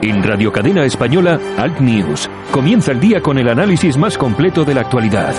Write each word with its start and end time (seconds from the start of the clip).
En 0.00 0.22
Radio 0.22 0.52
Cadena 0.52 0.84
Española, 0.84 1.38
Alt 1.58 1.80
News. 1.80 2.30
Comienza 2.50 2.92
el 2.92 3.00
día 3.00 3.20
con 3.20 3.38
el 3.38 3.48
análisis 3.48 3.96
más 3.96 4.16
completo 4.16 4.64
de 4.64 4.74
la 4.74 4.80
actualidad. 4.80 5.34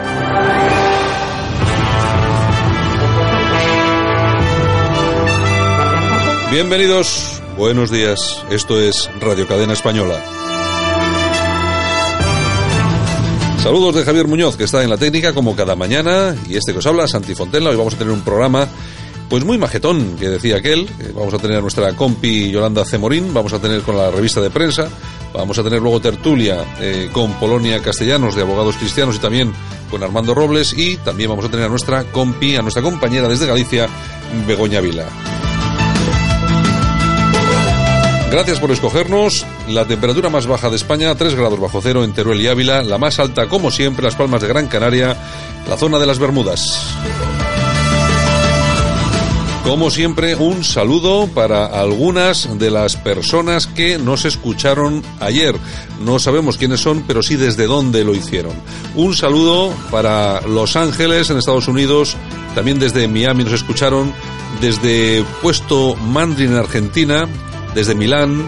Bienvenidos, 6.52 7.42
buenos 7.58 7.90
días. 7.90 8.46
Esto 8.52 8.80
es 8.80 9.10
Radio 9.20 9.48
Cadena 9.48 9.74
Española. 9.74 10.22
Saludos 13.58 13.96
de 13.96 14.04
Javier 14.04 14.28
Muñoz, 14.28 14.58
que 14.58 14.66
está 14.66 14.84
en 14.84 14.90
la 14.90 14.98
técnica 14.98 15.34
como 15.34 15.56
cada 15.56 15.76
mañana, 15.76 16.36
y 16.50 16.58
este 16.58 16.74
que 16.74 16.80
os 16.80 16.86
habla, 16.86 17.08
Santi 17.08 17.34
Fontella. 17.34 17.70
Hoy 17.70 17.78
vamos 17.78 17.96
a 17.96 17.98
tener 17.98 18.14
un 18.14 18.22
programa 18.22 18.68
pues 19.34 19.46
muy 19.46 19.58
majetón, 19.58 20.16
que 20.18 20.30
decía 20.30 20.58
aquel. 20.58 20.88
Vamos 21.16 21.34
a 21.34 21.40
tener 21.40 21.58
a 21.58 21.62
nuestra 21.62 21.96
compi 21.96 22.52
Yolanda 22.52 22.86
Cemorín, 22.86 23.34
vamos 23.34 23.52
a 23.52 23.58
tener 23.58 23.82
con 23.82 23.98
la 23.98 24.12
revista 24.12 24.40
de 24.40 24.52
prensa, 24.52 24.88
vamos 25.34 25.58
a 25.58 25.64
tener 25.64 25.82
luego 25.82 26.00
tertulia 26.00 26.64
eh, 26.80 27.10
con 27.12 27.34
Polonia 27.40 27.82
Castellanos 27.82 28.36
de 28.36 28.44
Abogados 28.44 28.78
Cristianos 28.78 29.16
y 29.16 29.18
también 29.18 29.52
con 29.90 30.04
Armando 30.04 30.36
Robles 30.36 30.76
y 30.78 30.98
también 30.98 31.32
vamos 31.32 31.46
a 31.46 31.50
tener 31.50 31.66
a 31.66 31.70
nuestra 31.70 32.04
compi, 32.04 32.58
a 32.58 32.62
nuestra 32.62 32.84
compañera 32.84 33.28
desde 33.28 33.48
Galicia, 33.48 33.90
Begoña 34.46 34.82
Vila. 34.82 35.08
Gracias 38.30 38.60
por 38.60 38.70
escogernos. 38.70 39.48
La 39.68 39.88
temperatura 39.88 40.30
más 40.30 40.46
baja 40.46 40.70
de 40.70 40.76
España, 40.76 41.16
3 41.16 41.34
grados 41.34 41.60
bajo 41.60 41.82
cero 41.82 42.04
en 42.04 42.14
Teruel 42.14 42.40
y 42.40 42.50
Ávila. 42.50 42.84
La 42.84 43.00
más 43.00 43.18
alta, 43.18 43.48
como 43.48 43.72
siempre, 43.72 44.06
Las 44.06 44.16
Palmas 44.16 44.44
de 44.44 44.48
Gran 44.48 44.68
Canaria, 44.68 45.18
la 45.68 45.76
zona 45.76 45.98
de 45.98 46.06
las 46.06 46.20
Bermudas. 46.20 46.94
Como 49.64 49.90
siempre, 49.90 50.36
un 50.36 50.66
saludo 50.66 51.28
para 51.28 51.66
algunas 51.66 52.60
de 52.60 52.70
las 52.70 52.98
personas 52.98 53.66
que 53.66 53.98
nos 53.98 54.26
escucharon 54.26 55.02
ayer. 55.22 55.56
No 56.04 56.20
sabemos 56.20 56.58
quiénes 56.58 56.82
son, 56.82 57.04
pero 57.08 57.24
sí 57.24 57.38
desde 57.38 57.66
dónde 57.66 58.04
lo 58.04 58.14
hicieron. 58.14 58.52
Un 58.96 59.16
saludo 59.16 59.74
para 59.90 60.42
Los 60.42 60.76
Ángeles, 60.76 61.30
en 61.30 61.38
Estados 61.38 61.70
Unidos. 61.70 62.18
También 62.56 62.78
desde 62.78 63.08
Miami 63.08 63.46
nos 63.46 63.54
escucharon. 63.54 64.14
Desde 64.60 65.24
Puesto 65.42 65.96
Mandri 65.96 66.46
en 66.46 66.56
Argentina. 66.56 67.26
Desde 67.74 67.96
Milán. 67.96 68.46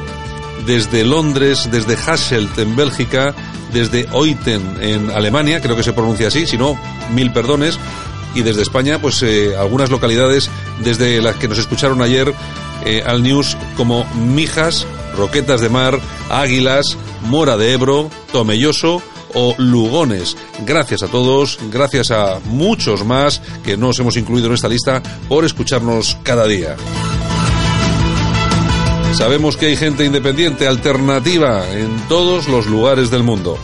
Desde 0.67 1.05
Londres. 1.05 1.69
Desde 1.71 1.95
Hasselt 1.95 2.57
en 2.59 2.75
Bélgica. 2.75 3.33
Desde 3.71 4.07
Oiten 4.11 4.77
en 4.81 5.09
Alemania, 5.11 5.61
creo 5.61 5.75
que 5.75 5.83
se 5.83 5.91
pronuncia 5.91 6.27
así, 6.27 6.47
si 6.47 6.57
no, 6.57 6.79
mil 7.13 7.33
perdones 7.33 7.77
y 8.35 8.43
desde 8.43 8.61
España, 8.61 9.01
pues 9.01 9.23
eh, 9.23 9.55
algunas 9.57 9.89
localidades 9.89 10.51
desde 10.83 11.21
las 11.21 11.37
que 11.37 11.47
nos 11.47 11.57
escucharon 11.57 12.01
ayer 12.01 12.33
eh, 12.85 13.01
al 13.05 13.23
news 13.23 13.57
como 13.77 14.05
Mijas, 14.13 14.85
Roquetas 15.17 15.61
de 15.61 15.69
Mar, 15.69 15.99
Águilas, 16.29 16.97
Mora 17.23 17.57
de 17.57 17.73
Ebro, 17.73 18.11
Tomelloso 18.31 19.01
o 19.33 19.55
Lugones. 19.57 20.37
Gracias 20.65 21.01
a 21.01 21.07
todos, 21.07 21.57
gracias 21.71 22.11
a 22.11 22.39
muchos 22.45 23.05
más 23.05 23.41
que 23.63 23.77
nos 23.77 23.97
hemos 23.99 24.17
incluido 24.17 24.47
en 24.47 24.53
esta 24.53 24.69
lista 24.69 25.01
por 25.27 25.45
escucharnos 25.45 26.17
cada 26.23 26.45
día. 26.45 26.75
Sabemos 29.13 29.55
que 29.55 29.67
hay 29.67 29.77
gente 29.77 30.03
independiente, 30.03 30.67
alternativa, 30.67 31.69
en 31.71 31.97
todos 32.09 32.49
los 32.49 32.65
lugares 32.65 33.09
del 33.09 33.23
mundo. 33.23 33.57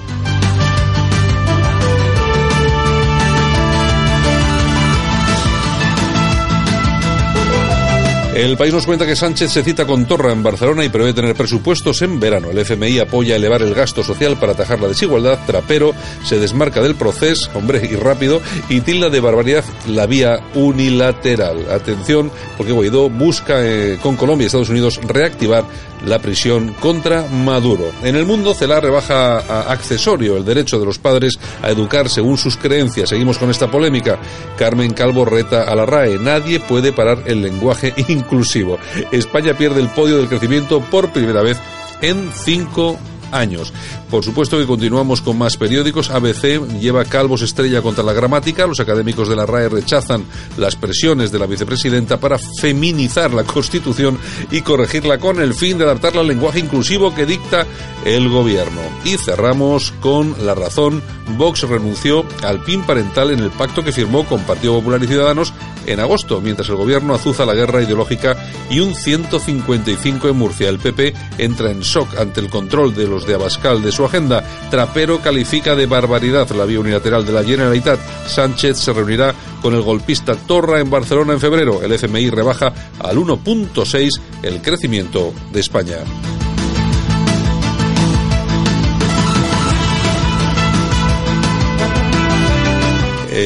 El 8.33 8.55
país 8.55 8.73
nos 8.73 8.85
cuenta 8.85 9.05
que 9.05 9.17
Sánchez 9.17 9.51
se 9.51 9.61
cita 9.61 9.85
con 9.85 10.05
Torra 10.05 10.31
en 10.31 10.41
Barcelona 10.41 10.85
y 10.85 10.89
prevé 10.89 11.13
tener 11.13 11.35
presupuestos 11.35 12.01
en 12.01 12.17
verano. 12.17 12.49
El 12.49 12.59
FMI 12.59 12.99
apoya 12.99 13.35
elevar 13.35 13.61
el 13.61 13.73
gasto 13.73 14.05
social 14.05 14.37
para 14.37 14.53
atajar 14.53 14.79
la 14.79 14.87
desigualdad. 14.87 15.37
Trapero 15.45 15.93
se 16.23 16.39
desmarca 16.39 16.81
del 16.81 16.95
proceso, 16.95 17.51
hombre, 17.55 17.81
y 17.91 17.95
rápido, 17.95 18.41
y 18.69 18.79
tilda 18.81 19.09
de 19.09 19.19
barbaridad 19.19 19.65
la 19.85 20.05
vía 20.05 20.39
unilateral. 20.55 21.69
Atención, 21.69 22.31
porque 22.55 22.71
Guaidó 22.71 23.09
busca 23.09 23.65
eh, 23.65 23.99
con 24.01 24.15
Colombia 24.15 24.45
y 24.45 24.47
Estados 24.47 24.69
Unidos 24.69 25.01
reactivar 25.05 25.65
la 26.05 26.19
prisión 26.19 26.73
contra 26.79 27.27
Maduro. 27.27 27.91
En 28.03 28.15
el 28.15 28.25
mundo, 28.25 28.53
Celar 28.53 28.83
rebaja 28.83 29.39
accesorio 29.71 30.37
el 30.37 30.45
derecho 30.45 30.79
de 30.79 30.85
los 30.85 30.99
padres 30.99 31.37
a 31.61 31.69
educar 31.69 32.09
según 32.09 32.37
sus 32.37 32.57
creencias. 32.57 33.09
Seguimos 33.09 33.37
con 33.37 33.49
esta 33.49 33.69
polémica. 33.69 34.17
Carmen 34.57 34.93
Calvo 34.93 35.25
reta 35.25 35.63
a 35.63 35.75
la 35.75 35.85
RAE. 35.85 36.17
Nadie 36.17 36.59
puede 36.59 36.91
parar 36.91 37.23
el 37.25 37.41
lenguaje 37.41 37.93
inclusivo. 38.21 38.77
España 39.11 39.57
pierde 39.57 39.81
el 39.81 39.89
podio 39.89 40.17
del 40.17 40.27
crecimiento 40.27 40.81
por 40.81 41.11
primera 41.11 41.41
vez 41.41 41.57
en 42.01 42.31
cinco 42.33 42.97
años. 43.31 43.73
Por 44.09 44.23
supuesto 44.23 44.57
que 44.57 44.65
continuamos 44.65 45.21
con 45.21 45.37
más 45.37 45.57
periódicos. 45.57 46.09
ABC 46.09 46.67
lleva 46.79 47.05
calvos 47.05 47.41
estrella 47.41 47.81
contra 47.81 48.03
la 48.03 48.13
gramática. 48.13 48.67
Los 48.67 48.79
académicos 48.79 49.29
de 49.29 49.35
la 49.35 49.45
RAE 49.45 49.69
rechazan 49.69 50.25
las 50.57 50.75
presiones 50.75 51.31
de 51.31 51.39
la 51.39 51.45
vicepresidenta 51.45 52.19
para 52.19 52.37
feminizar 52.37 53.33
la 53.33 53.43
Constitución 53.43 54.19
y 54.51 54.61
corregirla 54.61 55.17
con 55.17 55.39
el 55.39 55.53
fin 55.53 55.77
de 55.77 55.85
adaptarla 55.85 56.21
al 56.21 56.27
lenguaje 56.27 56.59
inclusivo 56.59 57.15
que 57.15 57.25
dicta 57.25 57.65
el 58.05 58.29
gobierno. 58.29 58.81
Y 59.05 59.17
cerramos 59.17 59.93
con 60.01 60.35
la 60.45 60.55
razón. 60.55 61.01
Vox 61.37 61.61
renunció 61.61 62.25
al 62.43 62.61
PIN 62.63 62.83
parental 62.83 63.31
en 63.31 63.39
el 63.39 63.51
pacto 63.51 63.83
que 63.83 63.93
firmó 63.93 64.25
con 64.25 64.41
Partido 64.41 64.73
Popular 64.73 65.01
y 65.01 65.07
Ciudadanos 65.07 65.53
en 65.85 65.99
agosto, 65.99 66.41
mientras 66.41 66.69
el 66.69 66.75
gobierno 66.75 67.13
azuza 67.13 67.45
la 67.45 67.53
guerra 67.53 67.81
ideológica 67.81 68.37
y 68.69 68.79
un 68.79 68.95
155 68.95 70.29
en 70.29 70.37
Murcia. 70.37 70.69
El 70.69 70.79
PP 70.79 71.13
entra 71.37 71.71
en 71.71 71.81
shock 71.81 72.17
ante 72.17 72.39
el 72.39 72.49
control 72.49 72.93
de 72.95 73.07
los 73.07 73.25
de 73.25 73.35
Abascal 73.35 73.81
de 73.81 73.91
su 73.91 74.05
agenda. 74.05 74.43
Trapero 74.69 75.19
califica 75.19 75.75
de 75.75 75.85
barbaridad 75.85 76.49
la 76.51 76.65
vía 76.65 76.79
unilateral 76.79 77.25
de 77.25 77.33
la 77.33 77.43
Generalitat. 77.43 77.99
Sánchez 78.27 78.77
se 78.77 78.93
reunirá 78.93 79.33
con 79.61 79.73
el 79.73 79.81
golpista 79.81 80.35
Torra 80.35 80.79
en 80.79 80.89
Barcelona 80.89 81.33
en 81.33 81.39
febrero. 81.39 81.81
El 81.81 81.91
FMI 81.93 82.29
rebaja 82.29 82.73
al 82.99 83.17
1.6 83.17 84.09
el 84.43 84.61
crecimiento 84.61 85.33
de 85.51 85.59
España. 85.59 85.97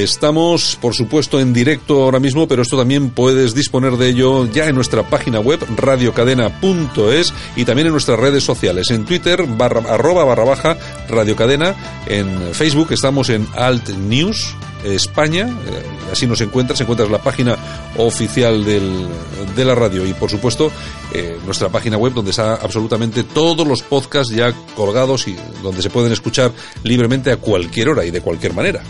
Estamos, 0.04 0.78
por 0.82 0.94
supuesto, 0.94 1.40
en 1.40 1.54
directo 1.54 2.04
ahora 2.04 2.20
mismo, 2.20 2.48
pero 2.48 2.62
esto 2.62 2.78
también 2.78 3.12
puedes 3.12 3.56
disponer 3.56 3.94
de 3.98 4.10
ello 4.10 4.46
ya 4.46 4.68
en 4.68 4.76
nuestra 4.76 5.04
página 5.10 5.40
web 5.40 5.60
radiocadena.es 5.76 7.34
y 7.56 7.66
también 7.66 7.88
en 7.88 7.94
nuestras 7.94 8.20
redes 8.20 8.44
sociales. 8.44 8.92
En 8.92 9.06
Twitter, 9.06 9.46
barra, 9.48 9.82
arroba 9.94 10.26
barra 10.26 10.44
baja 10.44 10.78
radiocadena. 11.08 11.76
En 12.08 12.54
Facebook 12.54 12.90
estamos 12.92 13.30
en 13.30 13.48
Alt 13.56 13.90
News. 13.90 14.56
España, 14.84 15.48
eh, 15.48 16.12
así 16.12 16.28
nos 16.28 16.42
encuentras, 16.42 16.80
encuentras 16.80 17.10
la 17.10 17.18
página 17.18 17.58
oficial 17.98 18.64
de 18.64 19.66
la 19.66 19.74
radio 19.74 20.06
y 20.06 20.14
por 20.14 20.30
supuesto 20.30 20.72
eh, 21.12 21.40
nuestra 21.44 21.70
página 21.70 21.98
web 21.98 22.14
donde 22.14 22.30
está 22.30 22.54
absolutamente 22.56 23.24
todos 23.24 23.66
los 23.66 23.82
podcasts 23.82 24.32
ya 24.32 24.54
colgados 24.76 25.28
y 25.28 25.36
donde 25.64 25.82
se 25.82 25.90
pueden 25.90 26.12
escuchar 26.12 26.52
libremente 26.84 27.32
a 27.32 27.38
cualquier 27.38 27.90
hora 27.90 28.06
y 28.06 28.12
de 28.12 28.22
cualquier 28.22 28.54
manera. 28.54 28.84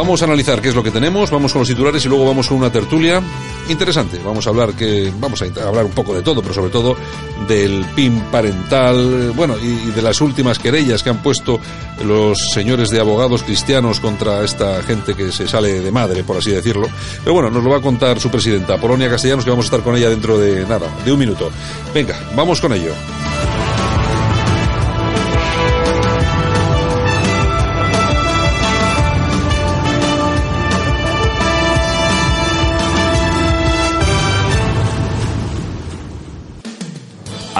Vamos 0.00 0.22
a 0.22 0.24
analizar 0.24 0.62
qué 0.62 0.70
es 0.70 0.74
lo 0.74 0.82
que 0.82 0.90
tenemos, 0.90 1.30
vamos 1.30 1.52
con 1.52 1.60
los 1.60 1.68
titulares 1.68 2.02
y 2.06 2.08
luego 2.08 2.24
vamos 2.24 2.48
con 2.48 2.56
una 2.56 2.72
tertulia 2.72 3.22
interesante. 3.68 4.18
Vamos 4.24 4.46
a 4.46 4.48
hablar 4.48 4.72
que 4.72 5.12
vamos 5.20 5.42
a 5.42 5.44
hablar 5.62 5.84
un 5.84 5.90
poco 5.90 6.14
de 6.14 6.22
todo, 6.22 6.40
pero 6.40 6.54
sobre 6.54 6.70
todo 6.70 6.96
del 7.46 7.84
PIN 7.94 8.18
parental, 8.32 9.32
bueno, 9.36 9.56
y 9.58 9.90
de 9.90 10.00
las 10.00 10.22
últimas 10.22 10.58
querellas 10.58 11.02
que 11.02 11.10
han 11.10 11.22
puesto 11.22 11.60
los 12.02 12.38
señores 12.54 12.88
de 12.88 12.98
abogados 12.98 13.42
cristianos 13.42 14.00
contra 14.00 14.42
esta 14.42 14.82
gente 14.84 15.14
que 15.14 15.30
se 15.32 15.46
sale 15.46 15.82
de 15.82 15.92
madre, 15.92 16.24
por 16.24 16.38
así 16.38 16.50
decirlo. 16.50 16.88
Pero 17.22 17.34
bueno, 17.34 17.50
nos 17.50 17.62
lo 17.62 17.68
va 17.68 17.76
a 17.76 17.82
contar 17.82 18.18
su 18.18 18.30
presidenta, 18.30 18.78
Polonia 18.78 19.10
Castellanos, 19.10 19.44
que 19.44 19.50
vamos 19.50 19.66
a 19.66 19.68
estar 19.68 19.82
con 19.82 19.96
ella 19.96 20.08
dentro 20.08 20.38
de 20.38 20.64
nada, 20.66 20.88
de 21.04 21.12
un 21.12 21.18
minuto. 21.18 21.50
Venga, 21.92 22.18
vamos 22.34 22.58
con 22.58 22.72
ello. 22.72 22.94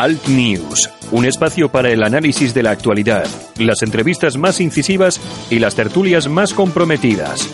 Alt 0.00 0.28
News, 0.28 0.88
un 1.10 1.26
espacio 1.26 1.68
para 1.68 1.90
el 1.90 2.02
análisis 2.02 2.54
de 2.54 2.62
la 2.62 2.70
actualidad, 2.70 3.26
las 3.58 3.82
entrevistas 3.82 4.38
más 4.38 4.58
incisivas 4.58 5.20
y 5.50 5.58
las 5.58 5.74
tertulias 5.74 6.26
más 6.26 6.54
comprometidas. 6.54 7.46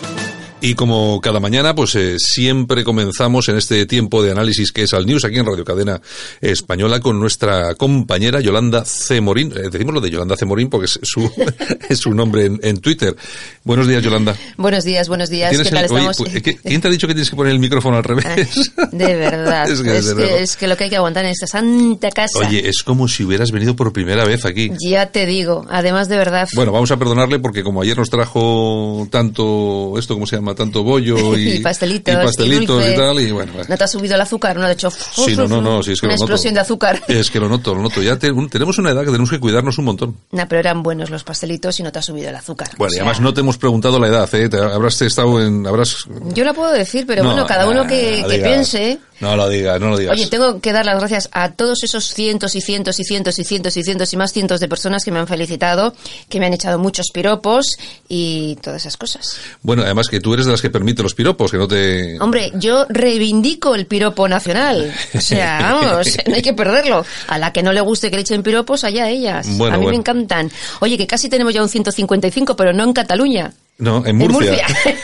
Y 0.59 0.73
como 0.73 1.21
cada 1.21 1.39
mañana, 1.39 1.75
pues 1.75 1.93
eh, 1.93 2.15
siempre 2.17 2.83
comenzamos 2.83 3.47
en 3.47 3.57
este 3.57 3.85
tiempo 3.85 4.23
de 4.23 4.31
análisis 4.31 4.71
que 4.71 4.83
es 4.83 4.93
al 4.93 5.05
News 5.05 5.23
aquí 5.23 5.37
en 5.37 5.45
Radio 5.45 5.63
Cadena 5.63 6.01
Española 6.41 6.99
con 6.99 7.19
nuestra 7.19 7.75
compañera 7.75 8.41
Yolanda 8.41 8.83
C. 8.83 9.21
Morín. 9.21 9.53
Eh, 9.55 9.69
decimos 9.71 9.93
lo 9.93 10.01
de 10.01 10.09
Yolanda 10.09 10.35
C. 10.35 10.45
Morín 10.45 10.67
porque 10.69 10.85
es 10.85 10.99
su, 11.03 11.31
es 11.89 11.99
su 11.99 12.11
nombre 12.11 12.45
en, 12.45 12.59
en, 12.63 12.79
Twitter. 12.79 13.15
Buenos 13.63 13.87
días, 13.87 14.01
Yolanda. 14.01 14.35
Buenos 14.57 14.83
días, 14.83 15.07
buenos 15.07 15.29
días. 15.29 15.51
¿Qué 15.51 15.63
tal 15.63 15.77
el, 15.77 15.85
estamos? 15.85 16.19
Oye, 16.21 16.41
pues, 16.41 16.57
¿Quién 16.63 16.81
te 16.81 16.87
ha 16.87 16.91
dicho 16.91 17.07
que 17.07 17.13
tienes 17.13 17.29
que 17.29 17.35
poner 17.35 17.53
el 17.53 17.59
micrófono 17.59 17.97
al 17.97 18.03
revés? 18.03 18.73
De 18.91 19.15
verdad. 19.15 19.69
es, 19.69 19.81
que, 19.81 19.95
es, 19.95 20.13
que, 20.15 20.41
es, 20.41 20.57
que, 20.57 20.67
lo 20.67 20.75
que 20.75 20.85
hay 20.85 20.89
que 20.89 20.97
aguantar 20.97 21.23
en 21.25 21.31
esta 21.31 21.45
santa 21.45 22.09
casa. 22.09 22.39
Oye, 22.39 22.67
es 22.67 22.81
como 22.81 23.07
si 23.07 23.23
hubieras 23.23 23.51
venido 23.51 23.75
por 23.75 23.93
primera 23.93 24.25
vez 24.25 24.43
aquí. 24.43 24.71
Ya 24.79 25.11
te 25.11 25.27
digo, 25.27 25.67
además 25.69 26.09
de 26.09 26.17
verdad. 26.17 26.47
Bueno, 26.55 26.71
vamos 26.71 26.89
a 26.89 26.97
perdonarle 26.97 27.37
porque 27.37 27.61
como 27.61 27.83
ayer 27.83 27.95
nos 27.95 28.09
trajo 28.09 29.07
tanto, 29.11 29.99
esto, 29.99 30.15
¿cómo 30.15 30.25
se 30.25 30.37
llama? 30.37 30.46
Tanto 30.55 30.83
bollo 30.83 31.17
y, 31.37 31.53
y 31.53 31.59
pastelitos, 31.59 32.13
y, 32.13 32.17
pastelitos 32.17 32.85
y, 32.85 32.91
y, 32.91 32.95
tal 32.95 33.19
y 33.19 33.31
bueno, 33.31 33.53
no 33.67 33.77
te 33.77 33.83
ha 33.83 33.87
subido 33.87 34.15
el 34.15 34.21
azúcar 34.21 34.57
no 34.57 34.65
de 34.65 34.73
hecho 34.73 34.89
sí 34.89 35.35
no 35.35 35.47
no 35.47 35.61
no 35.61 35.83
sí, 35.83 35.93
es 35.93 35.99
que 35.99 36.07
una 36.07 36.15
lo 36.15 36.21
explosión 36.23 36.53
noto. 36.53 36.55
de 36.55 36.61
azúcar. 36.61 37.03
Es 37.07 37.31
que 37.31 37.39
lo 37.39 37.49
noto 37.49 37.73
lo 37.73 37.81
noto. 37.81 38.01
Ya 38.01 38.17
te, 38.17 38.31
un, 38.31 38.49
tenemos 38.49 38.77
una 38.77 38.91
edad 38.91 39.01
que 39.01 39.07
tenemos 39.07 39.29
que 39.29 39.39
cuidarnos 39.39 39.77
un 39.77 39.85
montón. 39.85 40.17
No 40.31 40.47
pero 40.47 40.59
eran 40.59 40.83
buenos 40.83 41.09
los 41.09 41.23
pastelitos 41.23 41.79
y 41.79 41.83
no 41.83 41.91
te 41.91 41.99
ha 41.99 42.01
subido 42.01 42.29
el 42.29 42.35
azúcar 42.35 42.69
bueno 42.77 42.87
o 42.87 42.89
sea... 42.89 42.97
y 42.97 43.01
además 43.01 43.21
no 43.21 43.33
te 43.33 43.41
hemos 43.41 43.57
preguntado 43.57 43.99
la 43.99 44.07
edad 44.07 44.33
¿eh? 44.35 44.49
Te, 44.49 44.57
habrás 44.57 45.01
estado 45.01 45.41
en 45.41 45.65
habrás 45.65 46.05
yo 46.33 46.43
la 46.43 46.53
puedo 46.53 46.71
decir 46.71 47.05
pero 47.07 47.23
no, 47.23 47.29
bueno 47.31 47.45
cada 47.45 47.67
uno 47.67 47.85
que, 47.87 48.23
que 48.29 48.37
piense 48.39 48.99
no 49.19 49.35
lo 49.35 49.49
digas 49.49 49.79
no 49.79 49.89
lo 49.89 49.97
digas 49.97 50.13
oye 50.13 50.27
tengo 50.27 50.59
que 50.59 50.71
dar 50.73 50.85
las 50.85 50.99
gracias 50.99 51.29
a 51.31 51.51
todos 51.51 51.83
esos 51.83 52.13
cientos 52.13 52.55
y 52.55 52.61
cientos 52.61 52.99
y 52.99 53.03
cientos 53.03 53.39
y 53.39 53.43
cientos 53.43 53.77
y 53.77 53.83
cientos 53.83 54.13
y 54.13 54.17
más 54.17 54.33
cientos 54.33 54.59
de 54.59 54.67
personas 54.67 55.03
que 55.03 55.11
me 55.11 55.19
han 55.19 55.27
felicitado 55.27 55.95
que 56.29 56.39
me 56.39 56.45
han 56.45 56.53
echado 56.53 56.79
muchos 56.79 57.07
piropos 57.13 57.77
y 58.07 58.57
todas 58.61 58.81
esas 58.81 58.97
cosas 58.97 59.37
bueno 59.61 59.83
además 59.83 60.07
que 60.07 60.19
tú 60.19 60.33
eres 60.33 60.45
de 60.45 60.51
las 60.51 60.61
que 60.61 60.69
permite 60.69 61.03
los 61.03 61.13
piropos 61.13 61.51
que 61.51 61.57
no 61.57 61.67
te 61.67 62.17
Hombre, 62.19 62.51
yo 62.55 62.85
reivindico 62.89 63.75
el 63.75 63.85
piropo 63.85 64.27
nacional. 64.27 64.93
O 65.13 65.21
sea, 65.21 65.59
vamos, 65.81 66.17
no 66.25 66.35
hay 66.35 66.41
que 66.41 66.53
perderlo. 66.53 67.05
A 67.27 67.37
la 67.37 67.51
que 67.53 67.63
no 67.63 67.73
le 67.73 67.81
guste 67.81 68.09
que 68.09 68.15
le 68.15 68.21
echen 68.21 68.43
piropos, 68.43 68.83
allá 68.83 69.09
ellas. 69.09 69.47
Bueno, 69.57 69.75
a 69.75 69.77
mí 69.77 69.85
bueno. 69.85 69.97
me 69.97 70.01
encantan. 70.01 70.51
Oye, 70.79 70.97
que 70.97 71.07
casi 71.07 71.29
tenemos 71.29 71.53
ya 71.53 71.61
un 71.61 71.69
155, 71.69 72.55
pero 72.55 72.73
no 72.73 72.83
en 72.83 72.93
Cataluña. 72.93 73.53
No, 73.77 74.05
en 74.05 74.17
Murcia. 74.17 74.51
En 74.51 74.57
Murcia. 74.57 74.67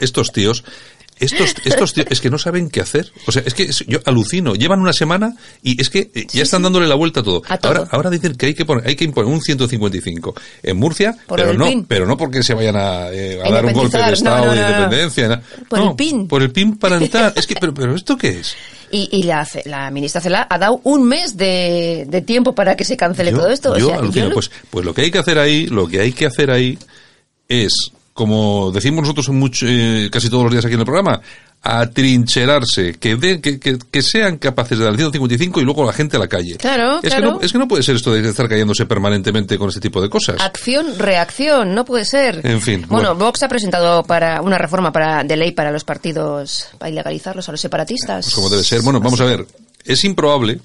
Estos 0.00 0.32
tíos 0.32 0.64
estos, 1.20 1.54
estos 1.64 1.92
tíos 1.92 2.06
es 2.10 2.20
que 2.20 2.30
no 2.30 2.38
saben 2.38 2.70
qué 2.70 2.80
hacer. 2.80 3.10
O 3.26 3.32
sea, 3.32 3.42
es 3.44 3.54
que 3.54 3.68
yo 3.86 4.00
alucino. 4.04 4.54
Llevan 4.54 4.80
una 4.80 4.92
semana 4.92 5.34
y 5.62 5.80
es 5.80 5.90
que 5.90 6.10
ya 6.14 6.22
Sí, 6.30 6.40
están 6.40 6.62
dándole 6.62 6.86
la 6.86 6.94
vuelta 6.94 7.20
a 7.20 7.22
todo. 7.22 7.42
A 7.48 7.58
todo. 7.58 7.72
Ahora, 7.72 7.88
ahora 7.92 8.10
dicen 8.10 8.34
que 8.36 8.46
hay 8.46 8.54
que 8.54 8.64
poner, 8.64 8.86
hay 8.86 8.96
que 8.96 9.04
imponer 9.04 9.32
un 9.32 9.40
155 9.40 10.34
en 10.62 10.76
Murcia, 10.76 11.16
Por 11.26 11.38
pero 11.40 11.54
no, 11.54 11.66
PIN. 11.66 11.84
pero 11.86 12.06
no 12.06 12.16
porque 12.16 12.42
se 12.42 12.54
vayan 12.54 12.76
a, 12.76 13.10
eh, 13.10 13.40
a 13.44 13.50
dar 13.50 13.64
un 13.66 13.72
golpe 13.72 13.98
de 13.98 14.12
estado 14.12 14.38
No, 14.38 14.46
no, 14.46 14.52
de 14.54 14.60
no, 14.60 14.68
independencia. 14.68 15.42
Por 15.68 15.78
el 15.80 15.94
PIN. 15.96 16.28
Por 16.28 16.42
el 16.42 16.50
PIN 16.52 16.76
parental. 16.78 17.32
es 17.36 17.46
que, 17.46 17.54
pero, 17.56 17.74
pero 17.74 17.94
¿esto 17.94 18.16
qué 18.16 18.40
es? 18.40 18.54
Y, 18.90 19.08
y 19.12 19.24
la, 19.24 19.46
la 19.66 19.90
ministra 19.90 20.20
Cela 20.20 20.46
ha 20.48 20.56
dado 20.58 20.80
un 20.84 21.06
mes 21.06 21.36
de, 21.36 22.06
de 22.08 22.22
tiempo 22.22 22.54
para 22.54 22.74
que 22.74 22.84
se 22.84 22.96
cancele 22.96 23.32
Yo- 23.32 23.36
todo 23.38 23.48
esto. 23.50 23.76
yo 23.76 23.86
o 23.86 23.88
sea, 23.90 23.98
alucino. 23.98 24.24
yo 24.24 24.28
lo- 24.30 24.34
Pues, 24.34 24.50
pues 24.70 24.84
lo 24.86 24.94
que 24.94 25.02
hay 25.02 25.10
que 25.10 25.18
hacer 25.18 25.38
ahí, 25.38 25.66
lo 25.66 25.86
que 25.86 26.00
hay 26.00 26.12
que 26.12 26.24
hacer 26.26 26.50
ahí 26.50 26.78
es, 27.48 27.72
como 28.18 28.72
decimos 28.72 29.02
nosotros 29.02 29.28
mucho, 29.28 29.64
eh, 29.68 30.08
casi 30.10 30.28
todos 30.28 30.42
los 30.42 30.50
días 30.52 30.64
aquí 30.64 30.74
en 30.74 30.80
el 30.80 30.84
programa, 30.86 31.20
atrincherarse, 31.62 32.94
que, 32.98 33.14
de- 33.14 33.40
que, 33.40 33.60
que, 33.60 33.78
que 33.78 34.02
sean 34.02 34.38
capaces 34.38 34.76
de 34.76 34.82
dar 34.82 34.92
el 34.92 34.98
155 34.98 35.60
y 35.60 35.64
luego 35.64 35.86
la 35.86 35.92
gente 35.92 36.16
a 36.16 36.20
la 36.20 36.26
calle. 36.26 36.56
Claro, 36.56 36.96
es 37.00 37.10
claro. 37.10 37.28
Que 37.34 37.34
no, 37.36 37.40
es 37.42 37.52
que 37.52 37.58
no 37.58 37.68
puede 37.68 37.84
ser 37.84 37.94
esto 37.94 38.12
de 38.12 38.28
estar 38.28 38.48
cayéndose 38.48 38.86
permanentemente 38.86 39.56
con 39.56 39.68
este 39.68 39.80
tipo 39.80 40.02
de 40.02 40.10
cosas. 40.10 40.40
Acción, 40.40 40.98
reacción, 40.98 41.76
no 41.76 41.84
puede 41.84 42.04
ser. 42.04 42.40
En 42.44 42.60
fin, 42.60 42.84
Bueno, 42.88 43.10
bueno. 43.10 43.24
Vox 43.26 43.44
ha 43.44 43.48
presentado 43.48 44.02
para 44.02 44.42
una 44.42 44.58
reforma 44.58 44.90
para, 44.90 45.22
de 45.22 45.36
ley 45.36 45.52
para 45.52 45.70
los 45.70 45.84
partidos, 45.84 46.70
para 46.78 46.90
ilegalizarlos 46.90 47.48
a 47.48 47.52
los 47.52 47.60
separatistas. 47.60 48.24
Pues 48.26 48.34
como 48.34 48.50
debe 48.50 48.64
ser. 48.64 48.82
Bueno, 48.82 48.98
vamos 48.98 49.20
a 49.20 49.24
ver. 49.26 49.46
Es 49.84 50.02
improbable, 50.02 50.60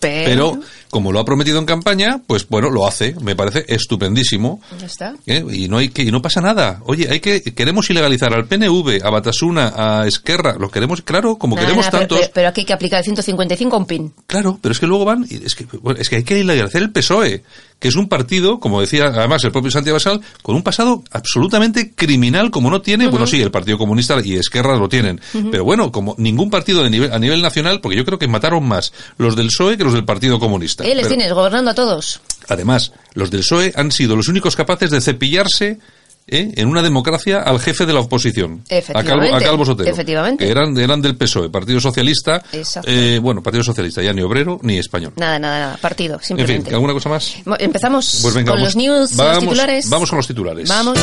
Pero, 0.00 0.52
pero 0.52 0.60
como 0.90 1.12
lo 1.12 1.20
ha 1.20 1.24
prometido 1.24 1.58
en 1.58 1.66
campaña, 1.66 2.20
pues 2.26 2.48
bueno, 2.48 2.70
lo 2.70 2.86
hace. 2.86 3.14
Me 3.20 3.36
parece 3.36 3.64
estupendísimo. 3.68 4.60
ya 4.78 4.86
está. 4.86 5.14
¿Eh? 5.26 5.44
Y 5.52 5.68
no 5.68 5.78
hay 5.78 5.88
que, 5.90 6.02
y 6.02 6.10
no 6.10 6.22
pasa 6.22 6.40
nada. 6.40 6.80
Oye, 6.84 7.08
hay 7.10 7.20
que, 7.20 7.42
queremos 7.42 7.88
ilegalizar 7.90 8.32
al 8.32 8.46
PNV, 8.46 9.04
a 9.04 9.10
Batasuna, 9.10 9.72
a 9.76 10.06
Esquerra, 10.06 10.56
lo 10.58 10.70
queremos, 10.70 11.02
claro, 11.02 11.36
como 11.36 11.56
queremos 11.56 11.90
tantos. 11.90 12.18
Pero, 12.18 12.30
pero 12.32 12.48
aquí 12.48 12.62
hay 12.62 12.66
que 12.66 12.72
aplicar 12.72 12.98
el 12.98 13.04
155 13.04 13.76
a 13.76 13.78
un 13.78 13.86
pin. 13.86 14.12
Claro, 14.26 14.58
pero 14.60 14.72
es 14.72 14.78
que 14.78 14.86
luego 14.86 15.04
van, 15.04 15.26
es 15.28 15.54
que, 15.54 15.66
bueno, 15.80 16.00
es 16.00 16.08
que 16.08 16.16
hay 16.16 16.24
que 16.24 16.38
ilegalizar 16.38 16.80
el 16.80 16.90
PSOE, 16.90 17.42
que 17.78 17.88
es 17.88 17.96
un 17.96 18.08
partido, 18.08 18.58
como 18.58 18.80
decía 18.80 19.06
además 19.06 19.44
el 19.44 19.52
propio 19.52 19.70
Santiago 19.70 19.96
Basal, 19.96 20.20
con 20.42 20.54
un 20.56 20.62
pasado 20.62 21.02
absolutamente 21.10 21.92
criminal 21.94 22.50
como 22.50 22.70
no 22.70 22.80
tiene, 22.80 23.06
bueno 23.08 23.26
sí, 23.26 23.40
el 23.42 23.50
Partido 23.50 23.76
Comunista 23.78 24.16
y 24.24 24.34
Esquerra 24.36 24.76
lo 24.76 24.88
tienen, 24.88 25.20
pero 25.50 25.64
bueno, 25.64 25.92
como 25.92 26.14
ningún 26.18 26.48
partido 26.48 26.82
de 26.82 26.90
nivel, 26.90 27.12
a 27.12 27.18
nivel 27.18 27.42
nacional, 27.42 27.80
porque 27.80 27.96
yo 27.98 28.04
creo 28.04 28.18
que 28.18 28.28
mataron 28.28 28.66
más 28.66 28.92
los 29.18 29.36
del 29.36 29.48
PSOE 29.48 29.76
que 29.76 29.84
los 29.84 29.92
del 29.92 30.04
Partido 30.04 30.38
Comunista. 30.38 30.84
Eh, 30.84 30.94
les 30.94 31.06
Pero- 31.06 31.08
tienes 31.08 31.32
gobernando 31.34 31.70
a 31.70 31.74
todos. 31.74 32.20
Además, 32.48 32.92
los 33.14 33.30
del 33.30 33.40
PSOE 33.40 33.72
han 33.76 33.92
sido 33.92 34.16
los 34.16 34.28
únicos 34.28 34.56
capaces 34.56 34.90
de 34.90 35.00
cepillarse 35.00 35.78
¿eh? 36.28 36.52
en 36.56 36.68
una 36.68 36.82
democracia 36.82 37.40
al 37.42 37.60
jefe 37.60 37.86
de 37.86 37.92
la 37.92 38.00
oposición, 38.00 38.62
a 38.64 38.68
Calvo, 38.68 38.72
a 38.72 38.78
Efectivamente, 38.78 39.44
Calvo 39.44 39.64
Sotelo, 39.64 39.90
efectivamente. 39.90 40.44
que 40.44 40.50
eran, 40.50 40.76
eran 40.78 41.00
del 41.02 41.16
PSOE, 41.16 41.50
Partido 41.50 41.80
Socialista, 41.80 42.42
Exacto. 42.52 42.90
eh, 42.90 43.18
bueno, 43.22 43.42
Partido 43.42 43.64
Socialista, 43.64 44.02
ya 44.02 44.12
ni 44.12 44.22
obrero 44.22 44.58
ni 44.62 44.78
español. 44.78 45.12
Nada, 45.16 45.38
nada, 45.38 45.58
nada. 45.58 45.76
Partido, 45.78 46.16
En 46.16 46.22
simplemente. 46.22 46.64
fin, 46.66 46.74
¿alguna 46.74 46.92
cosa 46.92 47.08
más? 47.08 47.34
Mo- 47.44 47.56
Empezamos 47.58 48.18
Pues 48.22 48.34
venga, 48.34 48.52
con 48.52 48.60
vamos, 48.60 48.74
los 48.74 48.76
news, 48.76 49.16
vamos, 49.16 49.34
los 49.34 49.44
titulares. 49.44 49.90
Vamos 49.90 50.10
con 50.10 50.16
los 50.18 50.26
titulares. 50.26 50.68
Vamos 50.68 50.98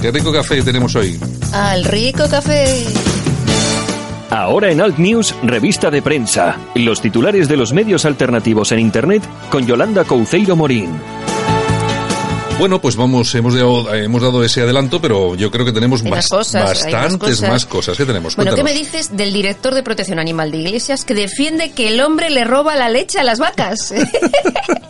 Qué 0.00 0.10
rico 0.10 0.32
café 0.32 0.62
tenemos 0.62 0.94
hoy. 0.96 1.18
al 1.52 1.84
rico 1.84 2.24
café. 2.28 2.84
Ahora 4.30 4.72
en 4.72 4.80
Alt 4.80 4.98
News, 4.98 5.34
revista 5.42 5.90
de 5.90 6.00
prensa. 6.02 6.56
Los 6.74 7.00
titulares 7.00 7.48
de 7.48 7.56
los 7.56 7.72
medios 7.72 8.04
alternativos 8.04 8.72
en 8.72 8.80
Internet 8.80 9.22
con 9.50 9.66
Yolanda 9.66 10.04
Couceiro 10.04 10.56
Morín. 10.56 10.88
Bueno, 12.62 12.80
pues 12.80 12.94
vamos, 12.94 13.34
hemos 13.34 13.54
dado, 13.56 13.92
hemos 13.92 14.22
dado 14.22 14.44
ese 14.44 14.60
adelanto, 14.62 15.00
pero 15.00 15.34
yo 15.34 15.50
creo 15.50 15.66
que 15.66 15.72
tenemos 15.72 16.04
más 16.04 16.28
cosas, 16.28 16.62
más 16.62 16.80
bastantes 16.84 17.30
cosas. 17.30 17.48
más 17.50 17.66
cosas. 17.66 17.96
¿Qué 17.96 18.06
tenemos? 18.06 18.36
Bueno, 18.36 18.54
¿qué 18.54 18.62
me 18.62 18.72
dices 18.72 19.16
del 19.16 19.32
director 19.32 19.74
de 19.74 19.82
protección 19.82 20.20
animal 20.20 20.52
de 20.52 20.58
Iglesias 20.58 21.04
que 21.04 21.12
defiende 21.14 21.72
que 21.72 21.88
el 21.88 22.00
hombre 22.00 22.30
le 22.30 22.44
roba 22.44 22.76
la 22.76 22.88
leche 22.88 23.18
a 23.18 23.24
las 23.24 23.40
vacas? 23.40 23.92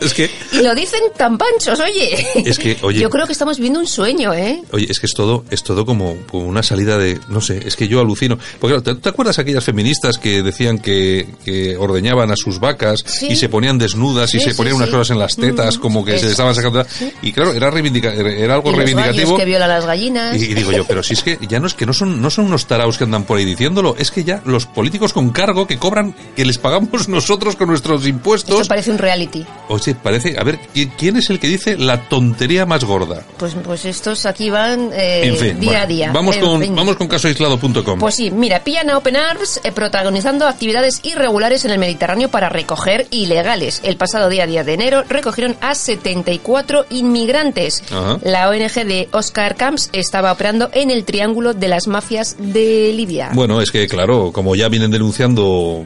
Es 0.03 0.13
que, 0.13 0.29
y 0.51 0.57
lo 0.57 0.75
dicen 0.75 0.99
tan 1.15 1.37
panchos, 1.37 1.79
oye. 1.79 2.27
Es 2.45 2.59
que, 2.59 2.77
oye- 2.81 2.99
Yo 2.99 3.09
creo 3.09 3.25
que 3.25 3.31
estamos 3.31 3.55
viviendo 3.55 3.79
un 3.79 3.87
sueño, 3.87 4.33
¿eh? 4.33 4.61
Oye, 4.73 4.85
es 4.89 4.99
que 4.99 5.05
es 5.05 5.13
todo, 5.13 5.45
es 5.49 5.63
todo 5.63 5.85
como, 5.85 6.17
como 6.29 6.45
una 6.45 6.61
salida 6.61 6.97
de, 6.97 7.21
no 7.29 7.39
sé, 7.39 7.61
es 7.65 7.77
que 7.77 7.87
yo 7.87 8.01
alucino. 8.01 8.37
Porque 8.59 8.75
claro, 8.75 8.83
¿te, 8.83 8.95
te 9.01 9.07
acuerdas 9.09 9.39
aquellas 9.39 9.63
feministas 9.63 10.17
que 10.17 10.43
decían 10.43 10.79
que, 10.79 11.25
que 11.45 11.77
ordeñaban 11.77 12.29
a 12.31 12.35
sus 12.35 12.59
vacas 12.59 13.01
Sí. 13.05 13.27
y 13.29 13.35
se 13.37 13.47
ponían 13.47 13.77
desnudas 13.77 14.33
y 14.35 14.41
se 14.41 14.49
sí, 14.51 14.57
ponían 14.57 14.75
unas 14.75 14.89
cosas 14.89 15.11
en 15.11 15.19
las 15.19 15.37
tetas, 15.37 15.77
Mm, 15.77 15.81
como 15.81 16.03
que 16.03 16.11
se 16.11 16.17
es- 16.17 16.23
les 16.23 16.31
estaban 16.31 16.53
sacando? 16.53 16.85
Y 17.21 17.31
claro, 17.31 17.53
era 17.63 17.71
reivindica, 17.71 18.13
era 18.13 18.55
algo 18.55 18.69
Y 18.69 18.71
los 18.73 18.83
reivindicativo. 18.83 19.25
gallos 19.31 19.39
que 19.39 19.45
violan 19.45 19.71
a 19.71 19.75
las 19.75 19.85
gallinas. 19.85 20.35
Y, 20.41 20.45
y 20.45 20.53
digo 20.53 20.71
yo, 20.71 20.85
pero 20.85 21.01
si 21.03 21.13
es 21.13 21.23
que 21.23 21.37
ya 21.47 21.59
no 21.59 21.67
es 21.67 21.73
que 21.73 21.85
no 21.85 21.93
son, 21.93 22.21
no 22.21 22.29
son 22.29 22.45
unos 22.45 22.65
taraos 22.67 22.97
que 22.97 23.03
andan 23.05 23.23
por 23.23 23.37
ahí 23.37 23.45
diciéndolo, 23.45 23.95
es 23.97 24.11
que 24.11 24.23
ya 24.23 24.41
los 24.45 24.65
políticos 24.65 25.13
con 25.13 25.29
cargo 25.31 25.65
que 25.67 25.77
cobran, 25.77 26.15
que 26.35 26.45
les 26.45 26.57
pagamos 26.57 27.07
nosotros 27.09 27.55
con 27.55 27.67
nuestros 27.69 28.05
impuestos. 28.07 28.55
Esto 28.61 28.67
parece 28.67 28.91
un 28.91 28.97
reality. 28.97 29.45
Oye, 29.69 29.95
parece, 29.95 30.35
a 30.37 30.43
ver, 30.43 30.59
¿quién, 30.97 31.17
es 31.17 31.29
el 31.29 31.39
que 31.39 31.47
dice 31.47 31.77
la 31.77 32.09
tontería 32.09 32.65
más 32.65 32.83
gorda? 32.83 33.23
Pues, 33.37 33.55
pues 33.63 33.85
estos 33.85 34.25
aquí 34.25 34.49
van 34.49 34.89
eh, 34.93 35.27
En 35.27 35.37
fin, 35.37 35.59
día 35.59 35.69
bueno, 35.69 35.83
a 35.83 35.87
día. 35.87 36.11
Vamos 36.11 36.35
En 36.37 36.41
con, 36.41 36.61
fin. 36.61 36.75
vamos 36.75 36.95
con 36.95 37.07
casoaislado.com. 37.07 37.99
Pues 37.99 38.15
sí, 38.15 38.31
mira, 38.31 38.63
pillan 38.63 38.89
a 38.89 38.97
Open 38.97 39.15
Arms 39.15 39.59
eh, 39.63 39.71
protagonizando 39.71 40.47
actividades 40.47 40.99
irregulares 41.03 41.65
en 41.65 41.71
el 41.71 41.79
Mediterráneo 41.79 42.29
para 42.29 42.49
recoger 42.49 43.07
ilegales. 43.11 43.81
El 43.83 43.97
pasado 43.97 44.29
día 44.29 44.45
10 44.47 44.65
de 44.65 44.73
enero 44.73 45.03
recogieron 45.07 45.55
a 45.61 45.75
74 45.75 46.85
inmigrantes. 46.89 47.42
Ajá. 47.91 48.19
La 48.23 48.49
ONG 48.49 48.85
de 48.85 49.09
Oscar 49.11 49.55
Camps 49.55 49.89
estaba 49.93 50.31
operando 50.31 50.69
en 50.73 50.89
el 50.89 51.03
triángulo 51.03 51.53
de 51.53 51.67
las 51.67 51.87
mafias 51.87 52.35
de 52.39 52.93
Libia. 52.95 53.31
Bueno, 53.33 53.61
es 53.61 53.71
que 53.71 53.87
claro, 53.87 54.31
como 54.31 54.55
ya 54.55 54.69
vienen 54.69 54.91
denunciando 54.91 55.85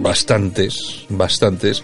bastantes, 0.00 1.04
bastantes, 1.08 1.82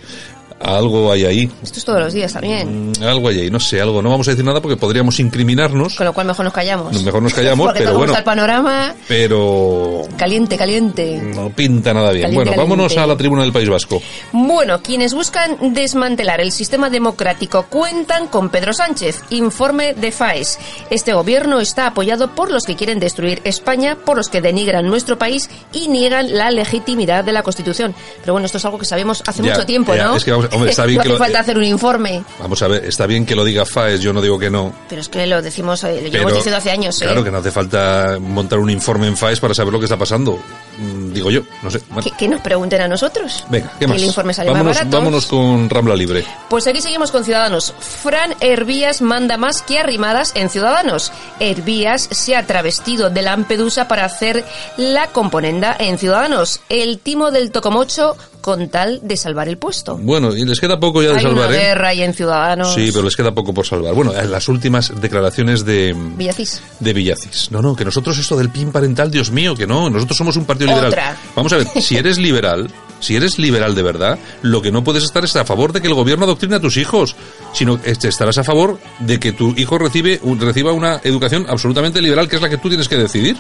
Algo 0.61 1.11
hay 1.11 1.25
ahí. 1.25 1.51
Esto 1.63 1.79
es 1.79 1.85
todos 1.87 2.01
los 2.01 2.13
días 2.13 2.35
también. 2.35 2.91
Mm, 2.91 3.03
Algo 3.03 3.29
hay 3.29 3.41
ahí, 3.41 3.51
no 3.51 3.59
sé, 3.59 3.81
algo. 3.81 4.03
No 4.03 4.11
vamos 4.11 4.29
a 4.29 4.33
decir 4.33 4.45
nada 4.45 4.61
porque 4.61 4.77
podríamos 4.77 5.19
incriminarnos. 5.19 5.95
Con 5.97 6.05
lo 6.07 6.13
cual 6.13 6.27
mejor 6.27 6.45
nos 6.45 6.53
callamos. 6.53 7.03
Mejor 7.03 7.23
nos 7.23 7.33
callamos, 7.33 7.67
Porque 7.69 7.81
pero 7.81 7.97
bueno. 7.97 8.15
el 8.15 8.23
panorama 8.25 8.95
Pero 9.09 10.03
caliente, 10.19 10.59
caliente. 10.59 11.19
no 11.35 11.49
pinta 11.51 11.95
nada 11.95 12.11
bien. 12.13 12.25
Caliente, 12.25 12.51
bueno, 12.51 12.63
vámonos 12.63 12.95
a 12.99 13.07
la 13.07 13.17
tribuna 13.17 13.43
del 13.43 13.53
País 13.53 13.71
Vasco. 13.71 14.03
Bueno, 14.33 14.83
quienes 14.83 15.15
buscan 15.15 15.57
desmantelar 15.73 16.41
el 16.43 16.53
sistema 16.53 16.91
democrático 16.91 17.65
cuentan 17.71 18.29
con 18.29 18.51
Pedro 18.51 18.75
Sánchez. 18.75 19.23
Informe 19.31 19.95
de 19.95 20.13
FAES. 20.13 20.59
Este 20.91 21.15
gobierno 21.15 21.61
está 21.61 21.87
apoyado 21.87 22.35
por 22.35 22.51
los 22.51 22.65
que 22.65 22.77
quieren 22.77 23.01
destruir 23.01 23.41
España, 23.45 23.97
por 23.97 24.19
los 24.19 24.29
que 24.29 24.43
denigran 24.43 24.87
nuestro 24.87 25.17
país 25.19 25.49
y 25.73 25.89
niegan 25.89 26.37
la 26.37 26.51
legitimidad 26.51 27.25
de 27.25 27.33
la 27.33 27.43
Constitución. 27.43 27.95
Pero 28.21 28.35
bueno, 28.35 28.45
esto 28.45 28.59
es 28.59 28.65
algo 28.67 28.77
que 28.79 28.85
sabemos 28.85 29.23
hace 29.27 29.43
Ya, 29.43 29.53
mucho 29.55 29.65
tiempo, 29.65 29.95
ya, 29.95 30.05
¿no? 30.05 30.17
es 30.17 30.25
que 30.25 30.33
vamos- 30.33 30.50
hombre, 30.57 30.71
está 30.71 30.85
bien 30.87 30.99
no 30.99 31.03
que 31.03 31.09
hace 31.09 31.19
lo- 31.19 31.25
falta 31.25 31.41
hacer 31.41 31.59
un 31.59 31.65
informe. 31.65 32.25
Vamos 32.39 32.61
a 32.63 32.69
ver, 32.69 32.85
está 32.85 33.07
bien 33.07 33.25
que 33.27 33.35
lo 33.35 33.45
diga 33.45 33.65
FAES, 33.67 34.01
yo 34.01 34.13
no 34.13 34.21
digo 34.23 34.39
que 34.39 34.51
no. 34.51 34.73
Pero 34.89 35.01
es 35.01 35.09
que 35.09 35.27
lo 35.27 35.41
decimos, 35.43 35.83
eh, 35.85 36.01
lo 36.03 36.09
llevamos 36.09 36.35
diciendo 36.35 36.59
hace 36.59 36.71
años, 36.71 37.01
¿eh? 37.03 37.05
Claro 37.05 37.25
que 37.25 37.31
no 37.31 37.39
hace 37.39 37.51
falta 37.51 38.17
montar 38.21 38.59
un 38.59 38.71
informe 38.71 39.07
en 39.07 39.17
FAES 39.17 39.41
para 39.41 39.55
saber 39.55 39.73
lo 39.73 39.79
que 39.79 39.87
está 39.87 39.97
pasando. 39.97 40.39
Mm, 40.79 41.13
Digo 41.13 41.31
yo, 41.31 41.43
no 41.63 41.71
sé. 41.71 41.81
Bueno, 41.89 42.03
Que, 42.03 42.17
que 42.17 42.29
nos 42.29 42.41
pregunten 42.41 42.81
a 42.81 42.89
nosotros. 42.89 43.45
venga, 43.51 43.71
¿qué 43.73 43.81
Que 43.81 43.87
más? 43.89 43.97
el 43.99 44.05
informe 44.05 44.33
sale 44.33 44.51
vámonos, 44.51 44.69
más 44.71 44.79
barato. 44.79 44.97
vámonos 44.97 45.27
con 45.27 45.69
Rambla 45.69 45.97
Libre. 45.97 46.25
Pues 46.49 46.67
aquí 46.67 46.81
seguimos 46.81 47.11
con 47.11 47.25
Ciudadanos. 47.25 47.75
Fran 47.81 48.35
Hervías 48.41 49.03
manda 49.03 49.37
más 49.37 49.63
que 49.63 49.79
arrimadas 49.79 50.33
en 50.37 50.49
Ciudadanos. 50.49 51.13
Hervías 51.41 52.09
se 52.11 52.37
ha 52.37 52.47
travestido 52.47 53.11
de 53.11 53.23
Lampedusa 53.23 53.89
para 53.89 54.05
hacer 54.05 54.45
la 54.77 55.09
componenda 55.09 55.77
en 55.79 55.99
Ciudadanos. 55.99 56.61
El 56.69 56.99
timo 56.99 57.31
del 57.33 57.51
Tocomocho 57.51 58.17
con 58.41 58.69
tal 58.69 59.01
de 59.03 59.17
salvar 59.17 59.49
el 59.49 59.59
puesto. 59.59 59.97
Bueno, 59.99 60.35
y 60.35 60.45
les 60.45 60.61
queda 60.61 60.79
poco 60.79 61.03
ya 61.03 61.11
de 61.11 61.17
Hay 61.17 61.23
salvar, 61.23 61.49
una 61.49 61.57
¿eh? 61.57 61.61
guerra 61.61 61.89
ahí 61.89 62.03
en 62.03 62.15
Ciudadanos. 62.15 62.75
Sí, 62.75 62.91
pero 62.93 63.05
les 63.05 63.17
queda 63.17 63.33
poco 63.33 63.53
por 63.53 63.67
salvar. 63.67 63.95
Bueno, 63.95 64.15
en 64.15 64.31
las 64.31 64.49
últimas 64.49 64.93
declaraciones 65.01 65.65
de, 65.65 65.95
Villacís. 66.17 66.63
de 66.79 66.93
Villacis. 66.93 67.51
No, 67.51 67.63
no, 67.63 67.77
que 67.77 67.85
nosotros 67.85 68.19
esto 68.19 68.37
del 68.37 68.51
PIN 68.51 68.73
parental, 68.73 69.11
Dios 69.11 69.31
mío, 69.31 69.55
que 69.55 69.67
no, 69.67 69.91
nosotros 69.91 70.17
somos 70.17 70.37
un 70.37 70.45
partido 70.45 70.75
liberal. 70.75 71.17
Vamos 71.35 71.53
a 71.53 71.59
ver, 71.59 71.67
si 71.81 71.97
eres 71.97 72.19
liberal, 72.19 72.71
si 73.01 73.17
eres 73.17 73.39
liberal 73.39 73.75
de 73.75 73.83
verdad, 73.83 74.19
lo 74.43 74.63
que 74.63 74.71
no 74.71 74.85
puedes 74.85 75.05
estar 75.05 75.25
es 75.25 75.35
a 75.37 75.45
favor 75.45 75.73
de 75.73 75.81
que 75.81 75.89
el 75.89 75.95
gobierno 75.95 76.25
adoctrine 76.25 76.57
a 76.57 76.61
tus 76.61 76.77
hijos, 76.77 77.17
sino 77.53 77.81
que 77.81 77.91
estarás 77.91 78.39
a 78.39 78.45
favor 78.45 78.79
de 79.01 79.19
que 79.19 79.33
tu 79.33 79.55
hijo 79.57 79.79
recibe, 79.79 80.21
reciba 80.39 80.73
una 80.73 81.01
educación 81.05 81.47
absolutamente 81.49 82.01
liberal, 82.01 82.29
que 82.29 82.37
es 82.37 82.43
la 82.43 82.49
que 82.49 82.59
tú 82.59 82.69
tienes 82.69 82.89
que 82.89 82.97
decidir. 82.97 83.37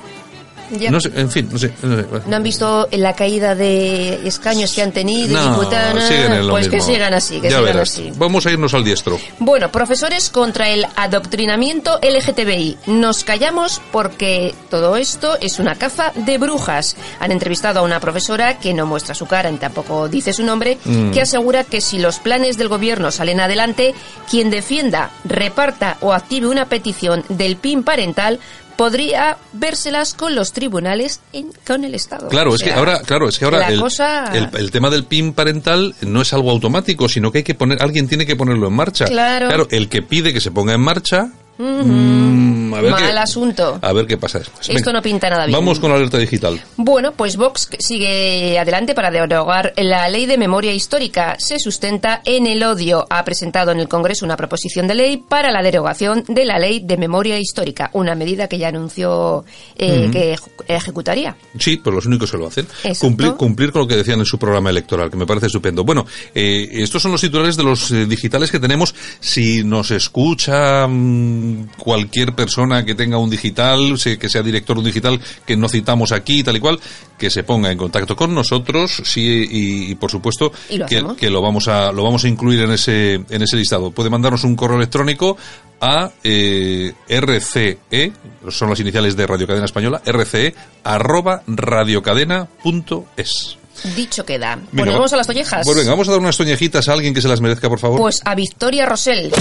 Ya. 0.72 0.90
No 0.90 1.00
sé, 1.00 1.10
en 1.14 1.30
fin, 1.30 1.48
no 1.50 1.58
sé. 1.58 1.72
no 1.82 1.96
sé. 1.96 2.06
¿No 2.26 2.36
han 2.36 2.42
visto 2.42 2.88
la 2.92 3.14
caída 3.14 3.54
de 3.54 4.26
escaños 4.26 4.72
que 4.72 4.82
han 4.82 4.92
tenido, 4.92 5.34
No, 5.40 5.50
diputadas? 5.56 6.10
Pues 6.50 6.68
que 6.68 6.76
mismo. 6.76 6.92
sigan 6.92 7.14
así, 7.14 7.34
que 7.40 7.50
Ya 7.50 7.58
sigan 7.58 7.64
verás. 7.64 7.90
así. 7.90 8.12
Vamos 8.16 8.46
a 8.46 8.50
irnos 8.50 8.72
al 8.74 8.84
diestro. 8.84 9.18
Bueno, 9.38 9.70
profesores 9.72 10.30
contra 10.30 10.68
el 10.68 10.86
adoctrinamiento 10.96 11.98
LGTBI. 12.02 12.78
Nos 12.86 13.24
callamos 13.24 13.80
porque 13.92 14.54
todo 14.70 14.96
esto 14.96 15.36
es 15.40 15.58
una 15.58 15.74
caza 15.74 16.12
de 16.14 16.38
brujas. 16.38 16.96
Han 17.18 17.32
entrevistado 17.32 17.80
a 17.80 17.82
una 17.82 18.00
profesora 18.00 18.58
que 18.58 18.72
no 18.74 18.86
muestra 18.86 19.14
su 19.14 19.26
cara 19.26 19.50
ni 19.50 19.58
tampoco 19.58 20.08
dice 20.08 20.32
su 20.32 20.42
nombre, 20.44 20.78
Mm. 20.84 21.10
que 21.10 21.20
asegura 21.22 21.64
que 21.64 21.80
si 21.80 21.98
los 21.98 22.18
planes 22.20 22.56
del 22.56 22.68
gobierno 22.68 23.10
salen 23.10 23.40
adelante, 23.40 23.94
quien 24.30 24.50
defienda, 24.50 25.10
reparta 25.24 25.96
o 26.00 26.12
active 26.12 26.46
una 26.46 26.66
petición 26.66 27.24
del 27.28 27.56
PIN 27.56 27.82
parental 27.82 28.38
podría 28.80 29.36
vérselas 29.52 30.14
con 30.14 30.34
los 30.34 30.54
tribunales 30.54 31.20
en- 31.34 31.52
con 31.66 31.84
el 31.84 31.94
Estado. 31.94 32.30
Claro, 32.30 32.52
O 32.52 32.54
es 32.54 32.62
que 32.62 32.72
ahora, 32.72 33.02
claro, 33.02 33.28
es 33.28 33.38
que 33.38 33.44
ahora 33.44 33.68
el, 33.68 33.78
cosa- 33.78 34.32
el, 34.34 34.48
el 34.58 34.70
tema 34.70 34.88
del 34.88 35.04
PIN 35.04 35.34
parental 35.34 35.94
no 36.00 36.22
es 36.22 36.32
algo 36.32 36.50
automático, 36.50 37.06
sino 37.06 37.30
que 37.30 37.38
hay 37.38 37.44
que 37.44 37.54
poner, 37.54 37.82
alguien 37.82 38.08
tiene 38.08 38.24
que 38.24 38.36
ponerlo 38.36 38.68
en 38.68 38.72
marcha. 38.72 39.04
Claro. 39.04 39.68
el 39.70 39.90
que 39.90 40.00
pide 40.00 40.32
que 40.32 40.40
se 40.40 40.50
ponga 40.50 40.72
en 40.72 40.80
marcha. 40.80 41.28
Mm, 41.60 42.74
a 42.74 42.80
ver 42.80 42.90
Mal 42.92 43.12
qué, 43.12 43.18
asunto. 43.18 43.78
A 43.82 43.92
ver 43.92 44.06
qué 44.06 44.16
pasa 44.16 44.38
después. 44.38 44.68
Esto 44.68 44.92
no 44.92 45.02
pinta 45.02 45.28
nada 45.28 45.46
bien. 45.46 45.58
Vamos 45.58 45.78
con 45.78 45.90
la 45.90 45.96
alerta 45.96 46.18
digital. 46.18 46.60
Bueno, 46.76 47.12
pues 47.12 47.36
Vox 47.36 47.68
sigue 47.78 48.58
adelante 48.58 48.94
para 48.94 49.10
derogar 49.10 49.72
la 49.76 50.08
ley 50.08 50.26
de 50.26 50.38
memoria 50.38 50.72
histórica. 50.72 51.36
Se 51.38 51.58
sustenta 51.58 52.22
en 52.24 52.46
el 52.46 52.62
odio. 52.62 53.06
Ha 53.10 53.24
presentado 53.24 53.72
en 53.72 53.80
el 53.80 53.88
Congreso 53.88 54.24
una 54.24 54.36
proposición 54.36 54.86
de 54.86 54.94
ley 54.94 55.16
para 55.18 55.50
la 55.50 55.62
derogación 55.62 56.24
de 56.28 56.44
la 56.44 56.58
ley 56.58 56.80
de 56.80 56.96
memoria 56.96 57.38
histórica, 57.38 57.90
una 57.92 58.14
medida 58.14 58.48
que 58.48 58.58
ya 58.58 58.68
anunció 58.68 59.44
eh, 59.76 60.08
que 60.12 60.34
eje- 60.36 60.50
ejecutaría. 60.68 61.36
Sí, 61.58 61.76
pues 61.76 61.94
los 61.94 62.06
únicos 62.06 62.30
que 62.30 62.38
lo 62.38 62.46
hacen. 62.46 62.66
Cumplir, 62.98 63.32
cumplir 63.34 63.72
con 63.72 63.82
lo 63.82 63.88
que 63.88 63.96
decían 63.96 64.18
en 64.20 64.24
su 64.26 64.38
programa 64.38 64.70
electoral, 64.70 65.10
que 65.10 65.16
me 65.16 65.26
parece 65.26 65.46
estupendo. 65.46 65.84
Bueno, 65.84 66.06
eh, 66.34 66.68
estos 66.72 67.02
son 67.02 67.12
los 67.12 67.20
titulares 67.20 67.56
de 67.56 67.64
los 67.64 67.90
eh, 67.90 68.06
digitales 68.06 68.50
que 68.50 68.58
tenemos. 68.60 68.94
Si 69.20 69.64
nos 69.64 69.90
escucha 69.90 70.86
mm, 70.86 71.49
cualquier 71.76 72.34
persona 72.34 72.84
que 72.84 72.94
tenga 72.94 73.18
un 73.18 73.30
digital, 73.30 73.94
que 74.18 74.28
sea 74.28 74.42
director 74.42 74.76
de 74.76 74.80
un 74.80 74.86
digital, 74.86 75.20
que 75.46 75.56
no 75.56 75.68
citamos 75.68 76.12
aquí, 76.12 76.42
tal 76.42 76.56
y 76.56 76.60
cual, 76.60 76.80
que 77.18 77.30
se 77.30 77.42
ponga 77.42 77.70
en 77.70 77.78
contacto 77.78 78.16
con 78.16 78.34
nosotros, 78.34 79.02
sí, 79.04 79.46
y, 79.50 79.90
y 79.90 79.94
por 79.94 80.10
supuesto 80.10 80.52
Y 80.68 80.78
lo 80.78 81.16
que, 81.16 81.30
lo 81.30 81.42
vamos 81.42 81.68
a 81.68 81.92
lo 81.92 82.02
vamos 82.02 82.24
a 82.24 82.28
incluir 82.28 82.60
en 82.60 82.72
ese 82.72 83.14
en 83.14 83.42
ese 83.42 83.56
listado. 83.56 83.90
Puede 83.90 84.10
mandarnos 84.10 84.44
un 84.44 84.56
correo 84.56 84.78
electrónico 84.78 85.36
a 85.80 86.10
eh, 86.22 86.92
RCE, 87.08 88.12
son 88.48 88.70
las 88.70 88.80
iniciales 88.80 89.16
de 89.16 89.26
Radio 89.26 89.46
Cadena 89.46 89.66
Española, 89.66 90.02
RCE 90.04 90.54
arroba 90.84 91.42
radiocadena.es. 91.46 93.56
Dicho 93.96 94.26
queda. 94.26 94.58
Venga, 94.72 94.92
vamos 94.92 95.12
a 95.12 95.16
las 95.16 95.26
tollejas. 95.26 95.64
Pues 95.64 95.76
venga, 95.76 95.92
vamos 95.92 96.08
a 96.08 96.12
dar 96.12 96.20
unas 96.20 96.36
toñejitas 96.36 96.88
a 96.88 96.92
alguien 96.92 97.14
que 97.14 97.22
se 97.22 97.28
las 97.28 97.40
merezca, 97.40 97.68
por 97.68 97.78
favor. 97.78 97.98
Pues 97.98 98.20
a 98.24 98.34
Victoria 98.34 98.84
Rosell. 98.84 99.32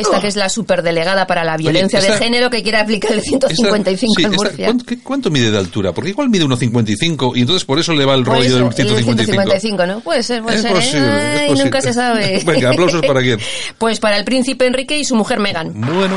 Esta 0.00 0.20
que 0.20 0.28
es 0.28 0.36
la 0.36 0.48
superdelegada 0.48 1.26
para 1.26 1.44
la 1.44 1.56
violencia 1.56 1.98
esta- 1.98 2.14
de 2.14 2.18
género 2.18 2.50
que 2.50 2.62
quiere 2.62 2.78
aplicar 2.78 3.12
el 3.12 3.18
Esta- 3.18 3.48
155 3.48 4.14
sí, 4.16 4.22
en 4.24 4.32
esta- 4.32 4.44
Murcia. 4.44 4.74
¿cuánto, 5.02 5.30
mide 5.30 5.50
de 5.50 5.58
altura? 5.58 5.92
Porque 5.92 6.10
igual 6.10 6.28
mide 6.30 6.44
1,55 6.44 7.32
y 7.36 7.40
entonces 7.42 7.64
por 7.64 7.78
eso 7.78 7.92
le 7.94 8.04
va 8.04 8.14
el 8.14 8.24
rollo 8.24 8.42
del 8.42 8.64
el 8.64 8.72
155. 8.72 9.24
155, 9.24 9.86
¿no? 9.86 10.00
Puede 10.00 10.22
ser, 10.22 10.42
puede 10.42 10.56
Es 10.56 10.62
ser. 10.62 10.70
¿eh? 10.72 10.74
posible, 10.74 11.34
es 11.34 11.40
Ay, 11.50 11.54
nunca 11.64 11.80
se 11.80 11.92
sabe. 11.92 12.42
Venga, 12.46 12.70
aplausos 12.70 13.02
para 13.06 13.20
quién. 13.20 13.38
Pues 13.78 13.98
para 14.00 14.16
el 14.16 14.24
príncipe 14.24 14.66
Enrique 14.66 14.98
y 14.98 15.04
su 15.04 15.14
mujer 15.16 15.38
Meghan. 15.40 15.72
Bueno. 15.74 16.16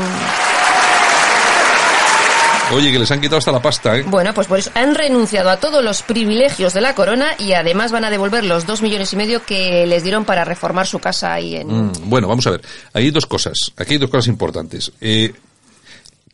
Oye, 2.74 2.92
que 2.92 2.98
les 2.98 3.10
han 3.10 3.20
quitado 3.20 3.38
hasta 3.38 3.52
la 3.52 3.62
pasta, 3.62 3.96
¿eh? 3.96 4.04
Bueno, 4.06 4.34
pues 4.34 4.46
por 4.46 4.58
eso 4.58 4.70
han 4.74 4.94
renunciado 4.94 5.50
a 5.50 5.58
todos 5.58 5.82
los 5.84 6.02
privilegios 6.02 6.74
de 6.74 6.80
la 6.80 6.94
corona 6.94 7.34
y 7.38 7.52
además 7.52 7.92
van 7.92 8.04
a 8.04 8.10
devolver 8.10 8.44
los 8.44 8.66
dos 8.66 8.82
millones 8.82 9.12
y 9.12 9.16
medio 9.16 9.44
que 9.44 9.86
les 9.86 10.02
dieron 10.02 10.24
para 10.24 10.44
reformar 10.44 10.86
su 10.86 10.98
casa 10.98 11.32
ahí 11.32 11.56
en... 11.56 11.68
Mm, 11.68 11.92
Bueno, 12.04 12.28
vamos 12.28 12.46
a 12.46 12.50
ver. 12.50 12.62
Hay 12.92 13.10
dos 13.10 13.26
cosas. 13.26 13.54
Aquí 13.76 13.92
hay 13.94 13.98
dos 13.98 14.10
cosas 14.10 14.28
importantes. 14.28 14.92
Eh, 15.00 15.32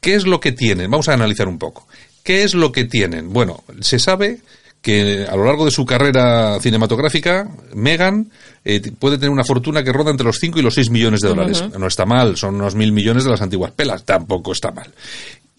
¿Qué 0.01 0.15
es 0.15 0.27
lo 0.27 0.41
que 0.41 0.53
tienen? 0.53 0.91
Vamos 0.91 1.09
a 1.09 1.13
analizar 1.15 1.47
un 1.47 1.59
poco. 1.59 1.87
¿Qué 2.23 2.43
es 2.43 2.55
lo 2.55 2.73
que 2.73 2.85
tienen? 2.85 3.33
Bueno, 3.33 3.63
se 3.81 3.99
sabe 3.99 4.41
que 4.83 5.27
a 5.31 5.37
lo 5.37 5.45
largo 5.45 5.67
de 5.67 5.71
su 5.71 5.85
carrera 5.85 6.59
cinematográfica, 6.61 7.47
Megan 7.75 8.31
eh, 8.65 8.81
puede 8.99 9.19
tener 9.19 9.31
una 9.31 9.45
fortuna 9.45 9.85
que 9.85 9.93
ronda 9.93 10.11
entre 10.11 10.27
los 10.27 10.39
5 10.39 10.59
y 10.59 10.63
los 10.63 10.75
6 10.75 10.89
millones 10.91 11.21
de 11.21 11.29
dólares. 11.29 11.63
No 11.79 11.87
está 11.87 12.07
mal, 12.07 12.37
son 12.39 12.55
unos 12.55 12.75
mil 12.75 12.93
millones 12.93 13.25
de 13.25 13.31
las 13.31 13.43
antiguas 13.43 13.73
pelas, 13.73 14.05
tampoco 14.05 14.53
está 14.53 14.71
mal. 14.71 14.91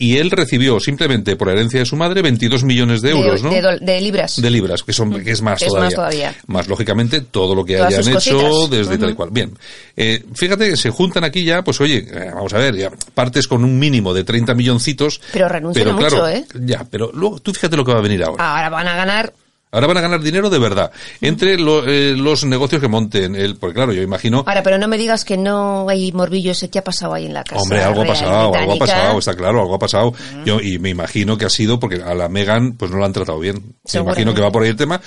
Y 0.01 0.17
él 0.17 0.31
recibió 0.31 0.79
simplemente 0.79 1.35
por 1.35 1.49
herencia 1.49 1.79
de 1.79 1.85
su 1.85 1.95
madre 1.95 2.23
22 2.23 2.63
millones 2.63 3.03
de 3.03 3.11
euros, 3.11 3.43
¿no? 3.43 3.51
de 3.51 4.01
libras. 4.01 4.41
de 4.41 4.49
libras, 4.49 4.81
que 4.81 4.93
son 4.93 5.23
que 5.23 5.29
es 5.29 5.43
más 5.43 5.59
todavía. 5.59 5.85
más 5.85 5.93
todavía. 5.93 6.35
Más, 6.47 6.67
lógicamente 6.67 7.21
todo 7.21 7.53
lo 7.53 7.63
que 7.63 7.77
Todas 7.77 7.99
hayan 7.99 8.17
hecho 8.17 8.41
cositas. 8.41 8.69
desde 8.71 8.97
tal 8.97 9.11
y 9.11 9.13
cual. 9.13 9.29
Bien, 9.31 9.55
eh, 9.95 10.23
fíjate 10.33 10.71
que 10.71 10.77
se 10.77 10.89
juntan 10.89 11.23
aquí 11.23 11.43
ya, 11.43 11.63
pues 11.63 11.79
oye, 11.81 11.97
eh, 11.97 12.31
vamos 12.33 12.51
a 12.51 12.57
ver, 12.57 12.75
ya 12.75 12.89
partes 13.13 13.47
con 13.47 13.63
un 13.63 13.77
mínimo 13.77 14.11
de 14.11 14.23
30 14.23 14.55
milloncitos. 14.55 15.21
Pero 15.33 15.47
renuncian 15.47 15.89
a 15.89 15.95
claro, 15.95 16.15
mucho, 16.15 16.29
¿eh? 16.29 16.45
Ya, 16.61 16.83
pero 16.89 17.11
luego 17.13 17.39
tú 17.39 17.53
fíjate 17.53 17.77
lo 17.77 17.85
que 17.85 17.93
va 17.93 17.99
a 17.99 18.01
venir 18.01 18.23
ahora. 18.23 18.55
Ahora 18.55 18.69
van 18.69 18.87
a 18.87 18.95
ganar 18.95 19.33
Ahora 19.71 19.87
van 19.87 19.97
a 19.97 20.01
ganar 20.01 20.21
dinero 20.21 20.49
de 20.49 20.59
verdad. 20.59 20.91
Entre 21.21 21.57
lo- 21.57 21.87
eh, 21.87 22.13
los 22.17 22.43
negocios 22.43 22.81
que 22.81 22.87
monten, 22.89 23.35
el, 23.35 23.55
porque 23.55 23.73
claro, 23.75 23.93
yo 23.93 24.01
imagino 24.01 24.43
Ahora, 24.45 24.61
pero 24.63 24.77
no 24.77 24.87
me 24.89 24.97
digas 24.97 25.23
que 25.23 25.37
no 25.37 25.87
hay 25.87 26.11
morbillo 26.11 26.51
ese 26.51 26.69
que 26.69 26.79
ha 26.79 26.83
pasado 26.83 27.13
ahí 27.13 27.25
en 27.25 27.33
la 27.33 27.43
casa. 27.43 27.61
Hombre, 27.61 27.81
algo 27.81 28.01
ha 28.01 28.05
pasado, 28.05 28.53
algo 28.53 28.73
ha 28.73 28.77
pasado, 28.77 29.19
está 29.19 29.33
claro, 29.35 29.61
algo 29.61 29.75
ha 29.75 29.79
pasado. 29.79 30.13
Yo, 30.45 30.59
y 30.59 30.77
me 30.79 30.89
imagino 30.89 31.37
que 31.37 31.45
ha 31.45 31.49
sido 31.49 31.79
porque 31.79 32.01
a 32.03 32.13
la 32.13 32.27
Megan 32.27 32.73
pues 32.73 32.91
no 32.91 32.97
la 32.99 33.05
han 33.05 33.13
tratado 33.13 33.39
bien. 33.39 33.63
Me 33.93 33.99
imagino 34.01 34.33
que 34.33 34.41
va 34.41 34.51
por 34.51 34.63
ahí 34.63 34.69
el 34.69 34.75
tema. 34.75 34.99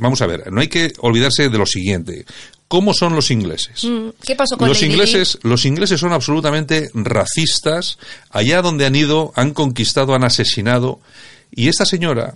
Vamos 0.00 0.20
a 0.20 0.26
ver, 0.26 0.52
no 0.52 0.60
hay 0.60 0.68
que 0.68 0.92
olvidarse 1.00 1.48
de 1.48 1.58
lo 1.58 1.66
siguiente. 1.66 2.24
¿Cómo 2.68 2.92
son 2.92 3.14
los 3.14 3.30
ingleses? 3.30 3.84
Mm, 3.84 4.08
¿Qué 4.24 4.34
pasó 4.34 4.56
con 4.58 4.66
Los 4.68 4.80
Lady 4.82 4.90
ingleses, 4.92 5.38
los 5.42 5.64
ingleses 5.64 6.00
son 6.00 6.12
absolutamente 6.12 6.90
racistas. 6.94 7.98
Allá 8.30 8.62
donde 8.62 8.86
han 8.86 8.96
ido, 8.96 9.32
han 9.36 9.52
conquistado, 9.52 10.14
han 10.14 10.24
asesinado. 10.24 10.98
Y 11.52 11.68
esta 11.68 11.84
señora, 11.84 12.34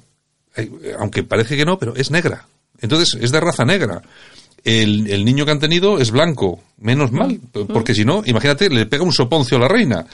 aunque 0.99 1.23
parece 1.23 1.57
que 1.57 1.65
no, 1.65 1.79
pero 1.79 1.95
es 1.97 2.11
negra. 2.11 2.47
Entonces, 2.81 3.19
es 3.21 3.31
de 3.31 3.41
raza 3.41 3.65
negra. 3.65 4.03
El, 4.65 5.11
el 5.11 5.25
niño 5.25 5.45
que 5.45 5.53
han 5.53 5.61
tenido 5.61 5.99
es 5.99 6.11
blanco. 6.11 6.61
Menos 6.79 7.13
mal. 7.13 7.41
Porque 7.73 7.95
si 7.95 8.05
no, 8.05 8.23
imagínate, 8.27 8.69
le 8.69 8.87
pega 8.87 9.05
un 9.05 9.13
soponcio 9.13 9.57
a 9.57 9.61
la 9.61 9.69
reina. 9.69 10.07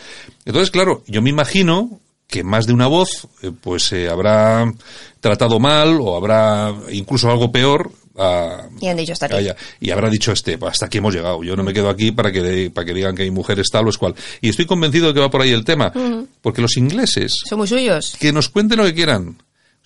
Entonces, 0.45 0.71
claro, 0.71 1.03
yo 1.07 1.23
me 1.23 1.31
imagino 1.31 2.01
que 2.27 2.43
más 2.43 2.67
de 2.67 2.73
una 2.73 2.89
voz, 2.89 3.29
eh, 3.43 3.53
pues 3.61 3.85
se 3.85 4.09
habrá 4.09 4.73
tratado 5.21 5.61
mal 5.61 5.99
o 6.01 6.17
habrá 6.17 6.75
incluso 6.91 7.31
algo 7.31 7.53
peor 7.53 7.91
y 8.81 8.87
han 8.89 8.97
dicho 8.97 9.13
hasta 9.13 9.27
aquí. 9.27 9.49
y 9.81 9.91
habrá 9.91 10.09
dicho 10.09 10.33
este, 10.33 10.59
hasta 10.67 10.87
aquí 10.87 10.99
hemos 10.99 11.15
llegado. 11.15 11.43
Yo 11.45 11.55
no 11.57 11.63
me 11.63 11.73
quedo 11.73 11.91
aquí 11.91 12.13
para 12.13 12.33
que, 12.33 12.71
para 12.73 12.85
que 12.85 12.95
digan 12.95 13.15
que 13.15 13.23
hay 13.23 13.31
mujeres 13.31 13.69
tal 13.71 13.87
o 13.87 13.91
es 13.91 13.99
cual. 13.99 14.15
Y 14.41 14.49
estoy 14.49 14.67
convencido 14.67 15.09
de 15.09 15.15
que 15.15 15.21
va 15.21 15.31
por 15.31 15.43
ahí 15.43 15.53
el 15.53 15.65
tema. 15.65 15.93
Porque 16.41 16.63
los 16.63 16.77
ingleses... 16.77 17.35
Son 17.49 17.59
muy 17.59 17.69
suyos. 17.69 18.17
Que 18.19 18.33
nos 18.33 18.49
cuenten 18.49 18.79
lo 18.79 18.85
que 18.85 18.95
quieran 18.95 19.37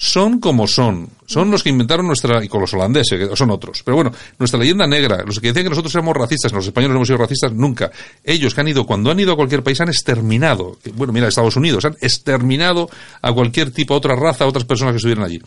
son 0.01 0.41
como 0.41 0.67
son. 0.67 1.11
Son 1.27 1.51
los 1.51 1.63
que 1.63 1.69
inventaron 1.69 2.07
nuestra, 2.07 2.43
y 2.43 2.49
con 2.49 2.63
los 2.63 2.73
holandeses, 2.73 3.19
que 3.19 3.37
son 3.37 3.51
otros. 3.51 3.83
Pero 3.85 3.97
bueno, 3.97 4.11
nuestra 4.39 4.59
leyenda 4.59 4.87
negra, 4.87 5.23
los 5.27 5.39
que 5.39 5.49
decían 5.49 5.65
que 5.65 5.69
nosotros 5.69 5.95
éramos 5.95 6.17
racistas, 6.17 6.51
los 6.53 6.67
españoles 6.67 6.93
no 6.93 6.97
hemos 6.97 7.09
sido 7.09 7.19
racistas 7.19 7.53
nunca. 7.53 7.91
Ellos 8.25 8.55
que 8.55 8.63
han 8.63 8.69
ido, 8.69 8.87
cuando 8.87 9.11
han 9.11 9.21
ido 9.21 9.35
a 9.35 9.37
cualquier 9.37 9.63
país, 9.63 9.79
han 9.83 9.91
exterminado, 9.91 10.79
bueno, 10.95 11.13
mira, 11.13 11.29
Estados 11.29 11.55
Unidos, 11.55 11.85
han 11.85 11.99
exterminado 12.01 12.89
a 13.21 13.31
cualquier 13.35 13.73
tipo, 13.73 13.93
a 13.93 13.99
otra 13.99 14.17
raza, 14.17 14.45
a 14.45 14.47
otras 14.47 14.65
personas 14.65 14.95
que 14.95 14.97
estuvieran 14.97 15.25
allí. 15.25 15.39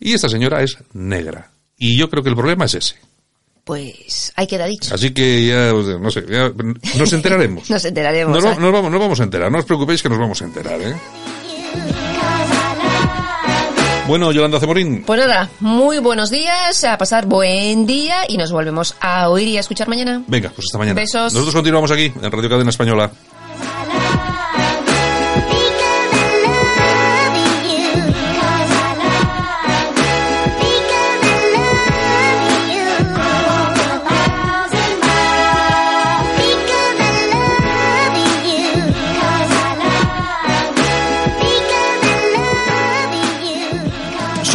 Y 0.00 0.14
esta 0.14 0.30
señora 0.30 0.62
es 0.62 0.78
negra. 0.94 1.50
Y 1.76 1.94
yo 1.98 2.08
creo 2.08 2.22
que 2.22 2.30
el 2.30 2.36
problema 2.36 2.64
es 2.64 2.76
ese. 2.76 2.94
Pues 3.62 4.32
ahí 4.36 4.46
queda 4.46 4.64
dicho. 4.64 4.94
Así 4.94 5.10
que 5.10 5.46
ya, 5.46 5.70
no 6.00 6.10
sé, 6.10 6.22
nos 6.96 7.12
enteraremos. 7.12 7.68
nos 7.70 7.84
enteraremos. 7.84 8.42
Nos, 8.42 8.58
nos, 8.58 8.72
vamos, 8.72 8.90
nos 8.90 9.00
vamos 9.00 9.20
a 9.20 9.24
enterar, 9.24 9.52
no 9.52 9.58
os 9.58 9.66
preocupéis 9.66 10.02
que 10.02 10.08
nos 10.08 10.18
vamos 10.18 10.40
a 10.40 10.46
enterar, 10.46 10.80
¿eh? 10.80 10.96
Bueno, 14.08 14.32
Yolanda 14.32 14.58
Cemorín. 14.58 15.02
Pues 15.04 15.20
nada, 15.20 15.50
muy 15.60 15.98
buenos 15.98 16.30
días, 16.30 16.82
a 16.84 16.96
pasar 16.96 17.26
buen 17.26 17.84
día 17.84 18.22
y 18.26 18.38
nos 18.38 18.50
volvemos 18.50 18.96
a 19.02 19.28
oír 19.28 19.48
y 19.48 19.58
a 19.58 19.60
escuchar 19.60 19.86
mañana. 19.86 20.22
Venga, 20.26 20.48
pues 20.48 20.68
hasta 20.68 20.78
mañana. 20.78 20.98
Besos. 20.98 21.34
Nosotros 21.34 21.54
continuamos 21.54 21.90
aquí 21.90 22.10
en 22.22 22.32
Radio 22.32 22.48
Cadena 22.48 22.70
Española. 22.70 23.10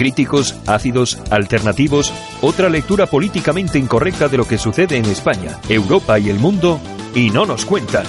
Críticos, 0.00 0.54
ácidos, 0.66 1.18
alternativos, 1.28 2.10
otra 2.40 2.70
lectura 2.70 3.04
políticamente 3.04 3.78
incorrecta 3.78 4.28
de 4.28 4.38
lo 4.38 4.48
que 4.48 4.56
sucede 4.56 4.96
en 4.96 5.04
España, 5.04 5.60
Europa 5.68 6.18
y 6.18 6.30
el 6.30 6.38
mundo 6.38 6.80
y 7.14 7.28
no 7.28 7.44
nos 7.44 7.66
cuentan. 7.66 8.06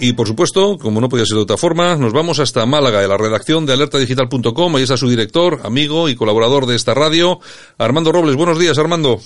Y 0.00 0.14
por 0.14 0.26
supuesto, 0.26 0.76
como 0.78 1.00
no 1.00 1.08
podía 1.08 1.24
ser 1.26 1.36
de 1.36 1.44
otra 1.44 1.56
forma, 1.56 1.94
nos 1.94 2.12
vamos 2.12 2.40
hasta 2.40 2.66
Málaga, 2.66 3.00
de 3.00 3.06
la 3.06 3.16
redacción 3.16 3.66
de 3.66 3.74
alertadigital.com. 3.74 4.74
Ahí 4.74 4.82
está 4.82 4.96
su 4.96 5.08
director, 5.08 5.60
amigo 5.62 6.08
y 6.08 6.16
colaborador 6.16 6.66
de 6.66 6.74
esta 6.74 6.92
radio, 6.92 7.38
Armando 7.78 8.10
Robles. 8.10 8.34
Buenos 8.34 8.58
días, 8.58 8.76
Armando. 8.76 9.20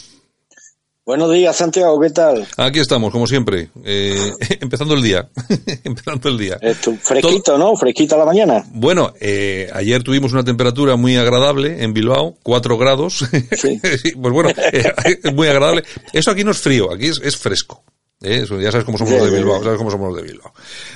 Buenos 1.04 1.32
días, 1.32 1.56
Santiago, 1.56 1.98
¿qué 1.98 2.10
tal? 2.10 2.46
Aquí 2.56 2.78
estamos, 2.78 3.10
como 3.10 3.26
siempre, 3.26 3.70
eh, 3.84 4.30
empezando 4.60 4.94
el 4.94 5.02
día, 5.02 5.28
empezando 5.82 6.28
el 6.28 6.38
día. 6.38 6.60
fresquito, 7.02 7.58
¿no? 7.58 7.74
Fresquito 7.74 8.14
a 8.14 8.18
la 8.18 8.24
mañana. 8.24 8.64
Bueno, 8.70 9.12
eh, 9.20 9.68
ayer 9.74 10.04
tuvimos 10.04 10.32
una 10.32 10.44
temperatura 10.44 10.94
muy 10.94 11.16
agradable 11.16 11.82
en 11.82 11.92
Bilbao, 11.92 12.36
4 12.44 12.78
grados. 12.78 13.24
Sí. 13.62 13.80
pues 14.20 14.32
bueno, 14.32 14.50
eh, 14.50 14.92
muy 15.34 15.48
agradable. 15.48 15.82
Eso 16.12 16.30
aquí 16.30 16.44
no 16.44 16.52
es 16.52 16.58
frío, 16.58 16.92
aquí 16.92 17.06
es 17.06 17.36
fresco. 17.36 17.82
¿Eh? 18.22 18.46
ya 18.60 18.70
sabes 18.70 18.84
cómo 18.84 18.98
somos 18.98 19.14
los 19.14 19.30
de 19.30 19.36
Bilbao, 19.36 19.62
sabes 19.62 19.78
cómo 19.78 19.90
somos 19.90 20.12
los 20.12 20.22
de 20.22 20.30
Bilbao. 20.30 20.52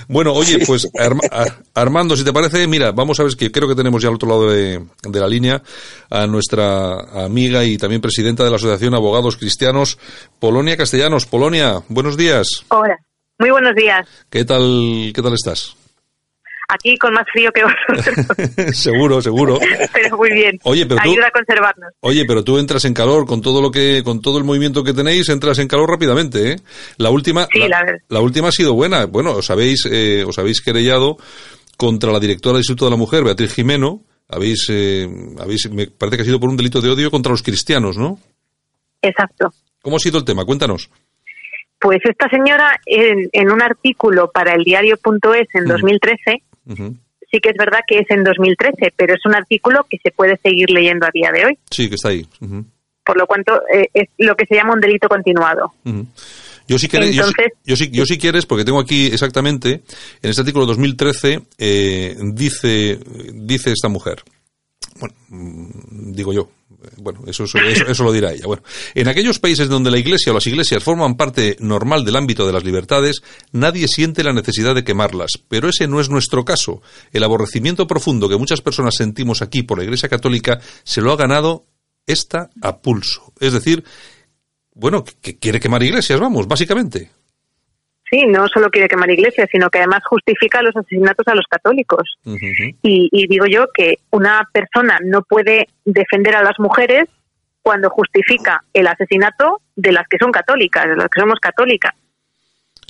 Bueno, 0.08 0.32
oye, 0.32 0.64
pues 0.64 0.88
Armando, 1.74 2.16
si 2.16 2.24
te 2.24 2.32
parece, 2.32 2.66
mira, 2.68 2.92
vamos 2.92 3.18
a 3.18 3.24
ver 3.24 3.34
que 3.34 3.50
creo 3.50 3.68
que 3.68 3.74
tenemos 3.74 4.00
ya 4.00 4.08
al 4.08 4.14
otro 4.14 4.28
lado 4.28 4.50
de, 4.50 4.80
la 5.12 5.26
línea 5.26 5.62
a 6.08 6.26
nuestra 6.26 7.24
amiga 7.24 7.64
y 7.64 7.78
también 7.78 8.00
presidenta 8.00 8.44
de 8.44 8.50
la 8.50 8.56
Asociación 8.56 8.94
Abogados 8.94 9.36
Cristianos, 9.36 9.98
Polonia 10.38 10.76
Castellanos. 10.76 11.26
Polonia, 11.26 11.82
buenos 11.88 12.16
días. 12.16 12.64
Hola, 12.68 12.96
muy 13.38 13.50
buenos 13.50 13.74
días. 13.74 14.06
¿Qué 14.30 14.44
tal, 14.44 15.12
qué 15.14 15.22
tal 15.22 15.34
estás? 15.34 15.76
Aquí 16.68 16.96
con 16.96 17.12
más 17.12 17.24
frío 17.32 17.50
que 17.52 17.62
vosotros. 17.64 18.76
seguro, 18.76 19.20
seguro. 19.22 19.58
pero 19.92 20.16
muy 20.16 20.32
bien. 20.32 20.58
Oye, 20.64 20.86
pero 20.86 21.00
Ayuda 21.00 21.28
a 21.28 21.30
conservarnos. 21.30 21.92
Oye, 22.00 22.24
pero 22.26 22.44
tú 22.44 22.58
entras 22.58 22.84
en 22.84 22.94
calor 22.94 23.26
con 23.26 23.40
todo 23.40 23.60
lo 23.60 23.70
que, 23.70 24.02
con 24.04 24.20
todo 24.20 24.38
el 24.38 24.44
movimiento 24.44 24.84
que 24.84 24.92
tenéis, 24.92 25.28
entras 25.28 25.58
en 25.58 25.68
calor 25.68 25.90
rápidamente, 25.90 26.52
¿eh? 26.52 26.56
La 26.98 27.10
última, 27.10 27.48
la, 28.08 28.20
última 28.20 28.48
ha 28.48 28.52
sido 28.52 28.74
buena. 28.74 29.06
Bueno, 29.06 29.32
os 29.32 29.50
habéis, 29.50 29.86
eh, 29.90 30.24
os 30.26 30.38
habéis 30.38 30.60
querellado 30.60 31.16
contra 31.76 32.12
la 32.12 32.20
directora 32.20 32.54
del 32.54 32.60
Instituto 32.60 32.86
de 32.86 32.90
la 32.92 32.96
Mujer, 32.96 33.24
Beatriz 33.24 33.54
Jimeno. 33.54 34.02
Habéis, 34.28 34.66
eh, 34.70 35.06
habéis, 35.38 35.70
me 35.70 35.86
parece 35.86 36.16
que 36.16 36.22
ha 36.22 36.26
sido 36.26 36.40
por 36.40 36.50
un 36.50 36.56
delito 36.56 36.80
de 36.80 36.90
odio 36.90 37.10
contra 37.10 37.30
los 37.30 37.42
cristianos, 37.42 37.96
¿no? 37.96 38.18
Exacto. 39.02 39.52
¿Cómo 39.82 39.96
ha 39.96 40.00
sido 40.00 40.18
el 40.18 40.24
tema? 40.24 40.44
Cuéntanos. 40.44 40.90
Pues 41.78 42.00
esta 42.04 42.28
señora, 42.28 42.80
en, 42.86 43.50
un 43.52 43.62
artículo 43.62 44.30
para 44.32 44.54
el 44.54 44.64
diario.es 44.64 45.48
en 45.54 45.66
2013, 45.66 46.42
Sí 46.66 47.40
que 47.40 47.50
es 47.50 47.56
verdad 47.58 47.80
que 47.86 47.98
es 47.98 48.10
en 48.10 48.22
2013, 48.22 48.92
pero 48.96 49.14
es 49.14 49.20
un 49.24 49.34
artículo 49.34 49.86
que 49.90 49.98
se 50.02 50.10
puede 50.10 50.36
seguir 50.42 50.70
leyendo 50.70 51.06
a 51.06 51.10
día 51.12 51.30
de 51.32 51.46
hoy. 51.46 51.58
Sí, 51.70 51.88
que 51.88 51.96
está 51.96 52.10
ahí. 52.10 52.26
Por 53.04 53.18
lo 53.18 53.26
cuanto, 53.26 53.62
eh, 53.72 53.88
es 53.92 54.08
lo 54.18 54.34
que 54.34 54.46
se 54.46 54.54
llama 54.54 54.74
un 54.74 54.80
delito 54.80 55.08
continuado. 55.08 55.72
Yo 56.68 56.78
sí, 56.78 56.88
quieres, 56.88 57.14
yo, 57.14 57.76
sí, 57.76 57.90
yo 57.92 58.04
sí 58.04 58.18
quieres, 58.18 58.44
porque 58.44 58.64
tengo 58.64 58.80
aquí 58.80 59.06
exactamente, 59.06 59.82
en 60.20 60.30
este 60.30 60.42
artículo 60.42 60.66
2013, 60.66 61.42
eh, 61.58 62.16
dice, 62.32 62.98
dice 63.32 63.70
esta 63.70 63.88
mujer, 63.88 64.24
bueno, 64.98 65.14
mm, 65.28 66.12
digo 66.12 66.32
yo, 66.32 66.50
bueno, 66.98 67.20
eso, 67.26 67.44
eso, 67.44 68.04
lo 68.04 68.12
dirá 68.12 68.32
ella. 68.32 68.46
Bueno, 68.46 68.62
en 68.94 69.08
aquellos 69.08 69.38
países 69.38 69.68
donde 69.68 69.90
la 69.90 69.98
Iglesia 69.98 70.32
o 70.32 70.34
las 70.34 70.46
iglesias 70.46 70.82
forman 70.82 71.16
parte 71.16 71.56
normal 71.60 72.04
del 72.04 72.16
ámbito 72.16 72.46
de 72.46 72.52
las 72.52 72.64
libertades, 72.64 73.22
nadie 73.52 73.88
siente 73.88 74.24
la 74.24 74.32
necesidad 74.32 74.74
de 74.74 74.84
quemarlas. 74.84 75.32
Pero 75.48 75.68
ese 75.68 75.86
no 75.86 76.00
es 76.00 76.08
nuestro 76.08 76.44
caso. 76.44 76.82
El 77.12 77.24
aborrecimiento 77.24 77.86
profundo 77.86 78.28
que 78.28 78.36
muchas 78.36 78.60
personas 78.60 78.94
sentimos 78.96 79.42
aquí 79.42 79.62
por 79.62 79.78
la 79.78 79.84
Iglesia 79.84 80.08
Católica 80.08 80.60
se 80.84 81.00
lo 81.00 81.12
ha 81.12 81.16
ganado 81.16 81.66
esta 82.06 82.50
a 82.62 82.78
pulso. 82.78 83.32
Es 83.40 83.52
decir, 83.52 83.84
bueno, 84.74 85.04
que 85.20 85.38
quiere 85.38 85.60
quemar 85.60 85.82
iglesias, 85.82 86.20
vamos, 86.20 86.46
básicamente. 86.46 87.10
Sí, 88.10 88.24
no 88.26 88.46
solo 88.46 88.70
quiere 88.70 88.88
quemar 88.88 89.10
iglesias, 89.10 89.48
sino 89.50 89.68
que 89.68 89.78
además 89.78 90.00
justifica 90.04 90.62
los 90.62 90.76
asesinatos 90.76 91.26
a 91.26 91.34
los 91.34 91.46
católicos. 91.46 92.18
y, 92.24 93.26
digo 93.26 93.46
yo 93.46 93.66
que 93.74 93.98
una 94.10 94.48
persona 94.52 94.98
no 95.04 95.22
puede 95.22 95.68
defender 95.84 96.36
a 96.36 96.42
las 96.42 96.58
mujeres 96.58 97.08
cuando 97.62 97.90
justifica 97.90 98.62
el 98.72 98.86
asesinato 98.86 99.60
de 99.74 99.90
las 99.90 100.06
que 100.06 100.18
son 100.18 100.30
católicas, 100.30 100.86
de 100.86 100.96
las 100.96 101.08
que 101.08 101.20
somos 101.20 101.40
católicas. 101.40 101.94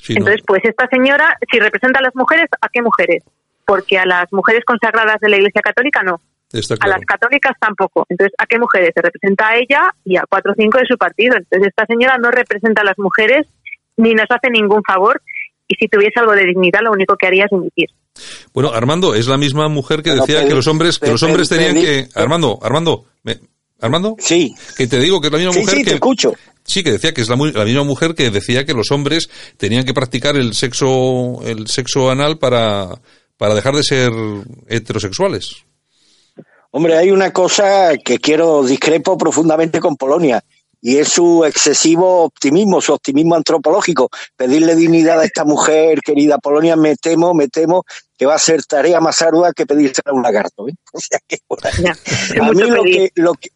Entonces, 0.07 0.43
pues 0.45 0.61
esta 0.63 0.87
señora, 0.87 1.35
si 1.51 1.59
representa 1.59 1.99
a 1.99 2.03
las 2.03 2.15
mujeres, 2.15 2.45
¿a 2.61 2.69
qué 2.69 2.83
mujeres? 2.83 3.23
Porque 3.65 3.97
a 3.97 4.05
las 4.05 4.31
mujeres 4.31 4.63
consagradas 4.65 5.19
de 5.19 5.29
la 5.29 5.37
Iglesia 5.37 5.61
Católica 5.61 6.03
no. 6.03 6.21
A 6.79 6.87
las 6.87 7.01
católicas 7.01 7.53
tampoco. 7.59 8.05
Entonces, 8.07 8.33
¿a 8.37 8.45
qué 8.45 8.57
mujeres? 8.57 8.91
Se 8.95 9.01
representa 9.01 9.49
a 9.49 9.57
ella 9.57 9.93
y 10.05 10.15
a 10.15 10.23
cuatro 10.29 10.53
o 10.53 10.55
cinco 10.55 10.77
de 10.77 10.85
su 10.85 10.97
partido. 10.97 11.35
Entonces, 11.35 11.69
esta 11.69 11.85
señora 11.85 12.17
no 12.19 12.31
representa 12.31 12.83
a 12.83 12.85
las 12.85 12.97
mujeres 12.97 13.47
ni 13.97 14.13
nos 14.13 14.27
hace 14.29 14.49
ningún 14.49 14.81
favor 14.83 15.21
y 15.67 15.75
si 15.75 15.87
tuviese 15.87 16.19
algo 16.19 16.33
de 16.33 16.45
dignidad 16.45 16.79
lo 16.83 16.91
único 16.91 17.15
que 17.17 17.27
haría 17.27 17.45
es 17.45 17.51
emitir. 17.51 17.89
Bueno, 18.53 18.71
Armando, 18.73 19.13
es 19.13 19.27
la 19.27 19.37
misma 19.37 19.67
mujer 19.67 20.01
que 20.01 20.11
decía 20.11 20.45
que 20.47 20.55
los 20.55 20.67
hombres 20.67 20.97
que 20.99 21.11
los 21.11 21.21
hombres 21.23 21.49
tenían 21.49 21.75
que 21.75 22.07
Armando, 22.15 22.57
Armando, 22.61 23.05
Armando, 23.79 24.15
sí, 24.19 24.55
que 24.75 24.87
te 24.87 24.99
digo 24.99 25.21
que 25.21 25.27
es 25.27 25.33
la 25.33 25.39
misma 25.39 25.53
mujer 25.53 25.75
sí, 25.75 25.83
que 25.83 25.89
te 25.89 25.95
escucho. 25.95 26.33
Sí, 26.63 26.83
que 26.83 26.91
decía 26.91 27.13
que 27.13 27.21
es 27.21 27.29
la, 27.29 27.35
la, 27.35 27.63
misma 27.63 27.83
mujer 27.83 28.13
que 28.13 28.29
decía 28.29 28.65
que 28.65 28.73
los 28.73 28.91
hombres 28.91 29.29
tenían 29.57 29.85
que 29.85 29.93
practicar 29.93 30.35
el 30.35 30.53
sexo 30.53 31.41
el 31.45 31.67
sexo 31.67 32.09
anal 32.09 32.37
para 32.39 32.89
para 33.37 33.53
dejar 33.53 33.75
de 33.75 33.83
ser 33.83 34.11
heterosexuales. 34.67 35.63
Hombre, 36.71 36.97
hay 36.97 37.11
una 37.11 37.31
cosa 37.31 37.91
que 38.03 38.19
quiero 38.19 38.63
discrepo 38.63 39.17
profundamente 39.17 39.79
con 39.79 39.95
Polonia 39.95 40.43
y 40.81 40.97
es 40.97 41.09
su 41.09 41.43
excesivo 41.45 42.23
optimismo, 42.23 42.81
su 42.81 42.93
optimismo 42.93 43.35
antropológico. 43.35 44.09
Pedirle 44.35 44.75
dignidad 44.75 45.19
a 45.19 45.25
esta 45.25 45.43
mujer, 45.43 46.01
querida 46.01 46.37
Polonia, 46.37 46.75
me 46.75 46.95
temo, 46.95 47.33
me 47.33 47.47
temo 47.47 47.83
que 48.17 48.25
va 48.25 48.35
a 48.35 48.39
ser 48.39 48.63
tarea 48.63 48.99
más 48.99 49.21
ardua 49.21 49.53
que 49.53 49.65
pedirse 49.65 50.01
a 50.05 50.13
un 50.13 50.23
lagarto. 50.23 50.67
¿eh? 50.67 50.73
O 50.93 50.99
sea 50.99 51.19
que, 51.27 51.39
a 52.39 52.51
mí 52.51 52.63
lo 52.63 52.83
que, 52.83 53.11
lo 53.15 53.33
que, 53.33 53.49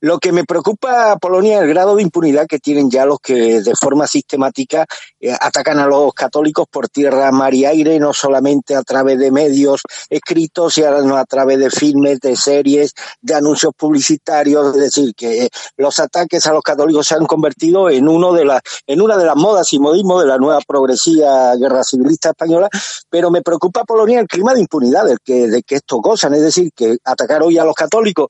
Lo 0.00 0.18
que 0.18 0.30
me 0.30 0.44
preocupa, 0.44 1.16
Polonia, 1.16 1.56
es 1.56 1.62
el 1.64 1.70
grado 1.70 1.96
de 1.96 2.02
impunidad 2.02 2.46
que 2.46 2.60
tienen 2.60 2.88
ya 2.88 3.04
los 3.04 3.18
que 3.18 3.60
de 3.60 3.74
forma 3.74 4.06
sistemática 4.06 4.86
eh, 5.18 5.32
atacan 5.32 5.80
a 5.80 5.86
los 5.86 6.14
católicos 6.14 6.66
por 6.70 6.88
tierra, 6.88 7.32
mar 7.32 7.52
y 7.52 7.64
aire, 7.64 7.98
no 7.98 8.12
solamente 8.12 8.76
a 8.76 8.82
través 8.82 9.18
de 9.18 9.32
medios 9.32 9.80
escritos, 10.08 10.74
sino 10.74 11.16
a 11.16 11.24
través 11.24 11.58
de 11.58 11.70
filmes, 11.70 12.20
de 12.20 12.36
series, 12.36 12.94
de 13.20 13.34
anuncios 13.34 13.72
publicitarios. 13.76 14.76
Es 14.76 14.80
decir, 14.80 15.14
que 15.16 15.48
los 15.76 15.98
ataques 15.98 16.46
a 16.46 16.52
los 16.52 16.62
católicos 16.62 17.04
se 17.04 17.16
han 17.16 17.26
convertido 17.26 17.90
en 17.90 18.06
uno 18.08 18.32
de 18.32 18.44
las, 18.44 18.62
en 18.86 19.00
una 19.00 19.16
de 19.16 19.24
las 19.24 19.34
modas 19.34 19.72
y 19.72 19.80
modismos 19.80 20.22
de 20.22 20.28
la 20.28 20.38
nueva 20.38 20.60
progresiva 20.64 21.56
guerra 21.56 21.82
civilista 21.82 22.28
española. 22.30 22.68
Pero 23.10 23.32
me 23.32 23.42
preocupa, 23.42 23.82
Polonia, 23.82 24.20
el 24.20 24.28
clima 24.28 24.54
de 24.54 24.60
impunidad 24.60 25.06
del 25.06 25.18
que, 25.24 25.48
de 25.48 25.64
que 25.64 25.74
esto 25.74 25.96
gozan. 25.96 26.34
Es 26.34 26.42
decir, 26.42 26.70
que 26.72 26.98
atacar 27.02 27.42
hoy 27.42 27.58
a 27.58 27.64
los 27.64 27.74
católicos 27.74 28.28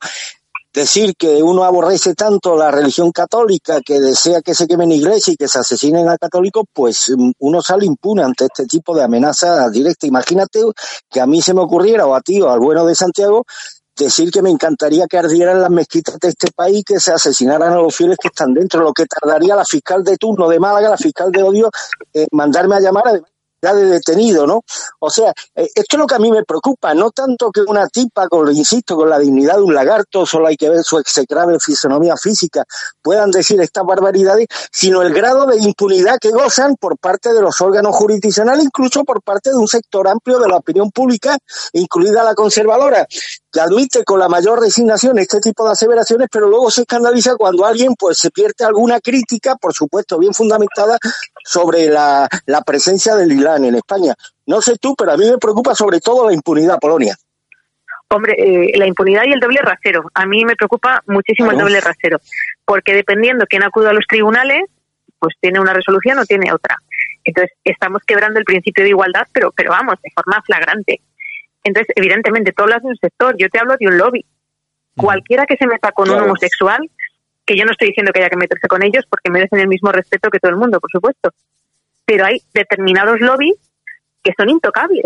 decir 0.73 1.15
que 1.17 1.41
uno 1.41 1.63
aborrece 1.63 2.13
tanto 2.13 2.55
la 2.55 2.71
religión 2.71 3.11
católica 3.11 3.81
que 3.81 3.99
desea 3.99 4.41
que 4.41 4.53
se 4.53 4.67
quemen 4.67 4.91
iglesias 4.91 5.29
y 5.29 5.37
que 5.37 5.47
se 5.47 5.59
asesinen 5.59 6.07
a 6.09 6.17
católicos, 6.17 6.65
pues 6.73 7.11
mm, 7.15 7.31
uno 7.39 7.61
sale 7.61 7.85
impune 7.85 8.23
ante 8.23 8.45
este 8.45 8.65
tipo 8.65 8.95
de 8.95 9.03
amenaza 9.03 9.69
directa. 9.69 10.07
Imagínate 10.07 10.61
que 11.09 11.21
a 11.21 11.25
mí 11.25 11.41
se 11.41 11.53
me 11.53 11.61
ocurriera, 11.61 12.05
o 12.05 12.15
a 12.15 12.21
ti, 12.21 12.41
o 12.41 12.49
al 12.49 12.59
bueno 12.59 12.85
de 12.85 12.95
Santiago, 12.95 13.45
decir 13.97 14.31
que 14.31 14.41
me 14.41 14.49
encantaría 14.49 15.07
que 15.07 15.17
ardieran 15.17 15.61
las 15.61 15.69
mezquitas 15.69 16.17
de 16.19 16.29
este 16.29 16.51
país, 16.55 16.83
que 16.85 16.99
se 16.99 17.11
asesinaran 17.11 17.73
a 17.73 17.77
los 17.77 17.95
fieles 17.95 18.17
que 18.21 18.29
están 18.29 18.53
dentro, 18.53 18.81
lo 18.81 18.93
que 18.93 19.05
tardaría 19.05 19.55
la 19.55 19.65
fiscal 19.65 20.03
de 20.03 20.17
turno 20.17 20.47
de 20.47 20.59
Málaga, 20.59 20.89
la 20.89 20.97
fiscal 20.97 21.31
de 21.31 21.43
odio, 21.43 21.69
mandarme 22.31 22.75
a 22.75 22.79
llamar, 22.79 23.07
además 23.07 23.29
de 23.61 23.85
detenido, 23.85 24.47
¿no? 24.47 24.63
O 24.99 25.09
sea, 25.09 25.31
eh, 25.55 25.67
esto 25.75 25.95
es 25.95 25.99
lo 25.99 26.07
que 26.07 26.15
a 26.15 26.19
mí 26.19 26.31
me 26.31 26.43
preocupa, 26.43 26.93
no 26.93 27.11
tanto 27.11 27.51
que 27.51 27.61
una 27.61 27.87
tipa, 27.87 28.27
con, 28.27 28.49
insisto, 28.55 28.95
con 28.95 29.09
la 29.09 29.19
dignidad 29.19 29.57
de 29.57 29.63
un 29.63 29.73
lagarto, 29.73 30.25
solo 30.25 30.47
hay 30.47 30.55
que 30.55 30.69
ver 30.69 30.83
su 30.83 30.97
execrable 30.97 31.57
fisonomía 31.59 32.15
física, 32.15 32.63
puedan 33.01 33.31
decir 33.31 33.59
estas 33.61 33.85
barbaridades, 33.85 34.47
sino 34.71 35.01
el 35.01 35.13
grado 35.13 35.45
de 35.45 35.57
impunidad 35.57 36.17
que 36.19 36.31
gozan 36.31 36.75
por 36.77 36.97
parte 36.97 37.33
de 37.33 37.41
los 37.41 37.59
órganos 37.61 37.95
jurisdiccionales, 37.95 38.63
incluso 38.63 39.03
por 39.03 39.21
parte 39.21 39.49
de 39.49 39.57
un 39.57 39.67
sector 39.67 40.07
amplio 40.07 40.39
de 40.39 40.47
la 40.47 40.57
opinión 40.57 40.91
pública, 40.91 41.37
incluida 41.73 42.23
la 42.23 42.35
conservadora 42.35 43.05
que 43.51 43.59
admite 43.59 44.03
con 44.03 44.19
la 44.19 44.29
mayor 44.29 44.59
resignación 44.59 45.17
este 45.17 45.39
tipo 45.39 45.65
de 45.65 45.71
aseveraciones, 45.71 46.27
pero 46.31 46.47
luego 46.47 46.69
se 46.69 46.81
escandaliza 46.81 47.35
cuando 47.35 47.65
alguien 47.65 47.95
pues 47.97 48.17
se 48.17 48.29
pierde 48.29 48.65
alguna 48.65 48.99
crítica, 48.99 49.55
por 49.55 49.73
supuesto 49.73 50.19
bien 50.19 50.33
fundamentada, 50.33 50.97
sobre 51.43 51.87
la, 51.87 52.27
presencia 52.65 53.15
del 53.15 53.31
Islam 53.31 53.65
en 53.65 53.75
España. 53.75 54.13
No 54.45 54.61
sé 54.61 54.77
tú, 54.77 54.95
pero 54.95 55.13
a 55.13 55.17
mí 55.17 55.29
me 55.29 55.37
preocupa 55.37 55.73
sobre 55.73 55.99
todo 55.99 56.27
la 56.27 56.33
impunidad, 56.33 56.77
Polonia. 56.79 57.15
Hombre, 58.09 58.35
eh, 58.37 58.77
la 58.77 58.87
impunidad 58.87 59.23
y 59.25 59.33
el 59.33 59.39
doble 59.39 59.61
rasero. 59.61 60.09
A 60.13 60.25
mí 60.25 60.43
me 60.45 60.55
preocupa 60.55 61.03
muchísimo 61.07 61.51
el 61.51 61.57
doble 61.57 61.79
rasero, 61.79 62.19
porque 62.65 62.93
dependiendo 62.93 63.45
quién 63.47 63.63
acuda 63.63 63.91
a 63.91 63.93
los 63.93 64.05
tribunales, 64.07 64.63
pues 65.19 65.35
tiene 65.39 65.59
una 65.59 65.73
resolución 65.73 66.19
o 66.19 66.25
tiene 66.25 66.51
otra. 66.51 66.77
Entonces, 67.23 67.55
estamos 67.63 68.01
quebrando 68.05 68.39
el 68.39 68.45
principio 68.45 68.83
de 68.83 68.91
igualdad, 68.91 69.27
pero, 69.31 69.51
pero 69.51 69.71
vamos, 69.71 69.95
de 70.01 70.09
forma 70.15 70.41
flagrante. 70.43 71.01
Entonces, 71.63 71.93
evidentemente, 71.95 72.51
todo 72.51 72.65
hablas 72.65 72.83
de 72.83 72.89
un 72.89 72.97
sector, 72.97 73.35
yo 73.37 73.49
te 73.49 73.59
hablo 73.59 73.75
de 73.79 73.87
un 73.87 73.97
lobby. 73.97 74.25
Cualquiera 74.95 75.45
que 75.45 75.55
se 75.57 75.67
meta 75.67 75.91
con 75.91 76.09
un 76.09 76.19
homosexual, 76.19 76.79
que 77.45 77.57
yo 77.57 77.65
no 77.65 77.71
estoy 77.71 77.89
diciendo 77.89 78.11
que 78.11 78.19
haya 78.19 78.29
que 78.29 78.37
meterse 78.37 78.67
con 78.67 78.83
ellos 78.83 79.05
porque 79.09 79.31
merecen 79.31 79.59
el 79.59 79.67
mismo 79.67 79.91
respeto 79.91 80.29
que 80.29 80.39
todo 80.39 80.51
el 80.51 80.57
mundo, 80.57 80.79
por 80.79 80.91
supuesto, 80.91 81.33
pero 82.05 82.25
hay 82.25 82.41
determinados 82.53 83.19
lobbies 83.19 83.55
que 84.23 84.33
son 84.37 84.49
intocables 84.49 85.05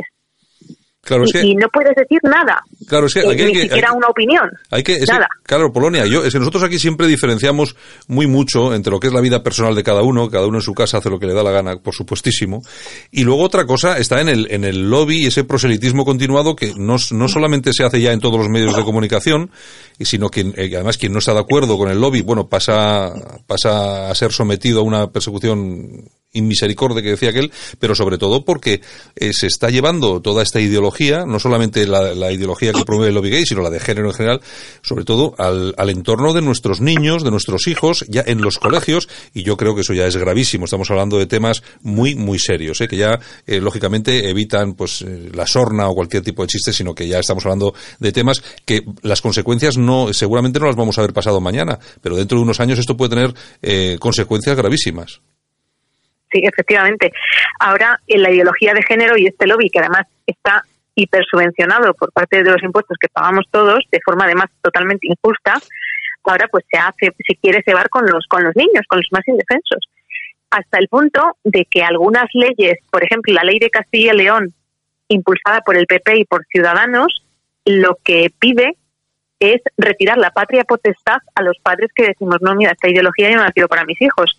y, 1.42 1.56
no 1.56 1.68
puedes 1.68 1.96
decir 1.96 2.20
nada. 2.24 2.64
Claro, 2.88 3.08
es 3.08 3.14
que 3.14 3.22
eh, 3.22 3.36
ni 3.36 3.62
siquiera 3.62 3.92
una 3.92 4.08
opinión. 4.08 4.50
Hay 4.70 4.84
que, 4.84 5.04
claro, 5.44 5.74
Polonia, 5.74 6.06
yo, 6.06 6.24
es 6.24 6.32
que 6.32 6.40
nosotros 6.40 6.64
aquí 6.64 6.80
siempre 6.80 7.08
diferenciamos 7.08 7.76
muy 8.08 8.26
mucho 8.26 8.74
entre 8.74 8.92
lo 8.92 9.00
que 9.02 9.08
es 9.08 9.14
la 9.14 9.20
vida 9.20 9.44
personal 9.44 9.76
de 9.76 9.84
cada 9.84 10.02
uno, 10.02 10.30
cada 10.30 10.48
uno 10.48 10.60
en 10.60 10.62
su 10.62 10.74
casa 10.74 11.00
hace 11.00 11.10
lo 11.10 11.20
que 11.20 11.28
le 11.28 11.34
da 11.34 11.44
la 11.44 11.52
gana, 11.52 11.76
por 11.78 11.94
supuestísimo, 11.94 12.62
y 13.12 13.24
luego 13.26 13.44
otra 13.44 13.66
cosa 13.66 13.98
está 13.98 14.22
en 14.22 14.30
el, 14.30 14.48
en 14.50 14.64
el 14.64 14.90
lobby 14.90 15.24
y 15.24 15.28
ese 15.28 15.44
proselitismo 15.44 16.06
continuado 16.06 16.56
que 16.56 16.74
no, 16.78 16.96
no 17.12 17.28
solamente 17.28 17.74
se 17.74 17.84
hace 17.84 18.00
ya 18.00 18.14
en 18.14 18.22
todos 18.22 18.38
los 18.38 18.50
medios 18.50 18.76
de 18.76 18.84
comunicación, 18.84 19.52
sino 20.00 20.30
que 20.30 20.42
eh, 20.56 20.72
además 20.76 20.98
quien 20.98 21.12
no 21.12 21.20
está 21.20 21.34
de 21.34 21.42
acuerdo 21.42 21.78
con 21.78 21.90
el 21.90 22.00
lobby, 22.00 22.22
bueno, 22.22 22.48
pasa, 22.48 23.14
pasa 23.46 24.10
a 24.10 24.16
ser 24.16 24.32
sometido 24.32 24.80
a 24.80 24.84
una 24.84 25.12
persecución 25.12 26.10
inmisericordia 26.34 27.02
que 27.02 27.12
decía 27.12 27.30
aquel, 27.30 27.52
pero 27.80 27.96
sobre 27.96 28.18
todo 28.18 28.44
porque 28.44 28.82
eh, 29.16 29.34
se 29.34 29.48
está 29.48 29.70
llevando 29.70 30.22
toda 30.22 30.42
esta 30.44 30.60
ideología, 30.60 31.26
no 31.26 31.40
solamente 31.40 31.86
la, 31.86 32.32
ideología 32.32 32.74
que 32.74 32.84
promueve 32.84 33.10
el 33.10 33.16
lobby 33.16 33.30
gay, 33.30 33.46
sino 33.46 33.62
la 33.62 33.70
de 33.70 33.80
género 33.80 34.08
en 34.08 34.14
general, 34.14 34.42
sobre 34.82 35.06
todo 35.06 35.36
al, 35.38 35.76
al, 35.78 35.90
entorno 35.90 36.34
de 36.34 36.42
nuestros 36.42 36.82
niños, 36.82 37.24
de 37.24 37.30
nuestros 37.30 37.68
hijos, 37.68 38.06
ya 38.10 38.24
en 38.26 38.42
los 38.42 38.58
colegios, 38.58 39.08
y 39.34 39.44
yo 39.44 39.58
creo 39.58 39.76
que 39.76 39.82
eso 39.82 39.94
ya 39.94 40.08
es 40.08 40.18
gravísimo. 40.18 40.66
Estamos 40.66 40.90
hablando 40.90 41.20
de 41.20 41.28
temas 41.28 41.62
muy, 41.82 42.16
muy 42.16 42.40
serios, 42.40 42.82
¿eh? 42.82 42.88
que 42.88 42.98
ya, 42.98 43.20
eh, 43.46 43.60
lógicamente, 43.60 44.30
evitan 44.30 44.74
pues 44.74 45.06
la 45.34 45.46
sorna 45.46 45.88
o 45.88 45.94
cualquier 45.94 46.24
tipo 46.24 46.42
de 46.42 46.48
chiste, 46.48 46.74
sino 46.74 46.96
que 46.96 47.08
ya 47.08 47.20
estamos 47.20 47.46
hablando 47.46 47.76
de 48.00 48.12
temas 48.12 48.42
que 48.66 48.84
las 49.04 49.22
consecuencias 49.22 49.78
no, 49.78 50.12
seguramente 50.14 50.60
no 50.60 50.66
las 50.66 50.76
vamos 50.76 50.98
a 50.98 51.02
ver 51.02 51.14
pasado 51.14 51.40
mañana, 51.40 51.78
pero 52.02 52.16
dentro 52.16 52.40
de 52.40 52.44
unos 52.44 52.60
años 52.60 52.80
esto 52.80 52.98
puede 52.98 53.16
tener 53.16 54.00
consecuencias 54.00 54.56
gravísimas. 54.56 55.22
Sí, 56.34 56.42
efectivamente. 56.44 57.12
Ahora, 57.60 58.00
en 58.08 58.24
la 58.24 58.32
ideología 58.32 58.74
de 58.74 58.82
género 58.82 59.16
y 59.18 59.28
este 59.28 59.46
lobby, 59.46 59.70
que 59.70 59.80
además 59.80 60.08
está 60.26 60.64
hipersubvencionado 60.96 61.94
por 61.94 62.12
parte 62.12 62.44
de 62.44 62.52
los 62.52 62.64
impuestos 62.64 62.98
que 63.00 63.08
pagamos 63.08 63.46
todos, 63.52 63.84
de 63.92 64.00
forma 64.04 64.26
además 64.26 64.48
totalmente 64.62 65.08
injusta, 65.08 65.60
ahora 66.24 66.48
pues 66.48 66.66
se 66.72 66.78
hace, 66.78 67.16
se 67.28 67.36
quiere 67.36 67.62
cebar 67.64 67.90
con 67.90 68.06
los, 68.08 68.26
con 68.28 68.44
los 68.44 68.56
niños, 68.56 68.86
con 68.88 69.00
los 69.00 69.08
más 69.12 69.28
indefensos. 69.28 69.80
Hasta 70.50 70.80
el 70.80 70.88
punto 70.88 71.38
de 71.44 71.66
que 71.66 71.84
algunas 71.84 72.26
leyes, 72.34 72.78
por 72.92 73.04
ejemplo, 73.04 73.34
la 73.34 73.44
ley 73.44 73.60
de 73.60 73.70
Castilla 73.70 74.14
y 74.14 74.18
León, 74.18 74.54
impulsada 75.10 75.62
por 75.62 75.78
el 75.78 75.86
PP 75.86 76.18
y 76.18 76.26
por 76.26 76.46
Ciudadanos, 76.46 77.24
lo 77.66 77.98
que 78.04 78.32
pide 78.40 78.76
es 79.40 79.62
retirar 79.78 80.18
la 80.18 80.32
patria 80.32 80.64
potestad 80.64 81.18
a 81.36 81.44
los 81.44 81.58
padres 81.62 81.92
que 81.94 82.08
decimos, 82.08 82.38
no, 82.42 82.56
mira, 82.56 82.72
esta 82.72 82.90
ideología 82.90 83.30
yo 83.30 83.38
no 83.38 83.44
la 83.44 83.52
quiero 83.52 83.68
para 83.68 83.86
mis 83.86 84.02
hijos. 84.02 84.38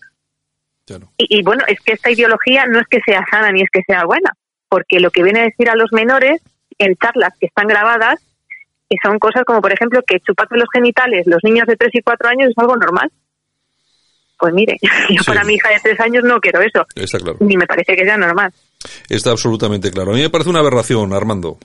Y, 1.16 1.42
bueno, 1.42 1.64
es 1.66 1.80
que 1.80 1.92
esta 1.92 2.10
ideología 2.10 2.66
no 2.66 2.80
es 2.80 2.86
que 2.88 3.00
sea 3.04 3.24
sana 3.30 3.50
ni 3.52 3.62
es 3.62 3.70
que 3.72 3.82
sea 3.86 4.04
buena, 4.04 4.32
porque 4.68 5.00
lo 5.00 5.10
que 5.10 5.22
viene 5.22 5.40
a 5.40 5.44
decir 5.44 5.68
a 5.70 5.76
los 5.76 5.92
menores 5.92 6.42
en 6.78 6.96
charlas 6.96 7.32
que 7.38 7.46
están 7.46 7.66
grabadas 7.66 8.20
y 8.88 8.96
son 9.02 9.18
cosas 9.18 9.44
como, 9.44 9.62
por 9.62 9.72
ejemplo, 9.72 10.02
que 10.06 10.20
chuparse 10.20 10.56
los 10.56 10.68
genitales 10.72 11.26
los 11.26 11.42
niños 11.42 11.66
de 11.66 11.76
3 11.76 11.90
y 11.94 12.02
4 12.02 12.28
años 12.28 12.50
es 12.50 12.58
algo 12.58 12.76
normal. 12.76 13.10
Pues 14.38 14.52
mire, 14.52 14.76
yo 15.10 15.22
para 15.24 15.44
mi 15.44 15.54
hija 15.54 15.70
de 15.70 15.80
3 15.80 16.00
años 16.00 16.24
no 16.24 16.40
quiero 16.40 16.60
eso. 16.60 16.86
Está 16.94 17.18
claro. 17.18 17.38
Ni 17.40 17.56
me 17.56 17.66
parece 17.66 17.96
que 17.96 18.04
sea 18.04 18.16
normal. 18.16 18.52
Está 19.08 19.30
absolutamente 19.30 19.90
claro. 19.90 20.12
A 20.12 20.14
mí 20.14 20.20
me 20.20 20.30
parece 20.30 20.50
una 20.50 20.60
aberración, 20.60 21.12
Armando. 21.14 21.58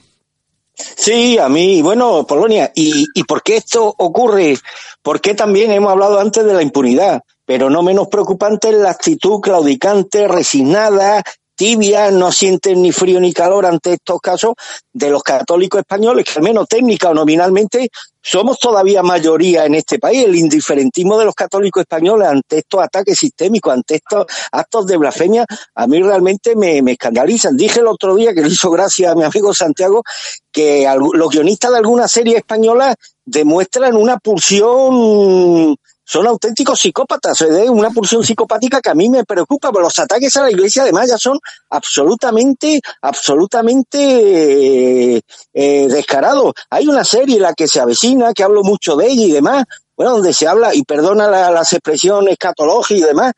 Sí, 0.74 1.38
a 1.38 1.50
mí, 1.50 1.82
bueno, 1.82 2.26
Polonia, 2.26 2.72
¿y, 2.74 3.06
¿y 3.14 3.24
por 3.26 3.44
qué 3.44 3.58
esto 3.58 3.94
ocurre? 3.98 4.58
¿Por 5.02 5.20
qué 5.20 5.34
también 5.34 5.72
hemos 5.72 5.92
hablado 5.92 6.22
antes 6.22 6.46
de 6.46 6.54
la 6.54 6.64
impunidad? 6.64 7.22
Pero 7.50 7.68
no 7.68 7.82
menos 7.82 8.10
preocupante 8.10 8.70
es 8.70 8.76
la 8.76 8.92
actitud 8.92 9.40
claudicante, 9.40 10.28
resignada, 10.28 11.24
tibia, 11.56 12.12
no 12.12 12.32
sienten 12.32 12.80
ni 12.80 12.92
frío 12.92 13.20
ni 13.20 13.34
calor 13.34 13.66
ante 13.66 13.94
estos 13.94 14.22
casos 14.22 14.54
de 14.94 15.10
los 15.10 15.24
católicos 15.24 15.80
españoles, 15.80 16.26
que 16.26 16.34
al 16.38 16.44
menos 16.44 16.68
técnica 16.68 17.10
o 17.10 17.16
nominalmente 17.16 17.90
somos 18.22 18.60
todavía 18.60 19.02
mayoría 19.02 19.66
en 19.66 19.74
este 19.74 19.98
país. 19.98 20.26
El 20.26 20.36
indiferentismo 20.36 21.18
de 21.18 21.26
los 21.26 21.34
católicos 21.34 21.82
españoles 21.82 22.28
ante 22.28 22.60
estos 22.60 22.84
ataques 22.84 23.18
sistémicos, 23.18 23.74
ante 23.74 23.96
estos 23.96 24.28
actos 24.52 24.86
de 24.86 24.98
blasfemia, 24.98 25.44
a 25.74 25.88
mí 25.88 26.04
realmente 26.04 26.56
me, 26.56 26.84
me 26.84 26.92
escandalizan. 26.92 27.58
Dije 27.58 27.80
el 27.80 27.88
otro 27.88 28.14
día, 28.14 28.32
que 28.36 28.44
le 28.44 28.50
hizo 28.50 28.70
gracia 28.70 29.10
a 29.10 29.16
mi 29.16 29.24
amigo 29.24 29.56
Santiago, 29.56 30.04
que 30.52 30.88
los 31.14 31.32
guionistas 31.32 31.72
de 31.72 31.78
alguna 31.78 32.08
serie 32.08 32.38
española 32.38 32.94
demuestran 33.26 33.96
una 33.96 34.20
pulsión 34.20 35.76
son 36.10 36.26
auténticos 36.26 36.80
psicópatas, 36.80 37.40
es 37.42 37.70
una 37.70 37.92
pulsión 37.92 38.24
psicopática 38.24 38.82
que 38.82 38.90
a 38.90 38.96
mí 38.96 39.10
me 39.10 39.24
preocupa, 39.26 39.72
pero 39.72 39.84
los 39.84 40.00
ataques 40.00 40.36
a 40.38 40.42
la 40.42 40.50
iglesia 40.50 40.82
además 40.82 41.08
ya 41.08 41.20
son 41.20 41.38
absolutamente, 41.70 42.82
absolutamente 43.00 45.18
eh, 45.18 45.22
eh, 45.54 45.88
descarados. 45.88 46.54
Hay 46.72 46.88
una 46.88 47.04
serie 47.04 47.36
en 47.36 47.44
la 47.44 47.54
que 47.54 47.68
se 47.68 47.80
avecina, 47.80 48.34
que 48.34 48.42
hablo 48.42 48.64
mucho 48.64 48.96
de 48.96 49.06
ella 49.06 49.24
y 49.24 49.32
demás, 49.34 49.66
bueno, 49.96 50.14
donde 50.14 50.34
se 50.34 50.48
habla, 50.48 50.74
y 50.74 50.82
perdona 50.82 51.28
las 51.28 51.74
expresiones 51.74 52.32
escatológicas 52.32 53.04
y 53.04 53.04
demás, 53.04 53.34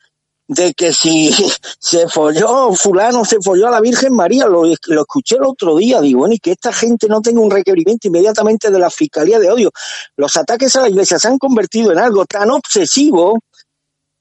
de 0.51 0.73
que 0.73 0.91
si 0.91 1.31
se 1.79 2.07
folló, 2.09 2.73
fulano 2.73 3.23
se 3.23 3.37
folló 3.41 3.67
a 3.67 3.71
la 3.71 3.79
Virgen 3.79 4.13
María, 4.13 4.47
lo, 4.47 4.63
lo 4.65 5.01
escuché 5.01 5.35
el 5.37 5.45
otro 5.45 5.77
día, 5.77 6.01
digo, 6.01 6.19
bueno, 6.19 6.35
y 6.35 6.39
que 6.39 6.51
esta 6.51 6.73
gente 6.73 7.07
no 7.07 7.21
tenga 7.21 7.41
un 7.41 7.49
requerimiento 7.49 8.09
inmediatamente 8.09 8.69
de 8.69 8.79
la 8.79 8.89
Fiscalía 8.89 9.39
de 9.39 9.49
Odio. 9.49 9.71
Los 10.17 10.35
ataques 10.35 10.75
a 10.75 10.81
la 10.81 10.89
Iglesia 10.89 11.17
se 11.17 11.27
han 11.29 11.37
convertido 11.37 11.91
en 11.91 11.99
algo 11.99 12.25
tan 12.25 12.51
obsesivo 12.51 13.39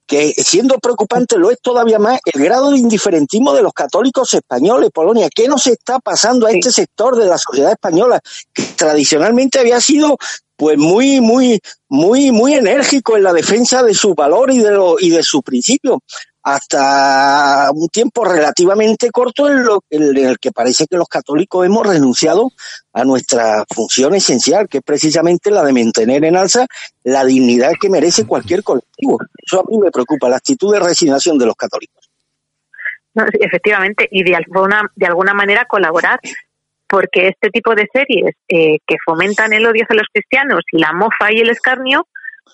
que 0.07 0.33
siendo 0.33 0.79
preocupante 0.79 1.37
lo 1.39 1.51
es 1.51 1.61
todavía 1.61 2.01
más 2.01 2.21
el 2.25 2.43
grado 2.43 2.73
de 2.73 2.79
indiferentismo 2.79 3.53
de 3.53 3.63
los 3.63 3.73
católicos 3.73 4.35
españoles, 4.35 4.91
Polonia. 4.93 5.29
¿Qué 5.33 5.47
nos 5.47 5.67
está 5.69 6.01
pasando 6.01 6.47
a 6.47 6.51
este 6.51 6.73
sector 6.73 7.17
de 7.17 7.27
la 7.27 7.39
sociedad 7.39 7.71
española 7.71 8.21
que 8.53 8.63
tradicionalmente 8.77 9.61
había 9.61 9.81
sido 9.81 10.17
pues 10.61 10.77
muy, 10.77 11.23
muy, 11.23 11.59
muy, 11.89 12.31
muy 12.31 12.53
enérgico 12.53 13.17
en 13.17 13.23
la 13.23 13.33
defensa 13.33 13.83
de 13.83 13.95
sus 13.95 14.15
valores 14.15 14.57
y 14.57 14.59
de, 14.59 14.73
lo, 14.73 14.97
y 15.01 15.09
de 15.09 15.23
sus 15.23 15.41
principios 15.41 16.01
hasta 16.43 17.71
un 17.73 17.89
tiempo 17.89 18.27
relativamente 18.27 19.11
corto 19.11 19.49
en, 19.49 19.65
lo, 19.65 19.83
en 19.89 20.15
el 20.19 20.39
que 20.39 20.53
parece 20.53 20.87
que 20.87 20.99
los 20.99 21.09
católicos 21.09 21.65
hemos 21.65 21.87
renunciado 21.87 22.51
a 22.93 23.05
nuestra 23.05 23.65
función 23.75 24.15
esencial, 24.15 24.69
que 24.69 24.79
es 24.79 24.85
precisamente 24.85 25.51
la 25.51 25.65
de 25.65 25.73
mantener 25.73 26.27
en 26.27 26.37
alza 26.37 26.67
la 27.05 27.25
dignidad 27.25 27.73
que 27.81 27.89
merece 27.89 28.27
cualquier 28.27 28.63
colectivo. 28.63 29.19
Eso 29.43 29.61
a 29.61 29.65
mí 29.67 29.79
me 29.79 29.91
preocupa, 29.91 30.29
la 30.29 30.37
actitud 30.37 30.75
de 30.75 30.81
resignación 30.81 31.39
de 31.39 31.47
los 31.47 31.57
católicos. 31.57 32.11
efectivamente, 33.15 34.07
y 34.11 34.25
de 34.25 34.37
alguna, 34.37 34.91
de 34.95 35.07
alguna 35.07 35.33
manera 35.33 35.65
colaborar, 35.65 36.21
porque 36.91 37.29
este 37.29 37.51
tipo 37.51 37.75
de 37.75 37.87
series 37.93 38.35
eh, 38.49 38.79
que 38.85 38.97
fomentan 39.05 39.53
el 39.53 39.65
odio 39.65 39.85
hacia 39.85 39.97
los 39.97 40.09
cristianos 40.13 40.63
y 40.73 40.79
la 40.79 40.93
mofa 40.93 41.31
y 41.31 41.39
el 41.39 41.51
escarnio, 41.51 42.07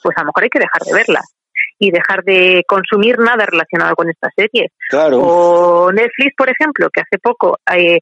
pues 0.03 0.15
a 0.17 0.21
lo 0.21 0.27
mejor 0.27 0.43
hay 0.45 0.51
que 0.51 0.59
dejar 0.59 0.83
de 0.83 0.93
verlas 0.93 1.33
y 1.79 1.91
dejar 1.91 2.23
de 2.23 2.63
consumir 2.67 3.19
nada 3.19 3.47
relacionado 3.47 3.95
con 3.95 4.11
estas 4.11 4.33
series. 4.37 4.71
Claro. 4.91 5.21
O 5.21 5.93
Netflix, 5.93 6.35
por 6.37 6.51
ejemplo, 6.51 6.89
que 6.93 7.01
hace 7.01 7.19
poco 7.19 7.59
eh, 7.75 8.01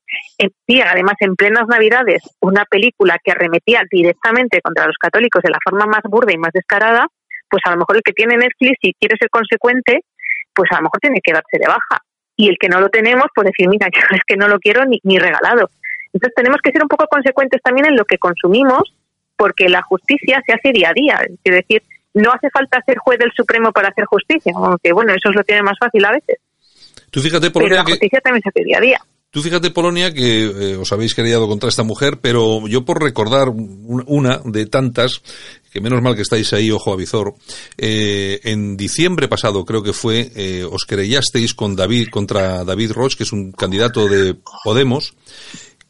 además 0.84 1.14
en 1.20 1.36
plenas 1.36 1.68
Navidades, 1.68 2.22
una 2.40 2.64
película 2.64 3.16
que 3.22 3.30
arremetía 3.30 3.82
directamente 3.90 4.60
contra 4.60 4.86
los 4.86 4.96
católicos 4.98 5.40
de 5.42 5.50
la 5.50 5.58
forma 5.62 5.86
más 5.86 6.02
burda 6.02 6.32
y 6.32 6.38
más 6.38 6.50
descarada, 6.52 7.06
pues 7.48 7.62
a 7.66 7.70
lo 7.70 7.78
mejor 7.78 7.96
el 7.96 8.02
que 8.02 8.12
tiene 8.12 8.36
Netflix 8.36 8.78
y 8.82 8.94
quiere 8.94 9.16
ser 9.18 9.30
consecuente, 9.30 10.00
pues 10.52 10.68
a 10.72 10.76
lo 10.76 10.82
mejor 10.82 10.98
tiene 11.00 11.20
que 11.22 11.32
darse 11.32 11.58
de 11.58 11.66
baja. 11.66 12.02
Y 12.36 12.48
el 12.48 12.56
que 12.58 12.68
no 12.68 12.80
lo 12.80 12.88
tenemos, 12.88 13.26
pues 13.34 13.46
decir, 13.46 13.68
mira, 13.68 13.86
yo 13.94 14.00
es 14.10 14.22
que 14.26 14.36
no 14.36 14.48
lo 14.48 14.58
quiero 14.58 14.84
ni, 14.84 14.98
ni 15.04 15.18
regalado. 15.18 15.70
Entonces 16.14 16.34
tenemos 16.34 16.60
que 16.62 16.70
ser 16.70 16.82
un 16.82 16.88
poco 16.88 17.06
consecuentes 17.08 17.60
también 17.60 17.88
en 17.88 17.96
lo 17.96 18.04
que 18.04 18.18
consumimos, 18.18 18.94
porque 19.36 19.68
la 19.68 19.82
justicia 19.82 20.40
se 20.46 20.54
hace 20.54 20.72
día 20.72 20.90
a 20.90 20.94
día. 20.94 21.20
Es 21.42 21.54
decir, 21.54 21.82
no 22.14 22.30
hace 22.32 22.48
falta 22.50 22.80
ser 22.86 22.96
juez 22.98 23.18
del 23.18 23.32
Supremo 23.36 23.72
para 23.72 23.88
hacer 23.88 24.04
justicia, 24.04 24.52
aunque 24.54 24.92
bueno, 24.92 25.12
eso 25.12 25.30
es 25.30 25.36
lo 25.36 25.42
tiene 25.42 25.62
más 25.62 25.76
fácil 25.78 26.04
a 26.04 26.12
veces. 26.12 26.38
Tú 27.10 27.20
fíjate, 27.20 27.50
Polonia, 27.50 27.76
pero 27.76 27.84
la 27.84 27.90
justicia 27.90 28.20
también 28.20 28.42
se 28.42 28.48
hace 28.48 28.64
día 28.64 28.78
a 28.78 28.80
día. 28.80 29.00
Tú 29.34 29.42
fíjate, 29.42 29.72
Polonia, 29.72 30.14
que 30.14 30.44
eh, 30.44 30.76
os 30.76 30.92
habéis 30.92 31.12
querido 31.12 31.48
contra 31.48 31.68
esta 31.68 31.82
mujer, 31.82 32.20
pero 32.22 32.68
yo 32.68 32.84
por 32.84 33.02
recordar 33.02 33.48
una 33.48 34.40
de 34.44 34.66
tantas, 34.66 35.22
que 35.72 35.80
menos 35.80 36.00
mal 36.02 36.14
que 36.14 36.22
estáis 36.22 36.52
ahí, 36.52 36.70
ojo 36.70 36.92
a 36.92 36.96
visor, 36.96 37.34
eh, 37.76 38.38
en 38.44 38.76
diciembre 38.76 39.26
pasado 39.26 39.64
creo 39.64 39.82
que 39.82 39.92
fue, 39.92 40.30
eh, 40.36 40.62
os 40.62 40.84
querellasteis 40.84 41.52
con 41.52 41.74
David, 41.74 42.10
contra 42.10 42.62
David 42.62 42.92
Roch, 42.92 43.16
que 43.16 43.24
es 43.24 43.32
un 43.32 43.50
candidato 43.50 44.06
de 44.06 44.36
Podemos, 44.62 45.16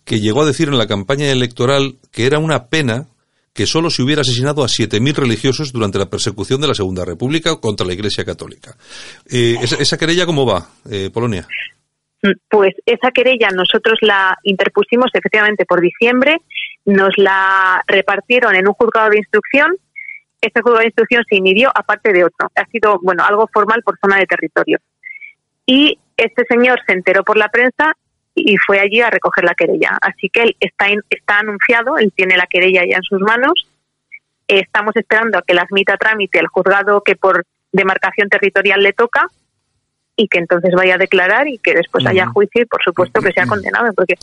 que 0.04 0.20
llegó 0.20 0.42
a 0.42 0.46
decir 0.46 0.68
en 0.68 0.78
la 0.78 0.86
campaña 0.86 1.30
electoral 1.30 1.96
que 2.12 2.26
era 2.26 2.38
una 2.38 2.66
pena 2.66 3.06
que 3.54 3.66
solo 3.66 3.88
se 3.88 4.02
hubiera 4.02 4.22
asesinado 4.22 4.64
a 4.64 4.66
7.000 4.66 5.14
religiosos 5.14 5.72
durante 5.72 5.98
la 5.98 6.10
persecución 6.10 6.60
de 6.60 6.68
la 6.68 6.74
Segunda 6.74 7.04
República 7.04 7.56
contra 7.60 7.86
la 7.86 7.92
Iglesia 7.92 8.24
Católica. 8.24 8.74
Eh, 9.30 9.56
esa, 9.62 9.96
querella 9.96 10.26
cómo 10.26 10.44
va, 10.44 10.66
eh, 10.90 11.08
Polonia? 11.14 11.46
Pues 12.48 12.74
esa 12.84 13.10
querella 13.12 13.50
nosotros 13.50 13.98
la 14.00 14.36
interpusimos 14.42 15.10
efectivamente 15.14 15.66
por 15.66 15.80
diciembre, 15.80 16.38
nos 16.84 17.10
la 17.16 17.82
repartieron 17.86 18.56
en 18.56 18.66
un 18.66 18.74
juzgado 18.74 19.10
de 19.10 19.18
instrucción. 19.18 19.76
Este 20.40 20.60
juzgado 20.60 20.80
de 20.80 20.86
instrucción 20.86 21.22
se 21.28 21.36
inhibió 21.36 21.70
aparte 21.72 22.12
de 22.12 22.24
otro. 22.24 22.50
Ha 22.56 22.66
sido, 22.66 22.98
bueno, 23.02 23.24
algo 23.24 23.48
formal 23.52 23.82
por 23.84 23.98
zona 24.00 24.18
de 24.18 24.26
territorio. 24.26 24.78
Y 25.64 25.98
este 26.16 26.44
señor 26.48 26.80
se 26.86 26.94
enteró 26.94 27.22
por 27.22 27.36
la 27.36 27.48
prensa 27.48 27.92
y 28.34 28.56
fue 28.56 28.80
allí 28.80 29.00
a 29.00 29.10
recoger 29.10 29.44
la 29.44 29.54
querella. 29.54 29.96
Así 30.02 30.28
que 30.28 30.42
él 30.42 30.56
está, 30.60 30.86
está 31.08 31.38
anunciado, 31.38 31.98
él 31.98 32.12
tiene 32.14 32.36
la 32.36 32.46
querella 32.46 32.82
ya 32.88 32.96
en 32.96 33.02
sus 33.02 33.20
manos. 33.20 33.68
Estamos 34.48 34.94
esperando 34.96 35.38
a 35.38 35.42
que 35.42 35.54
la 35.54 35.62
admita 35.62 35.96
trámite 35.96 36.38
el 36.38 36.48
juzgado 36.48 37.02
que 37.02 37.16
por 37.16 37.44
demarcación 37.72 38.28
territorial 38.28 38.82
le 38.82 38.92
toca 38.92 39.28
y 40.16 40.28
que 40.28 40.38
entonces 40.38 40.72
vaya 40.76 40.94
a 40.94 40.98
declarar 40.98 41.48
y 41.48 41.58
que 41.58 41.74
después 41.74 42.06
haya 42.06 42.26
juicio 42.26 42.62
y 42.62 42.66
por 42.66 42.82
supuesto 42.82 43.20
que 43.20 43.32
sea 43.32 43.46
condenado 43.46 43.92
porque 43.94 44.14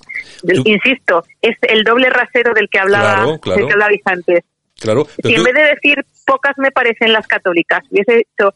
insisto 0.64 1.26
es 1.42 1.58
el 1.64 1.84
doble 1.84 2.10
rasero 2.10 2.54
del 2.54 2.70
que 2.70 2.80
hablaba 2.80 3.26
del 3.26 3.42
que 3.42 3.74
hablaba 3.74 3.92
antes 4.06 4.46
claro 4.80 5.06
si 5.22 5.36
en 5.36 5.44
vez 5.44 5.54
de 5.54 5.64
decir 5.64 6.06
pocas 6.26 6.58
me 6.58 6.72
parecen 6.72 7.12
las 7.12 7.28
católicas 7.28 7.82
hubiese 7.90 8.18
dicho 8.20 8.54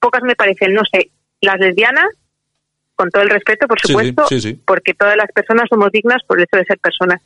pocas 0.00 0.24
me 0.24 0.34
parecen 0.34 0.74
no 0.74 0.82
sé 0.90 1.10
las 1.40 1.60
lesbianas 1.60 2.08
con 3.02 3.10
todo 3.10 3.22
el 3.22 3.30
respeto, 3.30 3.66
por 3.66 3.80
supuesto, 3.80 4.24
porque 4.64 4.94
todas 4.94 5.16
las 5.16 5.26
personas 5.34 5.64
somos 5.68 5.90
dignas 5.90 6.22
por 6.24 6.38
el 6.38 6.44
hecho 6.44 6.56
de 6.56 6.64
ser 6.64 6.78
personas. 6.78 7.20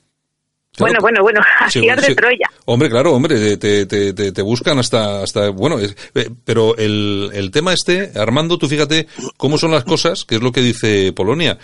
bueno, 0.79 0.99
bueno, 1.03 1.21
bueno, 1.23 1.41
así 1.61 1.83
de 1.83 2.15
Troya. 2.15 2.49
Hombre, 2.65 2.89
claro, 2.89 3.13
hombre, 3.13 3.59
te, 3.59 3.85
te, 3.85 4.15
te, 4.15 4.43
buscan 4.43 4.79
hasta, 4.79 5.23
hasta 5.23 5.51
bueno, 5.51 5.79
eh, 5.79 6.31
pero 6.47 6.79
el, 6.79 7.31
el 7.35 7.51
tema 7.51 7.75
este, 7.75 8.13
Armando, 8.19 8.57
tú 8.57 8.69
fíjate 8.69 9.07
cómo 9.37 9.59
son 9.59 9.71
las 9.71 9.85
cosas, 9.85 10.25
que 10.25 10.37
es 10.37 10.43
lo 10.43 10.51
que 10.51 10.63
dice 10.63 11.13
Polonia. 11.13 11.59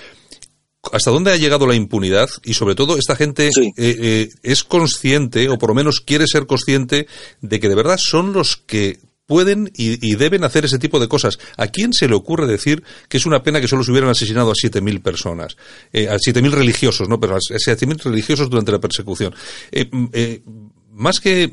¿Hasta 0.92 1.10
dónde 1.10 1.32
ha 1.32 1.36
llegado 1.36 1.66
la 1.66 1.74
impunidad? 1.74 2.28
Y 2.44 2.52
sobre 2.52 2.74
todo, 2.74 2.98
esta 2.98 3.16
gente 3.16 3.46
eh, 3.46 3.72
eh, 3.78 4.28
es 4.42 4.62
consciente, 4.62 5.48
o 5.48 5.56
por 5.56 5.70
lo 5.70 5.74
menos 5.74 6.00
quiere 6.00 6.26
ser 6.26 6.46
consciente, 6.46 7.06
de 7.40 7.60
que 7.60 7.68
de 7.70 7.76
verdad 7.76 7.96
son 7.98 8.34
los 8.34 8.58
que 8.58 8.98
pueden 9.26 9.70
y, 9.74 10.14
deben 10.16 10.44
hacer 10.44 10.64
ese 10.64 10.78
tipo 10.78 10.98
de 11.00 11.08
cosas. 11.08 11.38
¿A 11.56 11.68
quién 11.68 11.92
se 11.92 12.08
le 12.08 12.14
ocurre 12.14 12.46
decir 12.46 12.82
que 13.08 13.16
es 13.16 13.26
una 13.26 13.42
pena 13.42 13.60
que 13.60 13.68
solo 13.68 13.84
se 13.84 13.90
hubieran 13.90 14.10
asesinado 14.10 14.50
a 14.50 14.54
7.000 14.54 15.02
personas? 15.02 15.56
Eh, 15.92 16.08
a 16.08 16.14
7.000 16.16 16.50
religiosos, 16.50 17.08
¿no? 17.08 17.18
Pero 17.20 17.36
a 17.36 17.38
7.000 17.38 18.02
religiosos 18.02 18.50
durante 18.50 18.72
la 18.72 18.80
persecución. 18.80 19.34
Eh, 19.70 19.88
eh, 20.12 20.42
más 20.90 21.20
que 21.20 21.50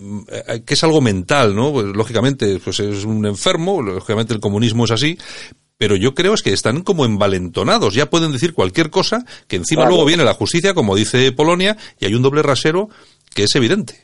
que 0.66 0.74
es 0.74 0.84
algo 0.84 1.00
mental, 1.00 1.56
¿no? 1.56 1.72
Pues, 1.72 1.86
lógicamente, 1.88 2.60
pues 2.64 2.80
es 2.82 3.06
un 3.06 3.26
enfermo, 3.26 3.82
lógicamente 3.82 4.34
el 4.34 4.42
comunismo 4.42 4.84
es 4.84 4.92
así, 4.92 5.18
pero 5.80 5.96
yo 5.96 6.14
creo 6.14 6.34
es 6.34 6.44
que 6.44 6.52
están 6.52 6.82
como 6.82 7.06
envalentonados, 7.06 7.94
ya 7.94 8.10
pueden 8.10 8.34
decir 8.34 8.54
cualquier 8.54 8.90
cosa, 8.90 9.26
que 9.48 9.56
encima 9.56 9.86
luego 9.86 10.04
viene 10.04 10.26
la 10.26 10.34
justicia, 10.34 10.74
como 10.74 10.94
dice 10.94 11.32
Polonia, 11.32 11.78
y 11.98 12.06
hay 12.06 12.16
un 12.16 12.22
doble 12.22 12.44
rasero 12.44 12.90
que 13.34 13.44
es 13.44 13.56
evidente. 13.56 14.04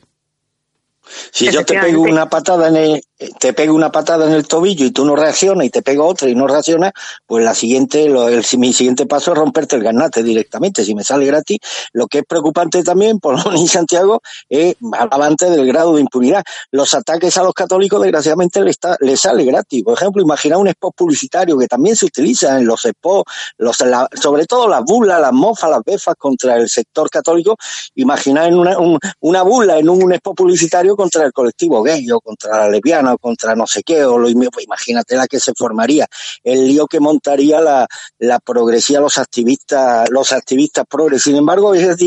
Si 1.32 1.52
yo 1.52 1.64
te 1.66 1.80
pego 1.80 2.04
una 2.04 2.30
patada 2.30 2.70
en 2.70 2.78
el, 2.78 3.04
te 3.18 3.54
pego 3.54 3.74
una 3.74 3.92
patada 3.92 4.26
en 4.26 4.34
el 4.34 4.48
tobillo 4.48 4.86
y 4.86 4.92
tú 4.92 5.06
no 5.06 5.16
reaccionas 5.16 5.66
y 5.66 5.70
te 5.70 5.82
pego 5.82 6.06
otra 6.06 6.28
y 6.30 6.36
no 6.36 6.48
reaccionas, 6.48 6.92
pues 7.26 7.44
la 7.44 7.56
siguiente, 7.56 8.10
lo, 8.10 8.28
el, 8.28 8.44
mi 8.58 8.74
siguiente 8.74 9.06
paso 9.06 9.32
es 9.32 9.38
romperte 9.38 9.78
el 9.78 9.84
ganate 9.84 10.22
directamente. 10.22 10.84
Si 10.84 10.94
me 10.94 11.04
sale 11.04 11.26
gratis, 11.26 11.60
lo 11.94 12.08
que 12.08 12.20
es 12.20 12.24
preocupante 12.28 12.84
también, 12.84 13.20
por 13.20 13.38
lo 13.38 13.52
menos 13.52 13.72
Santiago, 13.72 14.22
es 14.50 14.76
avante 15.10 15.50
del 15.50 15.66
grado 15.66 15.96
de 15.96 16.02
impunidad. 16.02 16.44
Los 16.72 16.94
ataques 16.94 17.38
a 17.38 17.44
los 17.44 17.54
católicos, 17.54 18.02
desgraciadamente, 18.02 18.62
les, 18.62 18.72
está, 18.72 18.98
les 19.00 19.20
sale 19.20 19.46
gratis. 19.46 19.84
Por 19.84 19.94
ejemplo, 19.94 20.22
imagina 20.22 20.58
un 20.58 20.68
spot 20.68 20.94
publicitario 20.96 21.58
que 21.58 21.68
también 21.68 21.96
se 21.96 22.06
utiliza 22.06 22.58
en 22.58 22.66
los 22.66 22.82
spots, 22.82 23.32
los, 23.58 23.78
sobre 24.22 24.46
todo 24.46 24.68
las 24.68 24.84
burlas, 24.84 25.22
las 25.22 25.32
mofas, 25.32 25.70
las 25.70 25.84
befas 25.84 26.16
contra 26.18 26.58
el 26.58 26.68
sector 26.70 27.10
católico. 27.10 27.56
Imagina 27.96 28.46
una, 28.48 28.78
una 29.22 29.42
burla 29.42 29.78
en 29.78 29.90
un, 29.90 30.04
un 30.04 30.14
spot 30.14 30.36
publicitario 30.36 30.96
contra 30.96 31.26
el 31.26 31.32
colectivo 31.32 31.82
gay 31.82 32.12
o 32.12 32.20
contra 32.20 32.58
la 32.58 32.70
lesbiana 32.70 33.05
contra 33.18 33.56
no 33.56 33.68
sé 33.68 33.84
qué, 33.84 34.04
o 34.04 34.18
lo 34.18 34.30
imagínate 34.30 35.16
la 35.16 35.28
que 35.28 35.40
se 35.40 35.54
formaría, 35.54 36.08
el 36.44 36.68
lío 36.68 36.88
que 36.88 37.00
montaría 37.00 37.62
la, 37.62 37.88
la 38.20 38.40
progresía 38.40 39.00
los 39.00 39.18
activistas, 39.18 40.10
los 40.10 40.32
activistas 40.32 40.86
progres. 40.90 41.24
Sin 41.24 41.36
embargo, 41.36 41.74
es, 41.74 41.98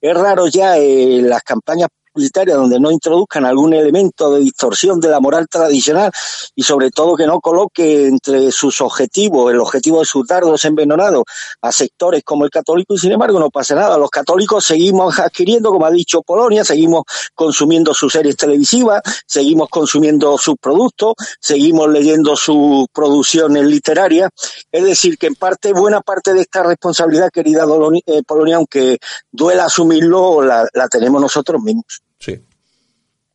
es 0.00 0.14
raro 0.14 0.46
ya 0.48 0.76
eh, 0.76 1.20
las 1.22 1.42
campañas 1.42 1.88
donde 2.14 2.80
no 2.80 2.90
introduzcan 2.90 3.44
algún 3.44 3.74
elemento 3.74 4.32
de 4.32 4.40
distorsión 4.40 5.00
de 5.00 5.08
la 5.08 5.20
moral 5.20 5.46
tradicional 5.48 6.10
y 6.54 6.62
sobre 6.62 6.90
todo 6.90 7.16
que 7.16 7.26
no 7.26 7.40
coloque 7.40 8.06
entre 8.06 8.50
sus 8.52 8.80
objetivos, 8.80 9.52
el 9.52 9.60
objetivo 9.60 10.00
de 10.00 10.04
sus 10.04 10.26
dardos 10.26 10.64
envenenados 10.64 11.24
a 11.62 11.72
sectores 11.72 12.22
como 12.24 12.44
el 12.44 12.50
católico 12.50 12.94
y 12.94 12.98
sin 12.98 13.12
embargo 13.12 13.38
no 13.38 13.50
pasa 13.50 13.74
nada. 13.74 13.96
Los 13.98 14.10
católicos 14.10 14.64
seguimos 14.64 15.18
adquiriendo, 15.18 15.70
como 15.70 15.86
ha 15.86 15.90
dicho 15.90 16.22
Polonia, 16.22 16.64
seguimos 16.64 17.04
consumiendo 17.34 17.94
sus 17.94 18.12
series 18.12 18.36
televisivas, 18.36 19.02
seguimos 19.26 19.68
consumiendo 19.68 20.36
sus 20.38 20.56
productos, 20.60 21.14
seguimos 21.40 21.88
leyendo 21.88 22.36
sus 22.36 22.86
producciones 22.92 23.64
literarias. 23.64 24.30
Es 24.70 24.84
decir, 24.84 25.18
que 25.18 25.28
en 25.28 25.34
parte, 25.34 25.72
buena 25.72 26.00
parte 26.00 26.34
de 26.34 26.42
esta 26.42 26.62
responsabilidad, 26.62 27.30
querida 27.30 27.64
eh, 28.06 28.22
Polonia, 28.26 28.56
aunque 28.56 28.98
duela 29.30 29.66
asumirlo, 29.66 30.42
la, 30.42 30.66
la 30.72 30.88
tenemos 30.88 31.20
nosotros 31.20 31.62
mismos. 31.62 32.07
Sí. 32.18 32.40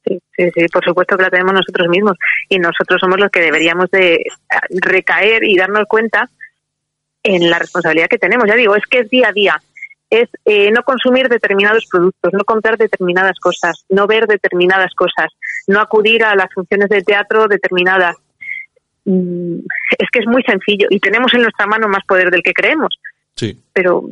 Sí, 0.06 0.20
sí, 0.36 0.66
por 0.72 0.84
supuesto 0.84 1.16
que 1.16 1.24
la 1.24 1.30
tenemos 1.30 1.54
nosotros 1.54 1.88
mismos 1.88 2.18
y 2.50 2.60
nosotros 2.60 3.00
somos 3.00 3.18
los 3.20 3.32
que 3.32 3.40
deberíamos 3.40 3.90
de 3.90 4.26
recaer 4.70 5.46
y 5.46 5.56
darnos 5.56 5.86
cuenta 5.88 6.30
en 7.24 7.50
la 7.50 7.60
responsabilidad 7.60 8.10
que 8.10 8.18
tenemos. 8.18 8.48
Ya 8.48 8.56
digo, 8.56 8.76
es 8.76 8.86
que 8.86 9.00
es 9.00 9.10
día 9.10 9.30
a 9.30 9.32
día, 9.32 9.62
es 10.10 10.30
eh, 10.46 10.72
no 10.72 10.84
consumir 10.84 11.30
determinados 11.30 11.86
productos, 11.90 12.34
no 12.34 12.44
comprar 12.44 12.78
determinadas 12.78 13.40
cosas, 13.40 13.86
no 13.90 14.06
ver 14.06 14.28
determinadas 14.28 14.94
cosas, 14.94 15.32
no 15.68 15.80
acudir 15.80 16.24
a 16.24 16.36
las 16.36 16.54
funciones 16.54 16.90
de 16.90 17.02
teatro 17.02 17.48
determinadas. 17.48 18.18
Mm, 19.06 19.60
es 19.98 20.10
que 20.12 20.20
es 20.20 20.28
muy 20.28 20.44
sencillo 20.44 20.88
y 20.90 21.00
tenemos 21.00 21.34
en 21.34 21.44
nuestra 21.44 21.66
mano 21.66 21.88
más 21.88 22.04
poder 22.06 22.30
del 22.30 22.44
que 22.44 22.54
creemos. 22.54 23.00
Sí. 23.36 23.60
Pero 23.72 24.10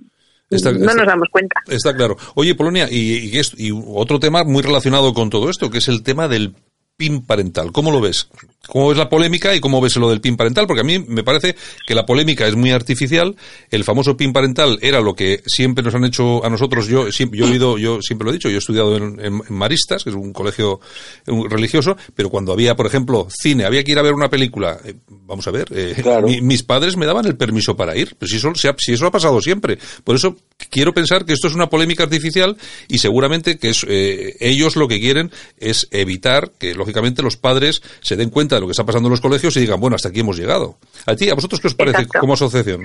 no 0.51 0.93
nos 0.93 1.07
damos 1.07 1.27
cuenta. 1.31 1.61
Está 1.67 1.95
claro. 1.95 2.17
Oye, 2.35 2.55
Polonia, 2.55 2.87
y, 2.89 3.39
y, 3.57 3.71
otro 3.87 4.19
tema 4.19 4.43
muy 4.43 4.61
relacionado 4.61 5.13
con 5.13 5.29
todo 5.29 5.49
esto, 5.49 5.69
que 5.69 5.77
es 5.79 5.87
el 5.87 6.03
tema 6.03 6.27
del 6.27 6.53
PIN 6.97 7.25
parental. 7.25 7.71
¿Cómo 7.71 7.91
lo 7.91 8.01
ves? 8.01 8.27
¿Cómo 8.67 8.89
ves 8.89 8.97
la 8.97 9.09
polémica 9.09 9.55
y 9.55 9.59
cómo 9.59 9.81
ves 9.81 9.95
lo 9.95 10.09
del 10.09 10.21
PIN 10.21 10.37
parental? 10.37 10.67
Porque 10.67 10.81
a 10.81 10.83
mí 10.83 10.99
me 10.99 11.23
parece 11.23 11.55
que 11.87 11.95
la 11.95 12.05
polémica 12.05 12.47
es 12.47 12.55
muy 12.55 12.69
artificial. 12.69 13.35
El 13.71 13.83
famoso 13.83 14.15
PIN 14.15 14.33
parental 14.33 14.77
era 14.83 15.01
lo 15.01 15.15
que 15.15 15.41
siempre 15.47 15.83
nos 15.83 15.95
han 15.95 16.05
hecho 16.05 16.45
a 16.45 16.49
nosotros. 16.49 16.87
Yo, 16.87 17.09
yo 17.09 17.45
he 17.45 17.49
oído, 17.49 17.79
yo 17.79 18.01
siempre 18.03 18.25
lo 18.25 18.29
he 18.29 18.33
dicho, 18.33 18.49
yo 18.49 18.55
he 18.55 18.59
estudiado 18.59 18.95
en, 18.95 19.41
Maristas, 19.49 20.03
que 20.03 20.11
es 20.11 20.15
un 20.15 20.31
colegio 20.31 20.79
religioso, 21.25 21.97
pero 22.13 22.29
cuando 22.29 22.53
había, 22.53 22.75
por 22.75 22.85
ejemplo, 22.85 23.27
cine, 23.31 23.65
había 23.65 23.83
que 23.83 23.93
ir 23.93 23.99
a 23.99 24.03
ver 24.03 24.13
una 24.13 24.29
película, 24.29 24.79
eh, 24.85 24.93
vamos 25.07 25.47
a 25.47 25.51
ver, 25.51 25.67
eh, 25.71 26.39
mis 26.41 26.61
padres 26.61 26.95
me 26.97 27.07
daban 27.07 27.25
el 27.25 27.37
permiso 27.37 27.75
para 27.75 27.97
ir. 27.97 28.15
Pero 28.19 28.29
si 28.29 28.35
eso, 28.37 28.51
si 28.77 28.93
eso 28.93 29.07
ha 29.07 29.11
pasado 29.11 29.41
siempre. 29.41 29.79
Por 30.03 30.15
eso 30.15 30.35
quiero 30.69 30.93
pensar 30.93 31.25
que 31.25 31.33
esto 31.33 31.47
es 31.47 31.55
una 31.55 31.67
polémica 31.67 32.03
artificial 32.03 32.55
y 32.87 32.99
seguramente 32.99 33.57
que 33.57 33.69
es, 33.69 33.85
eh, 33.87 34.35
ellos 34.39 34.75
lo 34.75 34.87
que 34.87 34.99
quieren 34.99 35.31
es 35.57 35.87
evitar 35.91 36.51
que, 36.59 36.75
lógicamente 36.75 37.23
los 37.23 37.37
padres 37.37 37.81
se 38.01 38.15
den 38.15 38.29
cuenta 38.29 38.50
de 38.55 38.61
lo 38.61 38.67
que 38.67 38.71
está 38.71 38.85
pasando 38.85 39.07
en 39.07 39.11
los 39.11 39.21
colegios 39.21 39.55
y 39.57 39.61
digan, 39.61 39.79
bueno, 39.79 39.95
hasta 39.95 40.09
aquí 40.09 40.21
hemos 40.21 40.37
llegado. 40.37 40.77
¿A 41.05 41.15
ti, 41.15 41.29
a 41.29 41.35
vosotros 41.35 41.59
qué 41.59 41.67
os 41.67 41.75
parece 41.75 42.07
como 42.07 42.33
asociación? 42.33 42.83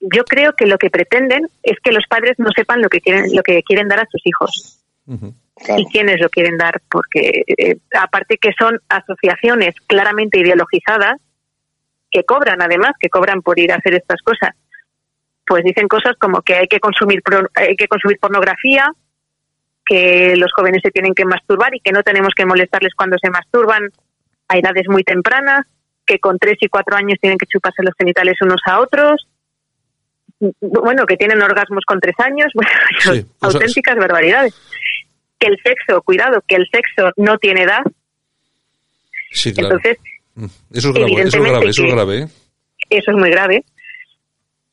Yo 0.00 0.24
creo 0.24 0.54
que 0.54 0.66
lo 0.66 0.78
que 0.78 0.90
pretenden 0.90 1.46
es 1.62 1.76
que 1.82 1.92
los 1.92 2.04
padres 2.08 2.38
no 2.38 2.50
sepan 2.54 2.80
lo 2.80 2.88
que 2.88 3.00
quieren, 3.00 3.34
lo 3.34 3.42
que 3.42 3.62
quieren 3.62 3.88
dar 3.88 4.00
a 4.00 4.06
sus 4.10 4.22
hijos. 4.24 4.78
Y 5.76 5.84
quiénes 5.86 6.20
lo 6.20 6.30
quieren 6.30 6.56
dar, 6.56 6.80
porque 6.90 7.42
eh, 7.46 7.76
aparte 7.98 8.38
que 8.38 8.52
son 8.58 8.78
asociaciones 8.88 9.74
claramente 9.86 10.38
ideologizadas, 10.38 11.20
que 12.10 12.24
cobran 12.24 12.62
además, 12.62 12.92
que 12.98 13.10
cobran 13.10 13.42
por 13.42 13.58
ir 13.58 13.72
a 13.72 13.76
hacer 13.76 13.94
estas 13.94 14.22
cosas, 14.22 14.54
pues 15.46 15.64
dicen 15.64 15.88
cosas 15.88 16.16
como 16.18 16.42
que 16.42 16.54
hay 16.54 16.68
que 16.68 16.80
consumir 16.80 17.22
hay 17.54 17.76
que 17.76 17.88
consumir 17.88 18.18
pornografía, 18.18 18.90
que 19.84 20.36
los 20.36 20.52
jóvenes 20.52 20.80
se 20.82 20.92
tienen 20.92 21.14
que 21.14 21.24
masturbar 21.24 21.74
y 21.74 21.80
que 21.80 21.90
no 21.90 22.02
tenemos 22.02 22.32
que 22.34 22.46
molestarles 22.46 22.94
cuando 22.94 23.18
se 23.18 23.30
masturban 23.30 23.90
a 24.50 24.58
edades 24.58 24.86
muy 24.88 25.04
tempranas, 25.04 25.66
que 26.04 26.18
con 26.18 26.38
tres 26.38 26.58
y 26.60 26.68
cuatro 26.68 26.96
años 26.96 27.18
tienen 27.20 27.38
que 27.38 27.46
chuparse 27.46 27.82
los 27.82 27.94
genitales 27.96 28.36
unos 28.42 28.60
a 28.66 28.80
otros, 28.80 29.26
bueno, 30.60 31.06
que 31.06 31.16
tienen 31.16 31.40
orgasmos 31.40 31.84
con 31.86 32.00
tres 32.00 32.14
años, 32.18 32.50
bueno, 33.06 33.26
auténticas 33.40 33.96
barbaridades. 33.96 34.54
Que 35.38 35.46
el 35.46 35.58
sexo, 35.62 36.02
cuidado, 36.02 36.42
que 36.46 36.56
el 36.56 36.66
sexo 36.70 37.12
no 37.16 37.38
tiene 37.38 37.62
edad. 37.62 37.82
Sí, 39.30 39.54
claro. 39.54 39.76
Entonces, 39.76 39.98
mm, 40.34 40.44
eso 40.72 40.88
es 40.88 40.94
grave, 40.94 41.12
eso 41.12 41.38
es 41.38 41.44
grave, 41.44 41.68
eso 41.68 41.84
es 41.84 41.92
grave. 41.94 42.18
¿eh? 42.18 42.28
Eso 42.90 43.10
es 43.12 43.16
muy 43.16 43.30
grave. 43.30 43.64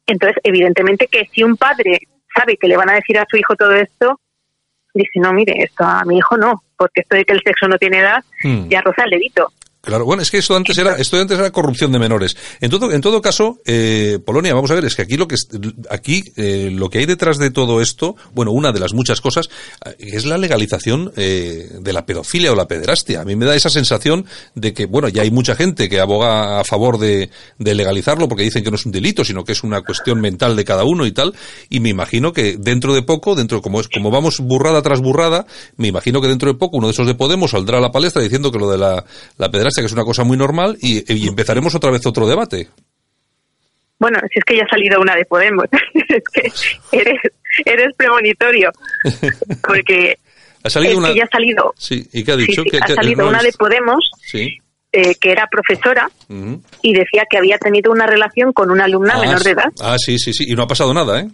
Entonces, 0.08 0.38
evidentemente 0.44 1.08
que 1.08 1.30
si 1.34 1.44
un 1.44 1.56
padre 1.56 2.00
sabe 2.36 2.58
que 2.58 2.68
le 2.68 2.78
van 2.78 2.90
a 2.90 2.96
decir 2.96 3.18
a 3.20 3.26
su 3.30 3.38
hijo 3.38 3.56
todo 3.56 3.72
esto, 3.72 4.20
dice, 4.94 5.20
no, 5.20 5.32
mire, 5.34 5.54
esto 5.64 5.84
a 5.84 6.04
mi 6.06 6.18
hijo 6.18 6.38
no, 6.38 6.64
porque 6.76 7.02
esto 7.02 7.16
de 7.16 7.26
que 7.26 7.34
el 7.34 7.42
sexo 7.42 7.68
no 7.68 7.78
tiene 7.78 8.00
edad 8.00 8.24
hmm. 8.44 8.68
ya 8.70 8.82
roza 8.82 9.04
el 9.04 9.12
dedito. 9.12 9.52
Claro, 9.88 10.04
bueno, 10.04 10.22
es 10.22 10.30
que 10.32 10.40
esto 10.40 10.54
antes 10.54 10.78
era, 10.78 10.98
esto 10.98 11.16
antes 11.16 11.40
era 11.40 11.50
corrupción 11.50 11.94
de 11.94 11.98
menores. 11.98 12.36
En 12.60 12.70
todo, 12.70 12.92
en 12.92 13.00
todo 13.00 13.22
caso, 13.22 13.62
eh, 13.66 14.20
Polonia, 14.26 14.54
vamos 14.54 14.70
a 14.70 14.74
ver, 14.74 14.84
es 14.84 14.96
que 14.96 15.04
aquí 15.04 15.16
lo 15.16 15.30
que 15.30 15.38
aquí 15.90 16.26
eh, 16.36 16.70
lo 16.74 16.90
que 16.90 16.98
hay 17.00 17.06
detrás 17.06 17.38
de 17.38 17.52
todo 17.52 17.80
esto, 17.82 18.18
bueno, 18.34 18.52
una 18.52 18.74
de 18.74 18.82
las 18.82 18.94
muchas 18.94 19.22
cosas 19.22 19.48
eh, 19.86 19.96
es 20.00 20.26
la 20.26 20.38
legalización 20.38 21.14
eh, 21.16 21.70
de 21.80 21.94
la 21.94 22.06
pedofilia 22.06 22.52
o 22.52 22.56
la 22.56 22.68
pederastia. 22.68 23.22
A 23.22 23.24
mí 23.24 23.38
me 23.38 23.46
da 23.46 23.56
esa 23.56 23.70
sensación 23.70 24.26
de 24.56 24.74
que, 24.74 24.88
bueno, 24.88 25.08
ya 25.08 25.22
hay 25.22 25.32
mucha 25.32 25.56
gente 25.56 25.88
que 25.88 26.02
aboga 26.02 26.60
a 26.60 26.66
favor 26.66 26.98
de, 26.98 27.30
de 27.58 27.74
legalizarlo 27.74 28.28
porque 28.28 28.44
dicen 28.44 28.66
que 28.66 28.72
no 28.72 28.76
es 28.76 28.86
un 28.86 28.92
delito, 28.92 29.24
sino 29.24 29.46
que 29.46 29.54
es 29.54 29.64
una 29.64 29.84
cuestión 29.84 30.20
mental 30.20 30.58
de 30.58 30.66
cada 30.66 30.84
uno 30.84 31.06
y 31.06 31.14
tal. 31.14 31.34
Y 31.70 31.80
me 31.80 31.88
imagino 31.88 32.34
que 32.34 32.58
dentro 32.60 32.94
de 32.94 33.04
poco, 33.04 33.36
dentro 33.36 33.62
como 33.62 33.80
es 33.80 33.88
como 33.88 34.12
vamos 34.12 34.42
burrada 34.42 34.82
tras 34.82 35.00
burrada, 35.00 35.46
me 35.78 35.88
imagino 35.88 36.20
que 36.20 36.28
dentro 36.28 36.52
de 36.52 36.60
poco 36.60 36.76
uno 36.76 36.88
de 36.88 36.92
esos 36.92 37.08
de 37.08 37.16
Podemos 37.16 37.52
saldrá 37.52 37.78
a 37.78 37.82
la 37.82 37.94
palestra 37.94 38.22
diciendo 38.22 38.52
que 38.52 38.60
lo 38.60 38.70
de 38.70 38.78
la, 38.78 39.06
la 39.38 39.50
pederastia 39.50 39.77
que 39.82 39.88
es 39.88 39.94
una 39.94 40.04
cosa 40.04 40.24
muy 40.24 40.38
normal, 40.38 40.78
y, 40.82 41.28
empezaremos 41.28 41.76
otra 41.76 41.92
vez 41.92 42.06
otro 42.06 42.28
debate. 42.28 42.68
Bueno, 44.00 44.20
si 44.32 44.40
es 44.40 44.46
que 44.46 44.58
ya 44.58 44.64
ha 44.64 44.70
salido 44.70 45.02
una 45.02 45.16
de 45.16 45.26
Podemos, 45.26 45.66
es 45.94 46.24
que 46.34 46.98
eres, 46.98 47.20
eres 47.66 47.96
premonitorio, 47.96 48.72
porque 49.68 50.18
ha 50.64 50.70
salido 50.70 50.98
una... 50.98 51.14
ya 51.14 51.24
ha 51.24 51.30
salido. 51.30 51.74
Sí, 51.78 52.08
¿y 52.14 52.24
qué 52.24 52.32
ha 52.32 52.36
dicho? 52.36 52.64
ha 52.82 52.88
salido 52.88 53.28
una 53.28 53.42
de 53.42 53.52
Podemos 53.54 54.12
eh, 54.92 55.16
que 55.16 55.32
era 55.32 55.48
profesora 55.48 56.10
y 56.82 56.94
decía 56.94 57.24
que 57.30 57.38
había 57.38 57.58
tenido 57.58 57.92
una 57.92 58.06
relación 58.06 58.54
con 58.54 58.72
una 58.72 58.86
alumna 58.86 59.14
ah, 59.16 59.22
menor 59.22 59.44
de 59.44 59.52
edad. 59.52 59.72
Ah, 59.82 59.98
sí, 59.98 60.18
sí, 60.18 60.34
sí, 60.34 60.46
y 60.48 60.56
no 60.56 60.64
ha 60.64 60.68
pasado 60.68 60.94
nada, 60.94 61.22
¿eh? 61.22 61.28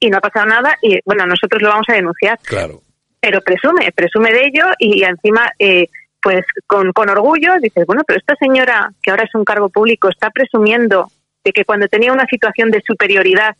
Y 0.00 0.08
no 0.08 0.18
ha 0.18 0.20
pasado 0.20 0.46
nada 0.46 0.76
y, 0.82 0.98
bueno, 1.04 1.24
nosotros 1.26 1.62
lo 1.62 1.68
vamos 1.68 1.86
a 1.88 1.94
denunciar. 1.94 2.38
Claro. 2.42 2.82
Pero 3.20 3.40
presume, 3.40 3.92
presume 3.92 4.32
de 4.32 4.40
ello 4.40 4.64
y 4.78 5.04
encima... 5.04 5.50
Eh, 5.58 5.86
pues 6.22 6.44
con, 6.66 6.92
con 6.92 7.10
orgullo 7.10 7.54
dices, 7.60 7.84
bueno, 7.86 8.02
pero 8.06 8.18
esta 8.18 8.34
señora, 8.36 8.90
que 9.02 9.10
ahora 9.10 9.24
es 9.24 9.34
un 9.34 9.44
cargo 9.44 9.68
público, 9.68 10.08
está 10.08 10.30
presumiendo 10.30 11.10
de 11.44 11.52
que 11.52 11.64
cuando 11.64 11.88
tenía 11.88 12.12
una 12.12 12.26
situación 12.30 12.70
de 12.70 12.82
superioridad 12.86 13.56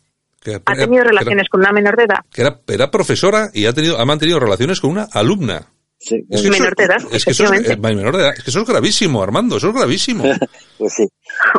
ha 0.65 0.75
tenido 0.75 1.03
relaciones 1.03 1.47
con 1.49 1.61
una 1.61 1.71
menor 1.71 1.95
de 1.95 2.03
edad. 2.03 2.19
Que 2.31 2.41
era, 2.41 2.59
era 2.67 2.91
profesora 2.91 3.49
y 3.53 3.65
ha, 3.65 3.73
tenido, 3.73 3.99
ha 3.99 4.05
mantenido 4.05 4.39
relaciones 4.39 4.79
con 4.79 4.91
una 4.91 5.07
alumna 5.11 5.67
es 6.09 6.49
menor 6.49 6.75
de 6.75 6.83
edad. 6.83 6.97
Es 7.11 7.25
que, 7.25 7.31
eso 7.31 7.45
es, 7.53 7.79
menor 7.79 8.15
de 8.15 8.23
edad. 8.23 8.33
Es 8.37 8.43
que 8.43 8.49
eso 8.49 8.61
es 8.61 8.67
gravísimo, 8.67 9.23
Armando, 9.23 9.57
eso 9.57 9.69
es 9.69 9.75
gravísimo. 9.75 10.23
pues 10.77 10.93
sí. 10.93 11.07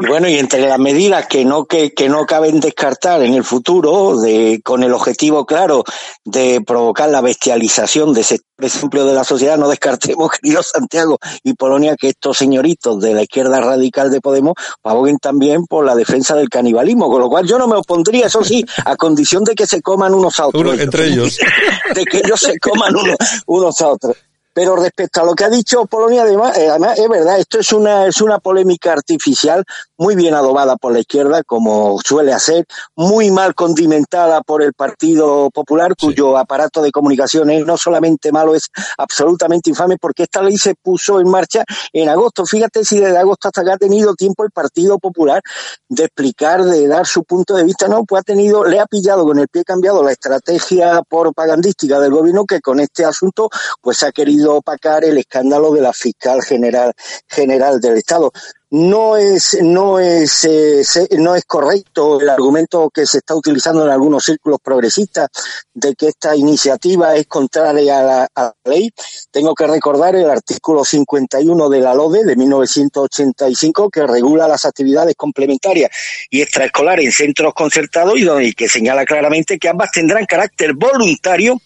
Y 0.00 0.06
bueno, 0.06 0.28
y 0.28 0.38
entre 0.38 0.66
las 0.66 0.78
medidas 0.78 1.26
que 1.26 1.44
no, 1.44 1.66
que, 1.66 1.92
que 1.92 2.08
no 2.08 2.26
caben 2.26 2.60
descartar 2.60 3.22
en 3.22 3.34
el 3.34 3.44
futuro, 3.44 4.18
de, 4.18 4.60
con 4.64 4.82
el 4.82 4.92
objetivo 4.92 5.46
claro 5.46 5.84
de 6.24 6.60
provocar 6.66 7.08
la 7.10 7.20
bestialización 7.20 8.12
de 8.12 8.22
ese 8.22 8.40
ejemplo 8.58 9.04
de 9.04 9.14
la 9.14 9.24
sociedad, 9.24 9.56
no 9.56 9.68
descartemos, 9.68 10.30
querido 10.40 10.62
Santiago 10.62 11.18
y 11.42 11.54
Polonia, 11.54 11.96
que 11.96 12.08
estos 12.08 12.38
señoritos 12.38 13.00
de 13.00 13.14
la 13.14 13.22
izquierda 13.22 13.60
radical 13.60 14.10
de 14.10 14.20
Podemos 14.20 14.54
paguen 14.82 15.18
también 15.18 15.66
por 15.66 15.84
la 15.84 15.94
defensa 15.94 16.34
del 16.34 16.48
canibalismo, 16.48 17.08
con 17.08 17.20
lo 17.20 17.28
cual 17.28 17.46
yo 17.46 17.58
no 17.58 17.66
me 17.66 17.76
opondría, 17.76 18.26
eso 18.26 18.42
sí, 18.42 18.64
a 18.84 18.96
condición 18.96 19.44
de 19.44 19.54
que 19.54 19.66
se 19.66 19.82
coman 19.82 20.14
unos 20.14 20.40
a 20.40 20.48
otros. 20.48 20.78
entre 20.78 21.06
ellos. 21.06 21.38
de 21.94 22.04
que 22.04 22.18
ellos 22.18 22.40
se 22.40 22.58
coman 22.58 22.94
unos, 22.96 23.16
unos 23.46 23.80
a 23.80 23.88
otros. 23.88 24.16
Pero 24.54 24.76
respecto 24.76 25.20
a 25.20 25.24
lo 25.24 25.34
que 25.34 25.44
ha 25.44 25.50
dicho 25.50 25.84
Polonia, 25.86 26.22
además, 26.22 26.56
eh, 26.56 26.68
además, 26.70 26.96
es 26.96 27.08
verdad, 27.08 27.38
esto 27.40 27.58
es 27.58 27.72
una, 27.72 28.06
es 28.06 28.20
una 28.20 28.38
polémica 28.38 28.92
artificial 28.92 29.64
muy 29.98 30.14
bien 30.14 30.34
adobada 30.34 30.76
por 30.76 30.92
la 30.92 31.00
izquierda, 31.00 31.42
como 31.42 31.98
suele 32.04 32.32
hacer, 32.32 32.64
muy 32.94 33.32
mal 33.32 33.54
condimentada 33.54 34.42
por 34.42 34.62
el 34.62 34.72
Partido 34.72 35.50
Popular, 35.50 35.96
cuyo 36.00 36.38
aparato 36.38 36.82
de 36.82 36.92
comunicación 36.92 37.50
es 37.50 37.66
no 37.66 37.76
solamente 37.76 38.30
malo, 38.30 38.54
es 38.54 38.70
absolutamente 38.96 39.70
infame, 39.70 39.98
porque 39.98 40.22
esta 40.22 40.40
ley 40.40 40.56
se 40.56 40.76
puso 40.76 41.18
en 41.18 41.28
marcha 41.28 41.64
en 41.92 42.08
agosto. 42.08 42.46
Fíjate 42.46 42.84
si 42.84 43.00
desde 43.00 43.18
agosto 43.18 43.48
hasta 43.48 43.62
acá 43.62 43.74
ha 43.74 43.78
tenido 43.78 44.14
tiempo 44.14 44.44
el 44.44 44.52
Partido 44.52 44.98
Popular 45.00 45.42
de 45.88 46.04
explicar, 46.04 46.62
de 46.62 46.86
dar 46.86 47.06
su 47.06 47.24
punto 47.24 47.54
de 47.56 47.64
vista, 47.64 47.88
no, 47.88 48.04
pues 48.04 48.20
ha 48.20 48.22
tenido, 48.22 48.64
le 48.64 48.78
ha 48.78 48.86
pillado 48.86 49.24
con 49.24 49.38
el 49.38 49.48
pie 49.48 49.64
cambiado 49.64 50.02
la 50.04 50.12
estrategia 50.12 51.02
propagandística 51.02 51.98
del 51.98 52.12
gobierno 52.12 52.44
que 52.44 52.60
con 52.60 52.78
este 52.78 53.04
asunto 53.04 53.48
pues 53.80 54.02
ha 54.04 54.12
querido 54.12 54.43
opacar 54.52 55.04
el 55.04 55.18
escándalo 55.18 55.72
de 55.72 55.80
la 55.80 55.92
fiscal 55.92 56.42
general 56.42 56.92
general 57.28 57.80
del 57.80 57.98
Estado. 57.98 58.32
No 58.70 59.16
es 59.16 59.56
no 59.62 60.00
es 60.00 60.44
eh, 60.44 60.82
no 61.18 61.36
es 61.36 61.44
correcto 61.44 62.20
el 62.20 62.28
argumento 62.28 62.90
que 62.90 63.06
se 63.06 63.18
está 63.18 63.36
utilizando 63.36 63.84
en 63.84 63.92
algunos 63.92 64.24
círculos 64.24 64.58
progresistas 64.60 65.28
de 65.72 65.94
que 65.94 66.08
esta 66.08 66.34
iniciativa 66.34 67.14
es 67.14 67.28
contraria 67.28 68.00
a 68.00 68.28
la, 68.34 68.54
ley. 68.64 68.90
Tengo 69.30 69.54
que 69.54 69.68
recordar 69.68 70.16
el 70.16 70.28
artículo 70.28 70.84
51 70.84 71.68
de 71.68 71.80
la 71.80 71.94
LODE 71.94 72.24
de 72.24 72.34
1985 72.34 73.90
que 73.90 74.08
regula 74.08 74.48
las 74.48 74.64
actividades 74.64 75.14
complementarias 75.14 75.90
y 76.28 76.42
extraescolares 76.42 77.04
en 77.04 77.12
centros 77.12 77.54
concertados 77.54 78.18
y, 78.18 78.24
donde, 78.24 78.54
que 78.54 78.68
señala 78.68 79.04
claramente 79.04 79.56
que 79.56 79.68
ambas 79.68 79.92
tendrán 79.92 80.26
carácter 80.26 80.72
voluntario 80.72 81.60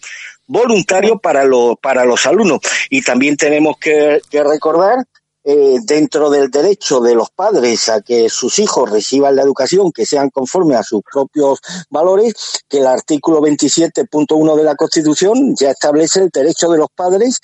voluntario 0.49 1.19
para, 1.19 1.45
los 1.45 1.77
para 1.81 2.03
los 2.03 2.25
alumnos. 2.25 2.59
Y 2.89 3.01
también 3.01 3.37
tenemos 3.37 3.77
que, 3.79 4.19
recordar 4.31 5.05
eh, 5.43 5.77
dentro 5.85 6.29
del 6.29 6.49
derecho 6.49 6.99
de 6.99 7.15
los 7.15 7.29
padres 7.29 7.87
a 7.87 8.01
que 8.01 8.27
sus 8.29 8.59
hijos 8.59 8.89
reciban 8.89 9.35
la 9.35 9.43
educación 9.43 9.91
que 9.93 10.05
sean 10.05 10.29
conforme 10.29 10.75
a 10.75 10.83
sus 10.83 11.01
propios 11.09 11.59
valores, 11.89 12.33
que 12.67 12.79
el 12.79 12.87
artículo 12.87 13.39
27.1 13.39 14.55
de 14.57 14.63
la 14.63 14.75
Constitución 14.75 15.55
ya 15.55 15.71
establece 15.71 16.21
el 16.21 16.29
derecho 16.29 16.69
de 16.69 16.77
los 16.79 16.89
padres 16.93 17.39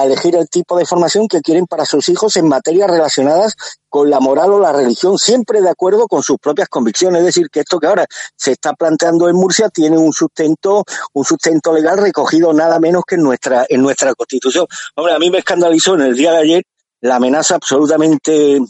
a 0.00 0.04
elegir 0.04 0.36
el 0.36 0.48
tipo 0.48 0.76
de 0.76 0.86
formación 0.86 1.28
que 1.28 1.40
quieren 1.40 1.66
para 1.66 1.84
sus 1.84 2.08
hijos 2.08 2.36
en 2.36 2.48
materias 2.48 2.90
relacionadas 2.90 3.56
con 3.88 4.10
la 4.10 4.20
moral 4.20 4.52
o 4.52 4.60
la 4.60 4.72
religión, 4.72 5.18
siempre 5.18 5.60
de 5.60 5.70
acuerdo 5.70 6.06
con 6.08 6.22
sus 6.22 6.38
propias 6.38 6.68
convicciones. 6.68 7.20
Es 7.20 7.26
decir, 7.26 7.48
que 7.50 7.60
esto 7.60 7.78
que 7.78 7.86
ahora 7.86 8.06
se 8.36 8.52
está 8.52 8.74
planteando 8.74 9.28
en 9.28 9.36
Murcia 9.36 9.68
tiene 9.68 9.96
un 9.96 10.12
sustento, 10.12 10.84
un 11.12 11.24
sustento 11.24 11.72
legal 11.72 11.98
recogido 11.98 12.52
nada 12.52 12.78
menos 12.78 13.02
que 13.06 13.16
en 13.16 13.22
nuestra, 13.22 13.66
en 13.68 13.82
nuestra 13.82 14.14
constitución. 14.14 14.66
Hombre, 14.94 15.14
a 15.14 15.18
mí 15.18 15.30
me 15.30 15.38
escandalizó 15.38 15.94
en 15.94 16.02
el 16.02 16.14
día 16.14 16.32
de 16.32 16.38
ayer 16.38 16.62
la 17.00 17.16
amenaza 17.16 17.54
absolutamente 17.54 18.60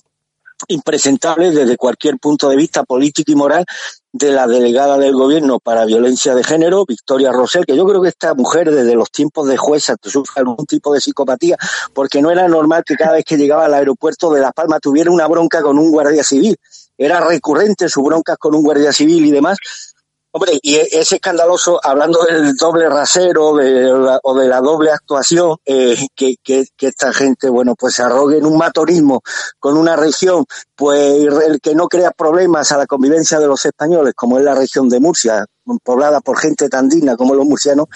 impresentable 0.67 1.51
desde 1.51 1.77
cualquier 1.77 2.19
punto 2.19 2.49
de 2.49 2.57
vista 2.57 2.83
político 2.85 3.31
y 3.31 3.35
moral 3.37 3.65
de 4.13 4.33
la 4.33 4.47
delegada 4.47 4.99
del 4.99 5.15
gobierno 5.15 5.61
para 5.61 5.85
violencia 5.85 6.35
de 6.35 6.43
género, 6.43 6.85
Victoria 6.87 7.31
Rosell, 7.31 7.65
que 7.65 7.77
yo 7.77 7.87
creo 7.87 8.03
que 8.03 8.09
esta 8.09 8.35
mujer 8.35 8.71
desde 8.71 8.95
los 8.95 9.11
tiempos 9.11 9.47
de 9.49 9.57
jueza 9.57 9.97
sufre 10.03 10.41
algún 10.41 10.67
tipo 10.67 10.93
de 10.93 11.01
psicopatía, 11.01 11.57
porque 11.93 12.21
no 12.21 12.31
era 12.31 12.49
normal 12.49 12.83
que 12.85 12.97
cada 12.97 13.13
vez 13.13 13.25
que 13.25 13.37
llegaba 13.37 13.67
al 13.67 13.75
aeropuerto 13.75 14.33
de 14.33 14.41
Las 14.41 14.53
Palmas 14.53 14.81
tuviera 14.81 15.11
una 15.11 15.27
bronca 15.27 15.63
con 15.63 15.79
un 15.79 15.91
guardia 15.91 16.25
civil. 16.25 16.57
Era 16.97 17.21
recurrente 17.21 17.89
su 17.89 18.03
broncas 18.03 18.39
con 18.39 18.57
un 18.57 18.63
guardia 18.63 18.93
civil 18.93 19.25
y 19.27 19.31
demás, 19.31 19.59
Hombre, 20.31 20.59
y 20.63 20.77
e-, 20.77 20.89
es 20.93 21.13
escandaloso, 21.13 21.81
hablando 21.83 22.23
del 22.25 22.55
doble 22.55 22.89
rasero 22.89 23.57
de 23.57 23.91
o 24.23 24.35
de 24.39 24.49
la 24.49 24.61
doble 24.61 24.91
actuación, 24.91 25.57
eh, 25.65 25.97
que, 26.15 26.37
esta 26.79 27.13
gente, 27.13 27.49
bueno, 27.49 27.75
pues 27.75 27.95
se 27.95 28.03
arrogue 28.03 28.39
en 28.39 28.47
un 28.47 28.59
matorismo 28.59 29.23
con 29.59 29.77
una 29.77 29.97
región, 29.97 30.45
pues 30.77 31.25
el 31.25 31.61
que 31.61 31.75
no 31.75 31.89
crea 31.89 32.11
problemas 32.11 32.71
a 32.73 32.79
la 32.79 32.87
convivencia 32.87 33.39
de 33.39 33.47
los 33.47 33.65
españoles, 33.65 34.15
como 34.15 34.39
es 34.39 34.45
la 34.45 34.55
región 34.55 34.89
de 34.89 35.01
Murcia, 35.01 35.47
poblada 35.83 36.21
por 36.21 36.39
gente 36.39 36.69
tan 36.69 36.89
digna 36.89 37.17
como 37.17 37.35
los 37.35 37.47
murcianos, 37.47 37.87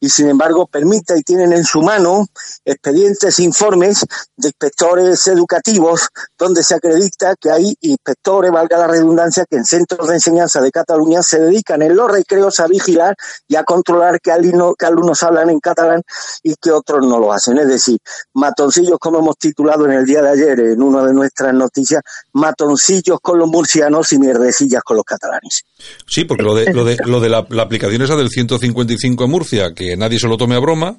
y 0.00 0.08
sin 0.08 0.28
embargo 0.28 0.66
permite 0.66 1.18
y 1.18 1.22
tienen 1.22 1.52
en 1.52 1.64
su 1.64 1.82
mano 1.82 2.26
expedientes, 2.64 3.38
informes 3.38 4.04
de 4.36 4.48
inspectores 4.48 5.26
educativos 5.26 6.08
donde 6.38 6.62
se 6.62 6.74
acredita 6.74 7.34
que 7.36 7.50
hay 7.50 7.74
inspectores, 7.80 8.50
valga 8.50 8.78
la 8.78 8.86
redundancia, 8.86 9.44
que 9.48 9.56
en 9.56 9.64
centros 9.64 10.08
de 10.08 10.14
enseñanza 10.14 10.60
de 10.60 10.70
Cataluña 10.70 11.22
se 11.22 11.40
dedican 11.40 11.82
en 11.82 11.96
los 11.96 12.10
recreos 12.10 12.60
a 12.60 12.66
vigilar 12.66 13.16
y 13.48 13.56
a 13.56 13.64
controlar 13.64 14.20
que 14.20 14.32
alumnos, 14.32 14.74
que 14.78 14.86
alumnos 14.86 15.22
hablan 15.22 15.50
en 15.50 15.60
catalán 15.60 16.02
y 16.42 16.54
que 16.56 16.70
otros 16.70 17.06
no 17.06 17.18
lo 17.18 17.32
hacen. 17.32 17.58
Es 17.58 17.68
decir, 17.68 17.98
matoncillos 18.34 18.98
como 18.98 19.18
hemos 19.18 19.36
titulado 19.38 19.86
en 19.86 19.92
el 19.92 20.04
día 20.04 20.22
de 20.22 20.30
ayer 20.30 20.60
en 20.60 20.82
una 20.82 21.04
de 21.04 21.12
nuestras 21.12 21.54
noticias, 21.54 22.02
matoncillos 22.32 23.18
con 23.20 23.38
los 23.38 23.48
murcianos 23.48 24.12
y 24.12 24.18
mierdecillas 24.18 24.82
con 24.82 24.96
los 24.96 25.04
catalanes. 25.04 25.64
Sí, 26.06 26.24
porque 26.24 26.42
lo 26.42 26.54
de, 26.54 26.72
lo 26.72 26.84
de, 26.84 26.96
lo 27.04 27.20
de 27.20 27.21
la, 27.28 27.46
la, 27.50 27.62
aplicación 27.62 28.02
esa 28.02 28.16
del 28.16 28.28
155 28.28 29.24
en 29.24 29.30
Murcia, 29.30 29.74
que 29.74 29.96
nadie 29.96 30.18
se 30.18 30.28
lo 30.28 30.36
tome 30.36 30.54
a 30.54 30.58
broma, 30.58 30.98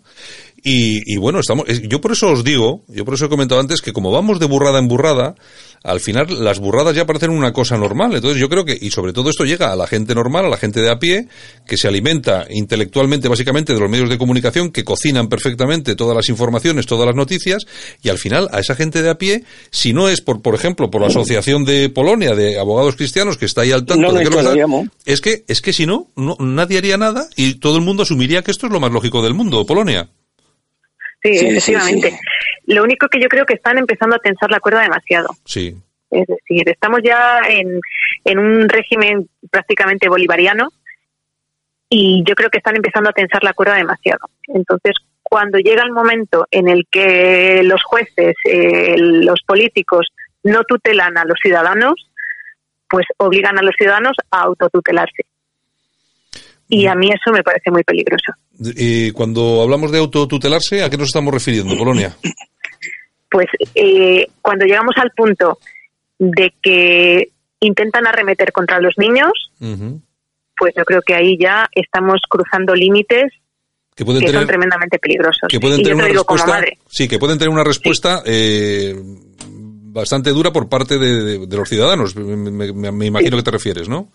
y, 0.63 1.13
y, 1.13 1.17
bueno, 1.17 1.39
estamos, 1.39 1.65
yo 1.67 1.99
por 1.99 2.13
eso 2.13 2.31
os 2.31 2.43
digo, 2.43 2.83
yo 2.87 3.03
por 3.03 3.15
eso 3.15 3.25
he 3.25 3.29
comentado 3.29 3.59
antes 3.59 3.81
que 3.81 3.91
como 3.91 4.11
vamos 4.11 4.39
de 4.39 4.45
burrada 4.45 4.79
en 4.79 4.87
burrada, 4.87 5.35
al 5.83 5.99
final 5.99 6.43
las 6.43 6.59
burradas 6.59 6.95
ya 6.95 7.05
parecen 7.05 7.31
una 7.31 7.51
cosa 7.51 7.77
normal. 7.77 8.15
Entonces 8.15 8.39
yo 8.39 8.47
creo 8.47 8.63
que, 8.63 8.77
y 8.79 8.89
sobre 8.91 9.11
todo 9.11 9.29
esto 9.29 9.43
llega 9.43 9.73
a 9.73 9.75
la 9.75 9.87
gente 9.87 10.15
normal, 10.15 10.45
a 10.45 10.49
la 10.49 10.57
gente 10.57 10.79
de 10.79 10.89
a 10.89 10.99
pie, 10.99 11.27
que 11.67 11.75
se 11.75 11.89
alimenta 11.89 12.47
intelectualmente 12.49 13.27
básicamente 13.27 13.73
de 13.73 13.79
los 13.79 13.89
medios 13.89 14.09
de 14.09 14.17
comunicación, 14.17 14.71
que 14.71 14.85
cocinan 14.85 15.27
perfectamente 15.27 15.95
todas 15.95 16.15
las 16.15 16.29
informaciones, 16.29 16.85
todas 16.85 17.05
las 17.07 17.15
noticias, 17.15 17.65
y 18.01 18.07
al 18.07 18.17
final 18.17 18.47
a 18.53 18.59
esa 18.59 18.75
gente 18.75 19.01
de 19.01 19.09
a 19.09 19.17
pie, 19.17 19.43
si 19.69 19.91
no 19.91 20.07
es 20.07 20.21
por, 20.21 20.41
por 20.41 20.55
ejemplo, 20.55 20.89
por 20.89 21.01
la 21.01 21.07
Asociación 21.07 21.65
de 21.65 21.89
Polonia 21.89 22.35
de 22.35 22.57
Abogados 22.57 22.95
Cristianos, 22.95 23.37
que 23.37 23.45
está 23.45 23.61
ahí 23.61 23.71
al 23.73 23.85
tanto 23.85 24.13
de 24.13 24.23
que 24.23 24.29
lo 24.29 24.83
es 25.05 25.19
que, 25.19 25.43
es 25.47 25.61
que 25.61 25.73
si 25.73 25.85
no, 25.85 26.07
no, 26.15 26.37
nadie 26.39 26.77
haría 26.77 26.97
nada 26.97 27.27
y 27.35 27.55
todo 27.55 27.77
el 27.77 27.83
mundo 27.83 28.03
asumiría 28.03 28.43
que 28.43 28.51
esto 28.51 28.67
es 28.67 28.71
lo 28.71 28.79
más 28.79 28.91
lógico 28.91 29.21
del 29.21 29.33
mundo, 29.33 29.65
Polonia. 29.65 30.09
Sí, 31.23 31.29
efectivamente. 31.31 32.19
Lo 32.65 32.83
único 32.83 33.07
que 33.07 33.19
yo 33.19 33.29
creo 33.29 33.45
que 33.45 33.53
están 33.53 33.77
empezando 33.77 34.15
a 34.15 34.19
tensar 34.19 34.51
la 34.51 34.59
cuerda 34.59 34.81
demasiado. 34.81 35.29
Sí. 35.45 35.75
Es 36.11 36.27
decir, 36.27 36.69
estamos 36.69 36.99
ya 37.03 37.39
en, 37.47 37.79
en 38.25 38.39
un 38.39 38.69
régimen 38.69 39.29
prácticamente 39.49 40.09
bolivariano 40.09 40.69
y 41.89 42.23
yo 42.27 42.35
creo 42.35 42.49
que 42.49 42.57
están 42.57 42.75
empezando 42.75 43.09
a 43.09 43.13
tensar 43.13 43.43
la 43.43 43.53
cuerda 43.53 43.75
demasiado. 43.75 44.29
Entonces, 44.47 44.95
cuando 45.21 45.57
llega 45.57 45.83
el 45.83 45.91
momento 45.91 46.47
en 46.51 46.67
el 46.67 46.87
que 46.91 47.61
los 47.63 47.83
jueces, 47.83 48.35
eh, 48.45 48.95
los 48.97 49.39
políticos 49.45 50.07
no 50.43 50.63
tutelan 50.63 51.17
a 51.17 51.25
los 51.25 51.39
ciudadanos, 51.41 51.93
pues 52.89 53.05
obligan 53.17 53.57
a 53.57 53.63
los 53.63 53.75
ciudadanos 53.77 54.15
a 54.29 54.41
autotutelarse. 54.41 55.25
Y 56.73 56.87
a 56.87 56.95
mí 56.95 57.07
eso 57.07 57.31
me 57.31 57.43
parece 57.43 57.69
muy 57.69 57.83
peligroso. 57.83 58.33
Y 58.59 59.11
cuando 59.11 59.61
hablamos 59.61 59.91
de 59.91 59.99
autotutelarse, 59.99 60.83
¿a 60.83 60.89
qué 60.89 60.97
nos 60.97 61.07
estamos 61.07 61.31
refiriendo, 61.31 61.77
Polonia? 61.77 62.15
Pues 63.29 63.47
eh, 63.75 64.27
cuando 64.41 64.65
llegamos 64.65 64.95
al 64.97 65.11
punto 65.15 65.59
de 66.17 66.53
que 66.61 67.29
intentan 67.59 68.07
arremeter 68.07 68.51
contra 68.51 68.79
los 68.79 68.93
niños, 68.97 69.31
pues 70.57 70.73
yo 70.75 70.83
creo 70.83 71.01
que 71.01 71.13
ahí 71.13 71.37
ya 71.39 71.67
estamos 71.73 72.21
cruzando 72.29 72.75
límites 72.75 73.31
que, 73.95 74.05
pueden 74.05 74.27
son 74.27 74.47
tremendamente 74.47 74.97
peligrosos. 74.97 75.47
Que 75.49 75.59
pueden 75.59 75.83
tener 75.83 75.95
una 75.95 76.07
respuesta, 76.07 76.61
Sí, 76.87 77.07
que 77.07 77.19
pueden 77.19 77.37
tener 77.37 77.49
una 77.53 77.63
respuesta 77.63 78.23
eh, 78.25 78.95
bastante 79.47 80.31
dura 80.31 80.51
por 80.51 80.69
parte 80.69 80.97
de, 80.97 81.47
los 81.47 81.69
ciudadanos. 81.69 82.15
Me, 82.15 83.05
imagino 83.05 83.37
que 83.37 83.43
te 83.43 83.51
refieres, 83.51 83.87
¿no? 83.89 84.11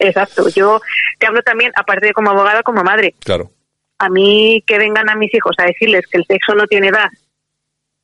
Exacto. 0.00 0.48
Yo 0.48 0.80
te 1.18 1.26
hablo 1.26 1.42
también, 1.42 1.72
aparte 1.76 2.06
de 2.06 2.12
como 2.12 2.30
abogada, 2.30 2.62
como 2.62 2.82
madre. 2.82 3.14
Claro. 3.20 3.52
A 3.98 4.08
mí 4.08 4.64
que 4.66 4.78
vengan 4.78 5.10
a 5.10 5.14
mis 5.14 5.32
hijos 5.32 5.54
a 5.58 5.66
decirles 5.66 6.06
que 6.10 6.18
el 6.18 6.24
sexo 6.24 6.54
no 6.54 6.66
tiene 6.66 6.88
edad 6.88 7.08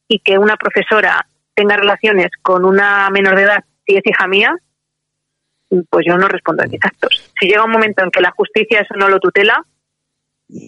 y 0.07 0.21
que 0.21 0.39
una 0.39 0.57
profesora 0.57 1.27
tenga 1.55 1.77
relaciones 1.77 2.29
con 2.43 2.65
una 2.65 3.09
menor 3.11 3.35
de 3.35 3.43
edad 3.43 3.65
si 3.87 3.97
es 3.97 4.03
hija 4.05 4.27
mía, 4.27 4.55
pues 5.89 6.05
yo 6.07 6.19
no 6.19 6.29
respondo 6.29 6.63
a 6.63 6.67
mis 6.67 6.85
actos. 6.85 7.33
Si 7.41 7.47
llega 7.47 7.65
un 7.65 7.71
momento 7.71 8.05
en 8.05 8.11
que 8.11 8.21
la 8.21 8.31
justicia 8.33 8.81
eso 8.81 8.95
no 8.95 9.09
lo 9.09 9.21
tutela, 9.21 9.65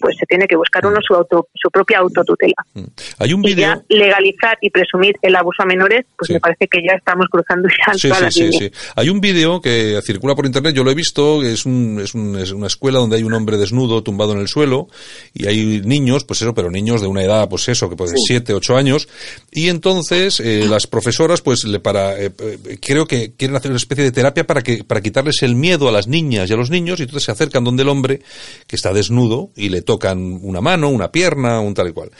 pues 0.01 0.17
se 0.19 0.25
tiene 0.25 0.45
que 0.45 0.57
buscar 0.57 0.85
uno 0.85 0.99
su 1.05 1.13
auto, 1.13 1.47
su 1.55 1.69
propia 1.69 1.99
autotutela. 1.99 2.55
Mm. 2.73 2.83
Hay 3.19 3.33
un 3.33 3.41
video... 3.41 3.83
Y 3.87 3.97
legalizar 3.97 4.57
y 4.61 4.69
presumir 4.69 5.15
el 5.21 5.35
abuso 5.35 5.63
a 5.63 5.65
menores, 5.65 6.05
pues 6.17 6.31
me 6.31 6.39
parece 6.39 6.67
que 6.67 6.79
ya 6.85 6.95
estamos 6.95 7.27
cruzando 7.29 7.67
ya 7.69 7.93
sí, 7.93 8.09
sí, 8.29 8.51
sí, 8.51 8.71
Hay 8.95 9.09
un 9.09 9.21
vídeo 9.21 9.61
que 9.61 9.99
circula 10.03 10.35
por 10.35 10.45
internet, 10.45 10.75
yo 10.75 10.83
lo 10.83 10.91
he 10.91 10.95
visto, 10.95 11.43
es, 11.43 11.65
un, 11.65 11.99
es, 12.01 12.13
un, 12.13 12.37
es, 12.37 12.51
una 12.51 12.67
escuela 12.67 12.99
donde 12.99 13.15
hay 13.15 13.23
un 13.23 13.33
hombre 13.33 13.57
desnudo 13.57 14.03
tumbado 14.03 14.33
en 14.33 14.39
el 14.39 14.47
suelo 14.47 14.87
y 15.33 15.47
hay 15.47 15.81
niños, 15.81 16.25
pues 16.25 16.41
eso, 16.41 16.53
pero 16.53 16.69
niños 16.69 17.01
de 17.01 17.07
una 17.07 17.23
edad, 17.23 17.47
pues 17.47 17.69
eso, 17.69 17.89
que 17.89 17.95
pueden 17.95 18.17
ser 18.17 18.39
7, 18.39 18.53
8 18.53 18.75
años, 18.75 19.07
y 19.51 19.69
entonces 19.69 20.39
eh, 20.39 20.65
las 20.69 20.87
profesoras, 20.87 21.41
pues 21.41 21.63
le 21.63 21.79
para, 21.79 22.19
eh, 22.19 22.31
eh, 22.39 22.77
creo 22.81 23.05
que 23.05 23.33
quieren 23.33 23.55
hacer 23.55 23.71
una 23.71 23.77
especie 23.77 24.03
de 24.03 24.11
terapia 24.11 24.45
para 24.45 24.61
que 24.61 24.83
para 24.83 25.01
quitarles 25.01 25.41
el 25.41 25.55
miedo 25.55 25.87
a 25.87 25.91
las 25.91 26.07
niñas 26.07 26.49
y 26.49 26.53
a 26.53 26.57
los 26.57 26.69
niños, 26.69 26.99
y 26.99 27.03
entonces 27.03 27.23
se 27.23 27.31
acercan 27.31 27.63
donde 27.63 27.83
el 27.83 27.89
hombre 27.89 28.21
que 28.67 28.75
está 28.75 28.93
desnudo 28.93 29.51
y 29.55 29.68
le 29.69 29.81
tocan 29.81 30.39
una 30.41 30.61
mano, 30.61 30.89
una 30.89 31.11
pierna, 31.11 31.59
un 31.59 31.73
tal 31.73 31.89
y 31.89 31.93
cual. 31.93 32.11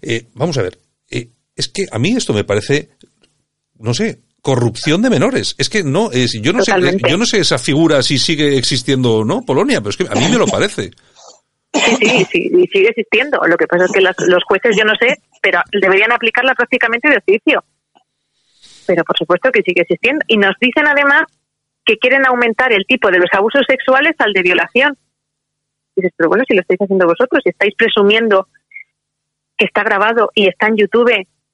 Eh, 0.00 0.26
vamos 0.34 0.56
a 0.58 0.62
ver, 0.62 0.78
eh, 1.10 1.28
es 1.54 1.68
que 1.68 1.86
a 1.90 1.98
mí 1.98 2.10
esto 2.16 2.32
me 2.32 2.44
parece, 2.44 2.90
no 3.78 3.94
sé, 3.94 4.20
corrupción 4.40 5.02
de 5.02 5.10
menores. 5.10 5.54
Es 5.58 5.68
que 5.68 5.82
no, 5.82 6.10
es, 6.10 6.32
yo 6.40 6.52
no 6.52 6.62
sé, 6.62 6.72
yo 7.08 7.16
no 7.16 7.26
sé 7.26 7.40
esa 7.40 7.58
figura 7.58 8.02
si 8.02 8.18
sigue 8.18 8.58
existiendo 8.58 9.18
o 9.18 9.24
no, 9.24 9.42
Polonia, 9.42 9.80
pero 9.80 9.90
es 9.90 9.96
que 9.96 10.06
a 10.08 10.14
mí 10.14 10.28
me 10.28 10.38
lo 10.38 10.46
parece. 10.46 10.90
Sí, 11.72 12.26
sí, 12.30 12.50
sí, 12.50 12.68
sigue 12.70 12.88
existiendo. 12.88 13.40
Lo 13.46 13.56
que 13.56 13.66
pasa 13.66 13.86
es 13.86 13.92
que 13.92 14.00
los 14.00 14.44
jueces, 14.44 14.76
yo 14.76 14.84
no 14.84 14.92
sé, 15.00 15.16
pero 15.40 15.60
deberían 15.80 16.12
aplicarla 16.12 16.54
prácticamente 16.54 17.08
de 17.08 17.16
oficio. 17.16 17.64
Pero 18.86 19.04
por 19.04 19.16
supuesto 19.16 19.50
que 19.50 19.62
sigue 19.62 19.82
existiendo. 19.82 20.22
Y 20.28 20.36
nos 20.36 20.54
dicen 20.60 20.86
además 20.86 21.22
que 21.84 21.96
quieren 21.96 22.26
aumentar 22.26 22.72
el 22.72 22.84
tipo 22.86 23.10
de 23.10 23.18
los 23.18 23.30
abusos 23.32 23.62
sexuales 23.66 24.14
al 24.18 24.32
de 24.32 24.42
violación 24.42 24.98
dices, 25.96 26.12
pero 26.16 26.28
bueno, 26.28 26.44
si 26.46 26.54
lo 26.54 26.60
estáis 26.60 26.80
haciendo 26.80 27.06
vosotros, 27.06 27.40
si 27.42 27.50
estáis 27.50 27.74
presumiendo 27.76 28.48
que 29.56 29.66
está 29.66 29.82
grabado 29.82 30.30
y 30.34 30.48
está 30.48 30.68
en 30.68 30.76
YouTube 30.76 31.12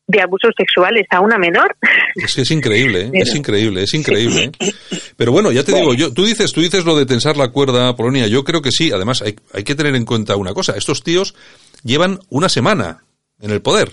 de 0.09 0.22
abusos 0.22 0.53
sexuales 0.57 1.07
a 1.11 1.20
una 1.20 1.39
menor. 1.39 1.76
Es 2.16 2.34
que 2.34 2.43
es 2.43 2.51
increíble, 2.51 3.03
¿eh? 3.03 3.11
es 3.12 3.34
increíble, 3.34 3.82
es 3.84 3.95
increíble. 3.95 4.51
¿eh? 4.59 4.72
Pero 5.16 5.30
bueno, 5.30 5.53
ya 5.53 5.62
te 5.62 5.72
digo, 5.72 5.95
yo, 5.95 6.12
tú 6.12 6.24
dices, 6.24 6.53
tú 6.53 6.61
dices 6.61 6.84
lo 6.84 6.97
de 6.97 7.07
tensar 7.07 7.36
la 7.36 7.53
cuerda, 7.53 7.95
Polonia. 7.95 8.26
Yo 8.26 8.43
creo 8.43 8.61
que 8.61 8.72
sí. 8.72 8.91
Además, 8.91 9.22
hay, 9.22 9.36
hay 9.53 9.62
que 9.62 9.76
tener 9.76 9.95
en 9.95 10.05
cuenta 10.05 10.34
una 10.34 10.53
cosa. 10.53 10.76
Estos 10.76 11.05
tíos 11.05 11.36
llevan 11.84 12.18
una 12.28 12.49
semana 12.49 13.05
en 13.41 13.53
el 13.53 13.62
poder. 13.62 13.93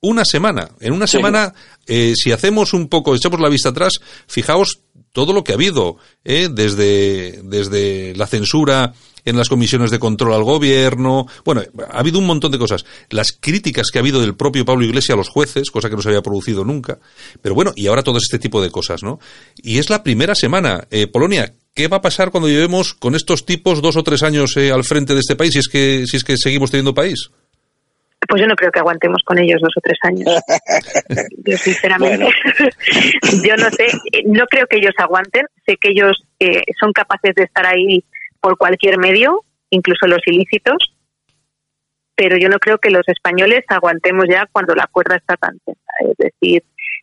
Una 0.00 0.24
semana. 0.24 0.68
En 0.80 0.92
una 0.92 1.06
semana, 1.06 1.54
eh, 1.86 2.12
si 2.16 2.32
hacemos 2.32 2.74
un 2.74 2.88
poco, 2.88 3.14
echamos 3.14 3.40
la 3.40 3.48
vista 3.48 3.68
atrás, 3.68 3.92
fijaos 4.26 4.80
todo 5.12 5.32
lo 5.32 5.44
que 5.44 5.52
ha 5.52 5.54
habido, 5.54 5.96
¿eh? 6.24 6.48
desde, 6.50 7.40
desde 7.44 8.14
la 8.16 8.26
censura 8.26 8.92
en 9.24 9.36
las 9.36 9.48
comisiones 9.48 9.90
de 9.90 9.98
control 9.98 10.32
al 10.34 10.44
gobierno. 10.44 11.26
Bueno, 11.44 11.62
ha 11.90 11.98
habido 11.98 12.18
un 12.18 12.26
montón 12.26 12.52
de 12.52 12.58
cosas. 12.58 12.84
Las 13.10 13.32
críticas 13.32 13.88
que 13.90 13.98
ha 13.98 14.02
habido 14.02 14.20
del 14.20 14.36
propio 14.36 14.64
Pablo 14.64 14.84
Iglesias 14.84 15.14
a 15.14 15.18
los 15.18 15.28
jueces, 15.28 15.70
cosa 15.70 15.88
que 15.88 15.96
no 15.96 16.02
se 16.02 16.08
había 16.08 16.22
producido 16.22 16.64
nunca. 16.64 16.98
Pero 17.40 17.54
bueno, 17.54 17.72
y 17.76 17.86
ahora 17.86 18.02
todo 18.02 18.18
este 18.18 18.38
tipo 18.38 18.62
de 18.62 18.70
cosas, 18.70 19.02
¿no? 19.02 19.18
Y 19.56 19.78
es 19.78 19.90
la 19.90 20.02
primera 20.02 20.34
semana. 20.34 20.86
Eh, 20.90 21.06
Polonia, 21.06 21.52
¿qué 21.74 21.88
va 21.88 21.98
a 21.98 22.02
pasar 22.02 22.30
cuando 22.30 22.48
llevemos 22.48 22.94
con 22.94 23.14
estos 23.14 23.46
tipos 23.46 23.82
dos 23.82 23.96
o 23.96 24.02
tres 24.02 24.22
años 24.22 24.56
eh, 24.56 24.72
al 24.72 24.84
frente 24.84 25.14
de 25.14 25.20
este 25.20 25.36
país 25.36 25.52
si 25.52 25.58
es 25.58 25.68
que, 25.68 26.04
si 26.06 26.16
es 26.16 26.24
que 26.24 26.36
seguimos 26.36 26.70
teniendo 26.70 26.94
país? 26.94 27.30
Pues 28.28 28.40
yo 28.40 28.46
no 28.46 28.54
creo 28.54 28.70
que 28.70 28.78
aguantemos 28.78 29.20
con 29.24 29.36
ellos 29.38 29.60
dos 29.60 29.72
o 29.76 29.80
tres 29.80 29.98
años. 30.02 30.28
yo 31.44 31.56
sinceramente, 31.56 32.24
yo 33.44 33.56
no 33.56 33.68
sé, 33.70 33.86
no 34.26 34.46
creo 34.46 34.66
que 34.68 34.76
ellos 34.76 34.94
aguanten. 34.96 35.44
Sé 35.66 35.76
que 35.76 35.90
ellos 35.90 36.22
eh, 36.38 36.62
son 36.78 36.92
capaces 36.92 37.34
de 37.34 37.44
estar 37.44 37.66
ahí 37.66 38.04
por 38.42 38.58
cualquier 38.58 38.98
medio, 38.98 39.44
incluso 39.70 40.06
los 40.06 40.20
ilícitos, 40.26 40.94
pero 42.14 42.36
yo 42.36 42.48
no 42.48 42.58
creo 42.58 42.76
que 42.76 42.90
los 42.90 43.08
españoles 43.08 43.64
aguantemos 43.68 44.26
ya 44.28 44.46
cuando 44.50 44.74
la 44.74 44.86
cuerda 44.88 45.16
está 45.16 45.36
tan 45.36 45.58
tensa. 45.60 45.80
Es 46.00 46.16
decir, 46.18 46.62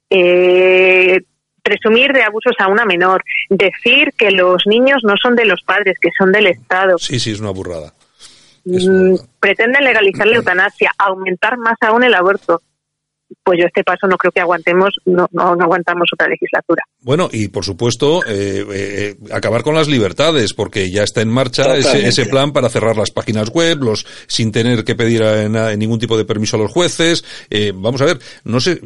eh, 0.10 1.22
presumir 1.64 2.12
de 2.14 2.24
abusos 2.24 2.54
a 2.60 2.68
una 2.68 2.86
menor, 2.86 3.24
decir 3.50 4.14
que 4.18 4.32
los 4.32 4.68
niños 4.68 5.00
no 5.04 5.16
son 5.22 5.36
de 5.36 5.46
los 5.46 5.62
padres, 5.64 5.98
que 6.00 6.10
son 6.18 6.32
del 6.32 6.48
Estado. 6.48 6.98
Sí, 6.98 7.20
sí, 7.20 7.32
es 7.32 7.40
una 7.40 7.52
burrada. 7.52 7.94
Mm, 8.66 9.16
pretenden 9.40 9.86
legalizar 9.86 10.28
la 10.28 10.36
eutanasia, 10.36 10.92
aumentar 10.98 11.58
más 11.58 11.78
aún 11.82 12.04
el 12.04 12.14
aborto 12.14 12.62
pues 13.44 13.60
yo 13.60 13.66
este 13.66 13.84
paso 13.84 14.08
no 14.08 14.18
creo 14.18 14.32
que 14.32 14.42
aguantemos, 14.42 14.96
no, 15.06 15.28
no, 15.32 15.44
aguantamos 15.44 16.10
otra 16.14 16.28
legislatura. 16.28 16.84
Bueno, 17.02 17.30
y 17.32 17.48
por 17.48 17.64
supuesto, 17.64 18.22
eh, 18.26 18.66
eh, 18.72 19.16
acabar 19.32 19.64
con 19.64 19.76
las 19.76 19.88
libertades, 19.88 20.54
porque 20.54 20.92
ya 20.92 21.04
está 21.04 21.22
en 21.22 21.30
marcha 21.30 21.76
ese, 21.78 22.26
plan 22.26 22.52
para 22.52 22.70
cerrar 22.70 22.98
las 22.98 23.12
páginas 23.12 23.50
web, 23.50 23.84
los 23.84 24.06
sin 24.28 24.52
tener 24.52 24.84
que 24.84 24.96
pedir 24.96 25.24
ningún 25.78 26.00
tipo 26.00 26.18
de 26.18 26.26
permiso 26.26 26.58
a 26.58 26.60
los 26.60 26.72
jueces. 26.72 27.24
Eh, 27.50 27.72
vamos 27.76 28.02
a 28.02 28.06
ver, 28.06 28.20
no 28.44 28.60
sé, 28.60 28.80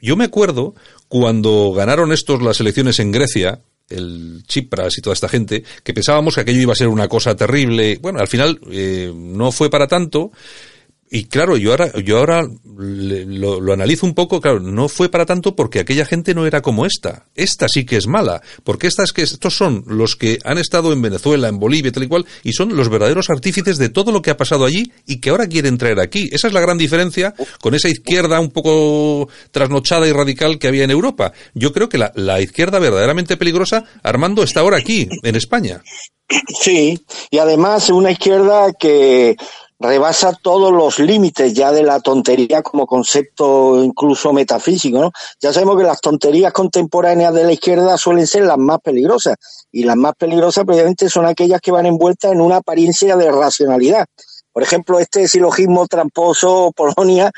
yo 0.00 0.16
me 0.16 0.24
acuerdo 0.24 0.74
cuando 1.08 1.72
ganaron 1.72 2.12
estos 2.12 2.42
las 2.42 2.60
elecciones 2.60 2.98
en 2.98 3.12
Grecia, 3.12 3.60
el 3.88 4.42
Chipras 4.46 4.96
y 4.98 5.02
toda 5.02 5.14
esta 5.14 5.28
gente, 5.28 5.62
que 5.82 5.94
pensábamos 5.94 6.34
que 6.34 6.40
aquello 6.40 6.60
iba 6.60 6.72
a 6.72 6.76
ser 6.76 6.88
una 6.88 7.08
cosa 7.08 7.36
terrible. 7.36 7.98
Bueno, 8.00 8.20
al 8.20 8.28
final 8.28 8.58
no 9.14 9.52
fue 9.52 9.70
para 9.70 9.86
tanto. 9.86 10.32
Y 11.14 11.26
claro, 11.26 11.56
yo 11.56 11.70
ahora, 11.70 11.92
yo 12.02 12.18
ahora 12.18 12.42
lo, 12.76 13.72
analizo 13.72 14.04
un 14.04 14.14
poco, 14.14 14.40
claro, 14.40 14.58
no 14.58 14.88
fue 14.88 15.08
para 15.08 15.24
tanto 15.24 15.54
porque 15.54 15.78
aquella 15.78 16.04
gente 16.04 16.34
no 16.34 16.44
era 16.44 16.60
como 16.60 16.86
esta. 16.86 17.28
Esta 17.36 17.68
sí 17.68 17.86
que 17.86 17.96
es 17.96 18.08
mala, 18.08 18.42
porque 18.64 18.88
estas 18.88 19.12
que 19.12 19.22
estos 19.22 19.56
son 19.56 19.84
los 19.86 20.16
que 20.16 20.40
han 20.42 20.58
estado 20.58 20.92
en 20.92 21.00
Venezuela, 21.00 21.46
en 21.46 21.60
Bolivia, 21.60 21.92
tal 21.92 22.02
y 22.02 22.08
cual, 22.08 22.26
y 22.42 22.52
son 22.52 22.74
los 22.74 22.88
verdaderos 22.88 23.30
artífices 23.30 23.78
de 23.78 23.90
todo 23.90 24.10
lo 24.10 24.22
que 24.22 24.32
ha 24.32 24.36
pasado 24.36 24.64
allí 24.64 24.90
y 25.06 25.20
que 25.20 25.30
ahora 25.30 25.46
quieren 25.46 25.78
traer 25.78 26.00
aquí. 26.00 26.28
Esa 26.32 26.48
es 26.48 26.52
la 26.52 26.60
gran 26.60 26.78
diferencia 26.78 27.32
con 27.60 27.76
esa 27.76 27.88
izquierda 27.88 28.40
un 28.40 28.50
poco 28.50 29.28
trasnochada 29.52 30.08
y 30.08 30.12
radical 30.12 30.58
que 30.58 30.66
había 30.66 30.82
en 30.82 30.90
Europa. 30.90 31.32
Yo 31.54 31.72
creo 31.72 31.88
que 31.88 31.98
la, 31.98 32.10
la 32.16 32.40
izquierda 32.40 32.80
verdaderamente 32.80 33.36
peligrosa, 33.36 33.84
Armando, 34.02 34.42
está 34.42 34.58
ahora 34.58 34.78
aquí, 34.78 35.08
en 35.22 35.36
España. 35.36 35.80
Sí, 36.58 36.98
y 37.30 37.38
además 37.38 37.90
una 37.90 38.10
izquierda 38.10 38.72
que 38.72 39.36
rebasa 39.84 40.32
todos 40.32 40.72
los 40.72 40.98
límites 40.98 41.52
ya 41.52 41.70
de 41.70 41.82
la 41.82 42.00
tontería 42.00 42.62
como 42.62 42.86
concepto 42.86 43.82
incluso 43.82 44.32
metafísico, 44.32 44.98
¿no? 44.98 45.12
Ya 45.40 45.52
sabemos 45.52 45.76
que 45.76 45.84
las 45.84 46.00
tonterías 46.00 46.52
contemporáneas 46.52 47.34
de 47.34 47.44
la 47.44 47.52
izquierda 47.52 47.96
suelen 47.98 48.26
ser 48.26 48.44
las 48.44 48.58
más 48.58 48.80
peligrosas 48.80 49.36
y 49.70 49.84
las 49.84 49.96
más 49.96 50.14
peligrosas 50.16 50.64
precisamente 50.64 51.08
son 51.08 51.26
aquellas 51.26 51.60
que 51.60 51.70
van 51.70 51.86
envueltas 51.86 52.32
en 52.32 52.40
una 52.40 52.56
apariencia 52.56 53.16
de 53.16 53.30
racionalidad. 53.30 54.06
Por 54.52 54.62
ejemplo, 54.62 55.00
este 55.00 55.26
silogismo 55.26 55.86
tramposo, 55.88 56.72
Polonia, 56.74 57.30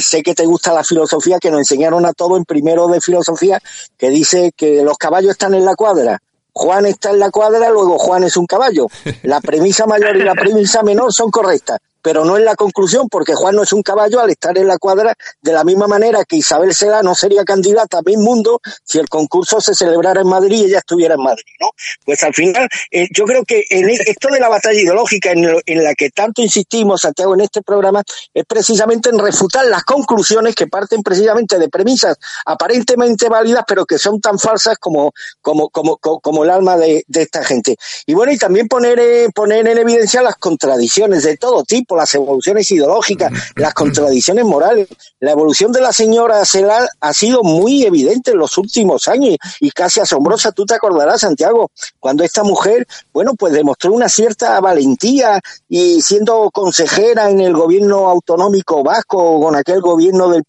sé 0.00 0.22
que 0.22 0.34
te 0.34 0.46
gusta 0.46 0.72
la 0.72 0.84
filosofía, 0.84 1.40
que 1.40 1.50
nos 1.50 1.58
enseñaron 1.60 2.06
a 2.06 2.12
todos 2.12 2.38
en 2.38 2.44
primero 2.44 2.86
de 2.86 3.00
filosofía, 3.00 3.60
que 3.98 4.08
dice 4.08 4.52
que 4.56 4.82
los 4.82 4.96
caballos 4.96 5.32
están 5.32 5.54
en 5.54 5.64
la 5.64 5.74
cuadra 5.74 6.20
Juan 6.52 6.84
está 6.86 7.10
en 7.10 7.20
la 7.20 7.30
cuadra, 7.30 7.70
luego 7.70 7.98
Juan 7.98 8.24
es 8.24 8.36
un 8.36 8.46
caballo. 8.46 8.88
La 9.22 9.40
premisa 9.40 9.86
mayor 9.86 10.16
y 10.16 10.24
la 10.24 10.34
premisa 10.34 10.82
menor 10.82 11.12
son 11.12 11.30
correctas 11.30 11.78
pero 12.02 12.24
no 12.24 12.36
en 12.36 12.44
la 12.44 12.56
conclusión, 12.56 13.08
porque 13.08 13.34
Juan 13.34 13.56
no 13.56 13.62
es 13.62 13.72
un 13.72 13.82
caballo 13.82 14.20
al 14.20 14.30
estar 14.30 14.56
en 14.56 14.66
la 14.66 14.78
cuadra, 14.78 15.14
de 15.42 15.52
la 15.52 15.64
misma 15.64 15.86
manera 15.86 16.24
que 16.24 16.36
Isabel 16.36 16.74
Seda 16.74 17.02
no 17.02 17.14
sería 17.14 17.44
candidata 17.44 17.98
a 17.98 18.02
mi 18.02 18.16
mundo 18.16 18.60
si 18.84 18.98
el 18.98 19.08
concurso 19.08 19.60
se 19.60 19.74
celebrara 19.74 20.20
en 20.20 20.28
Madrid 20.28 20.62
y 20.62 20.64
ella 20.66 20.78
estuviera 20.78 21.14
en 21.14 21.22
Madrid, 21.22 21.44
¿no? 21.60 21.70
Pues 22.04 22.22
al 22.22 22.34
final, 22.34 22.68
eh, 22.90 23.06
yo 23.14 23.24
creo 23.24 23.44
que 23.44 23.64
en 23.70 23.90
e, 23.90 23.94
esto 24.06 24.28
de 24.28 24.40
la 24.40 24.48
batalla 24.48 24.80
ideológica 24.80 25.32
en, 25.32 25.46
en, 25.66 25.84
la 25.84 25.94
que 25.94 26.10
tanto 26.10 26.42
insistimos, 26.42 27.00
Santiago, 27.00 27.34
en 27.34 27.42
este 27.42 27.62
programa, 27.62 28.02
es 28.34 28.44
precisamente 28.46 29.10
en 29.10 29.18
refutar 29.18 29.64
las 29.66 29.84
conclusiones 29.84 30.54
que 30.54 30.66
parten 30.66 31.02
precisamente 31.02 31.58
de 31.58 31.68
premisas 31.68 32.16
aparentemente 32.46 33.28
válidas, 33.28 33.64
pero 33.66 33.86
que 33.86 33.98
son 33.98 34.20
tan 34.20 34.38
falsas 34.38 34.78
como, 34.78 35.12
como, 35.40 35.68
como, 35.70 35.98
como, 35.98 36.44
el 36.44 36.50
alma 36.50 36.76
de, 36.76 37.04
de, 37.06 37.22
esta 37.22 37.44
gente. 37.44 37.76
Y 38.06 38.14
bueno, 38.14 38.32
y 38.32 38.38
también 38.38 38.68
poner, 38.68 38.98
eh, 38.98 39.28
poner 39.34 39.66
en 39.68 39.78
evidencia 39.78 40.22
las 40.22 40.36
contradicciones 40.36 41.24
de 41.24 41.36
todo 41.36 41.62
tipo 41.64 41.89
las 41.96 42.14
evoluciones 42.14 42.70
ideológicas, 42.70 43.32
las 43.56 43.74
contradicciones 43.74 44.44
morales. 44.44 44.88
La 45.20 45.32
evolución 45.32 45.72
de 45.72 45.80
la 45.80 45.92
señora 45.92 46.44
Celal 46.44 46.88
ha 47.00 47.12
sido 47.12 47.42
muy 47.42 47.84
evidente 47.84 48.30
en 48.32 48.38
los 48.38 48.56
últimos 48.58 49.08
años 49.08 49.36
y 49.60 49.70
casi 49.70 50.00
asombrosa. 50.00 50.52
Tú 50.52 50.64
te 50.64 50.74
acordarás, 50.74 51.20
Santiago, 51.20 51.70
cuando 51.98 52.24
esta 52.24 52.42
mujer, 52.42 52.86
bueno, 53.12 53.34
pues 53.34 53.52
demostró 53.52 53.92
una 53.92 54.08
cierta 54.08 54.60
valentía 54.60 55.40
y 55.68 56.00
siendo 56.02 56.50
consejera 56.50 57.30
en 57.30 57.40
el 57.40 57.52
gobierno 57.52 58.08
autonómico 58.08 58.82
vasco 58.82 59.40
con 59.40 59.56
aquel 59.56 59.80
gobierno 59.80 60.28
del, 60.28 60.44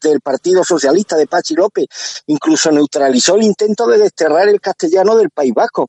del 0.00 0.20
Partido 0.20 0.64
Socialista 0.64 1.16
de 1.16 1.26
Pachi 1.26 1.54
López, 1.54 1.86
incluso 2.26 2.70
neutralizó 2.70 3.36
el 3.36 3.44
intento 3.44 3.86
de 3.86 3.98
desterrar 3.98 4.48
el 4.48 4.60
castellano 4.60 5.16
del 5.16 5.30
País 5.30 5.52
Vasco. 5.54 5.88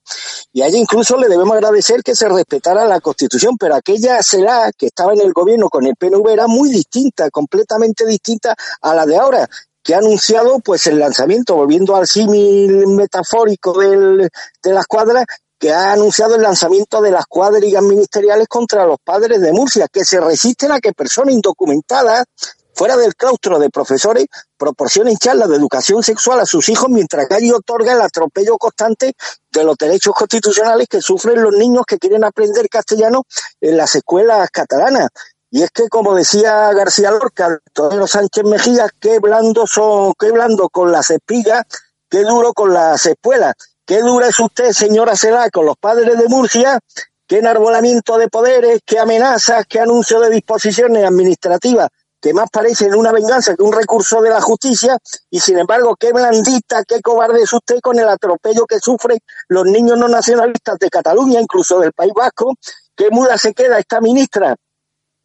Y 0.51 0.61
a 0.61 0.67
ella 0.67 0.77
incluso 0.77 1.17
le 1.17 1.27
debemos 1.27 1.55
agradecer 1.55 2.03
que 2.03 2.15
se 2.15 2.29
respetara 2.29 2.86
la 2.86 2.99
Constitución, 2.99 3.57
pero 3.57 3.75
aquella 3.75 4.21
Celal 4.21 4.72
que 4.78 4.88
estaba 4.88 5.13
en 5.13 5.21
el 5.21 5.34
gobierno 5.34 5.69
con 5.69 5.86
el 5.86 5.95
PNV 5.95 6.28
era 6.30 6.47
muy 6.47 6.69
distinta, 6.69 7.30
completamente 7.30 8.05
distinta 8.05 8.55
a 8.82 8.93
la 8.93 9.05
de 9.05 9.17
ahora 9.17 9.49
que 9.82 9.93
ha 9.93 9.97
anunciado 9.97 10.59
pues 10.59 10.88
el 10.88 10.97
lanzamiento, 10.97 11.55
volviendo 11.55 11.95
al 11.95 12.07
símil 12.07 12.88
metafórico 12.88 13.78
del, 13.78 14.30
de 14.63 14.74
las 14.74 14.88
cuadras, 14.88 15.26
que 15.59 15.71
ha 15.71 15.93
anunciado 15.93 16.36
el 16.36 16.41
lanzamiento 16.41 17.01
de 17.01 17.11
las 17.11 17.26
cuadrigas 17.26 17.84
ministeriales 17.84 18.47
contra 18.47 18.86
los 18.86 18.97
padres 19.03 19.41
de 19.41 19.53
Murcia, 19.53 19.88
que 19.91 20.03
se 20.03 20.19
resisten 20.19 20.71
a 20.71 20.80
que 20.80 20.93
personas 20.93 21.34
indocumentadas 21.34 22.26
fuera 22.74 22.97
del 22.97 23.15
claustro 23.15 23.59
de 23.59 23.69
profesores 23.69 24.26
proporcionen 24.57 25.17
charlas 25.17 25.49
de 25.49 25.55
educación 25.55 26.03
sexual 26.03 26.39
a 26.39 26.45
sus 26.45 26.69
hijos 26.69 26.89
mientras 26.89 27.28
que 27.28 27.36
allí 27.36 27.51
otorga 27.51 27.93
el 27.93 28.01
atropello 28.01 28.57
constante 28.57 29.13
de 29.51 29.63
los 29.63 29.78
derechos 29.78 30.13
constitucionales 30.13 30.88
que 30.88 31.01
sufren 31.01 31.41
los 31.41 31.53
niños 31.53 31.84
que 31.86 31.97
quieren 31.97 32.24
aprender 32.24 32.67
castellano 32.69 33.24
en 33.61 33.78
las 33.78 33.95
escuelas 33.95 34.49
catalanas. 34.51 35.09
Y 35.51 35.61
es 35.61 35.69
que, 35.69 35.88
como 35.88 36.15
decía 36.15 36.74
García 36.74 37.11
Lorca, 37.11 37.59
Antonio 37.67 38.07
Sánchez 38.07 38.43
Mejía, 38.43 38.88
qué 38.99 39.19
blando 39.19 39.67
son, 39.67 40.13
qué 40.19 40.32
blando 40.32 40.67
con 40.69 40.91
las 40.91 41.11
espigas, 41.11 41.63
qué 42.09 42.24
duro 42.24 42.53
con 42.53 42.74
las 42.74 43.05
espuelas. 43.05 43.53
Qué 43.86 43.99
dura 43.99 44.30
es 44.30 44.39
usted, 44.39 44.71
señora 44.71 45.15
Celá, 45.15 45.49
con 45.51 45.65
los 45.65 45.76
padres 45.78 46.17
de 46.17 46.28
Murcia, 46.28 46.80
qué 47.28 47.39
enarbolamiento 47.39 48.17
de 48.17 48.30
poderes, 48.30 48.80
qué 48.86 48.97
amenazas, 48.97 49.65
qué 49.67 49.80
anuncio 49.82 50.21
de 50.21 50.30
disposiciones 50.30 51.05
administrativas 51.05 51.89
que 52.24 52.34
más 52.34 52.49
parecen 52.49 52.95
una 52.95 53.11
venganza 53.11 53.53
que 53.53 53.63
un 53.63 53.74
recurso 53.74 54.21
de 54.21 54.30
la 54.30 54.39
justicia, 54.39 54.97
y 55.30 55.41
sin 55.41 55.59
embargo, 55.59 55.97
qué 55.97 56.13
blandita, 56.13 56.86
qué 56.86 57.01
cobarde 57.01 57.41
es 57.41 57.51
usted 57.51 57.82
con 57.82 57.99
el 57.99 58.07
atropello 58.07 58.65
que 58.65 58.80
sufren 58.80 59.19
los 59.49 59.65
niños 59.65 59.97
no 59.97 60.07
nacionalistas 60.07 60.80
de 60.80 60.89
Cataluña, 60.89 61.41
incluso 61.41 61.82
del 61.82 61.91
País 61.91 62.13
Vasco, 62.15 62.55
qué 62.95 63.09
muda 63.11 63.38
se 63.38 63.53
queda 63.53 63.78
esta 63.78 63.99
ministra 63.99 64.55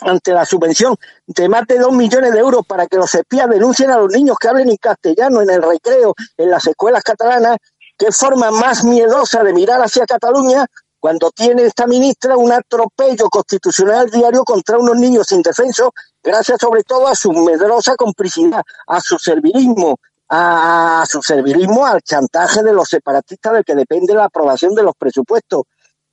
ante 0.00 0.32
la 0.32 0.44
subvención 0.44 0.96
de 1.24 1.48
más 1.48 1.68
de 1.68 1.78
dos 1.78 1.92
millones 1.92 2.32
de 2.32 2.40
euros 2.40 2.66
para 2.66 2.88
que 2.88 2.96
los 2.96 3.14
espías 3.14 3.48
denuncien 3.48 3.90
a 3.90 3.98
los 3.98 4.12
niños 4.12 4.36
que 4.36 4.48
hablen 4.48 4.68
en 4.68 4.76
castellano 4.76 5.40
en 5.40 5.50
el 5.50 5.62
recreo, 5.62 6.14
en 6.36 6.50
las 6.50 6.66
escuelas 6.66 7.04
catalanas, 7.04 7.58
qué 7.96 8.10
forma 8.10 8.50
más 8.50 8.82
miedosa 8.82 9.44
de 9.44 9.52
mirar 9.52 9.80
hacia 9.80 10.04
Cataluña 10.04 10.66
cuando 11.00 11.30
tiene 11.30 11.64
esta 11.64 11.86
ministra 11.86 12.36
un 12.36 12.52
atropello 12.52 13.28
constitucional 13.28 14.10
diario 14.10 14.44
contra 14.44 14.78
unos 14.78 14.96
niños 14.96 15.30
indefensos, 15.32 15.90
gracias 16.22 16.58
sobre 16.60 16.82
todo 16.82 17.06
a 17.06 17.14
su 17.14 17.32
medrosa 17.32 17.94
complicidad, 17.96 18.62
a 18.86 19.00
su 19.00 19.18
servilismo, 19.18 19.98
a, 20.28 21.04
su 21.08 21.22
servilismo 21.22 21.86
al 21.86 22.02
chantaje 22.02 22.62
de 22.62 22.72
los 22.72 22.88
separatistas 22.88 23.52
del 23.52 23.64
que 23.64 23.74
depende 23.74 24.14
la 24.14 24.24
aprobación 24.24 24.74
de 24.74 24.82
los 24.82 24.96
presupuestos. 24.96 25.62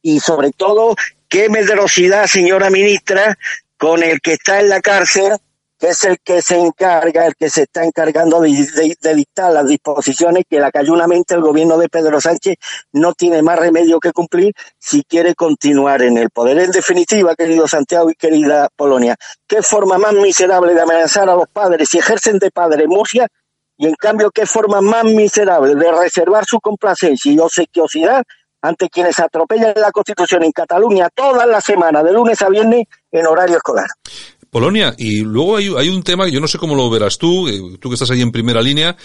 Y 0.01 0.19
sobre 0.19 0.51
todo, 0.51 0.95
qué 1.27 1.49
medrosidad, 1.49 2.27
señora 2.27 2.69
ministra, 2.69 3.37
con 3.77 4.03
el 4.03 4.21
que 4.21 4.33
está 4.33 4.59
en 4.59 4.69
la 4.69 4.81
cárcel 4.81 5.37
que 5.77 5.89
es 5.89 6.03
el 6.05 6.19
que 6.19 6.41
se 6.41 6.57
encarga, 6.57 7.25
el 7.25 7.35
que 7.35 7.49
se 7.49 7.63
está 7.63 7.83
encargando 7.83 8.39
de, 8.41 8.95
dictar 9.13 9.51
las 9.51 9.67
disposiciones 9.67 10.45
que 10.49 10.59
la 10.59 10.71
cayunamente 10.71 11.33
el 11.33 11.41
gobierno 11.41 11.77
de 11.77 11.89
Pedro 11.89 12.21
Sánchez 12.21 12.55
no 12.93 13.13
tiene 13.13 13.41
más 13.41 13.59
remedio 13.59 13.99
que 13.99 14.13
cumplir 14.13 14.53
si 14.79 15.03
quiere 15.03 15.35
continuar 15.35 16.01
en 16.01 16.17
el 16.17 16.29
poder. 16.29 16.59
En 16.59 16.71
definitiva, 16.71 17.35
querido 17.35 17.67
Santiago 17.67 18.09
y 18.09 18.15
querida 18.15 18.69
Polonia, 18.75 19.15
¿qué 19.47 19.61
forma 19.61 19.97
más 19.97 20.13
miserable 20.13 20.73
de 20.73 20.81
amenazar 20.81 21.29
a 21.29 21.35
los 21.35 21.47
padres 21.49 21.89
si 21.89 21.97
ejercen 21.97 22.39
de 22.39 22.51
padre 22.51 22.87
Murcia? 22.87 23.27
Y 23.77 23.87
en 23.87 23.95
cambio, 23.95 24.31
¿qué 24.31 24.45
forma 24.45 24.79
más 24.79 25.03
miserable 25.03 25.75
de 25.75 25.91
reservar 25.91 26.45
su 26.45 26.61
complacencia 26.61 27.31
y 27.31 27.39
obsequiosidad 27.39 28.23
ante 28.61 28.89
quienes 28.89 29.19
atropellan 29.19 29.73
la 29.75 29.91
Constitución 29.91 30.43
en 30.43 30.51
Cataluña 30.51 31.09
todas 31.13 31.47
las 31.47 31.63
semanas, 31.63 32.03
de 32.03 32.13
lunes 32.13 32.41
a 32.41 32.49
viernes, 32.49 32.85
en 33.11 33.27
horario 33.27 33.57
escolar? 33.57 33.87
Polonia. 34.55 34.95
Y 34.97 35.19
luego 35.19 35.57
hay, 35.57 35.89
un 35.89 36.01
tema, 36.01 36.29
yo 36.29 36.39
no 36.39 36.47
sé 36.47 36.57
cómo 36.57 36.75
lo 36.75 36.89
verás 36.89 37.17
tú, 37.17 37.49
eh, 37.49 37.59
tú 37.77 37.89
que 37.89 37.95
estás 37.95 38.09
ahí 38.11 38.21
en 38.21 38.31
primera 38.31 38.61
línea, 38.61 38.95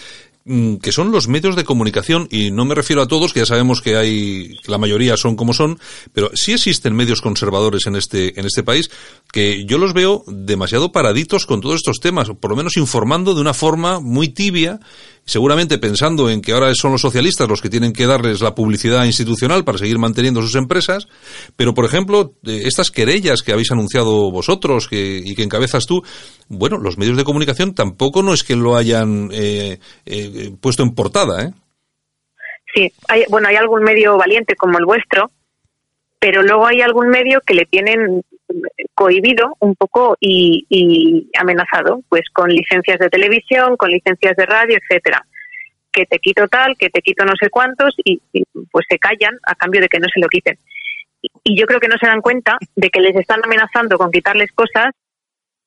mm, 0.45 0.75
que 0.77 0.93
son 0.93 1.11
los 1.11 1.27
medios 1.27 1.57
de 1.57 1.65
comunicación, 1.65 2.29
y 2.31 2.51
no 2.51 2.63
me 2.63 2.73
refiero 2.73 3.01
a 3.01 3.07
todos, 3.09 3.33
que 3.33 3.41
ya 3.41 3.45
sabemos 3.45 3.81
que 3.81 3.97
hay, 3.97 4.57
la 4.67 4.77
mayoría 4.77 5.17
son 5.17 5.35
como 5.35 5.53
son, 5.53 5.77
pero 6.13 6.31
sí 6.35 6.53
existen 6.53 6.95
medios 6.95 7.19
conservadores 7.19 7.85
en 7.85 7.97
este, 7.97 8.39
en 8.39 8.45
este 8.45 8.63
país, 8.63 8.89
que 9.31 9.65
yo 9.65 9.77
los 9.77 9.93
veo 9.93 10.23
demasiado 10.27 10.91
paraditos 10.91 11.45
con 11.45 11.61
todos 11.61 11.75
estos 11.75 11.99
temas, 11.99 12.29
por 12.39 12.51
lo 12.51 12.57
menos 12.57 12.77
informando 12.77 13.33
de 13.33 13.41
una 13.41 13.53
forma 13.53 13.99
muy 13.99 14.29
tibia, 14.29 14.79
seguramente 15.25 15.77
pensando 15.77 16.29
en 16.29 16.41
que 16.41 16.51
ahora 16.51 16.73
son 16.75 16.91
los 16.91 17.01
socialistas 17.01 17.47
los 17.47 17.61
que 17.61 17.69
tienen 17.69 17.93
que 17.93 18.07
darles 18.07 18.41
la 18.41 18.55
publicidad 18.55 19.05
institucional 19.05 19.63
para 19.63 19.77
seguir 19.77 19.99
manteniendo 19.99 20.41
sus 20.41 20.55
empresas, 20.55 21.07
pero 21.55 21.73
por 21.73 21.85
ejemplo, 21.85 22.33
estas 22.43 22.91
querellas 22.91 23.41
que 23.41 23.53
habéis 23.53 23.71
anunciado 23.71 24.31
vosotros 24.31 24.89
y 24.91 25.35
que 25.35 25.43
encabezas 25.43 25.85
tú, 25.85 26.03
bueno, 26.49 26.77
los 26.77 26.97
medios 26.97 27.17
de 27.17 27.23
comunicación 27.23 27.73
tampoco 27.73 28.23
no 28.23 28.33
es 28.33 28.43
que 28.43 28.55
lo 28.55 28.75
hayan 28.75 29.29
eh, 29.31 29.79
eh, 30.05 30.51
puesto 30.59 30.83
en 30.83 30.93
portada, 30.93 31.43
¿eh? 31.45 31.51
Sí, 32.73 32.91
hay, 33.09 33.25
bueno, 33.29 33.49
hay 33.49 33.57
algún 33.57 33.83
medio 33.83 34.17
valiente 34.17 34.55
como 34.55 34.77
el 34.77 34.85
vuestro, 34.85 35.29
pero 36.19 36.41
luego 36.41 36.67
hay 36.67 36.81
algún 36.81 37.09
medio 37.09 37.41
que 37.41 37.53
le 37.53 37.65
tienen 37.65 38.23
cohibido 38.93 39.55
un 39.59 39.75
poco 39.75 40.17
y, 40.19 41.29
amenazado, 41.37 42.01
pues 42.09 42.23
con 42.33 42.49
licencias 42.49 42.99
de 42.99 43.09
televisión, 43.09 43.77
con 43.77 43.89
licencias 43.89 44.35
de 44.35 44.45
radio, 44.45 44.77
etcétera, 44.77 45.25
que 45.91 46.05
te 46.05 46.19
quito 46.19 46.47
tal, 46.47 46.75
que 46.77 46.89
te 46.89 47.01
quito 47.01 47.25
no 47.25 47.33
sé 47.39 47.49
cuántos 47.49 47.93
y, 48.03 48.21
pues 48.71 48.85
se 48.89 48.97
callan 48.97 49.37
a 49.43 49.55
cambio 49.55 49.81
de 49.81 49.89
que 49.89 49.99
no 49.99 50.07
se 50.13 50.19
lo 50.19 50.27
quiten. 50.27 50.57
Y, 51.43 51.59
yo 51.59 51.65
creo 51.65 51.79
que 51.79 51.87
no 51.87 51.97
se 51.99 52.07
dan 52.07 52.21
cuenta 52.21 52.57
de 52.75 52.89
que 52.89 53.01
les 53.01 53.15
están 53.15 53.41
amenazando 53.43 53.97
con 53.97 54.11
quitarles 54.11 54.51
cosas 54.51 54.93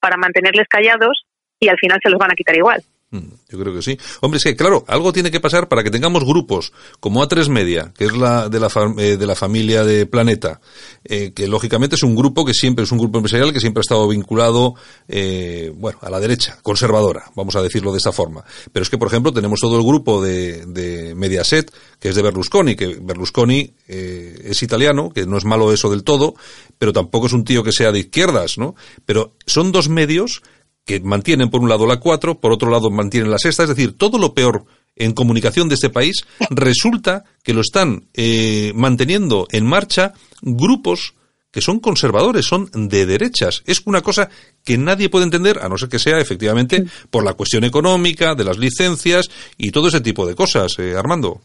para 0.00 0.16
mantenerles 0.16 0.68
callados 0.68 1.26
y 1.60 1.68
al 1.68 1.78
final 1.78 1.98
se 2.02 2.10
los 2.10 2.18
van 2.18 2.32
a 2.32 2.34
quitar 2.34 2.56
igual. 2.56 2.82
Mm, 3.14 3.30
yo 3.48 3.58
creo 3.60 3.72
que 3.72 3.80
sí. 3.80 3.96
Hombre, 4.22 4.38
es 4.38 4.44
que 4.44 4.56
claro, 4.56 4.84
algo 4.88 5.12
tiene 5.12 5.30
que 5.30 5.38
pasar 5.38 5.68
para 5.68 5.84
que 5.84 5.90
tengamos 5.90 6.24
grupos 6.24 6.72
como 6.98 7.22
A3 7.22 7.48
Media, 7.48 7.92
que 7.96 8.06
es 8.06 8.12
la 8.16 8.48
de 8.48 8.58
la, 8.58 8.68
eh, 8.98 9.16
de 9.16 9.26
la 9.26 9.36
familia 9.36 9.84
de 9.84 10.04
Planeta, 10.06 10.60
eh, 11.04 11.30
que 11.32 11.46
lógicamente 11.46 11.94
es 11.94 12.02
un 12.02 12.16
grupo 12.16 12.44
que 12.44 12.54
siempre 12.54 12.84
es 12.84 12.90
un 12.90 12.98
grupo 12.98 13.18
empresarial 13.18 13.52
que 13.52 13.60
siempre 13.60 13.78
ha 13.78 13.82
estado 13.82 14.08
vinculado, 14.08 14.74
eh, 15.06 15.72
bueno, 15.76 16.00
a 16.02 16.10
la 16.10 16.18
derecha, 16.18 16.58
conservadora, 16.60 17.30
vamos 17.36 17.54
a 17.54 17.62
decirlo 17.62 17.92
de 17.92 17.98
esta 17.98 18.10
forma. 18.10 18.44
Pero 18.72 18.82
es 18.82 18.90
que, 18.90 18.98
por 18.98 19.06
ejemplo, 19.06 19.32
tenemos 19.32 19.60
todo 19.60 19.76
el 19.76 19.84
grupo 19.84 20.20
de, 20.20 20.66
de 20.66 21.14
Mediaset, 21.14 21.70
que 22.00 22.08
es 22.08 22.16
de 22.16 22.22
Berlusconi, 22.22 22.74
que 22.74 22.98
Berlusconi 23.00 23.74
es 23.86 24.60
italiano, 24.60 25.10
que 25.10 25.24
no 25.24 25.38
es 25.38 25.44
malo 25.44 25.72
eso 25.72 25.88
del 25.88 26.02
todo, 26.02 26.34
pero 26.78 26.92
tampoco 26.92 27.28
es 27.28 27.32
un 27.32 27.44
tío 27.44 27.62
que 27.62 27.70
sea 27.70 27.92
de 27.92 28.00
izquierdas, 28.00 28.58
¿no? 28.58 28.74
Pero 29.06 29.36
son 29.46 29.70
dos 29.70 29.88
medios 29.88 30.42
que 30.84 31.00
mantienen 31.00 31.50
por 31.50 31.60
un 31.60 31.68
lado 31.68 31.86
la 31.86 31.98
4, 31.98 32.40
por 32.40 32.52
otro 32.52 32.70
lado 32.70 32.90
mantienen 32.90 33.30
la 33.30 33.38
sexta, 33.38 33.62
es 33.62 33.70
decir, 33.70 33.96
todo 33.96 34.18
lo 34.18 34.34
peor 34.34 34.64
en 34.96 35.12
comunicación 35.12 35.68
de 35.68 35.74
este 35.74 35.90
país 35.90 36.24
resulta 36.50 37.24
que 37.42 37.54
lo 37.54 37.62
están 37.62 38.06
eh, 38.14 38.72
manteniendo 38.74 39.46
en 39.50 39.66
marcha 39.66 40.12
grupos 40.42 41.14
que 41.50 41.60
son 41.60 41.78
conservadores, 41.78 42.46
son 42.46 42.68
de 42.74 43.06
derechas. 43.06 43.62
Es 43.64 43.82
una 43.86 44.00
cosa 44.02 44.28
que 44.64 44.76
nadie 44.76 45.08
puede 45.08 45.24
entender, 45.24 45.60
a 45.60 45.68
no 45.68 45.78
ser 45.78 45.88
que 45.88 46.00
sea 46.00 46.18
efectivamente 46.18 46.84
por 47.10 47.24
la 47.24 47.34
cuestión 47.34 47.62
económica, 47.62 48.34
de 48.34 48.42
las 48.42 48.58
licencias 48.58 49.30
y 49.56 49.70
todo 49.70 49.86
ese 49.86 50.00
tipo 50.00 50.26
de 50.26 50.34
cosas, 50.34 50.72
eh, 50.80 50.94
Armando. 50.96 51.40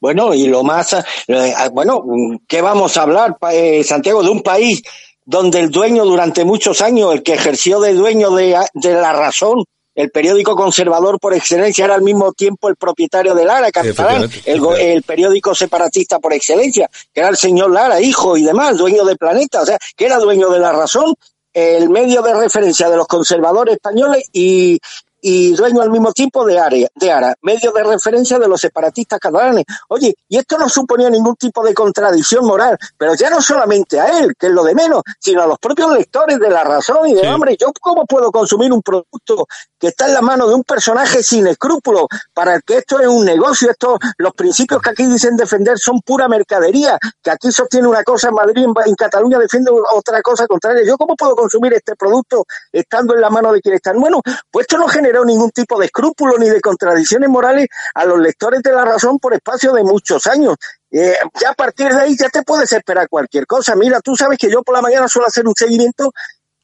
Bueno, 0.00 0.34
y 0.34 0.48
lo 0.48 0.64
más, 0.64 0.92
eh, 0.92 1.54
bueno, 1.72 2.02
¿qué 2.48 2.60
vamos 2.60 2.96
a 2.96 3.02
hablar, 3.02 3.36
Santiago, 3.84 4.24
de 4.24 4.28
un 4.28 4.42
país 4.42 4.82
donde 5.26 5.58
el 5.60 5.70
dueño 5.70 6.04
durante 6.04 6.44
muchos 6.44 6.80
años, 6.80 7.12
el 7.12 7.22
que 7.22 7.34
ejerció 7.34 7.80
de 7.80 7.92
dueño 7.92 8.30
de, 8.30 8.56
La 8.82 9.12
Razón, 9.12 9.64
el 9.94 10.10
periódico 10.10 10.54
conservador 10.54 11.18
por 11.18 11.34
excelencia, 11.34 11.84
era 11.84 11.96
al 11.96 12.02
mismo 12.02 12.32
tiempo 12.32 12.68
el 12.68 12.76
propietario 12.76 13.34
de 13.34 13.44
Lara, 13.44 13.72
catalán, 13.72 14.30
el, 14.44 15.02
periódico 15.02 15.54
separatista 15.54 16.20
por 16.20 16.32
excelencia, 16.32 16.88
que 17.12 17.20
era 17.20 17.28
el 17.28 17.36
señor 17.36 17.72
Lara, 17.72 18.00
hijo 18.00 18.36
y 18.36 18.44
demás, 18.44 18.78
dueño 18.78 19.04
de 19.04 19.16
Planeta, 19.16 19.62
o 19.62 19.66
sea, 19.66 19.78
que 19.96 20.06
era 20.06 20.18
dueño 20.18 20.48
de 20.48 20.60
La 20.60 20.72
Razón, 20.72 21.12
el 21.52 21.90
medio 21.90 22.22
de 22.22 22.34
referencia 22.34 22.88
de 22.88 22.96
los 22.96 23.08
conservadores 23.08 23.76
españoles 23.76 24.28
y, 24.32 24.78
y 25.28 25.56
dueño 25.56 25.82
al 25.82 25.90
mismo 25.90 26.12
tiempo 26.12 26.44
de, 26.44 26.56
área, 26.56 26.88
de 26.94 27.10
ARA, 27.10 27.34
medio 27.42 27.72
de 27.72 27.82
referencia 27.82 28.38
de 28.38 28.46
los 28.46 28.60
separatistas 28.60 29.18
catalanes. 29.18 29.64
Oye, 29.88 30.14
y 30.28 30.38
esto 30.38 30.56
no 30.56 30.68
suponía 30.68 31.10
ningún 31.10 31.34
tipo 31.34 31.64
de 31.64 31.74
contradicción 31.74 32.46
moral, 32.46 32.78
pero 32.96 33.12
ya 33.16 33.28
no 33.28 33.42
solamente 33.42 33.98
a 33.98 34.20
él, 34.20 34.36
que 34.38 34.46
es 34.46 34.52
lo 34.52 34.62
de 34.62 34.76
menos, 34.76 35.02
sino 35.18 35.42
a 35.42 35.48
los 35.48 35.58
propios 35.58 35.90
lectores 35.96 36.38
de 36.38 36.48
la 36.48 36.62
razón 36.62 37.08
y 37.08 37.14
de, 37.14 37.28
hombre, 37.28 37.56
¿yo 37.60 37.72
cómo 37.80 38.06
puedo 38.06 38.30
consumir 38.30 38.72
un 38.72 38.82
producto 38.82 39.48
está 39.88 40.06
en 40.06 40.14
la 40.14 40.22
mano 40.22 40.48
de 40.48 40.54
un 40.54 40.64
personaje 40.64 41.22
sin 41.22 41.46
escrúpulos 41.46 42.06
para 42.32 42.54
el 42.54 42.62
que 42.62 42.78
esto 42.78 43.00
es 43.00 43.06
un 43.06 43.24
negocio, 43.24 43.70
esto, 43.70 43.98
los 44.18 44.32
principios 44.34 44.80
que 44.82 44.90
aquí 44.90 45.06
dicen 45.06 45.36
defender 45.36 45.78
son 45.78 46.00
pura 46.00 46.28
mercadería, 46.28 46.98
que 47.22 47.30
aquí 47.30 47.52
sostiene 47.52 47.88
una 47.88 48.02
cosa 48.02 48.28
en 48.28 48.34
Madrid, 48.34 48.64
en, 48.64 48.94
Cataluña 48.94 49.38
defiende 49.38 49.70
otra 49.92 50.22
cosa 50.22 50.46
contraria. 50.46 50.82
¿Yo 50.86 50.96
cómo 50.96 51.14
puedo 51.16 51.36
consumir 51.36 51.74
este 51.74 51.94
producto 51.96 52.44
estando 52.72 53.14
en 53.14 53.20
la 53.20 53.30
mano 53.30 53.52
de 53.52 53.60
quien 53.60 53.74
están? 53.74 54.00
Bueno, 54.00 54.20
pues 54.50 54.64
esto 54.64 54.78
no 54.78 54.88
genera 54.88 55.22
ningún 55.24 55.50
tipo 55.50 55.78
de 55.78 55.86
escrúpulo 55.86 56.38
ni 56.38 56.48
de 56.48 56.60
contradicciones 56.60 57.28
morales 57.28 57.68
a 57.94 58.04
los 58.04 58.18
lectores 58.18 58.62
de 58.62 58.72
la 58.72 58.84
razón 58.84 59.18
por 59.18 59.34
espacio 59.34 59.72
de 59.72 59.84
muchos 59.84 60.26
años. 60.26 60.56
Eh, 60.90 61.16
ya 61.40 61.50
a 61.50 61.54
partir 61.54 61.92
de 61.92 62.00
ahí 62.00 62.16
ya 62.16 62.28
te 62.28 62.42
puedes 62.42 62.72
esperar 62.72 63.08
cualquier 63.08 63.46
cosa. 63.46 63.74
Mira, 63.74 64.00
tú 64.00 64.16
sabes 64.16 64.38
que 64.38 64.50
yo 64.50 64.62
por 64.62 64.74
la 64.74 64.82
mañana 64.82 65.08
suelo 65.08 65.28
hacer 65.28 65.46
un 65.46 65.54
seguimiento 65.54 66.12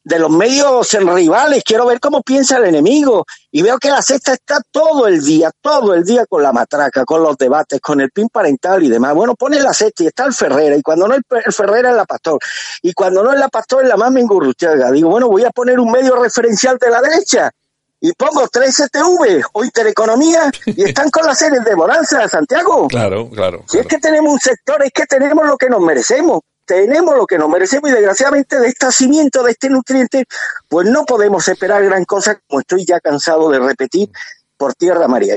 de 0.05 0.19
los 0.19 0.31
medios 0.31 0.93
en 0.95 1.15
rivales, 1.15 1.63
quiero 1.65 1.87
ver 1.87 2.01
cómo 2.01 2.23
piensa 2.23 2.57
el 2.57 2.65
enemigo. 2.65 3.25
Y 3.51 3.63
veo 3.63 3.79
que 3.79 3.91
la 3.91 4.03
sexta 4.03 4.33
está 4.33 4.61
todo 4.71 5.07
el 5.07 5.23
día, 5.23 5.51
todo 5.61 5.95
el 5.95 6.05
día 6.05 6.27
con 6.27 6.43
la 6.43 6.53
matraca, 6.53 7.05
con 7.05 7.23
los 7.23 7.37
debates, 7.37 7.81
con 7.81 8.01
el 8.01 8.11
pin 8.11 8.29
parental 8.29 8.83
y 8.83 8.89
demás. 8.89 9.15
Bueno, 9.15 9.35
pone 9.35 9.61
la 9.61 9.73
sexta 9.73 10.03
y 10.03 10.07
está 10.07 10.25
el 10.25 10.35
Ferrera, 10.35 10.77
y 10.77 10.83
cuando 10.83 11.07
no 11.07 11.15
el, 11.15 11.23
Ferrera 11.53 11.91
es 11.91 11.97
la 11.97 12.05
Pastor, 12.05 12.39
y 12.83 12.93
cuando 12.93 13.23
no 13.23 13.33
es 13.33 13.39
la 13.39 13.49
Pastor 13.49 13.83
es 13.83 13.89
la 13.89 13.97
más 13.97 14.11
Mengurruchaga. 14.11 14.91
Digo, 14.91 15.11
bueno, 15.11 15.29
voy 15.29 15.45
a 15.45 15.51
poner 15.51 15.79
un 15.79 15.93
medio 15.93 16.17
referencial 16.17 16.79
de 16.79 16.91
la 16.91 17.01
derecha 17.01 17.53
y 18.01 18.13
pongo 18.15 18.49
3STV 18.49 19.45
o 19.53 19.65
Intereconomía 19.65 20.51
y 20.67 20.83
están 20.89 21.09
con 21.11 21.25
las 21.25 21.39
series 21.39 21.65
de 21.65 21.75
Bonanza, 21.75 22.29
Santiago. 22.29 22.89
Claro, 22.89 23.31
claro. 23.31 23.63
Si 23.69 23.79
es 23.79 23.87
que 23.87 23.99
tenemos 23.99 24.33
un 24.33 24.41
sector, 24.41 24.83
es 24.83 24.91
que 24.93 25.07
tenemos 25.07 25.47
lo 25.47 25.57
que 25.57 25.69
nos 25.69 25.81
merecemos. 25.81 26.41
Tenemos 26.73 27.15
lo 27.15 27.27
que 27.27 27.37
nos 27.37 27.51
merecemos 27.51 27.91
y 27.91 27.93
desgraciadamente 27.93 28.59
de 28.59 28.69
este 28.69 28.87
nacimiento, 28.87 29.43
de 29.43 29.51
este 29.51 29.69
nutriente, 29.69 30.25
pues 30.71 30.89
no 30.89 31.05
podemos 31.05 31.47
esperar 31.47 31.85
gran 31.85 32.07
cosa, 32.07 32.41
como 32.49 32.61
estoy 32.61 32.87
ya 32.87 32.99
cansado 32.99 33.51
de 33.51 33.59
repetir 33.59 34.09
por 34.63 34.75
tierra, 34.75 35.09
María. 35.09 35.35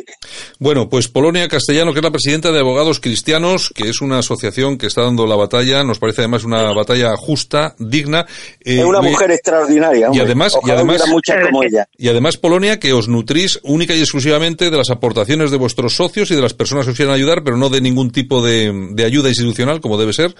Bueno, 0.59 0.87
pues 0.87 1.07
Polonia 1.07 1.47
Castellano, 1.47 1.93
que 1.93 1.99
es 1.99 2.03
la 2.03 2.11
presidenta 2.11 2.51
de 2.51 2.59
Abogados 2.59 2.99
Cristianos, 2.99 3.71
que 3.73 3.89
es 3.89 3.99
una 3.99 4.19
asociación 4.19 4.77
que 4.77 4.85
está 4.85 5.01
dando 5.01 5.25
la 5.25 5.35
batalla, 5.35 5.83
nos 5.83 5.97
parece 5.97 6.21
además 6.21 6.43
una 6.43 6.71
batalla 6.75 7.17
justa, 7.17 7.73
digna. 7.79 8.27
Eh, 8.63 8.77
es 8.77 8.85
una 8.85 9.01
mujer 9.01 9.31
extraordinaria. 9.31 10.09
Y 10.13 10.19
además, 10.19 10.55
y 10.63 10.69
además, 10.69 11.01
como 11.01 11.63
ella. 11.63 11.87
y 11.97 12.07
además 12.07 12.37
Polonia, 12.37 12.79
que 12.79 12.93
os 12.93 13.07
nutrís 13.07 13.59
única 13.63 13.95
y 13.95 13.99
exclusivamente 13.99 14.69
de 14.69 14.77
las 14.77 14.91
aportaciones 14.91 15.49
de 15.49 15.57
vuestros 15.57 15.95
socios 15.95 16.29
y 16.29 16.35
de 16.35 16.41
las 16.41 16.53
personas 16.53 16.85
que 16.85 16.91
os 16.91 16.95
quieran 16.95 17.15
ayudar, 17.15 17.43
pero 17.43 17.57
no 17.57 17.69
de 17.69 17.81
ningún 17.81 18.11
tipo 18.11 18.45
de, 18.45 18.71
ayuda 19.03 19.29
institucional, 19.29 19.81
como 19.81 19.97
debe 19.97 20.13
ser. 20.13 20.35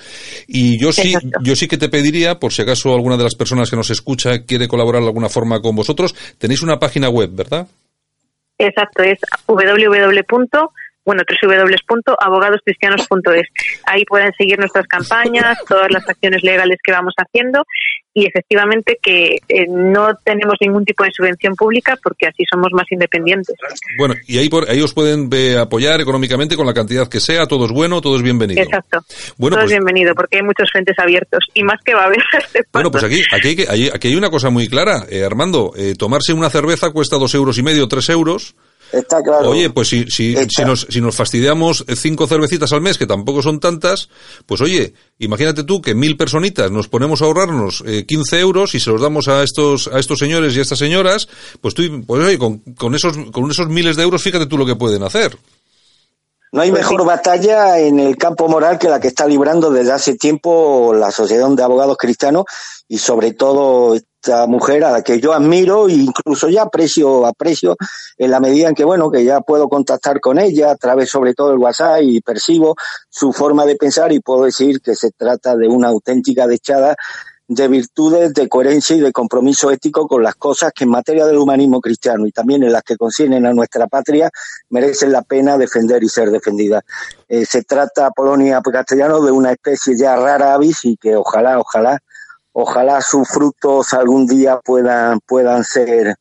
Y 0.46 0.80
yo 0.80 0.94
sí, 0.94 1.16
yo 1.42 1.56
sí 1.56 1.68
que 1.68 1.80
te 1.80 1.90
pediría, 1.90 2.40
por 2.40 2.54
si 2.54 2.62
acaso 2.62 2.94
alguna 2.94 3.18
de 3.18 3.24
las 3.24 3.34
personas 3.34 3.72
que 3.72 3.78
nos 3.78 3.90
escucha 3.90 4.44
quiere 4.44 4.68
colaborar 4.68 5.02
de 5.02 5.08
alguna 5.08 5.30
forma 5.30 5.60
con 5.60 5.76
vosotros, 5.76 6.14
tenéis 6.38 6.62
una 6.62 6.78
página 6.78 7.10
web, 7.10 7.32
¿verdad? 7.34 7.68
Exacto, 8.58 9.04
es 9.04 9.20
www 9.48 10.24
bueno, 11.06 11.24
www.abogadoscristianos.es. 11.42 13.48
Ahí 13.86 14.04
pueden 14.06 14.34
seguir 14.38 14.60
nuestras 14.60 14.88
campañas, 14.88 15.58
todas 15.68 15.92
las 15.92 16.08
acciones 16.10 16.44
legales 16.44 16.80
que 16.84 16.92
vamos 16.92 17.14
haciendo 17.18 17.64
y 18.18 18.26
efectivamente 18.26 18.98
que 19.02 19.40
eh, 19.50 19.66
no 19.68 20.08
tenemos 20.24 20.56
ningún 20.62 20.86
tipo 20.86 21.04
de 21.04 21.12
subvención 21.12 21.54
pública 21.54 21.98
porque 22.02 22.28
así 22.28 22.44
somos 22.50 22.70
más 22.72 22.86
independientes. 22.90 23.56
Bueno, 23.98 24.16
y 24.26 24.38
ahí, 24.38 24.48
por, 24.48 24.70
ahí 24.70 24.82
os 24.82 24.94
pueden 24.94 25.30
apoyar 25.60 26.00
económicamente 26.00 26.56
con 26.56 26.66
la 26.66 26.74
cantidad 26.74 27.10
que 27.10 27.20
sea, 27.20 27.46
todo 27.46 27.66
es 27.66 27.72
bueno, 27.72 28.00
todo 28.00 28.16
es 28.16 28.24
bienvenido. 28.24 28.64
Exacto. 28.64 29.00
Bueno, 29.38 29.58
todo 29.58 29.66
es 29.66 29.72
pues 29.72 29.80
bienvenido 29.80 30.16
porque 30.16 30.38
hay 30.38 30.44
muchos 30.44 30.70
frentes 30.72 30.98
abiertos 30.98 31.44
y 31.54 31.64
más 31.64 31.82
que 31.84 31.94
va 31.94 32.04
a 32.04 32.06
haber. 32.06 32.24
bueno, 32.74 32.90
pues 32.90 33.04
aquí, 33.04 33.22
aquí, 33.32 33.66
hay, 33.68 33.90
aquí 33.94 34.08
hay 34.08 34.16
una 34.16 34.30
cosa 34.30 34.50
muy 34.50 34.70
clara, 34.70 35.06
eh, 35.10 35.26
Armando. 35.26 35.74
Eh, 35.78 35.94
tomarse 35.98 36.32
una 36.32 36.50
cerveza 36.50 36.92
cuesta 36.92 37.18
dos 37.18 37.36
euros 37.36 37.58
y 37.58 37.64
medio, 37.64 37.90
tres 37.90 38.08
euros 38.10 38.56
Está 38.96 39.22
claro. 39.22 39.50
Oye, 39.50 39.70
pues 39.70 39.90
si, 39.90 40.06
si, 40.10 40.36
si, 40.48 40.64
nos, 40.64 40.88
si 40.90 41.02
nos 41.02 41.16
fastidiamos 41.18 41.86
cinco 41.98 42.28
cervecitas 42.28 42.72
al 42.72 42.80
mes, 42.80 42.98
que 42.98 43.06
tampoco 43.06 43.42
son 43.42 43.60
tantas, 43.60 44.10
pues 44.46 44.62
oye, 44.62 44.94
imagínate 45.20 45.66
tú 45.66 45.82
que 45.82 45.94
mil 45.94 46.16
personitas 46.16 46.72
nos 46.72 46.88
ponemos 46.88 47.22
a 47.22 47.26
ahorrarnos 47.26 47.84
eh, 47.86 48.06
15 48.06 48.40
euros 48.40 48.74
y 48.74 48.80
se 48.80 48.92
los 48.92 49.02
damos 49.02 49.28
a 49.28 49.44
estos, 49.44 49.90
a 49.90 50.00
estos 50.00 50.18
señores 50.18 50.56
y 50.56 50.60
a 50.60 50.62
estas 50.62 50.80
señoras, 50.80 51.28
pues 51.60 51.74
tú, 51.74 51.84
pues 52.08 52.24
oye, 52.24 52.38
con, 52.38 52.60
con 52.78 52.96
esos, 52.96 53.18
con 53.34 53.52
esos 53.52 53.68
miles 53.68 53.98
de 53.98 54.04
euros, 54.04 54.24
fíjate 54.24 54.46
tú 54.46 54.58
lo 54.58 54.66
que 54.66 54.76
pueden 54.76 55.04
hacer. 55.04 55.38
No 56.54 56.62
hay 56.62 56.72
mejor 56.72 57.04
batalla 57.04 57.80
en 57.80 58.00
el 58.00 58.16
campo 58.16 58.48
moral 58.48 58.80
que 58.80 58.88
la 58.88 59.02
que 59.02 59.10
está 59.10 59.28
librando 59.28 59.72
desde 59.72 59.92
hace 59.92 60.16
tiempo 60.16 60.94
la 60.98 61.08
Asociación 61.08 61.54
de 61.58 61.64
Abogados 61.64 61.98
Cristianos 61.98 62.46
y 62.88 62.98
sobre 62.98 63.34
todo 63.34 63.98
mujer 64.48 64.84
a 64.84 64.92
la 64.92 65.02
que 65.02 65.20
yo 65.20 65.34
admiro 65.34 65.88
e 65.88 65.94
incluso 65.94 66.50
ya 66.50 66.64
aprecio, 66.64 67.26
aprecio 67.26 67.76
en 68.18 68.32
la 68.32 68.40
medida 68.40 68.70
en 68.70 68.76
que, 68.76 68.84
bueno, 68.84 69.12
que 69.12 69.24
ya 69.24 69.42
puedo 69.42 69.68
contactar 69.70 70.20
con 70.20 70.40
ella 70.40 70.72
a 70.72 70.76
través 70.76 71.10
sobre 71.10 71.34
todo 71.34 71.50
del 71.50 71.60
WhatsApp 71.60 72.02
y 72.02 72.22
percibo 72.22 72.76
su 73.10 73.34
forma 73.34 73.66
de 73.66 73.76
pensar 73.76 74.12
y 74.12 74.20
puedo 74.20 74.46
decir 74.46 74.82
que 74.82 74.96
se 74.96 75.12
trata 75.12 75.56
de 75.56 75.68
una 75.68 75.90
auténtica 75.90 76.48
dechada 76.48 76.96
de 77.48 77.68
virtudes, 77.68 78.34
de 78.34 78.50
coherencia 78.50 78.96
y 78.96 79.02
de 79.02 79.12
compromiso 79.12 79.70
ético 79.70 80.08
con 80.08 80.24
las 80.24 80.36
cosas 80.36 80.72
que 80.74 80.84
en 80.84 80.90
materia 80.90 81.26
del 81.26 81.38
humanismo 81.38 81.80
cristiano 81.80 82.26
y 82.26 82.32
también 82.32 82.64
en 82.64 82.72
las 82.72 82.82
que 82.82 82.98
conciernen 82.98 83.46
a 83.46 83.54
nuestra 83.54 83.88
patria 83.88 84.32
merecen 84.70 85.12
la 85.12 85.22
pena 85.22 85.58
defender 85.58 86.04
y 86.04 86.10
ser 86.10 86.32
defendidas. 86.32 86.84
Eh, 87.28 87.46
se 87.46 87.64
trata, 87.64 88.10
Polonia 88.12 88.62
castellano, 88.62 89.22
de 89.22 89.32
una 89.32 89.52
especie 89.52 89.96
ya 89.98 90.16
rara 90.16 90.56
avis 90.56 90.86
y 90.86 90.98
que 90.98 91.16
ojalá, 91.16 91.60
ojalá, 91.60 92.00
ojalá 92.58 93.02
sus 93.02 93.28
frutos 93.28 93.94
algún 93.94 94.26
día 94.26 94.60
puedan, 94.64 95.20
puedan 95.20 95.64
ser 95.64 96.16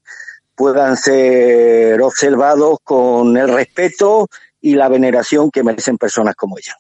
puedan 0.57 0.97
ser 0.97 2.01
observados 2.03 2.78
con 2.82 3.37
el 3.37 3.49
respeto 3.49 4.28
y 4.61 4.74
la 4.74 4.89
veneración 4.89 5.51
que 5.51 5.62
merecen 5.62 5.99
personas 5.99 6.35
como 6.35 6.59
ella. 6.59 6.76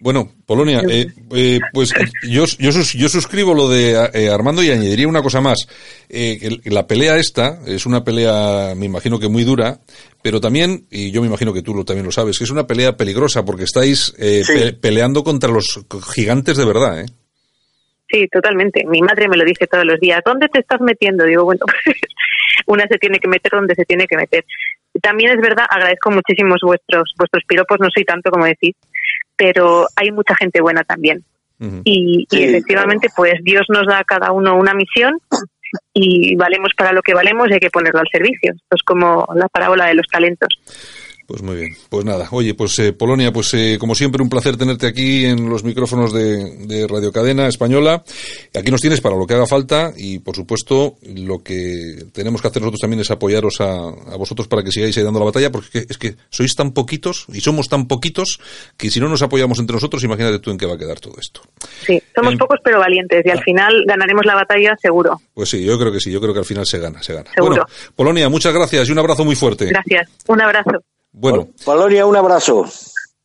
Bueno, 0.00 0.32
Polonia, 0.44 0.82
eh, 0.88 1.06
eh, 1.30 1.60
pues 1.72 1.92
yo, 2.28 2.44
yo, 2.58 2.70
yo, 2.70 3.08
suscribo 3.08 3.54
lo 3.54 3.68
de 3.68 3.92
eh, 4.12 4.28
Armando 4.28 4.62
y 4.62 4.70
añadiría 4.70 5.08
una 5.08 5.22
cosa 5.22 5.40
más. 5.40 5.66
que 6.08 6.60
la 6.64 6.86
pelea 6.86 7.16
esta 7.16 7.60
es 7.66 7.86
una 7.86 8.02
pelea, 8.02 8.74
me 8.76 8.86
imagino 8.86 9.18
que 9.18 9.28
muy 9.28 9.44
dura, 9.44 9.80
pero 10.22 10.40
también, 10.40 10.86
y 10.90 11.12
yo 11.12 11.20
me 11.20 11.28
imagino 11.28 11.52
que 11.52 11.62
tú 11.62 11.74
lo, 11.74 11.84
también 11.84 12.06
lo 12.06 12.12
sabes, 12.12 12.38
que 12.38 12.44
es 12.44 12.50
una 12.50 12.66
pelea 12.66 12.96
peligrosa 12.96 13.44
porque 13.44 13.64
estáis 13.64 14.12
peleando 14.80 15.22
contra 15.22 15.50
los 15.50 15.84
gigantes 16.12 16.56
de 16.56 16.64
verdad, 16.64 17.00
¿eh? 17.00 17.06
Sí, 18.08 18.28
totalmente. 18.28 18.84
Mi 18.86 19.00
madre 19.00 19.28
me 19.28 19.36
lo 19.36 19.44
dice 19.44 19.66
todos 19.66 19.84
los 19.84 19.98
días. 19.98 20.20
¿Dónde 20.24 20.48
te 20.48 20.60
estás 20.60 20.80
metiendo? 20.80 21.24
Digo, 21.24 21.44
bueno, 21.44 21.64
una 22.66 22.86
se 22.86 22.98
tiene 22.98 23.18
que 23.18 23.28
meter 23.28 23.52
donde 23.52 23.74
se 23.74 23.84
tiene 23.84 24.06
que 24.06 24.16
meter. 24.16 24.44
También 25.02 25.32
es 25.32 25.40
verdad, 25.40 25.66
agradezco 25.68 26.10
muchísimos 26.10 26.60
vuestros 26.62 27.12
vuestros 27.18 27.42
piropos, 27.48 27.78
no 27.80 27.88
soy 27.92 28.04
tanto 28.04 28.30
como 28.30 28.44
decís, 28.44 28.76
pero 29.36 29.86
hay 29.96 30.12
mucha 30.12 30.36
gente 30.36 30.60
buena 30.60 30.84
también. 30.84 31.24
y, 31.84 32.26
efectivamente, 32.30 33.08
pues 33.16 33.34
Dios 33.42 33.66
nos 33.68 33.86
da 33.86 34.00
a 34.00 34.04
cada 34.04 34.32
uno 34.32 34.56
una 34.56 34.74
misión 34.74 35.18
y 35.92 36.36
valemos 36.36 36.72
para 36.76 36.92
lo 36.92 37.02
que 37.02 37.14
valemos 37.14 37.48
y 37.48 37.54
hay 37.54 37.60
que 37.60 37.70
ponerlo 37.70 38.00
al 38.00 38.08
servicio. 38.12 38.52
Esto 38.52 38.76
es 38.76 38.82
como 38.82 39.26
la 39.34 39.48
parábola 39.48 39.86
de 39.86 39.94
los 39.94 40.06
talentos. 40.06 40.48
Pues 41.26 41.42
muy 41.42 41.56
bien. 41.56 41.76
Pues 41.88 42.04
nada. 42.04 42.28
Oye, 42.32 42.54
pues 42.54 42.78
eh, 42.78 42.92
Polonia, 42.92 43.32
pues 43.32 43.54
eh, 43.54 43.78
como 43.80 43.94
siempre 43.94 44.22
un 44.22 44.28
placer 44.28 44.56
tenerte 44.56 44.86
aquí 44.86 45.24
en 45.24 45.48
los 45.48 45.64
micrófonos 45.64 46.12
de, 46.12 46.66
de, 46.66 46.86
Radio 46.86 47.12
Cadena 47.12 47.46
Española. 47.46 48.02
Aquí 48.54 48.70
nos 48.70 48.80
tienes 48.80 49.00
para 49.00 49.16
lo 49.16 49.26
que 49.26 49.34
haga 49.34 49.46
falta 49.46 49.92
y 49.96 50.18
por 50.18 50.36
supuesto 50.36 50.96
lo 51.02 51.42
que 51.42 52.04
tenemos 52.12 52.42
que 52.42 52.48
hacer 52.48 52.60
nosotros 52.60 52.80
también 52.80 53.00
es 53.00 53.10
apoyaros 53.10 53.60
a, 53.60 53.88
a 53.88 54.16
vosotros 54.16 54.48
para 54.48 54.62
que 54.62 54.70
sigáis 54.70 54.96
ahí 54.98 55.04
dando 55.04 55.18
la 55.18 55.26
batalla 55.26 55.50
porque 55.50 55.86
es 55.88 55.96
que 55.96 56.16
sois 56.28 56.54
tan 56.54 56.72
poquitos 56.72 57.26
y 57.32 57.40
somos 57.40 57.68
tan 57.68 57.86
poquitos 57.86 58.38
que 58.76 58.90
si 58.90 59.00
no 59.00 59.08
nos 59.08 59.22
apoyamos 59.22 59.58
entre 59.58 59.74
nosotros, 59.74 60.04
imagínate 60.04 60.40
tú 60.40 60.50
en 60.50 60.58
qué 60.58 60.66
va 60.66 60.74
a 60.74 60.78
quedar 60.78 61.00
todo 61.00 61.14
esto. 61.18 61.40
Sí, 61.86 62.02
somos 62.14 62.36
pocos 62.36 62.58
pero 62.62 62.78
valientes 62.78 63.24
y 63.24 63.30
al 63.30 63.38
ah. 63.38 63.42
final 63.42 63.84
ganaremos 63.86 64.26
la 64.26 64.34
batalla 64.34 64.76
seguro. 64.80 65.20
Pues 65.32 65.48
sí, 65.48 65.64
yo 65.64 65.78
creo 65.78 65.92
que 65.92 66.00
sí, 66.00 66.12
yo 66.12 66.20
creo 66.20 66.34
que 66.34 66.40
al 66.40 66.46
final 66.46 66.66
se 66.66 66.78
gana, 66.78 67.02
se 67.02 67.14
gana. 67.14 67.30
Seguro. 67.34 67.54
Bueno, 67.54 67.66
Polonia, 67.96 68.28
muchas 68.28 68.52
gracias 68.52 68.88
y 68.88 68.92
un 68.92 68.98
abrazo 68.98 69.24
muy 69.24 69.36
fuerte. 69.36 69.66
Gracias, 69.66 70.10
un 70.28 70.40
abrazo. 70.40 70.82
Bueno. 71.14 71.48
Valoria, 71.64 72.04
un 72.06 72.16
abrazo. 72.16 72.66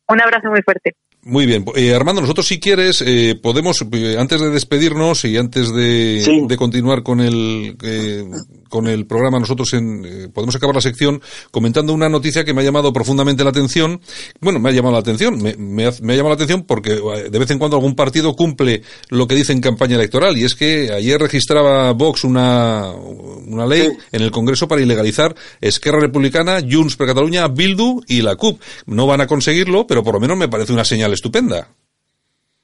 Un 0.08 0.20
abrazo 0.20 0.48
muy 0.48 0.62
fuerte. 0.62 0.94
Muy 1.22 1.44
bien. 1.44 1.64
Eh, 1.76 1.94
Armando, 1.94 2.22
nosotros 2.22 2.46
si 2.46 2.58
quieres, 2.58 3.02
eh, 3.06 3.38
podemos, 3.40 3.84
eh, 3.92 4.16
antes 4.18 4.40
de 4.40 4.50
despedirnos 4.50 5.24
y 5.24 5.36
antes 5.36 5.72
de, 5.74 6.44
de 6.48 6.56
continuar 6.56 7.02
con 7.02 7.20
el, 7.20 7.76
eh, 7.82 8.24
con 8.70 8.86
el 8.86 9.06
programa, 9.06 9.38
nosotros 9.38 9.74
en, 9.74 10.04
eh, 10.06 10.28
podemos 10.32 10.56
acabar 10.56 10.74
la 10.74 10.80
sección 10.80 11.20
comentando 11.50 11.92
una 11.92 12.08
noticia 12.08 12.44
que 12.44 12.54
me 12.54 12.62
ha 12.62 12.64
llamado 12.64 12.92
profundamente 12.94 13.44
la 13.44 13.50
atención. 13.50 14.00
Bueno, 14.40 14.58
me 14.60 14.70
ha 14.70 14.72
llamado 14.72 14.94
la 14.94 15.00
atención. 15.00 15.36
Me, 15.42 15.54
me, 15.56 15.86
ha, 15.86 15.92
me 16.00 16.14
ha 16.14 16.16
llamado 16.16 16.30
la 16.30 16.34
atención 16.36 16.62
porque 16.62 16.92
de 16.92 17.38
vez 17.38 17.50
en 17.50 17.58
cuando 17.58 17.76
algún 17.76 17.94
partido 17.94 18.34
cumple 18.34 18.82
lo 19.10 19.26
que 19.26 19.34
dice 19.34 19.52
en 19.52 19.60
campaña 19.60 19.96
electoral. 19.96 20.38
Y 20.38 20.44
es 20.44 20.54
que 20.54 20.90
ayer 20.92 21.20
registraba 21.20 21.92
Vox 21.92 22.24
una, 22.24 22.92
una 22.92 23.66
ley 23.66 23.90
en 24.12 24.22
el 24.22 24.30
Congreso 24.30 24.68
para 24.68 24.80
ilegalizar 24.80 25.34
Esquerra 25.60 26.00
Republicana, 26.00 26.60
Junts 26.60 26.96
per 26.96 27.08
Cataluña, 27.08 27.48
Bildu 27.48 28.02
y 28.06 28.22
la 28.22 28.36
CUP. 28.36 28.60
No 28.86 29.06
van 29.06 29.20
a 29.20 29.26
conseguirlo, 29.26 29.86
pero 29.86 30.02
por 30.02 30.14
lo 30.14 30.20
menos 30.20 30.38
me 30.38 30.48
parece 30.48 30.72
una 30.72 30.84
señal 30.84 31.12
estupenda. 31.12 31.74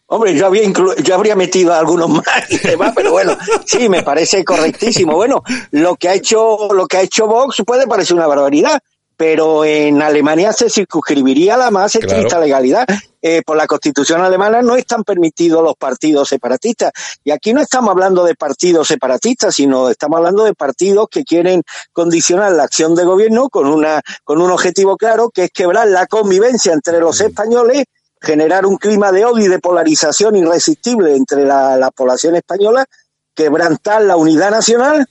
Hombre, 0.09 0.35
yo, 0.35 0.47
había 0.47 0.63
yo 1.03 1.15
habría 1.15 1.35
metido 1.35 1.73
a 1.73 1.79
algunos 1.79 2.09
más 2.11 2.25
y 2.51 2.59
demás, 2.59 2.93
pero 2.95 3.13
bueno, 3.13 3.37
sí, 3.65 3.89
me 3.89 4.03
parece 4.03 4.45
correctísimo. 4.45 5.15
Bueno, 5.15 5.43
lo 5.73 5.97
que 5.97 6.09
ha 6.09 6.15
hecho, 6.15 6.73
lo 6.73 6.87
que 6.87 6.99
ha 6.99 7.03
hecho 7.03 7.27
Vox 7.27 7.63
puede 7.67 7.87
parecer 7.87 8.17
una 8.17 8.27
barbaridad, 8.27 8.81
pero 9.17 9.65
en 9.65 10.03
Alemania 10.03 10.53
se 10.53 10.71
circunscribiría 10.71 11.57
la 11.57 11.71
más 11.71 11.97
estricta 11.97 12.39
legalidad. 12.39 12.87
Eh, 13.23 13.43
por 13.45 13.57
la 13.57 13.67
constitución 13.67 14.21
alemana 14.21 14.63
no 14.63 14.77
están 14.77 15.03
permitidos 15.03 15.61
los 15.65 15.75
partidos 15.75 16.29
separatistas. 16.29 16.93
Y 17.25 17.33
aquí 17.33 17.53
no 17.53 17.61
estamos 17.61 17.91
hablando 17.91 18.23
de 18.23 18.37
partidos 18.37 18.87
separatistas, 18.87 19.57
sino 19.57 19.91
estamos 19.91 20.19
hablando 20.19 20.45
de 20.45 20.55
partidos 20.55 21.09
que 21.11 21.25
quieren 21.25 21.65
condicionar 21.93 22.53
la 22.53 22.63
acción 22.63 22.95
de 22.95 23.05
gobierno 23.05 23.49
con, 23.49 23.67
una, 23.67 24.01
con 24.23 24.41
un 24.41 24.53
objetivo 24.53 24.97
claro, 24.97 25.31
que 25.31 25.45
es 25.45 25.51
quebrar 25.51 25.89
la 25.89 26.07
convivencia 26.07 26.73
entre 26.73 27.01
los 27.01 27.21
mm. 27.21 27.25
españoles 27.25 27.85
generar 28.21 28.67
un 28.67 28.77
clima 28.77 29.12
de 29.12 29.25
odio 29.25 29.47
y 29.47 29.49
de 29.49 29.59
polarización 29.59 30.37
irresistible 30.37 31.14
entre 31.14 31.45
la, 31.45 31.77
la 31.77 31.91
población 31.91 32.37
española, 32.37 32.87
quebrantar 33.35 34.03
la 34.03 34.17
unidad 34.17 34.51
nacional 34.51 35.07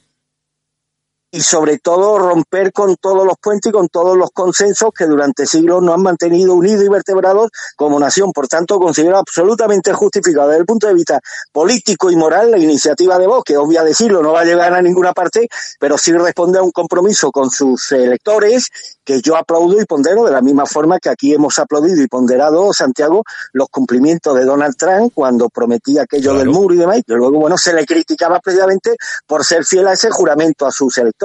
y 1.36 1.42
sobre 1.42 1.80
todo 1.80 2.18
romper 2.18 2.72
con 2.72 2.96
todos 2.96 3.26
los 3.26 3.38
puentes 3.38 3.70
y 3.70 3.74
con 3.74 3.90
todos 3.90 4.16
los 4.18 4.32
consensos 4.32 4.92
que 4.98 5.06
durante 5.06 5.46
siglos 5.46 5.84
nos 5.84 5.96
han 5.96 6.02
mantenido 6.02 6.54
unidos 6.54 6.86
y 6.86 6.88
vertebrados 6.88 7.52
como 7.76 8.00
nación. 8.00 8.32
Por 8.32 8.48
tanto, 8.48 8.80
considero 8.80 9.18
absolutamente 9.18 9.92
justificado 9.92 10.48
desde 10.48 10.62
el 10.62 10.66
punto 10.66 10.88
de 10.88 10.94
vista 10.94 11.20
político 11.52 12.10
y 12.10 12.16
moral 12.16 12.52
la 12.52 12.58
iniciativa 12.58 13.20
de 13.20 13.28
Vox, 13.28 13.44
que 13.44 13.58
obvia 13.58 13.84
decirlo 13.84 14.24
no 14.24 14.32
va 14.32 14.42
a 14.42 14.46
llegar 14.46 14.74
a 14.74 14.82
ninguna 14.82 15.12
parte, 15.12 15.50
pero 15.78 15.98
sí 15.98 16.14
responde 16.14 16.60
a 16.60 16.64
un 16.64 16.72
compromiso 16.72 17.34
con 17.34 17.50
sus 17.50 17.92
electores 17.92 18.70
que 19.04 19.22
yo 19.22 19.36
aplaudo 19.36 19.80
y 19.80 19.86
pondero 19.86 20.24
de 20.24 20.32
la 20.32 20.42
misma 20.42 20.66
forma 20.66 21.00
que 21.00 21.10
aquí 21.10 21.34
hemos 21.34 21.60
aplaudido 21.60 22.02
y 22.02 22.08
ponderado, 22.08 22.72
Santiago, 22.74 23.24
los 23.52 23.68
cumplimientos 23.70 24.36
de 24.36 24.46
Donald 24.46 24.76
Trump 24.78 25.12
cuando 25.14 25.50
prometía 25.50 26.04
aquello 26.04 26.34
del 26.34 26.50
muro 26.50 26.74
y 26.74 26.78
demás, 26.78 26.98
y 27.06 27.14
luego, 27.14 27.40
bueno, 27.40 27.58
se 27.58 27.74
le 27.74 27.86
criticaba 27.86 28.40
precisamente 28.40 28.96
por 29.28 29.44
ser 29.44 29.66
fiel 29.66 29.88
a 29.88 29.94
ese 29.94 30.10
juramento 30.10 30.66
a 30.66 30.72
sus 30.72 30.98
electores. 30.98 31.25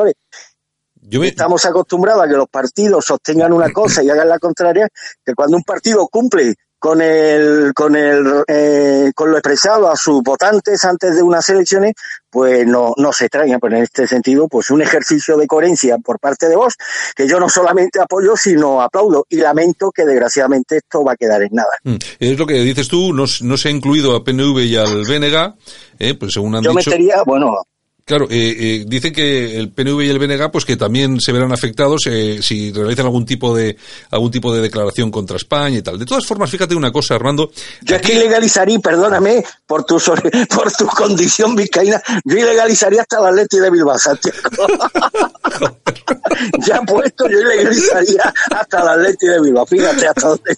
Estamos 1.10 1.64
acostumbrados 1.64 2.24
a 2.24 2.28
que 2.28 2.36
los 2.36 2.48
partidos 2.48 3.04
sostengan 3.04 3.52
una 3.52 3.72
cosa 3.72 4.02
y 4.02 4.10
hagan 4.10 4.28
la 4.28 4.38
contraria, 4.38 4.86
que 5.24 5.34
cuando 5.34 5.56
un 5.56 5.64
partido 5.64 6.06
cumple 6.08 6.54
con 6.80 7.02
el 7.02 7.72
con 7.74 7.94
el 7.94 8.42
eh, 8.48 9.12
con 9.14 9.30
lo 9.30 9.36
expresado 9.36 9.90
a 9.90 9.96
sus 9.96 10.22
votantes 10.22 10.82
antes 10.86 11.14
de 11.14 11.22
unas 11.22 11.46
elecciones 11.50 11.92
pues 12.30 12.66
no 12.66 12.94
no 12.96 13.12
se 13.12 13.26
extraña. 13.26 13.58
Pues 13.58 13.74
en 13.74 13.82
este 13.82 14.06
sentido 14.06 14.48
pues 14.48 14.70
un 14.70 14.80
ejercicio 14.80 15.36
de 15.36 15.46
coherencia 15.46 15.98
por 15.98 16.18
parte 16.18 16.48
de 16.48 16.56
vos 16.56 16.74
que 17.14 17.28
yo 17.28 17.38
no 17.38 17.50
solamente 17.50 18.00
apoyo 18.00 18.34
sino 18.34 18.80
aplaudo. 18.80 19.26
Y 19.28 19.36
lamento 19.36 19.90
que 19.90 20.06
desgraciadamente 20.06 20.78
esto 20.78 21.04
va 21.04 21.12
a 21.12 21.16
quedar 21.16 21.42
en 21.42 21.50
nada. 21.52 21.70
Mm. 21.84 21.96
es 22.18 22.38
lo 22.38 22.46
que 22.46 22.54
dices 22.54 22.88
tú 22.88 23.12
no, 23.12 23.24
no 23.42 23.56
se 23.58 23.68
ha 23.68 23.70
incluido 23.70 24.16
a 24.16 24.24
PNV 24.24 24.58
y 24.60 24.76
al 24.76 25.04
BNG 25.04 25.54
eh, 25.98 26.14
pues 26.14 26.32
según 26.32 26.54
han 26.54 26.62
yo 26.62 26.70
dicho 26.70 26.88
metería 26.88 27.22
bueno 27.26 27.62
Claro, 28.10 28.26
eh, 28.28 28.56
eh, 28.58 28.84
dicen 28.88 29.12
que 29.12 29.56
el 29.56 29.70
PNV 29.70 30.02
y 30.02 30.08
el 30.08 30.18
BNG, 30.18 30.50
pues 30.50 30.64
que 30.64 30.76
también 30.76 31.20
se 31.20 31.30
verán 31.30 31.52
afectados 31.52 32.08
eh, 32.08 32.40
si 32.42 32.72
realizan 32.72 33.06
algún 33.06 33.24
tipo 33.24 33.54
de 33.54 33.76
algún 34.10 34.32
tipo 34.32 34.52
de 34.52 34.60
declaración 34.60 35.12
contra 35.12 35.36
España 35.36 35.78
y 35.78 35.82
tal. 35.82 35.96
De 35.96 36.06
todas 36.06 36.26
formas, 36.26 36.50
fíjate 36.50 36.74
una 36.74 36.90
cosa, 36.90 37.14
Armando. 37.14 37.52
Yo 37.82 37.94
aquí... 37.94 38.10
ilegalizaría, 38.10 38.80
perdóname 38.80 39.44
por 39.64 39.84
tu 39.84 39.98
por 40.56 40.72
tu 40.72 40.88
condición 40.88 41.54
vizcaína, 41.54 42.02
yo 42.24 42.36
ilegalizaría 42.36 43.02
hasta 43.02 43.20
la 43.20 43.30
Leti 43.30 43.58
de 43.58 43.70
Bilbao, 43.70 43.96
Santiago. 43.96 44.38
ya 46.66 46.82
puesto, 46.82 47.28
yo 47.28 47.38
ilegalizaría 47.38 48.34
hasta 48.50 48.84
la 48.86 48.96
Leti 48.96 49.28
de 49.28 49.40
Bilbao. 49.40 49.64
Fíjate 49.66 50.08
hasta 50.08 50.28
dónde. 50.30 50.56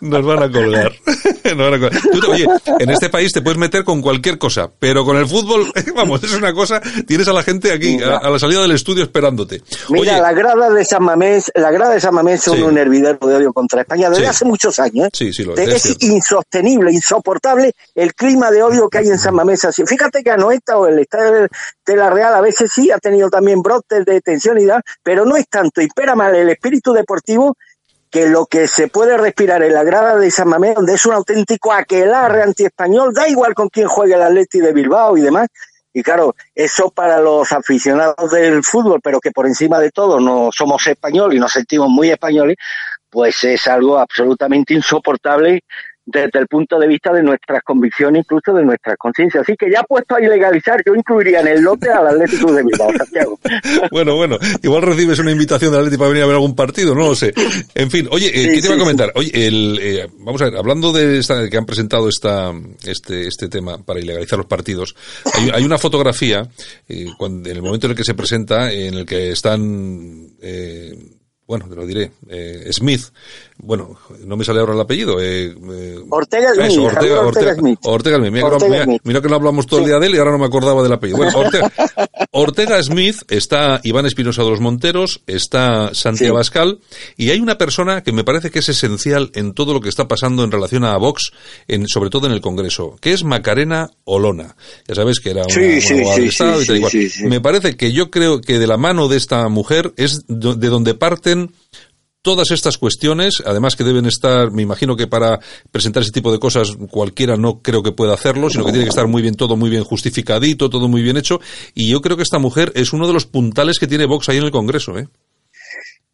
Nos 0.00 0.26
van 0.26 0.42
a 0.42 0.50
colgar. 0.50 0.92
Nos 1.44 1.56
van 1.56 1.74
a 1.74 1.78
colgar. 1.78 2.02
Tú, 2.10 2.32
oye, 2.32 2.48
en 2.80 2.90
este 2.90 3.10
país 3.10 3.32
te 3.32 3.42
puedes 3.42 3.58
meter 3.58 3.84
con 3.84 4.02
cualquier 4.02 4.38
cosa, 4.38 4.68
pero 4.76 5.04
con 5.04 5.16
el 5.16 5.28
fútbol, 5.28 5.72
vamos, 5.94 6.24
es 6.24 6.32
una 6.32 6.52
cosa 6.52 6.79
tienes 7.06 7.28
a 7.28 7.32
la 7.32 7.42
gente 7.42 7.72
aquí, 7.72 7.98
a, 8.02 8.28
la 8.28 8.38
salida 8.38 8.62
del 8.62 8.72
estudio 8.72 9.02
esperándote. 9.02 9.62
Mira, 9.90 10.20
la 10.20 10.32
grada 10.32 10.70
de 10.70 10.84
San 10.84 11.02
Mamés, 11.02 11.50
la 11.54 11.70
grada 11.70 11.94
de 11.94 12.00
San 12.00 12.14
Mamés 12.14 12.42
son 12.42 12.62
un 12.62 12.78
hervidero 12.78 13.26
de 13.26 13.36
odio 13.36 13.52
contra 13.52 13.82
España 13.82 14.10
desde 14.10 14.26
hace 14.26 14.44
muchos 14.44 14.78
años. 14.78 15.06
¿eh? 15.06 15.10
Sí, 15.12 15.32
sí, 15.32 15.44
lo 15.44 15.56
es. 15.56 15.86
Es 15.86 16.02
insostenible, 16.02 16.92
insoportable 16.92 17.72
el 17.94 18.14
clima 18.14 18.50
de 18.50 18.62
odio 18.62 18.88
que 18.88 18.98
hay 18.98 19.08
en 19.08 19.18
San 19.18 19.34
Mamés. 19.34 19.64
Así. 19.64 19.84
Fíjate 19.86 20.22
que 20.22 20.30
Anoeta 20.30 20.78
o 20.78 20.86
el 20.86 20.98
estadio 20.98 21.48
de 21.86 21.96
la 21.96 22.10
Real 22.10 22.34
a 22.34 22.40
veces 22.40 22.70
sí 22.72 22.90
ha 22.90 22.98
tenido 22.98 23.28
también 23.30 23.62
brotes 23.62 24.04
de 24.04 24.20
tensión 24.20 24.58
y 24.58 24.66
tal, 24.66 24.82
pero 25.02 25.24
no 25.24 25.36
es 25.36 25.48
tanto. 25.48 25.80
Impera 25.80 26.14
mal 26.14 26.34
el 26.34 26.48
espíritu 26.48 26.92
deportivo 26.92 27.56
que 28.10 28.26
lo 28.26 28.46
que 28.46 28.66
se 28.66 28.88
puede 28.88 29.16
respirar 29.16 29.62
en 29.62 29.72
la 29.72 29.84
grada 29.84 30.16
de 30.16 30.30
San 30.30 30.48
Mamés, 30.48 30.74
donde 30.74 30.94
es 30.94 31.06
un 31.06 31.14
auténtico 31.14 31.72
aquelarre 31.72 32.42
anti-español, 32.42 33.14
da 33.14 33.28
igual 33.28 33.54
con 33.54 33.68
quién 33.68 33.86
juegue 33.86 34.14
el 34.14 34.22
Atleti 34.22 34.58
de 34.58 34.72
Bilbao 34.72 35.16
y 35.16 35.20
demás, 35.20 35.48
y 35.92 36.02
claro, 36.02 36.34
eso 36.54 36.90
para 36.90 37.20
los 37.20 37.50
aficionados 37.52 38.30
del 38.30 38.62
fútbol, 38.62 39.00
pero 39.02 39.20
que 39.20 39.32
por 39.32 39.46
encima 39.46 39.80
de 39.80 39.90
todo 39.90 40.20
no 40.20 40.50
somos 40.52 40.86
españoles 40.86 41.36
y 41.36 41.40
nos 41.40 41.52
sentimos 41.52 41.88
muy 41.88 42.10
españoles, 42.10 42.56
pues 43.10 43.42
es 43.42 43.66
algo 43.66 43.98
absolutamente 43.98 44.72
insoportable 44.72 45.64
desde 46.12 46.38
el 46.38 46.46
punto 46.46 46.78
de 46.78 46.86
vista 46.86 47.12
de 47.12 47.22
nuestras 47.22 47.62
convicciones, 47.62 48.24
incluso 48.24 48.52
de 48.52 48.64
nuestras 48.64 48.96
conciencias. 48.96 49.42
Así 49.42 49.56
que 49.56 49.70
ya 49.70 49.82
puesto 49.82 50.14
a 50.14 50.20
ilegalizar, 50.20 50.82
yo 50.84 50.94
incluiría 50.94 51.40
en 51.40 51.48
el 51.48 51.62
lote 51.62 51.90
al 51.90 52.06
Atlético 52.06 52.52
de 52.52 52.62
Bilbao, 52.62 52.90
Santiago. 52.96 53.38
bueno, 53.90 54.16
bueno, 54.16 54.38
igual 54.62 54.82
recibes 54.82 55.18
una 55.18 55.32
invitación 55.32 55.70
del 55.72 55.80
Atlético 55.80 56.00
para 56.00 56.10
venir 56.10 56.24
a 56.24 56.26
ver 56.26 56.36
algún 56.36 56.54
partido, 56.54 56.94
no 56.94 57.08
lo 57.08 57.14
sé. 57.14 57.32
En 57.74 57.90
fin, 57.90 58.08
oye, 58.10 58.28
eh, 58.28 58.54
¿qué 58.54 58.60
te 58.60 58.66
iba 58.66 58.76
a 58.76 58.78
comentar? 58.78 59.12
Oye, 59.14 59.30
el, 59.34 59.78
eh, 59.80 60.06
vamos 60.18 60.40
a 60.42 60.46
ver, 60.46 60.56
hablando 60.56 60.92
de 60.92 61.18
esta, 61.18 61.48
que 61.48 61.56
han 61.56 61.66
presentado 61.66 62.08
esta, 62.08 62.52
este, 62.84 63.26
este 63.26 63.48
tema 63.48 63.78
para 63.78 64.00
ilegalizar 64.00 64.38
los 64.38 64.46
partidos, 64.46 64.94
hay, 65.52 65.64
una 65.64 65.78
fotografía, 65.78 66.48
eh, 66.88 67.06
cuando, 67.18 67.48
en 67.48 67.56
el 67.56 67.62
momento 67.62 67.86
en 67.86 67.92
el 67.92 67.96
que 67.96 68.04
se 68.04 68.14
presenta, 68.14 68.72
en 68.72 68.94
el 68.94 69.06
que 69.06 69.30
están, 69.30 70.28
eh, 70.40 70.94
bueno, 71.50 71.66
te 71.68 71.74
lo 71.74 71.84
diré, 71.84 72.12
eh, 72.28 72.70
Smith, 72.70 73.06
bueno, 73.56 73.98
no 74.24 74.36
me 74.36 74.44
sale 74.44 74.60
ahora 74.60 74.72
el 74.72 74.80
apellido. 74.80 75.20
Eh, 75.20 75.52
eh 75.52 75.98
Ortega 76.08 76.54
Smith. 76.54 76.78
Ortega, 76.78 77.20
Ortega, 77.22 77.54
Smith. 77.56 77.78
Ortega 77.82 78.18
Smith. 78.18 79.00
Mira, 79.02 79.20
que 79.20 79.28
no 79.28 79.34
hablamos 79.34 79.66
todo 79.66 79.80
el 79.80 79.86
día 79.86 79.98
de 79.98 80.06
él 80.06 80.14
y 80.14 80.18
ahora 80.18 80.30
no 80.30 80.38
me 80.38 80.46
acordaba 80.46 80.80
del 80.80 80.92
apellido. 80.92 81.16
Bueno, 81.18 81.36
Ortega, 81.36 81.72
Ortega 82.30 82.80
Smith, 82.84 83.22
está 83.28 83.80
Iván 83.82 84.06
Espinosa 84.06 84.44
de 84.44 84.50
los 84.50 84.60
Monteros, 84.60 85.22
está 85.26 85.92
Santiago 85.92 86.36
Bascal 86.36 86.78
y 87.16 87.30
hay 87.30 87.40
una 87.40 87.58
persona 87.58 88.04
que 88.04 88.12
me 88.12 88.22
parece 88.22 88.52
que 88.52 88.60
es 88.60 88.68
esencial 88.68 89.32
en 89.34 89.52
todo 89.52 89.74
lo 89.74 89.80
que 89.80 89.88
está 89.88 90.06
pasando 90.06 90.44
en 90.44 90.52
relación 90.52 90.84
a 90.84 90.96
Vox, 90.98 91.32
en, 91.66 91.88
sobre 91.88 92.10
todo 92.10 92.28
en 92.28 92.32
el 92.32 92.40
Congreso, 92.40 92.96
que 93.00 93.12
es 93.12 93.24
Macarena 93.24 93.90
Olona. 94.04 94.54
Ya 94.86 94.94
sabes 94.94 95.18
que 95.18 95.30
era 95.30 95.42
una, 95.42 95.54
abogada 95.56 96.16
del 96.16 96.28
Estado 96.28 96.62
y 96.62 96.66
tal 96.66 96.76
igual. 96.76 96.92
Me 97.24 97.40
parece 97.40 97.76
que 97.76 97.90
yo 97.90 98.08
creo 98.08 98.40
que 98.40 98.60
de 98.60 98.68
la 98.68 98.76
mano 98.76 99.08
de 99.08 99.16
esta 99.16 99.48
mujer 99.48 99.92
es 99.96 100.20
de 100.28 100.68
donde 100.68 100.94
parten 100.94 101.39
todas 102.22 102.50
estas 102.50 102.76
cuestiones, 102.76 103.42
además 103.46 103.76
que 103.76 103.84
deben 103.84 104.06
estar, 104.06 104.50
me 104.50 104.62
imagino 104.62 104.96
que 104.96 105.06
para 105.06 105.40
presentar 105.70 106.02
ese 106.02 106.12
tipo 106.12 106.30
de 106.32 106.38
cosas 106.38 106.76
cualquiera 106.90 107.36
no 107.36 107.62
creo 107.62 107.82
que 107.82 107.92
pueda 107.92 108.14
hacerlo, 108.14 108.50
sino 108.50 108.64
que 108.64 108.72
tiene 108.72 108.84
que 108.84 108.90
estar 108.90 109.06
muy 109.06 109.22
bien 109.22 109.34
todo, 109.34 109.56
muy 109.56 109.70
bien 109.70 109.84
justificadito, 109.84 110.68
todo 110.68 110.88
muy 110.88 111.02
bien 111.02 111.16
hecho, 111.16 111.40
y 111.74 111.88
yo 111.88 112.00
creo 112.00 112.16
que 112.16 112.22
esta 112.22 112.38
mujer 112.38 112.72
es 112.74 112.92
uno 112.92 113.06
de 113.06 113.14
los 113.14 113.26
puntales 113.26 113.78
que 113.78 113.86
tiene 113.86 114.06
Vox 114.06 114.28
ahí 114.28 114.36
en 114.36 114.44
el 114.44 114.50
Congreso, 114.50 114.98
¿eh? 114.98 115.08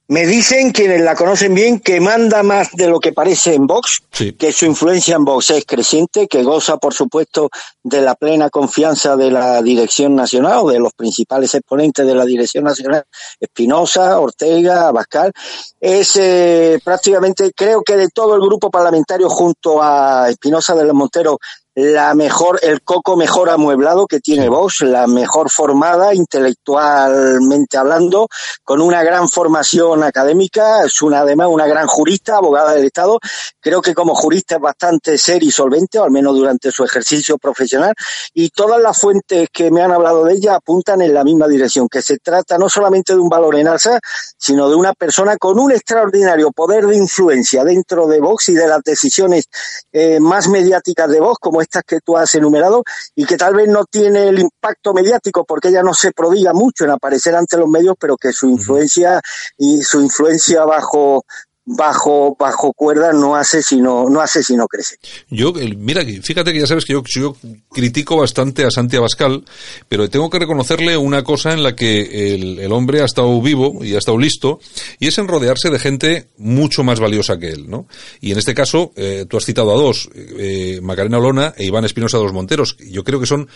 Me 0.08 0.24
dicen 0.24 0.70
quienes 0.70 1.00
la 1.00 1.16
conocen 1.16 1.52
bien 1.52 1.80
que 1.80 2.00
manda 2.00 2.44
más 2.44 2.70
de 2.72 2.86
lo 2.86 3.00
que 3.00 3.12
parece 3.12 3.54
en 3.54 3.66
Vox, 3.66 4.02
que 4.38 4.52
su 4.52 4.64
influencia 4.64 5.16
en 5.16 5.24
Vox 5.24 5.50
es 5.50 5.64
creciente, 5.64 6.28
que 6.28 6.44
goza, 6.44 6.76
por 6.76 6.94
supuesto, 6.94 7.50
de 7.82 8.02
la 8.02 8.14
plena 8.14 8.48
confianza 8.48 9.16
de 9.16 9.32
la 9.32 9.60
dirección 9.62 10.14
nacional 10.14 10.60
o 10.62 10.70
de 10.70 10.78
los 10.78 10.92
principales 10.92 11.52
exponentes 11.56 12.06
de 12.06 12.14
la 12.14 12.24
dirección 12.24 12.62
nacional, 12.62 13.02
Espinosa, 13.40 14.20
Ortega, 14.20 14.86
Abascal. 14.86 15.32
Es 15.80 16.14
eh, 16.14 16.78
prácticamente, 16.84 17.52
creo 17.52 17.82
que 17.82 17.96
de 17.96 18.08
todo 18.08 18.36
el 18.36 18.42
grupo 18.42 18.70
parlamentario 18.70 19.28
junto 19.28 19.82
a 19.82 20.30
Espinosa 20.30 20.76
de 20.76 20.84
los 20.84 20.94
Monteros, 20.94 21.38
la 21.76 22.14
mejor, 22.14 22.58
el 22.62 22.80
coco 22.80 23.18
mejor 23.18 23.50
amueblado 23.50 24.06
que 24.06 24.18
tiene 24.20 24.48
Vox, 24.48 24.80
la 24.80 25.06
mejor 25.06 25.50
formada 25.50 26.14
intelectualmente 26.14 27.76
hablando, 27.76 28.28
con 28.64 28.80
una 28.80 29.02
gran 29.02 29.28
formación 29.28 30.02
académica, 30.02 30.84
es 30.86 31.02
una 31.02 31.20
además 31.20 31.48
una 31.50 31.66
gran 31.66 31.86
jurista, 31.86 32.38
abogada 32.38 32.72
del 32.72 32.86
Estado. 32.86 33.18
Creo 33.60 33.82
que 33.82 33.92
como 33.92 34.14
jurista 34.14 34.54
es 34.54 34.60
bastante 34.62 35.18
serio 35.18 35.50
y 35.50 35.52
solvente, 35.52 35.98
o 35.98 36.04
al 36.04 36.10
menos 36.10 36.34
durante 36.34 36.70
su 36.70 36.82
ejercicio 36.82 37.36
profesional, 37.36 37.92
y 38.32 38.48
todas 38.48 38.80
las 38.80 38.98
fuentes 38.98 39.50
que 39.52 39.70
me 39.70 39.82
han 39.82 39.92
hablado 39.92 40.24
de 40.24 40.32
ella 40.32 40.54
apuntan 40.54 41.02
en 41.02 41.12
la 41.12 41.24
misma 41.24 41.46
dirección, 41.46 41.90
que 41.90 42.00
se 42.00 42.16
trata 42.16 42.56
no 42.56 42.70
solamente 42.70 43.12
de 43.12 43.18
un 43.18 43.28
valor 43.28 43.54
en 43.54 43.68
alza, 43.68 44.00
sino 44.38 44.70
de 44.70 44.76
una 44.76 44.94
persona 44.94 45.36
con 45.36 45.58
un 45.58 45.72
extraordinario 45.72 46.52
poder 46.52 46.86
de 46.86 46.96
influencia 46.96 47.64
dentro 47.64 48.06
de 48.06 48.18
Vox 48.18 48.48
y 48.48 48.54
de 48.54 48.66
las 48.66 48.80
decisiones 48.82 49.44
eh, 49.92 50.20
más 50.20 50.48
mediáticas 50.48 51.10
de 51.10 51.20
Vox, 51.20 51.38
como 51.38 51.65
estas 51.66 51.84
que 51.84 52.00
tú 52.00 52.16
has 52.16 52.34
enumerado 52.34 52.82
y 53.14 53.24
que 53.24 53.36
tal 53.36 53.54
vez 53.54 53.68
no 53.68 53.84
tiene 53.84 54.28
el 54.28 54.38
impacto 54.38 54.94
mediático 54.94 55.44
porque 55.44 55.68
ella 55.68 55.82
no 55.82 55.94
se 55.94 56.12
prodiga 56.12 56.52
mucho 56.52 56.84
en 56.84 56.90
aparecer 56.90 57.34
ante 57.34 57.56
los 57.56 57.68
medios, 57.68 57.96
pero 57.98 58.16
que 58.16 58.32
su 58.32 58.48
influencia 58.48 59.20
y 59.58 59.82
su 59.82 60.00
influencia 60.00 60.64
bajo 60.64 61.24
bajo 61.66 62.36
bajo 62.38 62.72
cuerda 62.72 63.12
no 63.12 63.34
hace 63.34 63.60
sino 63.60 64.08
no 64.08 64.20
hace 64.20 64.42
sino 64.42 64.66
crece. 64.66 64.96
Yo 65.28 65.52
mira, 65.52 66.02
fíjate 66.22 66.52
que 66.52 66.60
ya 66.60 66.66
sabes 66.66 66.84
que 66.84 66.92
yo, 66.92 67.02
yo 67.04 67.36
critico 67.70 68.16
bastante 68.16 68.64
a 68.64 68.70
Santi 68.70 68.96
Abascal, 68.96 69.44
pero 69.88 70.08
tengo 70.08 70.30
que 70.30 70.38
reconocerle 70.38 70.96
una 70.96 71.24
cosa 71.24 71.52
en 71.52 71.64
la 71.64 71.74
que 71.74 72.34
el, 72.34 72.60
el, 72.60 72.72
hombre 72.72 73.02
ha 73.02 73.04
estado 73.04 73.40
vivo 73.42 73.84
y 73.84 73.94
ha 73.94 73.98
estado 73.98 74.16
listo 74.16 74.60
y 75.00 75.08
es 75.08 75.18
en 75.18 75.26
rodearse 75.26 75.70
de 75.70 75.78
gente 75.80 76.28
mucho 76.38 76.84
más 76.84 77.00
valiosa 77.00 77.38
que 77.38 77.50
él, 77.50 77.68
¿no? 77.68 77.88
Y 78.20 78.30
en 78.30 78.38
este 78.38 78.54
caso 78.54 78.92
eh, 78.94 79.26
tú 79.28 79.36
has 79.36 79.44
citado 79.44 79.72
a 79.72 79.76
dos, 79.76 80.08
eh, 80.14 80.78
Macarena 80.82 81.18
Olona 81.18 81.52
e 81.56 81.64
Iván 81.64 81.84
Espinosa 81.84 82.18
de 82.18 82.24
los 82.24 82.32
Monteros. 82.32 82.76
Yo 82.78 83.02
creo 83.02 83.18
que 83.18 83.26
son 83.26 83.48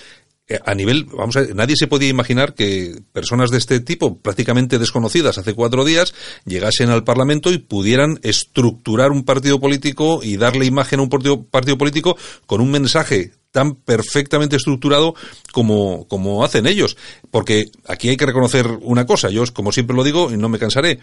a 0.64 0.74
nivel, 0.74 1.05
vamos 1.05 1.36
a 1.36 1.40
ver, 1.42 1.55
nadie 1.55 1.76
se 1.76 1.86
podía 1.86 2.09
imaginar 2.09 2.55
que 2.55 3.01
personas 3.12 3.51
de 3.51 3.59
este 3.59 3.80
tipo, 3.80 4.18
prácticamente 4.18 4.78
desconocidas 4.78 5.38
hace 5.38 5.55
cuatro 5.55 5.84
días, 5.84 6.14
llegasen 6.44 6.90
al 6.90 7.05
Parlamento 7.05 7.53
y 7.53 7.59
pudieran 7.59 8.18
estructurar 8.22 9.11
un 9.12 9.24
partido 9.24 9.61
político 9.61 10.20
y 10.22 10.36
darle 10.36 10.66
imagen 10.66 11.01
a 11.01 11.03
un 11.03 11.09
partido, 11.09 11.44
partido 11.44 11.78
político 11.78 12.16
con 12.46 12.61
un 12.61 12.70
mensaje 12.70 13.32
tan 13.51 13.74
perfectamente 13.74 14.57
estructurado 14.57 15.14
como, 15.53 16.07
como 16.09 16.44
hacen 16.44 16.66
ellos. 16.66 16.96
Porque 17.30 17.70
aquí 17.86 18.09
hay 18.09 18.16
que 18.16 18.26
reconocer 18.26 18.66
una 18.82 19.07
cosa, 19.07 19.30
yo 19.30 19.44
como 19.53 19.72
siempre 19.72 19.96
lo 19.96 20.05
digo 20.05 20.32
y 20.32 20.36
no 20.36 20.48
me 20.48 20.59
cansaré, 20.59 20.98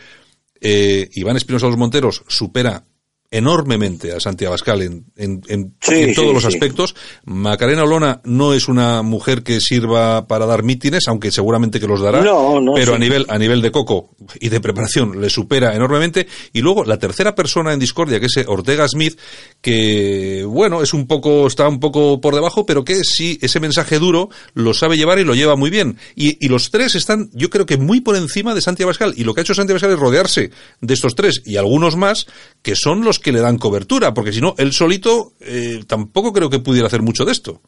eh, 0.60 1.10
Iván 1.14 1.38
Espinosa 1.38 1.68
Los 1.68 1.78
Monteros 1.78 2.24
supera 2.28 2.84
enormemente 3.30 4.14
a 4.14 4.20
Santiago 4.20 4.54
Abascal 4.54 4.82
en, 4.82 5.06
en, 5.18 5.76
todos 6.16 6.34
los 6.34 6.46
aspectos. 6.46 6.96
Macarena 7.26 7.84
Olona 7.84 8.22
no 8.24 8.54
es 8.54 8.68
una 8.68 9.02
mujer 9.02 9.44
que 9.44 9.60
sirva 9.60 10.28
para 10.28 10.46
dar 10.46 10.64
mítines, 10.64 11.08
aunque 11.08 11.32
seguramente 11.32 11.80
que 11.80 11.88
los 11.88 12.02
dará, 12.02 12.22
pero 12.76 12.96
a 12.96 12.98
nivel 12.98 13.26
a 13.28 13.38
nivel 13.38 13.62
de 13.62 13.72
coco 13.72 14.12
y 14.40 14.50
de 14.50 14.62
preparación 14.62 15.20
le 15.20 15.30
supera 15.30 15.76
enormemente. 15.76 16.28
Y 16.54 16.62
luego 16.62 16.86
la 16.86 17.00
tercera 17.00 17.36
persona 17.36 17.74
en 17.74 17.80
discordia, 17.80 18.20
que 18.20 18.28
es 18.28 18.38
Ortega 18.48 18.88
Smith, 18.88 19.20
que 19.62 20.46
bueno, 20.48 20.82
es 20.82 20.94
un 20.94 21.06
poco 21.06 21.48
está 21.48 21.68
un 21.68 21.80
poco 21.80 22.22
por 22.22 22.34
debajo, 22.34 22.66
pero 22.66 22.86
que 22.86 23.04
sí 23.04 23.38
ese 23.42 23.60
mensaje 23.60 24.00
duro 24.00 24.30
lo 24.54 24.74
sabe 24.74 24.96
llevar 24.96 25.20
y 25.20 25.26
lo 25.26 25.36
lleva 25.36 25.58
muy 25.58 25.70
bien. 25.70 25.98
Y, 26.16 26.44
y 26.44 26.48
los 26.48 26.72
tres 26.72 26.96
están, 26.96 27.30
yo 27.34 27.50
creo 27.50 27.66
que 27.66 27.78
muy 27.78 28.00
por 28.00 28.16
encima 28.16 28.56
de 28.56 28.62
Santiago 28.62 28.90
Abascal. 28.90 29.14
Y 29.18 29.26
lo 29.26 29.34
que 29.34 29.42
ha 29.42 29.44
hecho 29.44 29.54
Santiago 29.54 29.76
Abascal 29.76 29.92
es 29.92 30.00
rodearse 30.00 30.52
de 30.80 30.94
estos 30.94 31.16
tres 31.16 31.42
y 31.46 31.58
algunos 31.58 31.98
más 31.98 32.28
que 32.62 32.76
son 32.76 33.04
los 33.04 33.17
que 33.20 33.32
le 33.32 33.40
dan 33.40 33.58
cobertura, 33.58 34.14
porque 34.14 34.34
si 34.34 34.42
no, 34.42 34.56
él 34.58 34.74
solito 34.74 35.34
eh, 35.40 35.84
tampoco 35.88 36.34
creo 36.34 36.50
que 36.50 36.60
pudiera 36.60 36.88
hacer 36.88 37.02
mucho 37.02 37.26
de 37.26 37.32
esto. 37.32 37.62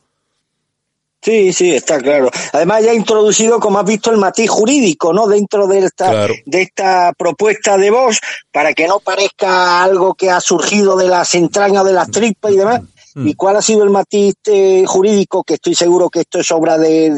Sí, 1.21 1.51
sí, 1.51 1.73
está 1.73 1.99
claro. 1.99 2.31
Además 2.53 2.83
ya 2.83 2.91
ha 2.91 2.95
introducido, 2.95 3.59
como 3.59 3.79
has 3.79 3.85
visto, 3.85 4.09
el 4.09 4.17
matiz 4.17 4.49
jurídico, 4.49 5.11
¿no? 5.11 5.27
Dentro 5.27 5.67
de 5.67 5.79
esta, 5.79 6.27
de 6.45 6.61
esta 6.61 7.11
propuesta 7.17 7.77
de 7.77 7.91
voz, 7.91 8.19
para 8.51 8.73
que 8.73 8.87
no 8.87 8.99
parezca 8.99 9.83
algo 9.83 10.13
que 10.13 10.29
ha 10.29 10.39
surgido 10.39 10.95
de 10.95 11.09
las 11.09 11.35
entrañas 11.35 11.83
de 11.83 11.93
las 11.93 12.09
tripas 12.09 12.53
y 12.53 12.57
demás. 12.57 12.81
Mm. 13.15 13.27
¿Y 13.27 13.33
cuál 13.33 13.57
ha 13.57 13.61
sido 13.61 13.83
el 13.83 13.89
matiz 13.89 14.35
eh, 14.45 14.85
jurídico? 14.87 15.43
Que 15.43 15.55
estoy 15.55 15.75
seguro 15.75 16.09
que 16.09 16.21
esto 16.21 16.39
es 16.39 16.49
obra 16.51 16.77
de, 16.77 17.09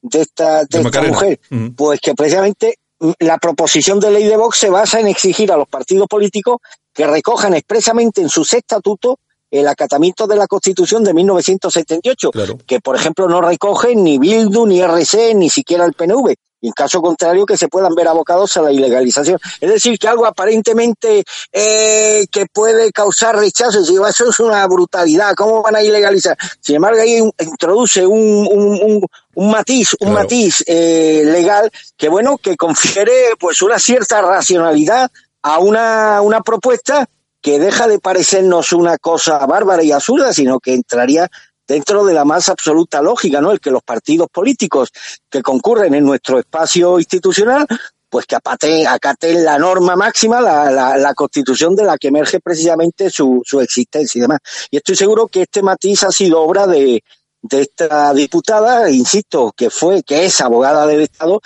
de, 0.00 0.20
esta, 0.20 0.64
de, 0.64 0.80
esta 0.80 1.02
mujer. 1.02 1.38
Mm. 1.50 1.68
Pues 1.70 2.00
que 2.00 2.14
precisamente 2.14 2.78
la 3.18 3.38
proposición 3.38 4.00
de 4.00 4.10
ley 4.10 4.24
de 4.24 4.36
Vox 4.36 4.58
se 4.58 4.70
basa 4.70 5.00
en 5.00 5.08
exigir 5.08 5.52
a 5.52 5.56
los 5.56 5.68
partidos 5.68 6.06
políticos 6.08 6.58
que 6.92 7.06
recojan 7.06 7.54
expresamente 7.54 8.20
en 8.20 8.28
sus 8.28 8.52
estatutos 8.54 9.16
el 9.50 9.68
acatamiento 9.68 10.26
de 10.26 10.36
la 10.36 10.46
Constitución 10.46 11.04
de 11.04 11.14
1978, 11.14 12.30
que 12.66 12.80
por 12.80 12.96
ejemplo 12.96 13.28
no 13.28 13.40
recogen 13.40 14.02
ni 14.02 14.18
Bildu, 14.18 14.66
ni 14.66 14.80
RC, 14.80 15.34
ni 15.34 15.48
siquiera 15.48 15.84
el 15.84 15.92
PNV, 15.92 16.34
y 16.64 16.68
en 16.68 16.72
caso 16.72 17.02
contrario 17.02 17.44
que 17.44 17.58
se 17.58 17.68
puedan 17.68 17.94
ver 17.94 18.08
abocados 18.08 18.56
a 18.56 18.62
la 18.62 18.72
ilegalización. 18.72 19.38
Es 19.60 19.70
decir, 19.70 19.98
que 19.98 20.08
algo 20.08 20.24
aparentemente 20.24 21.22
eh, 21.52 22.26
que 22.32 22.46
puede 22.46 22.90
causar 22.90 23.36
rechazo, 23.36 23.80
eso 23.80 24.30
es 24.30 24.40
una 24.40 24.66
brutalidad, 24.66 25.34
¿cómo 25.34 25.60
van 25.62 25.76
a 25.76 25.82
ilegalizar? 25.82 26.38
Sin 26.60 26.76
embargo, 26.76 27.02
ahí 27.02 27.18
introduce 27.40 28.06
un, 28.06 28.48
un, 28.50 29.06
un, 29.34 29.50
matiz, 29.50 29.90
un 30.00 30.14
matiz 30.14 30.64
eh, 30.66 31.22
legal 31.26 31.70
que 31.98 32.08
bueno, 32.08 32.38
que 32.38 32.56
confiere 32.56 33.12
pues 33.38 33.60
una 33.60 33.78
cierta 33.78 34.22
racionalidad 34.22 35.10
a 35.42 35.58
una, 35.58 36.22
una 36.22 36.40
propuesta 36.40 37.06
que 37.42 37.58
deja 37.58 37.88
de 37.88 37.98
parecernos 37.98 38.72
una 38.72 38.96
cosa 38.96 39.44
bárbara 39.44 39.82
y 39.82 39.92
absurda, 39.92 40.32
sino 40.32 40.60
que 40.60 40.72
entraría 40.72 41.30
dentro 41.66 42.04
de 42.04 42.14
la 42.14 42.24
más 42.24 42.48
absoluta 42.48 43.00
lógica, 43.02 43.40
¿no? 43.40 43.52
El 43.52 43.60
que 43.60 43.70
los 43.70 43.82
partidos 43.82 44.28
políticos 44.30 44.90
que 45.28 45.42
concurren 45.42 45.94
en 45.94 46.04
nuestro 46.04 46.38
espacio 46.38 46.98
institucional, 46.98 47.66
pues 48.08 48.26
que 48.26 48.36
acaten 48.36 49.44
la 49.44 49.58
norma 49.58 49.96
máxima, 49.96 50.40
la, 50.40 50.70
la, 50.70 50.96
la, 50.96 51.14
constitución 51.14 51.74
de 51.74 51.84
la 51.84 51.98
que 51.98 52.08
emerge 52.08 52.38
precisamente 52.38 53.10
su, 53.10 53.42
su 53.44 53.60
existencia 53.60 54.18
y 54.18 54.22
demás. 54.22 54.38
Y 54.70 54.76
estoy 54.76 54.94
seguro 54.94 55.26
que 55.26 55.42
este 55.42 55.62
matiz 55.62 56.04
ha 56.04 56.12
sido 56.12 56.40
obra 56.40 56.66
de, 56.66 57.02
de 57.42 57.60
esta 57.60 58.14
diputada, 58.14 58.88
insisto, 58.90 59.52
que 59.56 59.68
fue, 59.68 60.02
que 60.02 60.24
es 60.24 60.40
abogada 60.40 60.86
del 60.86 61.00
Estado 61.00 61.40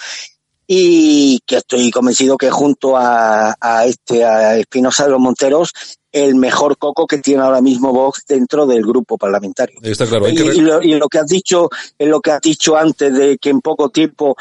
y 0.71 1.41
que 1.47 1.57
estoy 1.57 1.91
convencido 1.91 2.37
que 2.37 2.51
junto 2.51 2.95
a, 2.97 3.57
a 3.59 3.87
este 3.87 4.23
a 4.23 4.59
Espinosa 4.59 5.05
de 5.05 5.11
los 5.11 5.19
Monteros 5.19 5.73
el 6.13 6.35
mejor 6.35 6.77
coco 6.77 7.07
que 7.07 7.19
tiene 7.19 7.43
ahora 7.43 7.63
mismo 7.63 7.93
Vox 7.93 8.25
dentro 8.29 8.67
del 8.67 8.83
grupo 8.83 9.17
parlamentario. 9.17 9.79
Está 9.83 10.07
claro. 10.07 10.29
y, 10.29 10.37
lo, 10.37 10.83
y, 10.83 10.95
lo, 10.95 11.09
que 11.09 11.19
has 11.19 11.27
dicho, 11.27 11.69
lo 11.99 12.21
que 12.21 12.31
has 12.31 12.41
dicho 12.41 12.77
antes 12.77 13.15
de 13.15 13.39
que 13.39 13.51
en 13.51 13.61
poco 13.61 13.89
tiempo 13.91 14.37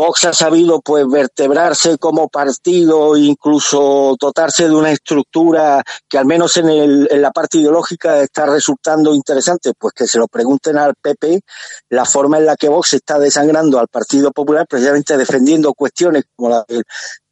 Vox 0.00 0.24
ha 0.24 0.32
sabido 0.32 0.80
pues 0.80 1.06
vertebrarse 1.06 1.98
como 1.98 2.30
partido, 2.30 3.18
incluso 3.18 4.16
dotarse 4.18 4.66
de 4.66 4.74
una 4.74 4.92
estructura 4.92 5.82
que 6.08 6.16
al 6.16 6.24
menos 6.24 6.56
en, 6.56 6.70
el, 6.70 7.08
en 7.10 7.20
la 7.20 7.30
parte 7.32 7.58
ideológica 7.58 8.22
está 8.22 8.46
resultando 8.46 9.14
interesante, 9.14 9.74
pues 9.78 9.92
que 9.92 10.06
se 10.06 10.18
lo 10.18 10.26
pregunten 10.26 10.78
al 10.78 10.94
PP 10.94 11.42
la 11.90 12.06
forma 12.06 12.38
en 12.38 12.46
la 12.46 12.56
que 12.56 12.70
Vox 12.70 12.94
está 12.94 13.18
desangrando 13.18 13.78
al 13.78 13.88
Partido 13.88 14.32
Popular, 14.32 14.66
precisamente 14.66 15.18
defendiendo 15.18 15.74
cuestiones 15.74 16.24
como 16.34 16.48
la 16.48 16.64
del, 16.66 16.82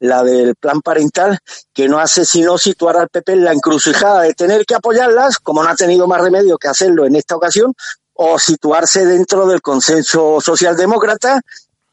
la 0.01 0.21
del 0.21 0.55
plan 0.55 0.81
parental, 0.81 1.39
que 1.73 1.87
no 1.87 1.97
hace 1.97 2.23
sino 2.23 2.59
situar 2.59 2.97
al 2.97 3.09
PP 3.09 3.31
en 3.33 3.45
la 3.45 3.53
encrucijada 3.53 4.21
de 4.21 4.35
tener 4.35 4.63
que 4.67 4.75
apoyarlas, 4.75 5.39
como 5.39 5.63
no 5.63 5.69
ha 5.69 5.75
tenido 5.75 6.05
más 6.05 6.21
remedio 6.21 6.59
que 6.59 6.67
hacerlo 6.67 7.07
en 7.07 7.15
esta 7.15 7.35
ocasión, 7.35 7.73
o 8.13 8.37
situarse 8.37 9.07
dentro 9.07 9.47
del 9.47 9.61
consenso 9.61 10.39
socialdemócrata 10.39 11.41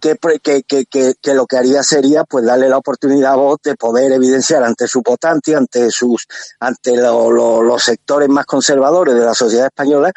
que, 0.01 0.17
que, 0.43 0.63
que, 0.63 1.15
que, 1.21 1.35
lo 1.35 1.47
que 1.47 1.57
haría 1.57 1.83
sería 1.83 2.25
pues 2.25 2.45
darle 2.45 2.69
la 2.69 2.79
oportunidad 2.79 3.33
a 3.33 3.37
vos 3.37 3.59
de 3.63 3.75
poder 3.77 4.13
evidenciar 4.13 4.63
ante 4.63 4.87
su 4.87 5.03
votante, 5.03 5.55
ante 5.55 5.91
sus, 5.91 6.27
ante 6.61 6.97
lo, 6.97 7.31
lo, 7.31 7.63
los 7.63 7.83
sectores 7.83 8.29
más 8.29 8.47
conservadores 8.47 9.15
de 9.15 9.25
la 9.25 9.35
sociedad 9.35 9.67
española, 9.67 10.13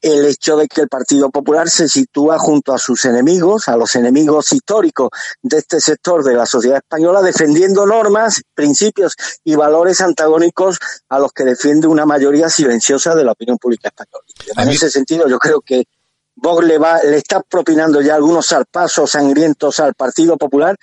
el 0.00 0.26
hecho 0.26 0.56
de 0.56 0.68
que 0.68 0.82
el 0.82 0.88
Partido 0.88 1.30
Popular 1.30 1.68
se 1.68 1.88
sitúa 1.88 2.38
junto 2.38 2.72
a 2.72 2.78
sus 2.78 3.04
enemigos, 3.06 3.68
a 3.68 3.76
los 3.76 3.94
enemigos 3.96 4.52
históricos 4.52 5.10
de 5.42 5.58
este 5.58 5.80
sector 5.80 6.22
de 6.22 6.34
la 6.34 6.46
sociedad 6.46 6.78
española, 6.78 7.22
defendiendo 7.22 7.86
normas, 7.86 8.42
principios 8.54 9.14
y 9.42 9.56
valores 9.56 10.00
antagónicos 10.00 10.78
a 11.08 11.18
los 11.18 11.32
que 11.32 11.44
defiende 11.44 11.88
una 11.88 12.06
mayoría 12.06 12.48
silenciosa 12.48 13.14
de 13.14 13.24
la 13.24 13.32
opinión 13.32 13.58
pública 13.58 13.88
española. 13.88 14.24
En 14.58 14.68
ese 14.68 14.90
sentido, 14.90 15.28
yo 15.28 15.38
creo 15.38 15.60
que 15.60 15.84
Vox 16.36 16.66
le, 16.66 16.76
va, 16.76 17.00
le 17.02 17.16
está 17.16 17.40
propinando 17.40 18.02
ya 18.02 18.14
algunos 18.14 18.46
zarpazos 18.46 19.10
sangrientos 19.10 19.80
al 19.80 19.94
Partido 19.94 20.36
Popular 20.36 20.76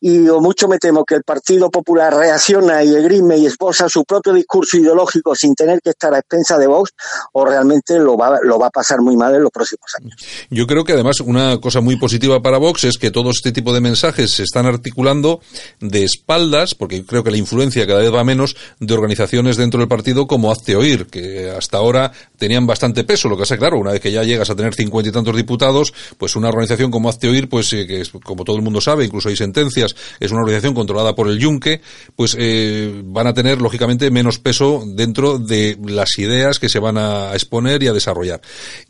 y 0.00 0.28
o 0.28 0.40
mucho 0.40 0.68
me 0.68 0.78
temo 0.78 1.04
que 1.04 1.14
el 1.14 1.22
Partido 1.22 1.70
Popular 1.70 2.14
reacciona 2.14 2.84
y 2.84 2.94
egrime 2.94 3.38
y 3.38 3.46
esposa 3.46 3.88
su 3.88 4.04
propio 4.04 4.34
discurso 4.34 4.76
ideológico 4.76 5.34
sin 5.34 5.54
tener 5.54 5.80
que 5.80 5.90
estar 5.90 6.12
a 6.12 6.18
expensa 6.18 6.58
de 6.58 6.66
Vox 6.66 6.92
o 7.32 7.44
realmente 7.44 7.98
lo 7.98 8.18
va, 8.18 8.38
lo 8.42 8.58
va 8.58 8.66
a 8.66 8.70
pasar 8.70 9.00
muy 9.00 9.16
mal 9.16 9.34
en 9.34 9.42
los 9.42 9.50
próximos 9.50 9.90
años. 9.98 10.14
Yo 10.50 10.66
creo 10.66 10.84
que 10.84 10.92
además 10.92 11.20
una 11.20 11.58
cosa 11.58 11.80
muy 11.80 11.96
positiva 11.96 12.42
para 12.42 12.58
Vox 12.58 12.84
es 12.84 12.98
que 12.98 13.10
todo 13.10 13.30
este 13.30 13.50
tipo 13.50 13.72
de 13.72 13.80
mensajes 13.80 14.32
se 14.32 14.42
están 14.42 14.66
articulando 14.66 15.40
de 15.80 16.04
espaldas, 16.04 16.74
porque 16.74 17.06
creo 17.06 17.24
que 17.24 17.30
la 17.30 17.38
influencia 17.38 17.86
cada 17.86 18.00
vez 18.00 18.12
va 18.12 18.24
menos 18.24 18.56
de 18.78 18.92
organizaciones 18.92 19.56
dentro 19.56 19.80
del 19.80 19.88
partido 19.88 20.26
como 20.26 20.52
Hazte 20.52 20.76
Oír, 20.76 21.06
que 21.06 21.50
hasta 21.50 21.78
ahora 21.78 22.12
tenían 22.36 22.66
bastante 22.66 23.04
peso, 23.04 23.28
lo 23.30 23.36
que 23.36 23.42
pasa 23.42 23.56
claro, 23.56 23.78
una 23.78 23.92
vez 23.92 24.02
que 24.02 24.12
ya 24.12 24.22
llegas 24.22 24.50
a 24.50 24.54
tener 24.54 24.74
50 24.74 24.97
y 25.06 25.12
tantos 25.12 25.36
diputados, 25.36 25.92
pues 26.16 26.36
una 26.36 26.48
organización 26.48 26.90
como 26.90 27.08
Hazte 27.08 27.28
Oír, 27.28 27.48
pues 27.48 27.72
eh, 27.72 27.86
que 27.86 28.00
es, 28.00 28.10
como 28.10 28.44
todo 28.44 28.56
el 28.56 28.62
mundo 28.62 28.80
sabe, 28.80 29.04
incluso 29.04 29.28
hay 29.28 29.36
sentencias, 29.36 29.94
es 30.20 30.30
una 30.30 30.40
organización 30.40 30.74
controlada 30.74 31.14
por 31.14 31.28
el 31.28 31.38
Yunque, 31.38 31.80
pues 32.16 32.36
eh, 32.38 33.02
van 33.04 33.26
a 33.26 33.34
tener 33.34 33.60
lógicamente 33.60 34.10
menos 34.10 34.38
peso 34.38 34.84
dentro 34.86 35.38
de 35.38 35.78
las 35.86 36.18
ideas 36.18 36.58
que 36.58 36.68
se 36.68 36.78
van 36.78 36.98
a 36.98 37.32
exponer 37.32 37.82
y 37.82 37.88
a 37.88 37.92
desarrollar. 37.92 38.40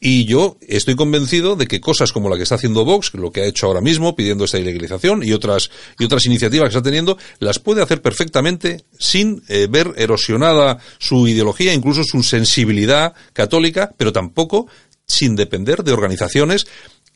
Y 0.01 0.25
yo 0.25 0.57
estoy 0.67 0.97
convencido 0.97 1.57
de 1.57 1.67
que 1.67 1.81
cosas 1.81 2.13
como 2.13 2.29
la 2.29 2.37
que 2.37 2.43
está 2.43 2.57
haciendo 2.57 2.85
Vox, 2.85 3.15
lo 3.15 3.31
que 3.31 3.43
ha 3.43 3.47
hecho 3.47 3.67
ahora 3.67 3.81
mismo, 3.81 4.15
pidiendo 4.15 4.45
esta 4.45 4.59
ilegalización 4.59 5.23
y 5.23 5.33
otras 5.33 5.71
y 5.99 6.05
otras 6.05 6.27
iniciativas 6.27 6.69
que 6.69 6.77
está 6.77 6.83
teniendo, 6.83 7.19
las 7.39 7.59
puede 7.59 7.83
hacer 7.83 8.03
perfectamente 8.03 8.85
sin 8.99 9.43
eh, 9.49 9.67
ver 9.71 9.95
erosionada 9.97 10.79
su 10.99 11.27
ideología, 11.29 11.73
incluso 11.73 12.03
su 12.05 12.23
sensibilidad 12.23 13.15
católica, 13.33 13.93
pero 13.97 14.13
tampoco 14.13 14.69
sin 15.09 15.35
depender 15.35 15.83
de 15.83 15.93
organizaciones 15.93 16.67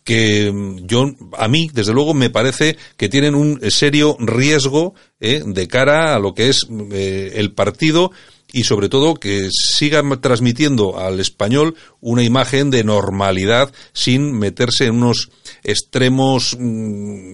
que 0.05 0.51
mm, 0.51 0.87
yo 0.87 1.13
a 1.39 1.49
mí 1.49 1.71
desde 1.73 1.93
luego 1.93 2.15
me 2.15 2.31
parece 2.31 2.77
que 2.97 3.09
tienen 3.09 3.35
un 3.35 3.61
serio 3.71 4.17
riesgo 4.19 4.95
eh, 5.21 5.43
de 5.45 5.69
cara 5.69 6.15
a 6.15 6.19
lo 6.19 6.35
que 6.35 6.49
es 6.49 6.67
eh, 6.93 7.33
el 7.37 7.53
partido 7.53 8.11
y 8.53 8.65
sobre 8.65 8.89
todo 8.89 9.15
que 9.15 9.49
sigan 9.51 10.21
transmitiendo 10.21 10.99
al 10.99 11.21
español 11.21 11.75
una 12.01 12.23
imagen 12.23 12.71
de 12.71 12.85
normalidad 12.85 13.73
sin 13.93 14.39
meterse 14.39 14.85
en 14.85 14.97
unos 14.97 15.31
extremos 15.65 16.57
mmm, 16.59 17.33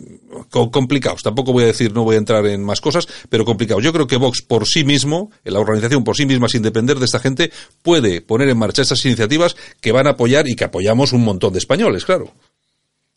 complicados. 0.71 1.23
Tampoco 1.23 1.53
voy 1.53 1.65
a 1.65 1.69
decir, 1.69 1.93
no 1.93 2.05
voy 2.05 2.15
a 2.15 2.19
entrar 2.19 2.47
en 2.47 2.63
más 2.65 2.81
cosas, 2.81 3.09
pero 3.29 3.45
complicados. 3.45 3.83
Yo 3.83 3.93
creo 3.93 4.07
que 4.07 4.17
Vox 4.17 4.43
por 4.43 4.67
sí 4.67 4.85
mismo, 4.85 5.31
la 5.45 5.61
organización 5.61 6.05
por 6.05 6.17
sí 6.17 6.27
misma, 6.27 6.49
sin 6.49 6.63
depender 6.63 6.99
de 6.99 7.07
esta 7.07 7.19
gente, 7.19 7.51
puede 7.83 8.21
poner 8.21 8.49
en 8.49 8.59
marcha 8.59 8.83
estas 8.83 9.05
iniciativas 9.05 9.57
que 9.81 9.93
van 9.93 10.07
a 10.07 10.11
apoyar 10.11 10.49
y 10.49 10.55
que 10.55 10.65
apoyamos 10.65 11.13
un 11.13 11.25
montón 11.25 11.53
de 11.53 11.59
españoles, 11.59 12.05
claro. 12.05 12.33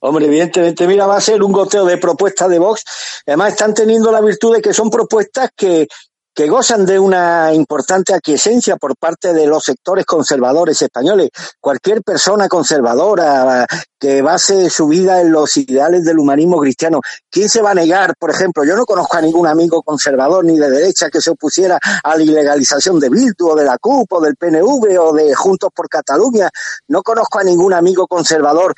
Hombre, 0.04 0.26
evidentemente, 0.26 0.88
mira, 0.88 1.06
va 1.06 1.18
a 1.18 1.22
ser 1.22 1.43
un 1.43 1.52
goteo 1.52 1.86
de 1.86 1.97
propuestas 1.97 2.49
de 2.49 2.58
Vox. 2.58 2.84
Además, 3.28 3.52
están 3.52 3.76
teniendo 3.76 4.12
la 4.12 4.20
virtud 4.20 4.56
de 4.56 4.62
que 4.62 4.74
son 4.74 4.89
propuestas 4.89 5.52
que 5.56 5.88
que 6.34 6.48
gozan 6.48 6.86
de 6.86 6.98
una 6.98 7.54
importante 7.54 8.14
aquiescencia 8.14 8.78
por 8.78 8.96
parte 8.96 9.34
de 9.34 9.48
los 9.48 9.64
sectores 9.64 10.06
conservadores 10.06 10.82
españoles. 10.82 11.30
Cualquier 11.60 12.02
persona 12.02 12.48
conservadora 12.48 13.66
que 14.00 14.22
base 14.22 14.70
su 14.70 14.88
vida 14.88 15.22
en 15.22 15.32
los 15.32 15.58
ideales 15.58 16.06
del 16.06 16.20
humanismo 16.20 16.60
cristiano, 16.60 17.02
¿quién 17.30 17.50
se 17.50 17.62
va 17.62 17.72
a 17.72 17.76
negar? 17.76 18.16
Por 18.18 18.32
ejemplo, 18.32 18.64
yo 18.64 18.76
no 18.76 18.86
conozco 18.86 19.18
a 19.18 19.22
ningún 19.22 19.46
amigo 19.46 19.84
conservador 19.84 20.46
ni 20.46 20.58
de 20.58 20.70
derecha 20.70 21.10
que 21.10 21.22
se 21.22 21.32
opusiera 21.32 21.78
a 22.04 22.18
la 22.18 22.24
ilegalización 22.24 23.00
de 23.00 23.10
Bildu 23.10 23.50
o 23.50 23.56
de 23.56 23.66
la 23.66 23.78
CUP 23.78 24.14
o 24.14 24.22
del 24.22 24.38
PNV 24.38 25.00
o 25.00 25.14
de 25.14 25.36
Juntos 25.36 25.70
por 25.76 25.90
Cataluña. 25.90 26.50
No 26.88 27.04
conozco 27.04 27.40
a 27.40 27.44
ningún 27.44 27.74
amigo 27.74 28.08
conservador 28.08 28.74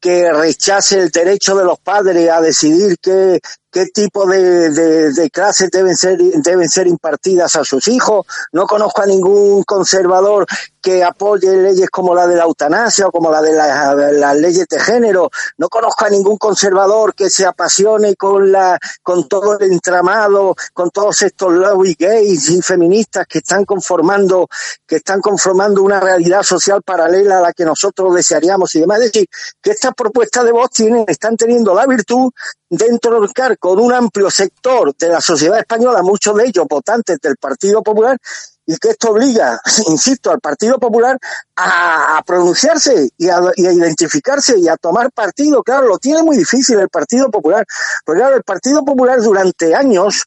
que 0.00 0.32
rechace 0.32 1.00
el 1.00 1.10
derecho 1.10 1.56
de 1.56 1.64
los 1.64 1.80
padres 1.80 2.30
a 2.30 2.40
decidir 2.40 2.96
qué, 3.02 3.40
qué 3.78 3.86
tipo 3.86 4.26
de, 4.26 5.30
clases 5.32 5.70
deben 5.70 5.96
ser, 5.96 6.18
deben 6.18 6.68
ser 6.68 6.88
impartidas 6.88 7.54
a 7.54 7.64
sus 7.64 7.86
hijos. 7.86 8.26
No 8.50 8.66
conozco 8.66 9.02
a 9.02 9.06
ningún 9.06 9.62
conservador 9.62 10.46
que 10.80 11.04
apoye 11.04 11.54
leyes 11.56 11.88
como 11.88 12.12
la 12.12 12.26
de 12.26 12.34
la 12.34 12.44
eutanasia 12.44 13.06
o 13.06 13.12
como 13.12 13.30
la 13.30 13.40
de 13.40 13.52
las 13.52 13.94
la 14.14 14.34
leyes 14.34 14.66
de 14.66 14.80
género. 14.80 15.30
No 15.58 15.68
conozco 15.68 16.06
a 16.06 16.10
ningún 16.10 16.38
conservador 16.38 17.14
que 17.14 17.30
se 17.30 17.46
apasione 17.46 18.16
con 18.16 18.50
la, 18.50 18.78
con 19.00 19.28
todo 19.28 19.56
el 19.56 19.70
entramado, 19.70 20.56
con 20.72 20.90
todos 20.90 21.22
estos 21.22 21.52
lobby 21.52 21.94
gays 21.96 22.50
y 22.50 22.60
feministas 22.60 23.26
que 23.28 23.38
están 23.38 23.64
conformando, 23.64 24.48
que 24.86 24.96
están 24.96 25.20
conformando 25.20 25.82
una 25.82 26.00
realidad 26.00 26.42
social 26.42 26.82
paralela 26.82 27.38
a 27.38 27.42
la 27.42 27.52
que 27.52 27.64
nosotros 27.64 28.12
desearíamos 28.12 28.74
y 28.74 28.80
demás. 28.80 28.98
Es 28.98 29.12
decir, 29.12 29.28
que 29.62 29.70
estas 29.70 29.94
propuestas 29.94 30.44
de 30.44 30.52
voz 30.52 30.70
tienen, 30.70 31.04
están 31.06 31.36
teniendo 31.36 31.74
la 31.74 31.86
virtud 31.86 32.32
de 32.70 32.86
entroncar 32.86 33.58
con 33.58 33.78
un 33.78 33.92
amplio 33.92 34.30
sector 34.30 34.94
de 34.96 35.08
la 35.08 35.20
sociedad 35.20 35.58
española, 35.58 36.02
muchos 36.02 36.36
de 36.36 36.46
ellos 36.46 36.66
votantes 36.68 37.18
del 37.20 37.36
Partido 37.36 37.82
Popular, 37.82 38.18
y 38.66 38.76
que 38.76 38.90
esto 38.90 39.12
obliga, 39.12 39.58
insisto, 39.88 40.30
al 40.30 40.40
Partido 40.40 40.78
Popular 40.78 41.18
a, 41.56 42.22
pronunciarse 42.26 43.08
y 43.16 43.28
a, 43.28 43.40
identificarse 43.56 44.58
y 44.58 44.68
a 44.68 44.76
tomar 44.76 45.10
partido. 45.10 45.62
Claro, 45.62 45.88
lo 45.88 45.98
tiene 45.98 46.22
muy 46.22 46.36
difícil 46.36 46.78
el 46.78 46.90
Partido 46.90 47.30
Popular, 47.30 47.64
porque 48.04 48.20
claro, 48.20 48.36
el 48.36 48.42
Partido 48.42 48.84
Popular 48.84 49.22
durante 49.22 49.74
años, 49.74 50.24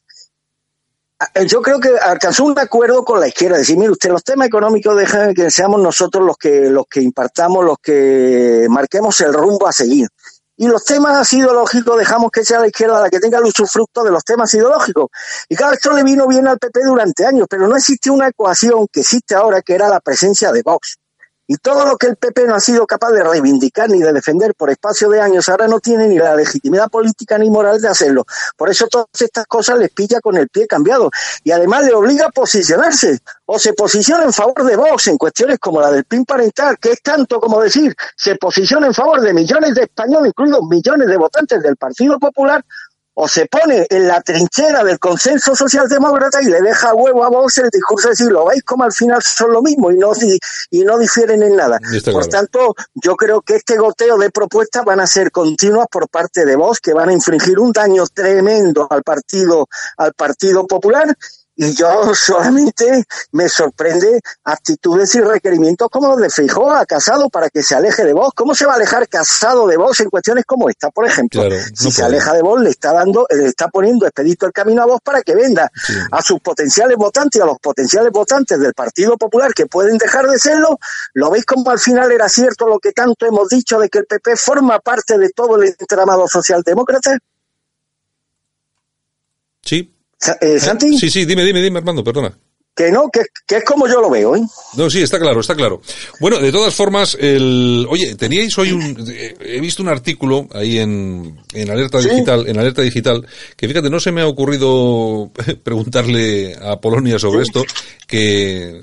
yo 1.46 1.62
creo 1.62 1.78
que 1.78 1.96
alcanzó 1.96 2.44
un 2.44 2.58
acuerdo 2.58 3.04
con 3.04 3.20
la 3.20 3.28
izquierda, 3.28 3.58
decir, 3.58 3.78
mire 3.78 3.92
usted, 3.92 4.10
los 4.10 4.24
temas 4.24 4.48
económicos 4.48 4.96
dejan 4.96 5.34
que 5.34 5.48
seamos 5.48 5.80
nosotros 5.80 6.26
los 6.26 6.36
que, 6.36 6.68
los 6.68 6.86
que 6.90 7.00
impartamos, 7.00 7.64
los 7.64 7.78
que 7.80 8.66
marquemos 8.68 9.20
el 9.20 9.32
rumbo 9.32 9.68
a 9.68 9.72
seguir 9.72 10.08
y 10.56 10.66
los 10.66 10.84
temas 10.84 11.32
ideológicos 11.32 11.98
dejamos 11.98 12.30
que 12.30 12.44
sea 12.44 12.60
la 12.60 12.66
izquierda 12.66 13.00
la 13.00 13.10
que 13.10 13.20
tenga 13.20 13.38
el 13.38 13.44
usufructo 13.44 14.04
de 14.04 14.10
los 14.10 14.24
temas 14.24 14.52
ideológicos. 14.54 15.08
Y 15.48 15.56
claro, 15.56 15.74
esto 15.74 15.92
le 15.92 16.02
vino 16.02 16.26
bien 16.26 16.46
al 16.46 16.58
PP 16.58 16.80
durante 16.84 17.26
años, 17.26 17.46
pero 17.48 17.66
no 17.66 17.76
existe 17.76 18.10
una 18.10 18.28
ecuación 18.28 18.86
que 18.92 19.00
existe 19.00 19.34
ahora, 19.34 19.62
que 19.62 19.74
era 19.74 19.88
la 19.88 20.00
presencia 20.00 20.52
de 20.52 20.62
Vox. 20.62 20.98
Y 21.52 21.56
todo 21.56 21.84
lo 21.84 21.98
que 21.98 22.06
el 22.06 22.16
PP 22.16 22.46
no 22.46 22.54
ha 22.54 22.60
sido 22.60 22.86
capaz 22.86 23.10
de 23.10 23.22
reivindicar 23.22 23.90
ni 23.90 24.00
de 24.00 24.10
defender 24.10 24.54
por 24.54 24.70
espacio 24.70 25.10
de 25.10 25.20
años, 25.20 25.50
ahora 25.50 25.68
no 25.68 25.80
tiene 25.80 26.08
ni 26.08 26.18
la 26.18 26.34
legitimidad 26.34 26.88
política 26.88 27.36
ni 27.36 27.50
moral 27.50 27.78
de 27.78 27.88
hacerlo. 27.88 28.24
Por 28.56 28.70
eso 28.70 28.86
todas 28.86 29.08
estas 29.20 29.44
cosas 29.44 29.78
les 29.78 29.90
pilla 29.90 30.22
con 30.22 30.38
el 30.38 30.48
pie 30.48 30.66
cambiado. 30.66 31.10
Y 31.44 31.50
además 31.50 31.84
le 31.84 31.92
obliga 31.92 32.28
a 32.28 32.30
posicionarse. 32.30 33.20
O 33.44 33.58
se 33.58 33.74
posiciona 33.74 34.24
en 34.24 34.32
favor 34.32 34.64
de 34.64 34.76
Vox 34.76 35.08
en 35.08 35.18
cuestiones 35.18 35.58
como 35.58 35.82
la 35.82 35.90
del 35.90 36.04
PIN 36.04 36.24
parental, 36.24 36.78
que 36.78 36.92
es 36.92 37.02
tanto 37.02 37.38
como 37.38 37.60
decir, 37.60 37.94
se 38.16 38.36
posiciona 38.36 38.86
en 38.86 38.94
favor 38.94 39.20
de 39.20 39.34
millones 39.34 39.74
de 39.74 39.82
españoles, 39.82 40.28
incluidos 40.28 40.62
millones 40.70 41.06
de 41.06 41.16
votantes 41.18 41.62
del 41.62 41.76
Partido 41.76 42.18
Popular, 42.18 42.64
o 43.14 43.28
se 43.28 43.46
pone 43.46 43.86
en 43.90 44.08
la 44.08 44.20
trinchera 44.22 44.82
del 44.84 44.98
consenso 44.98 45.54
socialdemócrata 45.54 46.42
y 46.42 46.46
le 46.46 46.60
deja 46.60 46.94
huevo 46.94 47.24
a 47.24 47.28
vos 47.28 47.56
el 47.58 47.68
discurso 47.70 48.08
de 48.08 48.12
decir, 48.12 48.32
lo 48.32 48.46
veis 48.46 48.62
como 48.62 48.84
al 48.84 48.92
final 48.92 49.22
son 49.22 49.52
lo 49.52 49.62
mismo 49.62 49.90
y 49.90 49.98
no, 49.98 50.12
y, 50.70 50.84
no 50.84 50.98
difieren 50.98 51.42
en 51.42 51.56
nada. 51.56 51.78
Por 52.10 52.26
tanto, 52.26 52.74
yo 52.94 53.14
creo 53.16 53.42
que 53.42 53.56
este 53.56 53.76
goteo 53.76 54.16
de 54.16 54.30
propuestas 54.30 54.84
van 54.84 55.00
a 55.00 55.06
ser 55.06 55.30
continuas 55.30 55.86
por 55.90 56.08
parte 56.08 56.44
de 56.44 56.56
vos, 56.56 56.80
que 56.80 56.94
van 56.94 57.10
a 57.10 57.12
infringir 57.12 57.58
un 57.58 57.72
daño 57.72 58.04
tremendo 58.06 58.86
al 58.90 59.02
partido, 59.02 59.68
al 59.96 60.14
Partido 60.14 60.66
Popular 60.66 61.16
y 61.62 61.74
yo 61.74 62.12
solamente 62.14 63.04
me 63.30 63.48
sorprende 63.48 64.20
actitudes 64.42 65.14
y 65.14 65.20
requerimientos 65.20 65.88
como 65.90 66.08
los 66.08 66.18
de 66.18 66.28
Feijóo 66.28 66.72
a 66.72 66.84
Casado 66.84 67.30
para 67.30 67.50
que 67.50 67.62
se 67.62 67.76
aleje 67.76 68.04
de 68.04 68.12
vos. 68.12 68.32
¿Cómo 68.34 68.52
se 68.54 68.66
va 68.66 68.72
a 68.72 68.76
alejar 68.76 69.08
Casado 69.08 69.68
de 69.68 69.76
vos 69.76 70.00
en 70.00 70.10
cuestiones 70.10 70.44
como 70.44 70.68
esta, 70.68 70.90
por 70.90 71.06
ejemplo? 71.06 71.42
si 71.74 71.92
se 71.92 72.02
aleja 72.02 72.32
de 72.32 72.42
vos, 72.42 72.60
le 72.60 72.70
está 72.70 72.92
dando, 72.92 73.26
le 73.30 73.46
está 73.46 73.68
poniendo 73.68 74.06
expedito 74.06 74.46
el 74.46 74.52
camino 74.52 74.82
a 74.82 74.86
vos 74.86 75.00
para 75.04 75.22
que 75.22 75.36
venda 75.36 75.70
a 76.10 76.22
sus 76.22 76.40
potenciales 76.40 76.96
votantes 76.96 77.38
y 77.38 77.42
a 77.42 77.46
los 77.46 77.58
potenciales 77.60 78.10
votantes 78.10 78.58
del 78.58 78.74
Partido 78.74 79.16
Popular 79.16 79.54
que 79.54 79.66
pueden 79.66 79.98
dejar 79.98 80.26
de 80.26 80.40
serlo. 80.40 80.78
¿Lo 81.14 81.30
veis 81.30 81.44
como 81.44 81.70
al 81.70 81.78
final 81.78 82.10
era 82.10 82.28
cierto 82.28 82.66
lo 82.66 82.80
que 82.80 82.92
tanto 82.92 83.24
hemos 83.24 83.48
dicho 83.48 83.78
de 83.78 83.88
que 83.88 83.98
el 83.98 84.06
PP 84.06 84.36
forma 84.36 84.80
parte 84.80 85.16
de 85.16 85.30
todo 85.30 85.62
el 85.62 85.76
entramado 85.78 86.26
socialdemócrata? 86.26 87.18
Sí, 89.62 89.94
eh, 90.40 90.58
¿Santi? 90.58 90.98
Sí, 90.98 91.10
sí, 91.10 91.24
dime, 91.24 91.44
dime, 91.44 91.60
dime, 91.60 91.78
Armando, 91.78 92.04
perdona. 92.04 92.36
Que 92.74 92.90
no, 92.90 93.10
que, 93.10 93.20
es 93.54 93.64
como 93.64 93.86
yo 93.86 94.00
lo 94.00 94.08
veo, 94.08 94.34
¿eh? 94.34 94.40
No, 94.78 94.88
sí, 94.88 95.02
está 95.02 95.18
claro, 95.18 95.40
está 95.40 95.54
claro. 95.54 95.82
Bueno, 96.20 96.38
de 96.38 96.50
todas 96.50 96.74
formas, 96.74 97.14
el, 97.20 97.86
oye, 97.90 98.14
teníais 98.14 98.56
hoy 98.56 98.72
un, 98.72 98.96
he 99.40 99.60
visto 99.60 99.82
un 99.82 99.90
artículo 99.90 100.48
ahí 100.54 100.78
en, 100.78 101.38
en 101.52 101.70
Alerta 101.70 101.98
Digital, 101.98 102.48
en 102.48 102.58
Alerta 102.58 102.80
Digital, 102.80 103.26
que 103.56 103.68
fíjate, 103.68 103.90
no 103.90 104.00
se 104.00 104.10
me 104.10 104.22
ha 104.22 104.26
ocurrido 104.26 105.30
preguntarle 105.62 106.56
a 106.62 106.80
Polonia 106.80 107.18
sobre 107.18 107.42
esto, 107.42 107.62
que 108.06 108.70
eh, 108.70 108.80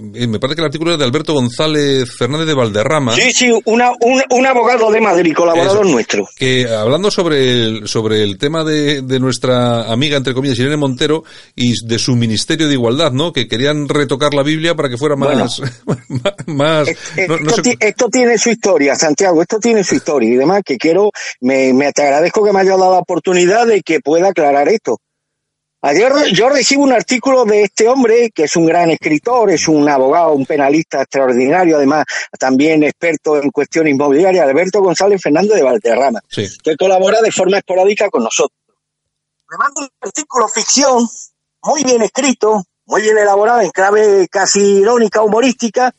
me 0.00 0.38
parece 0.38 0.56
que 0.56 0.62
el 0.62 0.66
artículo 0.66 0.92
es 0.92 0.98
de 0.98 1.04
Alberto 1.04 1.34
González 1.34 2.10
Fernández 2.16 2.46
de 2.46 2.54
Valderrama. 2.54 3.14
Sí, 3.14 3.32
sí, 3.32 3.52
una, 3.64 3.92
un, 4.00 4.46
abogado 4.46 4.90
de 4.90 5.00
Madrid, 5.00 5.34
colaborador 5.34 5.86
nuestro. 5.86 6.28
Que 6.36 6.66
hablando 6.68 7.10
sobre 7.10 7.64
el, 7.64 7.88
sobre 7.88 8.22
el 8.22 8.38
tema 8.38 8.64
de, 8.64 9.02
de 9.02 9.20
nuestra 9.20 9.90
amiga, 9.92 10.16
entre 10.16 10.34
comillas, 10.34 10.58
Irene 10.58 10.76
Montero, 10.76 11.24
y 11.54 11.74
de 11.86 11.98
su 11.98 12.16
Ministerio 12.16 12.68
de 12.68 12.74
Igualdad, 12.74 13.12
¿no? 13.12 13.32
Que 13.32 13.48
querían 13.48 13.88
retocar 13.88 14.34
la 14.34 14.42
Biblia 14.42 14.74
para 14.74 14.88
que 14.88 14.96
fuera 14.96 15.16
más... 15.16 15.60
más 16.46 16.88
esto, 17.80 18.08
tiene 18.08 18.38
su 18.38 18.50
historia, 18.50 18.94
Santiago, 18.94 19.42
esto 19.42 19.58
tiene 19.58 19.84
su 19.84 19.96
historia 19.96 20.28
y 20.28 20.36
demás, 20.36 20.62
que 20.64 20.76
quiero, 20.76 21.10
me, 21.40 21.72
me 21.72 21.92
te 21.92 22.02
agradezco 22.02 22.44
que 22.44 22.52
me 22.52 22.60
haya 22.60 22.72
dado 22.72 22.92
la 22.92 22.98
oportunidad 22.98 23.66
de 23.66 23.82
que 23.82 24.00
pueda 24.00 24.28
aclarar 24.28 24.68
esto. 24.68 24.98
Ayer 25.84 26.12
yo 26.32 26.48
recibo 26.48 26.84
un 26.84 26.92
artículo 26.92 27.44
de 27.44 27.64
este 27.64 27.88
hombre, 27.88 28.30
que 28.30 28.44
es 28.44 28.54
un 28.54 28.66
gran 28.66 28.90
escritor, 28.90 29.50
es 29.50 29.66
un 29.66 29.88
abogado, 29.88 30.32
un 30.32 30.46
penalista 30.46 31.02
extraordinario, 31.02 31.76
además 31.76 32.04
también 32.38 32.84
experto 32.84 33.42
en 33.42 33.50
cuestión 33.50 33.88
inmobiliaria, 33.88 34.44
Alberto 34.44 34.80
González 34.80 35.20
Fernández 35.20 35.56
de 35.56 35.64
Valderrama, 35.64 36.20
que 36.30 36.76
colabora 36.76 37.20
de 37.20 37.32
forma 37.32 37.58
esporádica 37.58 38.08
con 38.10 38.22
nosotros. 38.22 38.56
Me 39.50 39.56
manda 39.56 39.80
un 39.80 39.88
artículo 40.00 40.46
ficción, 40.46 41.08
muy 41.64 41.82
bien 41.82 42.02
escrito, 42.02 42.62
muy 42.86 43.02
bien 43.02 43.18
elaborado, 43.18 43.62
en 43.62 43.70
clave 43.70 44.28
casi 44.30 44.60
irónica, 44.60 45.22
humorística, 45.22 45.92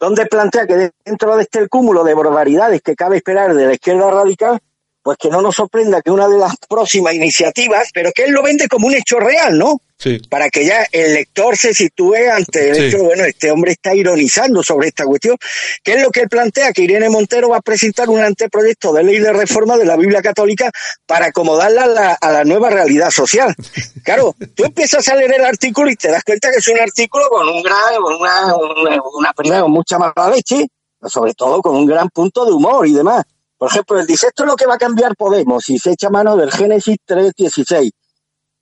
donde 0.00 0.24
plantea 0.24 0.66
que 0.66 0.90
dentro 1.04 1.36
de 1.36 1.42
este 1.42 1.68
cúmulo 1.68 2.02
de 2.02 2.14
barbaridades 2.14 2.80
que 2.80 2.96
cabe 2.96 3.18
esperar 3.18 3.52
de 3.52 3.66
la 3.66 3.74
izquierda 3.74 4.10
radical, 4.10 4.58
pues 5.02 5.16
que 5.18 5.28
no 5.28 5.40
nos 5.40 5.54
sorprenda 5.54 6.02
que 6.02 6.10
una 6.10 6.28
de 6.28 6.38
las 6.38 6.56
próximas 6.68 7.14
iniciativas, 7.14 7.90
pero 7.92 8.12
que 8.12 8.24
él 8.24 8.32
lo 8.32 8.42
vende 8.42 8.68
como 8.68 8.88
un 8.88 8.94
hecho 8.94 9.18
real, 9.18 9.58
¿no? 9.58 9.80
Sí. 9.96 10.20
Para 10.30 10.48
que 10.48 10.64
ya 10.64 10.86
el 10.92 11.14
lector 11.14 11.56
se 11.56 11.74
sitúe 11.74 12.14
ante 12.32 12.70
el 12.70 12.84
hecho, 12.84 13.02
bueno, 13.02 13.24
este 13.24 13.50
hombre 13.50 13.72
está 13.72 13.94
ironizando 13.94 14.62
sobre 14.62 14.88
esta 14.88 15.04
cuestión, 15.04 15.36
que 15.82 15.94
es 15.94 16.02
lo 16.02 16.10
que 16.10 16.20
él 16.20 16.28
plantea, 16.28 16.72
que 16.72 16.82
Irene 16.82 17.08
Montero 17.08 17.48
va 17.48 17.56
a 17.56 17.62
presentar 17.62 18.08
un 18.08 18.20
anteproyecto 18.20 18.92
de 18.92 19.02
ley 19.02 19.18
de 19.18 19.32
reforma 19.32 19.76
de 19.76 19.84
la 19.84 19.96
Biblia 19.96 20.22
católica 20.22 20.70
para 21.04 21.26
acomodarla 21.26 22.16
a 22.20 22.30
la, 22.30 22.44
nueva 22.44 22.70
realidad 22.70 23.10
social. 23.10 23.54
Claro, 24.04 24.34
tú 24.54 24.64
empiezas 24.64 25.06
a 25.08 25.16
leer 25.16 25.34
el 25.34 25.44
artículo 25.44 25.90
y 25.90 25.96
te 25.96 26.08
das 26.08 26.24
cuenta 26.24 26.50
que 26.50 26.58
es 26.58 26.68
un 26.68 26.78
artículo 26.78 27.28
con 27.28 27.46
un 27.46 27.62
gran, 27.62 28.02
una, 28.02 28.56
una, 28.56 29.02
una, 29.14 29.32
una 29.36 29.60
con 29.60 29.70
mucha 29.70 29.98
mala 29.98 30.30
leche, 30.34 30.66
sobre 31.06 31.34
todo 31.34 31.60
con 31.60 31.76
un 31.76 31.84
gran 31.84 32.08
punto 32.08 32.46
de 32.46 32.52
humor 32.52 32.86
y 32.86 32.94
demás. 32.94 33.24
Por 33.58 33.70
ejemplo, 33.70 33.98
él 33.98 34.06
dice, 34.06 34.28
esto 34.28 34.44
es 34.44 34.48
lo 34.48 34.54
que 34.54 34.66
va 34.66 34.74
a 34.74 34.78
cambiar 34.78 35.16
Podemos 35.16 35.68
y 35.68 35.78
se 35.78 35.90
echa 35.90 36.10
mano 36.10 36.36
del 36.36 36.52
Génesis 36.52 36.96
3.16, 37.06 37.90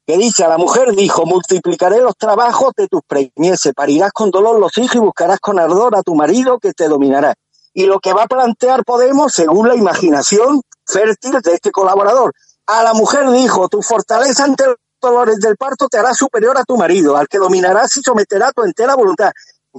que 0.07 0.17
dice, 0.17 0.45
a 0.45 0.49
la 0.49 0.57
mujer 0.57 0.95
dijo, 0.95 1.27
multiplicaré 1.27 2.01
los 2.01 2.17
trabajos 2.17 2.73
de 2.75 2.89
tus 2.89 3.03
preñeces, 3.07 3.75
parirás 3.75 4.11
con 4.13 4.31
dolor 4.31 4.59
los 4.59 4.77
hijos 4.79 4.97
y 4.97 5.01
buscarás 5.01 5.39
con 5.39 5.59
ardor 5.59 5.97
a 5.97 6.03
tu 6.03 6.15
marido 6.15 6.59
que 6.59 6.73
te 6.73 6.89
dominará. 6.89 7.35
Y 7.75 7.85
lo 7.85 8.01
que 8.01 8.15
va 8.15 8.23
a 8.23 8.27
plantear 8.27 8.85
Podemos, 8.85 9.35
según 9.35 9.69
la 9.69 9.75
imaginación 9.75 10.63
fértil 10.87 11.41
de 11.43 11.53
este 11.53 11.71
colaborador, 11.71 12.33
a 12.67 12.83
la 12.83 12.95
mujer 12.95 13.31
dijo, 13.31 13.69
tu 13.69 13.83
fortaleza 13.83 14.45
ante 14.45 14.65
los 14.67 14.77
dolores 14.99 15.39
del 15.41 15.59
parto 15.59 15.89
te 15.89 15.99
hará 15.99 16.15
superior 16.15 16.57
a 16.57 16.65
tu 16.65 16.79
marido, 16.79 17.19
al 17.19 17.29
que 17.29 17.37
dominarás 17.37 17.95
y 17.99 18.01
someterá 18.01 18.51
tu 18.53 18.63
entera 18.63 18.95
voluntad 18.95 19.31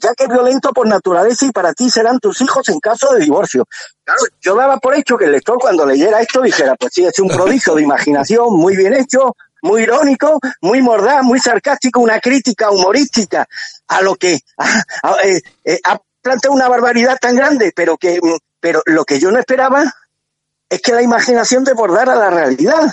ya 0.01 0.13
que 0.13 0.25
es 0.25 0.29
violento 0.29 0.71
por 0.71 0.87
naturaleza 0.87 1.45
y 1.45 1.51
para 1.51 1.73
ti 1.73 1.89
serán 1.89 2.19
tus 2.19 2.41
hijos 2.41 2.67
en 2.69 2.79
caso 2.79 3.13
de 3.13 3.21
divorcio. 3.21 3.65
Claro, 4.03 4.21
yo 4.41 4.55
daba 4.55 4.77
por 4.77 4.95
hecho 4.95 5.17
que 5.17 5.25
el 5.25 5.31
lector 5.31 5.57
cuando 5.59 5.85
leyera 5.85 6.21
esto 6.21 6.41
dijera, 6.41 6.75
pues 6.75 6.93
sí, 6.93 7.05
es 7.05 7.19
un 7.19 7.29
prodigio 7.29 7.75
de 7.75 7.83
imaginación, 7.83 8.53
muy 8.53 8.75
bien 8.75 8.93
hecho, 8.93 9.35
muy 9.61 9.83
irónico, 9.83 10.39
muy 10.61 10.81
mordaz, 10.81 11.23
muy 11.23 11.39
sarcástico, 11.39 11.99
una 11.99 12.19
crítica 12.19 12.69
humorística 12.69 13.47
a 13.87 14.01
lo 14.01 14.15
que 14.15 14.33
eh, 15.23 15.41
eh, 15.63 15.79
ha 15.83 15.99
planteado 16.21 16.55
una 16.55 16.67
barbaridad 16.67 17.17
tan 17.19 17.35
grande, 17.35 17.71
pero 17.75 17.97
que 17.97 18.19
pero 18.59 18.81
lo 18.85 19.05
que 19.05 19.19
yo 19.19 19.31
no 19.31 19.39
esperaba 19.39 19.83
es 20.69 20.81
que 20.81 20.91
la 20.91 21.01
imaginación 21.01 21.63
desbordara 21.63 22.15
la 22.15 22.29
realidad 22.29 22.91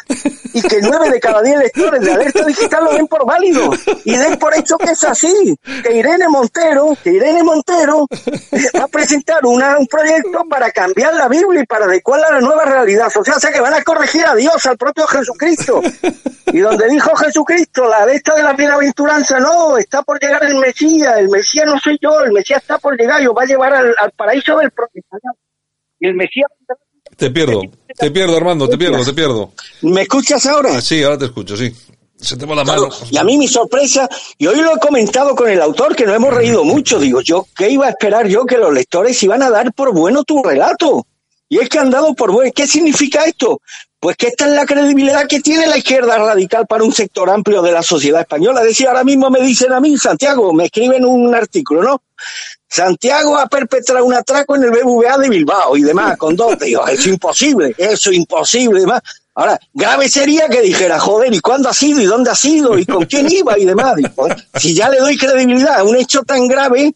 y 0.52 0.62
que 0.62 0.80
nueve 0.80 1.10
de 1.10 1.18
cada 1.18 1.42
diez 1.42 1.58
lectores 1.58 2.00
de 2.00 2.12
alerta 2.12 2.44
digital 2.44 2.84
lo 2.84 2.92
den 2.92 3.08
por 3.08 3.26
válido 3.26 3.70
y 4.04 4.16
den 4.16 4.38
por 4.38 4.54
hecho 4.54 4.78
que 4.78 4.92
es 4.92 5.02
así, 5.02 5.58
que 5.82 5.96
Irene 5.96 6.28
Montero, 6.28 6.96
que 7.02 7.10
Irene 7.10 7.42
Montero 7.42 8.06
va 8.78 8.84
a 8.84 8.88
presentar 8.88 9.44
una, 9.44 9.76
un 9.76 9.88
proyecto 9.88 10.44
para 10.48 10.70
cambiar 10.70 11.14
la 11.14 11.28
Biblia 11.28 11.62
y 11.62 11.66
para 11.66 11.86
adecuarla 11.86 12.28
a 12.28 12.32
la 12.34 12.40
nueva 12.40 12.64
realidad 12.64 13.10
social, 13.10 13.36
o 13.36 13.40
sea 13.40 13.50
que 13.50 13.60
van 13.60 13.74
a 13.74 13.82
corregir 13.82 14.24
a 14.24 14.34
Dios, 14.34 14.64
al 14.66 14.76
propio 14.76 15.06
Jesucristo. 15.06 15.82
Y 16.46 16.60
donde 16.60 16.88
dijo 16.88 17.16
Jesucristo, 17.16 17.88
la 17.88 18.06
de 18.06 18.14
esta 18.14 18.36
de 18.36 18.44
la 18.44 18.52
bienaventuranza, 18.52 19.40
no, 19.40 19.76
está 19.76 20.02
por 20.02 20.20
llegar 20.20 20.44
el 20.44 20.54
Mesías, 20.54 21.18
el 21.18 21.28
Mesías 21.28 21.66
no 21.66 21.80
soy 21.80 21.98
yo, 22.00 22.20
el 22.20 22.30
Mesías 22.32 22.62
está 22.62 22.78
por 22.78 22.96
llegar 22.96 23.20
y 23.20 23.26
os 23.26 23.34
va 23.36 23.42
a 23.42 23.46
llevar 23.46 23.74
al, 23.74 24.12
paraíso 24.16 24.58
del 24.58 24.70
profeta. 24.70 25.16
Y 25.98 26.06
el 26.06 26.14
Mesías 26.14 26.46
te 27.16 27.30
pierdo, 27.30 27.62
te 27.98 28.10
pierdo, 28.10 28.36
Armando, 28.36 28.68
te 28.68 28.78
pierdo, 28.78 29.04
te 29.04 29.12
pierdo. 29.12 29.52
¿Me 29.82 30.02
escuchas 30.02 30.46
ahora? 30.46 30.80
Sí, 30.80 31.02
ahora 31.02 31.18
te 31.18 31.26
escucho, 31.26 31.56
sí. 31.56 31.72
Se 32.16 32.36
te 32.36 32.46
va 32.46 32.54
la 32.54 32.64
mano. 32.64 32.88
Y 33.10 33.16
a 33.18 33.24
mí 33.24 33.36
mi 33.36 33.48
sorpresa, 33.48 34.08
y 34.38 34.46
hoy 34.46 34.56
lo 34.60 34.76
he 34.76 34.78
comentado 34.78 35.34
con 35.34 35.48
el 35.48 35.60
autor, 35.60 35.94
que 35.94 36.06
nos 36.06 36.16
hemos 36.16 36.32
reído 36.32 36.64
mucho, 36.64 36.98
digo 36.98 37.20
yo, 37.20 37.46
¿qué 37.56 37.68
iba 37.68 37.86
a 37.86 37.90
esperar 37.90 38.26
yo 38.28 38.46
que 38.46 38.56
los 38.56 38.72
lectores 38.72 39.22
iban 39.22 39.42
a 39.42 39.50
dar 39.50 39.72
por 39.74 39.92
bueno 39.92 40.24
tu 40.24 40.42
relato? 40.42 41.06
Y 41.48 41.58
es 41.58 41.68
que 41.68 41.78
han 41.78 41.90
dado 41.90 42.14
por 42.14 42.32
bueno. 42.32 42.50
¿Qué 42.54 42.66
significa 42.66 43.24
esto? 43.24 43.60
Pues 44.04 44.18
que 44.18 44.26
esta 44.26 44.44
es 44.44 44.52
la 44.52 44.66
credibilidad 44.66 45.26
que 45.26 45.40
tiene 45.40 45.66
la 45.66 45.78
izquierda 45.78 46.18
radical 46.18 46.66
para 46.66 46.84
un 46.84 46.92
sector 46.92 47.30
amplio 47.30 47.62
de 47.62 47.72
la 47.72 47.82
sociedad 47.82 48.20
española. 48.20 48.62
Decía, 48.62 48.88
ahora 48.88 49.02
mismo 49.02 49.30
me 49.30 49.40
dicen 49.40 49.72
a 49.72 49.80
mí, 49.80 49.96
Santiago, 49.96 50.52
me 50.52 50.66
escriben 50.66 51.06
un 51.06 51.34
artículo, 51.34 51.82
¿no? 51.82 52.02
Santiago 52.68 53.38
ha 53.38 53.46
perpetrado 53.46 54.04
un 54.04 54.12
atraco 54.12 54.56
en 54.56 54.64
el 54.64 54.72
BBVA 54.72 55.16
de 55.16 55.30
Bilbao 55.30 55.74
y 55.78 55.84
demás, 55.84 56.18
con 56.18 56.36
dos. 56.36 56.58
Digo, 56.58 56.86
es 56.86 57.06
imposible, 57.06 57.74
eso 57.78 58.10
es 58.10 58.16
imposible 58.18 58.80
y 58.80 58.82
demás. 58.82 59.00
Ahora, 59.36 59.58
grave 59.72 60.06
sería 60.10 60.48
que 60.48 60.60
dijera, 60.60 61.00
joder, 61.00 61.32
¿y 61.32 61.40
cuándo 61.40 61.70
ha 61.70 61.72
sido? 61.72 61.98
¿Y 62.02 62.04
dónde 62.04 62.30
ha 62.30 62.34
sido? 62.34 62.78
¿Y 62.78 62.84
con 62.84 63.06
quién 63.06 63.26
iba? 63.32 63.58
Y 63.58 63.64
demás. 63.64 63.94
si 64.56 64.74
ya 64.74 64.90
le 64.90 64.98
doy 64.98 65.16
credibilidad 65.16 65.78
a 65.78 65.82
un 65.82 65.96
hecho 65.96 66.20
tan 66.24 66.46
grave, 66.46 66.92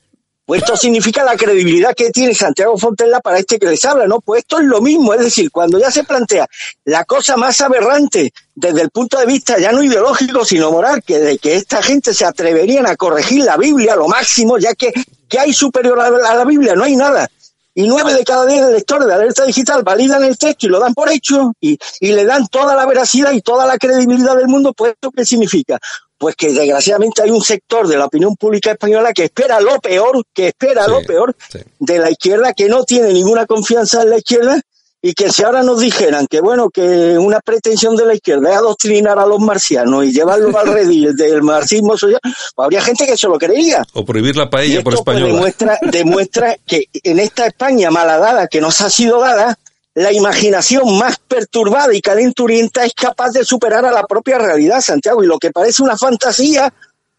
pues 0.49 0.63
esto 0.63 0.79
significa 0.79 1.23
la 1.23 1.37
credibilidad 1.37 1.95
que 1.95 2.11
tiene 2.11 2.35
Santiago 2.35 2.79
Fontella 2.79 3.21
para 3.21 3.39
este 3.39 3.59
que 3.59 3.67
les 3.67 3.85
habla, 3.85 4.07
¿no? 4.07 4.21
Pues 4.23 4.41
esto 4.41 4.59
es 4.59 4.65
lo 4.65 4.81
mismo, 4.81 5.13
es 5.13 5.21
decir, 5.21 5.51
cuando 5.51 5.79
ya 5.79 5.91
se 5.91 6.05
plantea 6.05 6.49
la 6.87 7.05
cosa 7.05 7.37
más 7.37 7.61
aberrante 7.61 8.33
desde 8.55 8.81
el 8.81 8.89
punto 8.89 9.19
de 9.19 9.27
vista 9.27 9.59
ya 9.59 9.73
no 9.73 9.83
ideológico, 9.83 10.47
sino 10.47 10.73
moral, 10.73 11.03
que 11.07 11.19
de 11.19 11.39
que 11.39 11.55
esta 11.57 11.83
gente 11.83 12.15
se 12.15 12.25
atreverían 12.25 12.87
a 12.87 12.97
corregir 12.97 13.45
la 13.45 13.59
Biblia 13.59 13.95
lo 13.95 14.09
máximo, 14.09 14.57
ya 14.59 14.75
que 14.75 14.93
¿Qué 15.29 15.39
hay 15.39 15.53
superior 15.53 16.01
a 16.01 16.11
la, 16.11 16.45
Biblia? 16.45 16.75
No 16.75 16.85
hay 16.85 16.97
nada. 16.97 17.29
Y 17.75 17.87
nueve 17.87 18.15
de 18.15 18.25
cada 18.25 18.47
diez 18.47 18.67
lectores 18.71 19.07
de 19.07 19.15
alerta 19.15 19.45
digital 19.45 19.83
validan 19.85 20.25
el 20.25 20.37
texto 20.37 20.67
y 20.67 20.71
lo 20.71 20.81
dan 20.81 20.95
por 20.95 21.11
hecho 21.11 21.53
y, 21.61 21.79
le 22.01 22.25
dan 22.25 22.49
toda 22.49 22.75
la 22.75 22.87
veracidad 22.87 23.33
y 23.33 23.43
toda 23.43 23.67
la 23.67 23.79
credibilidad 23.79 24.37
del 24.37 24.49
mundo. 24.49 24.73
Pues 24.73 24.95
¿esto 24.95 25.13
qué 25.13 25.25
significa? 25.25 25.79
Pues 26.19 26.35
que 26.35 26.53
desgraciadamente 26.53 27.23
hay 27.23 27.31
un 27.31 27.43
sector 27.43 27.87
de 27.87 27.97
la 27.97 28.07
opinión 28.07 28.35
pública 28.37 28.73
española 28.73 29.13
que 29.13 29.25
espera 29.25 29.61
lo 29.61 29.81
peor, 29.81 30.25
que 30.35 30.49
espera 30.49 30.89
lo 30.89 31.01
peor 31.03 31.37
de 31.79 31.99
la 31.99 32.11
izquierda, 32.11 32.53
que 32.53 32.69
no 32.69 32.83
tiene 32.83 33.13
ninguna 33.13 33.47
confianza 33.47 34.03
en 34.03 34.11
la 34.11 34.19
izquierda 34.19 34.61
y 35.01 35.13
que 35.13 35.31
si 35.31 35.45
ahora 35.45 35.63
nos 35.63 35.81
dijeran 35.81 36.27
que 36.27 36.41
bueno 36.41 36.71
que 36.71 37.17
una 37.17 37.41
pretensión 37.41 37.95
de 37.95 38.05
la 38.05 38.15
izquierda 38.15 38.51
es 38.51 38.57
adoctrinar 38.57 39.19
a 39.19 39.27
los 39.27 39.39
marcianos 39.39 40.05
y 40.05 40.13
llevarlos 40.13 40.55
al 40.55 40.67
redil 40.73 41.15
del 41.15 41.43
marxismo 41.43 41.97
social, 41.97 42.21
pues 42.23 42.65
habría 42.65 42.83
gente 42.83 43.07
que 43.07 43.17
se 43.17 43.29
lo 43.29 43.39
creería. 43.39 43.85
O 43.93 44.05
prohibir 44.05 44.37
la 44.37 44.51
paella 44.51 44.83
por 44.83 44.95
pues, 44.95 45.01
español. 45.01 45.33
demuestra, 45.33 45.79
demuestra 45.83 46.57
que 46.67 46.87
en 46.93 47.21
esta 47.21 47.47
España 47.47 47.91
malhadada 47.91 48.49
que 48.49 48.61
nos 48.61 48.81
ha 48.81 48.91
sido 48.91 49.21
dada, 49.21 49.57
la 49.99 50.13
imaginación 50.13 50.97
más 50.97 51.19
perturbada 51.19 51.93
y 51.93 52.01
calenturienta 52.01 52.85
es 52.85 52.95
capaz 52.95 53.33
de 53.33 53.45
superar 53.45 53.85
a 53.85 53.91
la 53.91 54.05
propia 54.05 54.39
realidad, 54.39 54.81
Santiago, 54.81 55.25
y 55.25 55.27
lo 55.27 55.41
que 55.41 55.51
parece 55.51 55.83
una 55.83 55.97
fantasía 55.97 56.73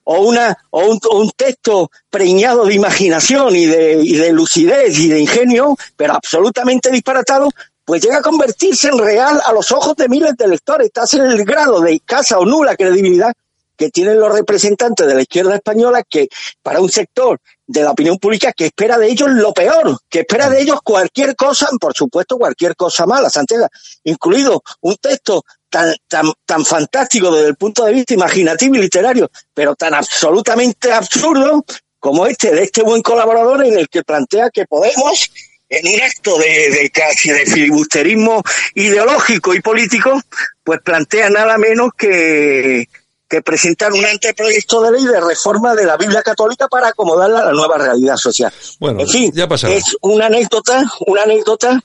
o, 0.05 0.21
una, 0.21 0.57
o 0.69 0.85
un, 0.85 1.31
texto 1.35 1.91
preñado 2.09 2.65
de 2.65 2.75
imaginación 2.75 3.53
y 3.53 3.65
de, 3.65 4.31
lucidez 4.31 4.97
y 4.97 5.09
de 5.09 5.19
ingenio, 5.19 5.75
pero 5.97 6.13
absolutamente 6.13 6.89
disparatado, 6.89 7.49
pues 7.83 8.01
llega 8.01 8.19
a 8.19 8.21
convertirse 8.21 8.87
en 8.87 8.97
real 8.97 9.41
a 9.45 9.51
los 9.51 9.73
ojos 9.73 9.97
de 9.97 10.07
miles 10.07 10.37
de 10.37 10.47
lectores. 10.47 10.87
Estás 10.87 11.13
en 11.15 11.23
el 11.23 11.43
grado 11.43 11.81
de 11.81 11.95
escasa 11.95 12.39
o 12.39 12.45
nula 12.45 12.77
credibilidad 12.77 13.33
que 13.75 13.89
tienen 13.89 14.17
los 14.17 14.33
representantes 14.33 15.05
de 15.05 15.15
la 15.15 15.21
izquierda 15.21 15.55
española 15.55 16.01
que 16.09 16.29
para 16.63 16.79
un 16.79 16.89
sector 16.89 17.41
de 17.69 17.83
la 17.83 17.91
opinión 17.91 18.17
pública 18.17 18.51
que 18.51 18.65
espera 18.65 18.97
de 18.97 19.07
ellos 19.07 19.29
lo 19.29 19.53
peor, 19.53 19.95
que 20.09 20.21
espera 20.21 20.49
de 20.49 20.59
ellos 20.59 20.79
cualquier 20.83 21.35
cosa, 21.35 21.67
por 21.79 21.93
supuesto 21.93 22.35
cualquier 22.35 22.75
cosa 22.75 23.05
mala, 23.05 23.29
Santiago, 23.29 23.67
incluido 24.03 24.63
un 24.81 24.95
texto 24.95 25.43
tan, 25.69 25.93
tan, 26.07 26.31
tan 26.47 26.65
fantástico 26.65 27.31
desde 27.31 27.49
el 27.49 27.55
punto 27.55 27.85
de 27.85 27.93
vista 27.93 28.15
imaginativo 28.15 28.73
y 28.73 28.79
literario, 28.79 29.29
pero 29.53 29.75
tan 29.75 29.93
absolutamente 29.93 30.91
absurdo 30.91 31.63
como 31.99 32.25
este, 32.25 32.55
de 32.55 32.63
este 32.63 32.81
buen 32.81 33.03
colaborador 33.03 33.63
en 33.63 33.77
el 33.77 33.87
que 33.87 34.03
plantea 34.03 34.49
que 34.49 34.65
Podemos 34.65 35.29
en 35.69 35.93
un 35.93 36.01
acto 36.01 36.39
de, 36.39 36.89
casi 36.91 37.29
de 37.29 37.45
filibusterismo 37.45 38.41
ideológico 38.73 39.53
y 39.53 39.61
político, 39.61 40.19
pues 40.63 40.79
plantea 40.81 41.29
nada 41.29 41.59
menos 41.59 41.91
que, 41.95 42.87
que 43.29 43.41
presentar 43.43 43.93
un 43.93 44.03
anteproyecto 44.03 44.81
de 44.81 44.91
ley 44.91 45.05
de 45.05 45.21
reforma 45.21 45.75
de 45.75 45.85
la 45.85 45.97
Biblia 45.97 46.23
católica 46.23 46.67
para 46.67 46.89
acomodarla 46.89 47.41
a 47.41 47.45
la 47.45 47.51
nueva 47.51 47.77
realidad 47.77 48.17
social. 48.17 48.51
Bueno, 48.79 49.01
en 49.01 49.07
fin, 49.07 49.31
ya 49.31 49.47
es 49.67 49.95
una 50.01 50.25
anécdota, 50.25 50.83
una 51.05 51.23
anécdota 51.23 51.79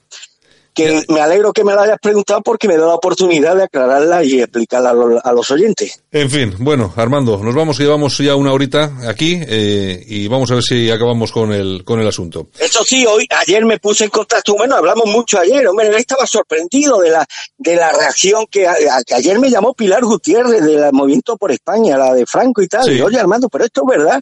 que 0.74 1.05
me 1.09 1.20
alegro 1.20 1.52
que 1.52 1.64
me 1.64 1.72
lo 1.72 1.80
hayas 1.80 1.98
preguntado 2.01 2.42
porque 2.42 2.68
me 2.68 2.76
da 2.76 2.86
la 2.86 2.94
oportunidad 2.94 3.56
de 3.56 3.64
aclararla 3.64 4.24
y 4.24 4.40
explicarla 4.40 4.90
a, 5.22 5.32
los 5.32 5.51
oyentes. 5.51 6.02
En 6.10 6.30
fin, 6.30 6.55
bueno, 6.59 6.92
Armando, 6.96 7.38
nos 7.38 7.55
vamos, 7.55 7.78
llevamos 7.78 8.18
ya 8.18 8.34
una 8.34 8.52
horita 8.52 8.92
aquí 9.09 9.40
eh, 9.46 10.05
y 10.06 10.26
vamos 10.28 10.51
a 10.51 10.55
ver 10.55 10.62
si 10.62 10.90
acabamos 10.90 11.30
con 11.30 11.52
el, 11.52 11.84
con 11.84 12.01
el 12.01 12.09
asunto. 12.09 12.48
Eso 12.59 12.84
sí, 12.84 13.06
hoy, 13.06 13.26
ayer 13.30 13.64
me 13.64 13.78
puse 13.78 14.05
en 14.05 14.10
contacto, 14.10 14.55
bueno, 14.55 14.76
hablamos 14.76 15.06
mucho 15.06 15.38
ayer, 15.38 15.66
hombre, 15.66 15.88
él 15.88 15.94
estaba 15.94 16.26
sorprendido 16.26 16.98
de 17.01 17.10
la, 17.10 17.26
de 17.56 17.76
la 17.76 17.92
reacción 17.92 18.46
que, 18.51 18.66
que 19.06 19.14
ayer 19.14 19.38
me 19.38 19.51
llamó 19.51 19.74
Pilar 19.74 20.02
Gutiérrez 20.02 20.62
del 20.64 20.92
Movimiento 20.92 21.36
por 21.36 21.52
España, 21.52 21.96
la 21.96 22.12
de 22.12 22.26
Franco 22.26 22.62
y 22.62 22.68
tal. 22.68 22.90
Y, 22.90 23.01
Oye, 23.01 23.18
Armando, 23.18 23.48
pero 23.48 23.64
esto 23.64 23.82
es 23.82 23.98
verdad. 23.98 24.20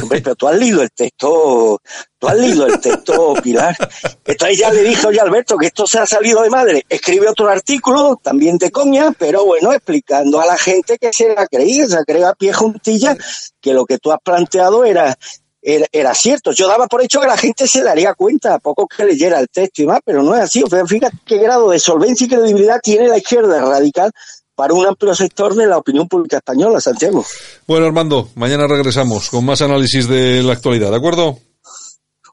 Hombre, 0.00 0.20
pero 0.20 0.36
tú 0.36 0.46
has 0.46 0.56
leído 0.56 0.82
el 0.82 0.90
texto, 0.92 1.80
tú 2.18 2.28
has 2.28 2.36
leído 2.36 2.66
el 2.66 2.80
texto, 2.80 3.34
Pilar. 3.42 3.76
Entonces 4.24 4.58
ya 4.58 4.70
le 4.70 4.82
dije, 4.84 5.06
oye 5.06 5.20
Alberto, 5.20 5.56
que 5.56 5.66
esto 5.66 5.86
se 5.86 5.98
ha 5.98 6.06
salido 6.06 6.42
de 6.42 6.50
madre. 6.50 6.84
Escribe 6.88 7.28
otro 7.28 7.48
artículo, 7.48 8.20
también 8.22 8.56
de 8.56 8.70
coña, 8.70 9.12
pero 9.18 9.44
bueno, 9.44 9.72
explicando 9.72 10.40
a 10.40 10.46
la 10.46 10.56
gente 10.56 10.96
que 10.98 11.12
se 11.12 11.34
la 11.34 11.46
creía, 11.46 11.88
se 11.88 12.04
cree 12.04 12.24
a 12.24 12.34
pie 12.34 12.52
juntilla, 12.52 13.16
que 13.60 13.72
lo 13.72 13.84
que 13.84 13.98
tú 13.98 14.12
has 14.12 14.20
planteado 14.22 14.84
era, 14.84 15.16
era, 15.60 15.86
era, 15.90 16.14
cierto. 16.14 16.52
Yo 16.52 16.68
daba 16.68 16.86
por 16.86 17.02
hecho 17.02 17.20
que 17.20 17.26
la 17.26 17.36
gente 17.36 17.66
se 17.66 17.82
daría 17.82 18.14
cuenta, 18.14 18.54
a 18.54 18.58
poco 18.60 18.86
que 18.86 19.04
leyera 19.04 19.40
el 19.40 19.48
texto 19.48 19.82
y 19.82 19.86
más, 19.86 20.00
pero 20.04 20.22
no 20.22 20.36
es 20.36 20.42
así. 20.42 20.62
O 20.62 20.68
sea, 20.68 20.86
fíjate 20.86 21.16
qué 21.26 21.38
grado 21.38 21.68
de 21.70 21.80
solvencia 21.80 22.26
y 22.26 22.30
credibilidad 22.30 22.80
tiene 22.80 23.08
la 23.08 23.18
izquierda 23.18 23.60
radical 23.60 24.12
para 24.60 24.74
un 24.74 24.86
amplio 24.86 25.14
sector 25.14 25.54
de 25.54 25.66
la 25.66 25.78
opinión 25.78 26.06
pública 26.06 26.36
española, 26.36 26.82
Santiago. 26.82 27.24
Bueno, 27.66 27.86
Armando, 27.86 28.28
mañana 28.34 28.66
regresamos 28.66 29.30
con 29.30 29.42
más 29.46 29.62
análisis 29.62 30.06
de 30.06 30.42
la 30.42 30.52
actualidad, 30.52 30.90
¿de 30.90 30.98
acuerdo? 30.98 31.38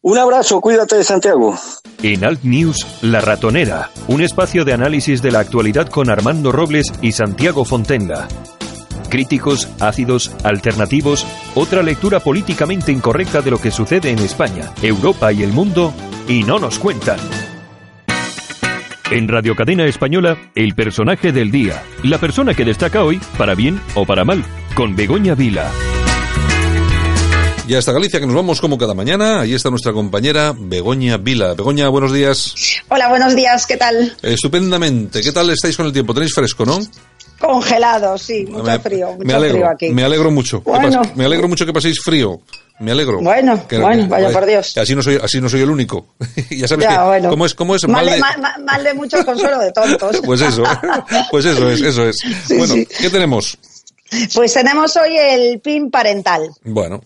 Un 0.02 0.18
abrazo, 0.18 0.60
cuídate 0.60 0.98
de 0.98 1.06
Santiago. 1.06 1.58
En 2.04 2.26
Alt 2.26 2.44
News, 2.44 2.86
La 3.02 3.22
Ratonera, 3.22 3.92
un 4.10 4.22
espacio 4.22 4.66
de 4.66 4.74
análisis 4.74 5.22
de 5.22 5.32
la 5.32 5.40
actualidad 5.40 5.88
con 5.88 6.10
Armando 6.10 6.52
Robles 6.52 6.92
y 7.02 7.14
Santiago 7.14 7.64
Fontenga. 7.64 8.28
Críticos, 9.08 9.70
ácidos, 9.80 10.34
alternativos, 10.44 11.26
otra 11.56 11.82
lectura 11.82 12.20
políticamente 12.20 12.92
incorrecta 12.92 13.42
de 13.42 13.52
lo 13.52 13.62
que 13.62 13.72
sucede 13.72 14.10
en 14.10 14.20
España, 14.20 14.74
Europa 14.82 15.32
y 15.32 15.44
el 15.44 15.54
mundo, 15.54 15.94
y 16.28 16.44
no 16.44 16.60
nos 16.60 16.78
cuentan. 16.78 17.20
En 19.10 19.30
Radio 19.30 19.56
Cadena 19.56 19.86
Española, 19.86 20.38
el 20.54 20.76
personaje 20.76 21.32
del 21.32 21.50
día. 21.50 21.82
La 22.04 22.18
persona 22.18 22.54
que 22.54 22.66
destaca 22.66 23.06
hoy, 23.06 23.22
para 23.38 23.56
bien 23.56 23.80
o 23.96 24.06
para 24.06 24.26
mal, 24.26 24.44
con 24.76 24.98
Begoña 24.98 25.34
Vila. 25.34 25.72
Y 27.70 27.76
hasta 27.76 27.94
Galicia, 27.94 28.20
que 28.20 28.26
nos 28.26 28.36
vamos 28.36 28.60
como 28.60 28.78
cada 28.78 28.94
mañana. 28.94 29.42
Ahí 29.42 29.54
está 29.54 29.70
nuestra 29.70 29.94
compañera 29.94 30.54
Begoña 30.58 31.16
Vila. 31.16 31.54
Begoña, 31.54 31.88
buenos 31.88 32.12
días. 32.12 32.54
Hola, 32.90 33.08
buenos 33.08 33.34
días, 33.34 33.66
¿qué 33.66 33.78
tal? 33.78 34.14
Estupendamente. 34.22 35.22
¿Qué 35.22 35.32
tal 35.32 35.50
estáis 35.52 35.78
con 35.78 35.86
el 35.86 35.94
tiempo? 35.94 36.14
¿Tenéis 36.14 36.34
fresco, 36.34 36.66
no? 36.66 36.78
Congelado, 37.40 38.18
sí, 38.18 38.46
mucho 38.50 38.80
frío. 38.82 39.14
Mucho 39.14 39.26
me 39.26 39.34
alegro, 39.34 39.58
frío 39.58 39.70
aquí. 39.70 39.90
me 39.92 40.04
alegro 40.04 40.32
mucho. 40.32 40.64
Me 41.16 41.24
alegro 41.24 41.48
mucho 41.48 41.66
que 41.66 41.72
paséis 41.72 42.02
frío. 42.04 42.42
Me 42.80 42.92
alegro. 42.92 43.20
Bueno, 43.22 43.66
bueno, 43.70 44.08
vaya 44.08 44.30
por 44.30 44.46
Dios. 44.46 44.78
Así 44.78 44.96
no 44.96 45.02
soy, 45.02 45.20
así 45.22 45.42
no 45.42 45.50
soy 45.50 45.62
el 45.62 45.70
único. 45.70 46.14
ya 46.52 46.68
sabes 46.68 46.88
que, 46.88 47.28
¿cómo 47.28 47.46
es, 47.46 47.56
cómo 47.56 47.76
es? 47.76 47.88
Mal, 47.88 48.06
de, 48.06 48.20
mal, 48.20 48.84
de 48.84 49.26
consuelo 49.26 49.60
de 49.60 49.72
tontos. 49.72 50.22
pues 50.26 50.42
eso, 50.42 50.64
pues 51.32 51.46
eso 51.46 51.70
es, 51.70 51.82
eso 51.82 52.08
es. 52.08 52.18
bueno, 52.58 52.76
¿qué 53.00 53.10
tenemos? 53.10 53.58
Pues 54.34 54.54
tenemos 54.54 54.96
hoy 54.96 55.18
el 55.18 55.60
PIN 55.60 55.90
parental. 55.90 56.50
Bueno. 56.64 57.02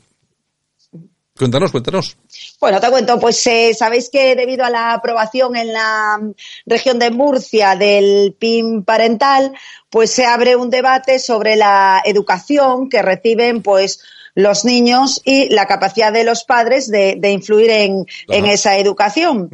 Cuéntanos, 1.37 1.71
cuéntanos. 1.71 2.17
Bueno, 2.59 2.79
te 2.79 2.89
cuento, 2.91 3.19
pues 3.19 3.47
eh, 3.47 3.73
sabéis 3.73 4.09
que 4.11 4.35
debido 4.35 4.63
a 4.63 4.69
la 4.69 4.93
aprobación 4.93 5.55
en 5.55 5.73
la 5.73 6.19
región 6.67 6.99
de 6.99 7.09
Murcia 7.09 7.75
del 7.75 8.35
PIN 8.37 8.83
parental, 8.83 9.51
pues 9.89 10.11
se 10.11 10.25
abre 10.25 10.55
un 10.55 10.69
debate 10.69 11.17
sobre 11.17 11.55
la 11.55 12.01
educación 12.05 12.89
que 12.89 13.01
reciben, 13.01 13.63
pues, 13.63 14.03
los 14.35 14.65
niños 14.65 15.21
y 15.25 15.49
la 15.49 15.65
capacidad 15.65 16.11
de 16.13 16.23
los 16.23 16.43
padres 16.43 16.89
de, 16.89 17.19
influir 17.31 17.69
en, 17.69 18.05
esa 18.27 18.77
educación. 18.77 19.49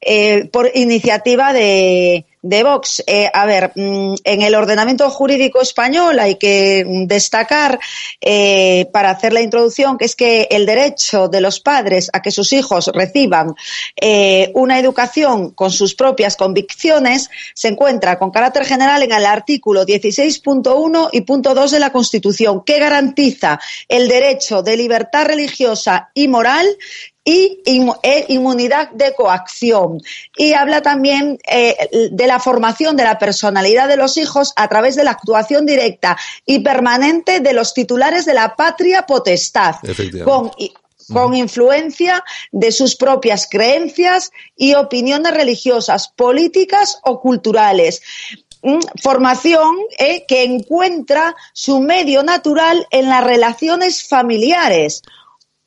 Eh, 0.00 0.48
por 0.52 0.70
iniciativa 0.74 1.52
de, 1.52 2.26
de 2.42 2.62
Vox. 2.62 3.02
Eh, 3.06 3.30
a 3.32 3.44
ver, 3.46 3.72
mm, 3.74 4.14
en 4.24 4.42
el 4.42 4.54
ordenamiento 4.54 5.08
jurídico 5.10 5.60
español 5.60 6.18
hay 6.18 6.36
que 6.36 6.84
destacar, 7.06 7.78
eh, 8.20 8.86
para 8.92 9.10
hacer 9.10 9.32
la 9.32 9.42
introducción, 9.42 9.98
que 9.98 10.06
es 10.06 10.16
que 10.16 10.48
el 10.50 10.66
derecho 10.66 11.28
de 11.28 11.40
los 11.40 11.60
padres 11.60 12.10
a 12.12 12.22
que 12.22 12.30
sus 12.30 12.52
hijos 12.52 12.90
reciban 12.94 13.54
eh, 14.00 14.50
una 14.54 14.78
educación 14.78 15.50
con 15.50 15.70
sus 15.70 15.94
propias 15.94 16.36
convicciones 16.36 17.28
se 17.54 17.68
encuentra 17.68 18.18
con 18.18 18.30
carácter 18.30 18.64
general 18.64 19.02
en 19.02 19.12
el 19.12 19.26
artículo 19.26 19.84
16.1 19.84 21.10
y 21.12 21.20
punto 21.22 21.54
2 21.54 21.70
de 21.70 21.78
la 21.78 21.92
Constitución, 21.92 22.62
que 22.64 22.78
garantiza 22.78 23.60
el 23.88 24.08
derecho 24.08 24.62
de 24.62 24.76
libertad 24.76 25.26
religiosa 25.26 26.10
y 26.14 26.28
moral 26.28 26.66
y 27.24 27.62
e 28.02 28.24
inmunidad 28.28 28.90
de 28.90 29.14
coacción. 29.14 30.00
Y 30.36 30.54
habla 30.54 30.82
también 30.82 31.38
eh, 31.46 32.08
de 32.10 32.26
la 32.26 32.40
formación 32.40 32.96
de 32.96 33.04
la 33.04 33.18
personalidad 33.18 33.88
de 33.88 33.96
los 33.96 34.16
hijos 34.16 34.52
a 34.56 34.68
través 34.68 34.96
de 34.96 35.04
la 35.04 35.12
actuación 35.12 35.66
directa 35.66 36.16
y 36.46 36.60
permanente 36.60 37.40
de 37.40 37.52
los 37.52 37.74
titulares 37.74 38.24
de 38.24 38.34
la 38.34 38.56
patria 38.56 39.06
potestad, 39.06 39.76
con, 40.24 40.50
con 41.12 41.34
influencia 41.34 42.24
de 42.52 42.72
sus 42.72 42.96
propias 42.96 43.46
creencias 43.50 44.30
y 44.56 44.74
opiniones 44.74 45.34
religiosas, 45.34 46.08
políticas 46.08 46.98
o 47.04 47.20
culturales. 47.20 48.02
Mm, 48.62 48.78
formación 49.02 49.76
eh, 49.98 50.26
que 50.26 50.42
encuentra 50.44 51.34
su 51.54 51.80
medio 51.80 52.22
natural 52.22 52.86
en 52.90 53.08
las 53.08 53.24
relaciones 53.24 54.06
familiares 54.06 55.02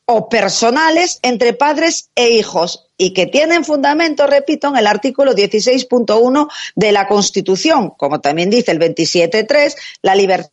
o 0.06 0.28
personales 0.30 1.20
entre 1.22 1.54
padres 1.54 2.10
e 2.16 2.32
hijos 2.32 2.88
y 2.98 3.14
que 3.14 3.26
tienen 3.26 3.66
fundamento, 3.66 4.28
repito, 4.28 4.68
en 4.68 4.78
el 4.78 4.88
artículo 4.88 5.34
16.1 5.34 6.50
de 6.76 6.92
la 6.92 7.08
Constitución, 7.08 7.92
como 7.98 8.20
también 8.20 8.50
dice 8.50 8.72
el 8.72 8.80
27.3, 8.80 9.76
la 10.02 10.16
libertad 10.16 10.52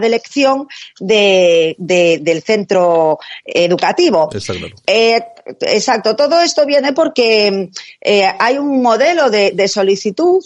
de 0.00 0.06
elección 0.06 0.68
de, 0.98 1.76
del 1.78 2.42
centro 2.42 3.18
educativo. 3.44 4.28
Eh, 4.86 5.22
exacto. 5.60 6.16
Todo 6.16 6.40
esto 6.40 6.66
viene 6.66 6.92
porque 6.92 7.70
eh, 8.00 8.32
hay 8.38 8.58
un 8.58 8.82
modelo 8.82 9.30
de, 9.30 9.68
solicitud 9.68 10.44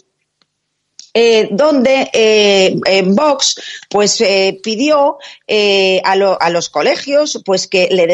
eh, 1.15 1.49
donde 1.51 2.09
eh, 2.13 3.03
Vox 3.07 3.57
pues 3.91 4.21
eh, 4.21 4.59
pidió 4.63 5.19
eh, 5.55 6.01
a, 6.03 6.13
a, 6.13 6.49
los 6.49 6.71
colegios 6.71 7.43
pues 7.45 7.67
que 7.67 7.89
le 7.91 8.09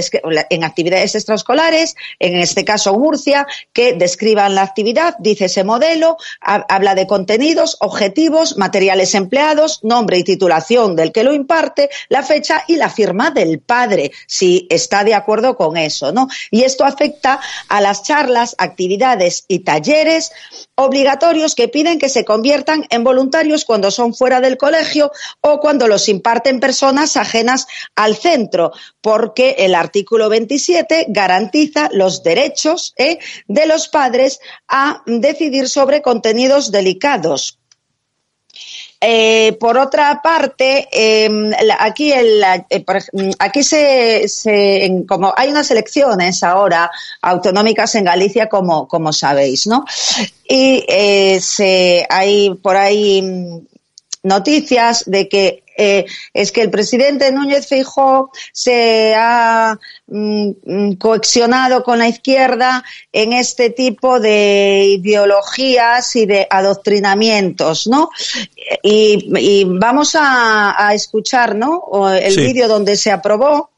en 0.50 0.64
actividades 0.64 1.14
extraescolares, 1.14 1.94
en 2.18 2.34
este 2.34 2.64
caso 2.64 2.98
Murcia, 2.98 3.46
que 3.72 3.92
describan 3.92 4.56
la 4.56 4.62
actividad, 4.62 5.14
dice 5.20 5.44
ese 5.44 5.62
modelo, 5.62 6.16
habla 6.40 6.96
de 6.96 7.06
contenidos, 7.06 7.76
objetivos, 7.78 8.56
materiales 8.56 9.14
empleados, 9.14 9.78
nombre 9.84 10.18
y 10.18 10.24
titulación 10.24 10.96
del 10.96 11.12
que 11.12 11.22
lo 11.22 11.32
imparte, 11.32 11.90
la 12.08 12.24
fecha 12.24 12.64
y 12.66 12.74
la 12.74 12.90
firma 12.90 13.30
del 13.30 13.60
padre, 13.60 14.10
si 14.26 14.66
está 14.68 15.04
de 15.04 15.14
acuerdo 15.14 15.56
con 15.56 15.76
eso, 15.76 16.10
¿no? 16.10 16.26
Y 16.50 16.64
esto 16.64 16.84
afecta 16.84 17.38
a 17.68 17.80
las 17.80 18.02
charlas, 18.02 18.56
actividades 18.58 19.44
y 19.46 19.60
talleres 19.60 20.32
obligatorios 20.74 21.54
que 21.54 21.68
piden 21.68 22.00
que 22.00 22.08
se 22.08 22.24
conviertan 22.24 22.84
en 22.90 23.04
voluntarios 23.04 23.64
cuando 23.64 23.92
son 23.92 24.12
fuera 24.12 24.40
del 24.40 24.56
colegio 24.56 25.12
o 25.40 25.60
cuando 25.60 25.86
los 25.86 26.08
imparten 26.08 26.58
personas 26.58 27.16
ajenas 27.16 27.27
al 27.94 28.16
centro, 28.16 28.72
porque 29.00 29.56
el 29.58 29.74
artículo 29.74 30.28
27 30.28 31.06
garantiza 31.08 31.88
los 31.92 32.22
derechos 32.22 32.94
¿eh? 32.96 33.18
de 33.46 33.66
los 33.66 33.88
padres 33.88 34.40
a 34.68 35.02
decidir 35.06 35.68
sobre 35.68 36.02
contenidos 36.02 36.70
delicados 36.70 37.58
eh, 39.00 39.56
por 39.60 39.78
otra 39.78 40.20
parte, 40.20 40.88
em, 40.90 41.52
aquí, 41.78 42.10
el, 42.10 42.42
eh, 42.68 42.84
aquí 43.38 43.62
se, 43.62 44.26
como 45.06 45.32
hay 45.36 45.50
unas 45.50 45.70
elecciones 45.70 46.42
ahora 46.42 46.90
autonómicas 47.22 47.94
en 47.94 48.04
Galicia, 48.04 48.48
como, 48.48 48.88
como 48.88 49.12
sabéis, 49.12 49.68
¿no? 49.68 49.84
Y 50.48 50.84
eh, 50.88 51.38
se, 51.40 52.06
hay 52.10 52.50
por 52.54 52.76
ahí 52.76 53.22
mm, 53.22 53.77
noticias 54.28 55.04
de 55.06 55.28
que 55.28 55.64
eh, 55.80 56.06
es 56.34 56.50
que 56.50 56.62
el 56.62 56.70
presidente 56.70 57.30
Núñez 57.30 57.68
Feijóo 57.68 58.32
se 58.52 59.14
ha 59.16 59.78
mm, 60.08 60.50
mm, 60.64 60.92
coexionado 60.94 61.84
con 61.84 62.00
la 62.00 62.08
izquierda 62.08 62.84
en 63.12 63.32
este 63.32 63.70
tipo 63.70 64.18
de 64.18 64.98
ideologías 64.98 66.16
y 66.16 66.26
de 66.26 66.48
adoctrinamientos, 66.50 67.86
¿no? 67.86 68.10
Y, 68.82 69.64
vamos 69.68 70.16
a, 70.18 70.90
escuchar, 70.92 71.54
¿no? 71.54 72.12
El 72.12 72.36
vídeo 72.36 72.66
donde 72.66 72.96
se 72.96 73.12
aprobó 73.12 73.70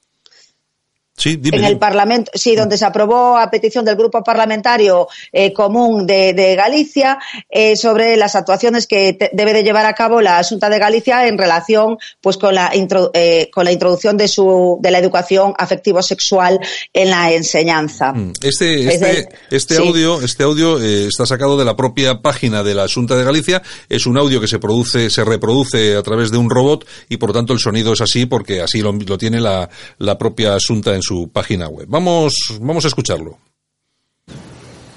en 1.24 1.64
el 1.64 1.78
Parlamento, 1.78 2.30
sí, 2.34 2.56
donde 2.56 2.78
se 2.78 2.84
aprobó 2.84 3.36
a 3.36 3.50
petición 3.50 3.84
del 3.84 3.96
Grupo 3.96 4.22
Parlamentario 4.22 5.08
eh, 5.32 5.52
Común 5.52 6.06
de, 6.06 6.54
Galicia 6.56 7.18
eh, 7.48 7.76
sobre 7.76 8.16
las 8.16 8.34
actuaciones 8.34 8.86
que 8.86 9.16
debe 9.32 9.52
de 9.52 9.62
llevar 9.62 9.86
a 9.86 9.94
cabo 9.94 10.20
la 10.20 10.42
Junta 10.42 10.68
de 10.68 10.78
Galicia 10.78 11.26
en 11.26 11.38
relación 11.38 11.98
pues 12.20 12.36
con 12.36 12.54
la, 12.54 12.70
eh, 13.14 13.50
con 13.52 13.64
la 13.64 13.72
introducción 13.72 14.16
de, 14.16 14.28
su, 14.28 14.78
de 14.80 14.90
la 14.90 14.98
educación 14.98 15.54
afectivo-sexual 15.58 16.60
en 16.92 17.10
la 17.10 17.32
enseñanza. 17.32 18.12
Mm, 18.12 18.32
este, 18.42 18.94
este, 18.94 19.28
este 19.50 19.76
audio, 19.76 20.22
este 20.22 20.42
audio 20.42 20.78
está 20.78 21.26
sacado 21.26 21.58
de 21.58 21.64
la 21.64 21.76
propia 21.76 22.20
página 22.20 22.62
de 22.62 22.74
la 22.74 22.86
Junta 22.88 23.16
de 23.16 23.24
Galicia. 23.24 23.62
Es 23.88 24.06
un 24.06 24.18
audio 24.18 24.40
que 24.40 24.48
se 24.48 24.58
produce, 24.58 25.10
se 25.10 25.24
reproduce 25.24 25.96
a 25.96 26.02
través 26.02 26.30
de 26.30 26.38
un 26.38 26.50
robot 26.50 26.86
y 27.08 27.16
por 27.16 27.30
lo 27.30 27.34
tanto 27.34 27.52
el 27.52 27.58
sonido 27.58 27.92
es 27.92 28.00
así 28.00 28.26
porque 28.26 28.60
así 28.60 28.80
lo, 28.80 28.92
lo 28.92 29.18
tiene 29.18 29.40
la, 29.40 29.68
la 29.98 30.18
propia 30.18 30.56
Junta 30.66 30.94
en 30.94 31.02
su 31.02 31.09
su 31.10 31.28
página 31.28 31.68
web. 31.68 31.86
Vamos, 31.88 32.32
vamos 32.60 32.84
a 32.84 32.88
escucharlo. 32.88 33.36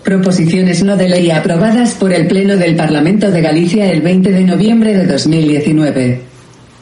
Proposiciones 0.03 0.83
no 0.83 0.95
de 0.95 1.09
ley 1.09 1.31
aprobadas 1.31 1.95
por 1.95 2.13
el 2.13 2.27
Pleno 2.27 2.55
del 2.55 2.75
Parlamento 2.75 3.31
de 3.31 3.41
Galicia 3.41 3.91
el 3.91 4.03
20 4.03 4.31
de 4.31 4.43
noviembre 4.43 4.95
de 4.95 5.07
2019. 5.07 6.21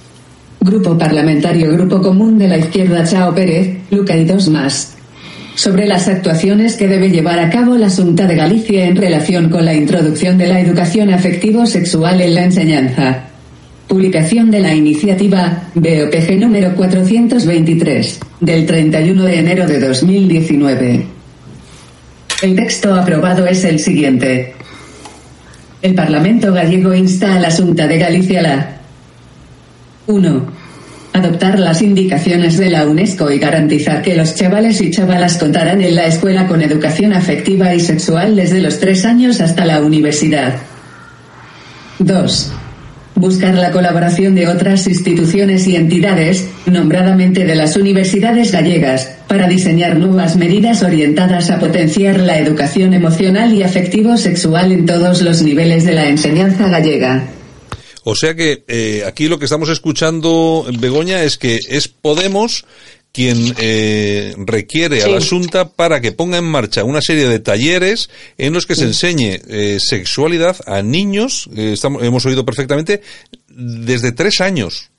Grupo 0.60 0.96
Parlamentario 0.96 1.72
Grupo 1.72 2.00
Común 2.00 2.38
de 2.38 2.46
la 2.46 2.58
Izquierda 2.58 3.04
Chao 3.04 3.34
Pérez, 3.34 3.78
Luca 3.90 4.16
y 4.16 4.24
dos 4.24 4.48
más 4.48 4.95
sobre 5.56 5.86
las 5.86 6.06
actuaciones 6.06 6.76
que 6.76 6.86
debe 6.86 7.08
llevar 7.08 7.38
a 7.38 7.48
cabo 7.48 7.76
la 7.76 7.88
Junta 7.88 8.26
de 8.26 8.36
Galicia 8.36 8.84
en 8.84 8.94
relación 8.94 9.48
con 9.48 9.64
la 9.64 9.72
introducción 9.72 10.36
de 10.36 10.46
la 10.46 10.60
educación 10.60 11.12
afectivo-sexual 11.12 12.20
en 12.20 12.34
la 12.34 12.44
enseñanza. 12.44 13.24
Publicación 13.88 14.50
de 14.50 14.60
la 14.60 14.74
iniciativa 14.74 15.62
BOPG 15.74 16.38
número 16.38 16.74
423, 16.74 18.20
del 18.40 18.66
31 18.66 19.24
de 19.24 19.38
enero 19.38 19.66
de 19.66 19.80
2019. 19.80 21.06
El 22.42 22.54
texto 22.54 22.94
aprobado 22.94 23.46
es 23.46 23.64
el 23.64 23.80
siguiente. 23.80 24.52
El 25.80 25.94
Parlamento 25.94 26.52
gallego 26.52 26.92
insta 26.92 27.34
a 27.34 27.40
la 27.40 27.50
Junta 27.50 27.86
de 27.86 27.98
Galicia 27.98 28.42
la 28.42 28.76
1 30.06 30.55
adoptar 31.16 31.58
las 31.58 31.82
indicaciones 31.82 32.56
de 32.58 32.70
la 32.70 32.86
UNESCO 32.86 33.30
y 33.30 33.38
garantizar 33.38 34.02
que 34.02 34.14
los 34.14 34.34
chavales 34.34 34.80
y 34.80 34.90
chavalas 34.90 35.38
contarán 35.38 35.82
en 35.82 35.94
la 35.94 36.06
escuela 36.06 36.46
con 36.46 36.62
educación 36.62 37.12
afectiva 37.12 37.74
y 37.74 37.80
sexual 37.80 38.36
desde 38.36 38.60
los 38.60 38.78
tres 38.78 39.04
años 39.04 39.40
hasta 39.40 39.64
la 39.64 39.80
universidad. 39.80 40.54
2. 41.98 42.52
Buscar 43.14 43.54
la 43.54 43.70
colaboración 43.70 44.34
de 44.34 44.46
otras 44.46 44.86
instituciones 44.86 45.66
y 45.66 45.74
entidades, 45.74 46.48
nombradamente 46.66 47.46
de 47.46 47.54
las 47.54 47.76
universidades 47.76 48.52
gallegas, 48.52 49.10
para 49.26 49.48
diseñar 49.48 49.98
nuevas 49.98 50.36
medidas 50.36 50.82
orientadas 50.82 51.50
a 51.50 51.58
potenciar 51.58 52.20
la 52.20 52.38
educación 52.38 52.92
emocional 52.92 53.54
y 53.54 53.62
afectivo-sexual 53.62 54.70
en 54.70 54.84
todos 54.84 55.22
los 55.22 55.42
niveles 55.42 55.86
de 55.86 55.94
la 55.94 56.08
enseñanza 56.08 56.68
gallega. 56.68 57.35
O 58.08 58.14
sea 58.14 58.36
que 58.36 58.62
eh, 58.68 59.02
aquí 59.04 59.26
lo 59.26 59.36
que 59.36 59.46
estamos 59.46 59.68
escuchando, 59.68 60.64
Begoña, 60.78 61.24
es 61.24 61.38
que 61.38 61.58
es 61.68 61.88
Podemos 61.88 62.64
quien 63.12 63.52
eh, 63.58 64.32
requiere 64.38 65.02
a 65.02 65.08
la 65.08 65.20
Junta 65.20 65.70
para 65.70 66.00
que 66.00 66.12
ponga 66.12 66.38
en 66.38 66.44
marcha 66.44 66.84
una 66.84 67.00
serie 67.00 67.26
de 67.26 67.40
talleres 67.40 68.08
en 68.38 68.52
los 68.52 68.64
que 68.64 68.76
se 68.76 68.84
enseñe 68.84 69.40
eh, 69.48 69.78
sexualidad 69.80 70.56
a 70.66 70.82
niños, 70.82 71.50
estamos, 71.56 72.04
hemos 72.04 72.24
oído 72.26 72.44
perfectamente, 72.44 73.02
desde 73.48 74.12
tres 74.12 74.40
años. 74.40 74.92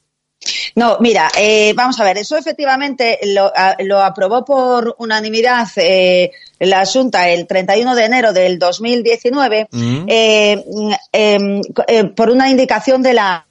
No, 0.75 0.97
mira, 0.99 1.29
eh, 1.37 1.73
vamos 1.75 1.99
a 1.99 2.03
ver, 2.03 2.17
eso 2.17 2.37
efectivamente 2.37 3.19
lo, 3.23 3.51
lo 3.79 4.01
aprobó 4.01 4.43
por 4.45 4.95
unanimidad 4.99 5.67
eh, 5.77 6.31
la 6.59 6.85
Junta 6.85 7.29
el 7.29 7.47
31 7.47 7.95
de 7.95 8.05
enero 8.05 8.33
del 8.33 8.57
2019 8.59 9.67
mm. 9.71 10.05
eh, 10.07 10.63
em, 11.11 11.61
eh, 11.87 12.03
por 12.05 12.29
una 12.29 12.49
indicación 12.49 13.03
de 13.03 13.13
la 13.13 13.47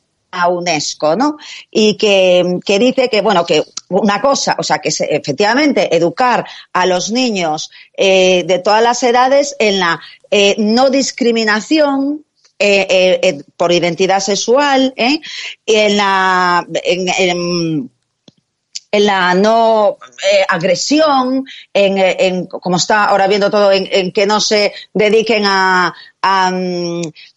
UNESCO, 0.51 1.17
¿no? 1.17 1.39
Y 1.71 1.97
que, 1.97 2.59
que, 2.65 2.79
dice 2.79 3.09
que, 3.09 3.23
bueno, 3.23 3.47
que 3.47 3.63
una 3.89 4.21
cosa, 4.21 4.57
o 4.59 4.63
sea, 4.63 4.81
que 4.81 4.91
se, 4.91 5.05
efectivamente 5.05 5.97
educar 5.97 6.45
a 6.73 6.85
los 6.85 7.11
niños 7.11 7.71
eh, 7.97 8.45
de 8.45 8.59
todas 8.59 8.83
las 8.83 9.03
edades 9.03 9.57
en 9.59 9.79
la 9.81 10.01
eh, 10.31 10.57
no 10.59 10.91
discriminación 10.91 12.26
eh, 12.59 12.87
eh, 12.89 13.21
eh, 13.23 13.43
por 13.57 13.71
identidad 13.71 14.21
sexual, 14.21 14.95
¿eh? 14.97 15.21
en 15.67 15.97
la 15.97 16.67
en, 16.85 17.09
en, 17.19 17.91
en 18.97 19.07
la 19.07 19.35
no 19.35 19.99
eh, 20.23 20.45
agresión, 20.49 21.45
en, 21.73 21.99
en, 21.99 22.47
como 22.47 22.77
está 22.77 23.05
ahora 23.05 23.27
viendo 23.27 23.51
todo, 23.51 23.71
en, 23.71 23.89
en 23.91 24.13
que 24.13 24.27
no 24.27 24.41
se 24.41 24.73
dediquen 24.95 25.45
a, 25.47 25.95
a, 26.23 26.51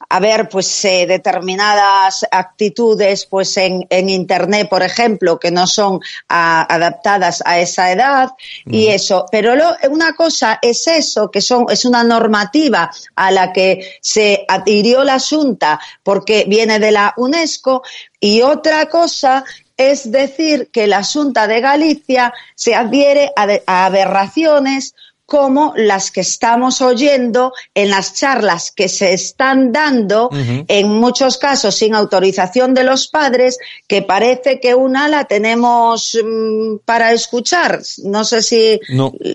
a 0.09 0.19
ver 0.19 0.49
pues 0.49 0.83
eh, 0.85 1.05
determinadas 1.05 2.25
actitudes 2.31 3.27
pues 3.27 3.55
en, 3.57 3.85
en, 3.89 4.09
internet 4.09 4.67
por 4.67 4.81
ejemplo 4.81 5.39
que 5.39 5.51
no 5.51 5.67
son 5.67 5.99
a, 6.27 6.73
adaptadas 6.73 7.43
a 7.45 7.59
esa 7.59 7.91
edad 7.91 8.29
mm. 8.65 8.73
y 8.73 8.87
eso 8.87 9.25
pero 9.31 9.55
lo, 9.55 9.75
una 9.91 10.13
cosa 10.13 10.57
es 10.61 10.87
eso 10.87 11.29
que 11.29 11.41
son 11.41 11.67
es 11.69 11.85
una 11.85 12.03
normativa 12.03 12.89
a 13.15 13.29
la 13.29 13.53
que 13.53 13.97
se 14.01 14.45
adhirió 14.47 15.03
la 15.03 15.19
Junta 15.19 15.79
porque 16.01 16.45
viene 16.47 16.79
de 16.79 16.91
la 16.91 17.13
UNESCO 17.17 17.83
y 18.19 18.41
otra 18.41 18.87
cosa 18.87 19.45
es 19.79 20.11
decir 20.11 20.69
que 20.73 20.87
la 20.87 21.03
Junta 21.03 21.47
de 21.47 21.61
Galicia 21.61 22.33
se 22.53 22.75
adhiere 22.75 23.31
a, 23.37 23.47
a 23.65 23.85
aberraciones 23.85 24.93
como 25.29 25.73
las 25.77 26.11
que 26.11 26.21
estamos 26.21 26.81
oyendo 26.81 27.53
en 27.73 27.89
las 27.89 28.15
charlas 28.15 28.71
que 28.71 28.89
se 28.89 29.13
están 29.13 29.71
dando, 29.71 30.29
en 30.31 30.87
muchos 30.89 31.37
casos 31.37 31.75
sin 31.75 31.93
autorización 31.93 32.73
de 32.73 32.83
los 32.83 33.07
padres, 33.07 33.57
que 33.87 34.01
parece 34.01 34.59
que 34.59 34.73
una 34.73 35.07
la 35.07 35.25
tenemos 35.25 36.17
mm, 36.21 36.77
para 36.83 37.13
escuchar. 37.13 37.79
No 38.03 38.23
sé 38.23 38.41
si 38.41 38.79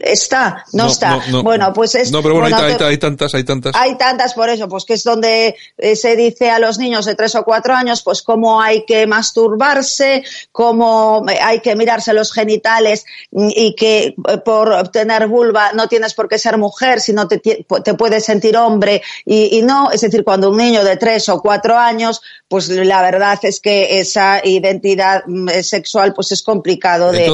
está, 0.03 0.65
no, 0.73 0.89
está. 0.89 1.23
bueno, 1.43 1.73
pues 1.73 1.95
es. 1.95 2.11
No, 2.11 2.23
pero 2.23 2.41
bueno, 2.41 2.57
hay, 2.57 2.99
tantas, 2.99 3.35
hay 3.35 3.45
tantas. 3.45 3.75
Hay 3.77 3.97
tantas 3.97 4.35
por 4.35 4.49
eso, 4.49 4.69
pues 4.69 4.85
que 4.85 4.95
es 4.95 5.05
donde 5.05 5.55
eh, 5.79 5.97
se 5.97 6.17
dice 6.17 6.51
a 6.51 6.59
los 6.59 6.79
niños 6.79 7.05
de 7.05 7.15
tres 7.15 7.37
o 7.37 7.45
cuatro 7.45 7.75
años, 7.75 8.03
pues 8.03 8.23
cómo 8.23 8.61
hay 8.61 8.85
que 8.85 9.07
masturbarse, 9.07 10.25
cómo 10.51 11.25
hay 11.41 11.61
que 11.61 11.77
mirarse 11.77 12.13
los 12.13 12.33
genitales 12.33 13.07
y 13.31 13.77
que 13.77 14.17
eh, 14.29 14.39
por 14.45 14.89
tener 14.89 15.29
vulva 15.29 15.73
no 15.73 15.84
tienes 15.89 16.15
por 16.15 16.29
qué 16.29 16.39
ser 16.39 16.59
mujer, 16.59 17.01
sino 17.01 17.29
te, 17.29 17.39
te 17.39 17.95
puedes 17.95 18.25
sentir 18.25 18.57
hombre 18.57 19.03
y, 19.25 19.63
no. 19.63 19.91
Es 19.91 20.01
decir, 20.01 20.25
cuando 20.25 20.51
un 20.51 20.57
niño 20.57 20.85
de 20.85 20.97
tres 20.97 21.29
o 21.29 21.41
cuatro 21.41 21.77
años, 21.77 22.23
pues 22.49 22.69
la 22.69 23.03
verdad 23.03 23.39
es 23.43 23.61
que 23.61 23.99
esa 24.01 24.41
identidad 24.45 25.25
mm, 25.27 25.49
sexual 25.63 26.15
pues 26.15 26.33
es 26.33 26.43
complicado 26.43 27.13
de, 27.13 27.25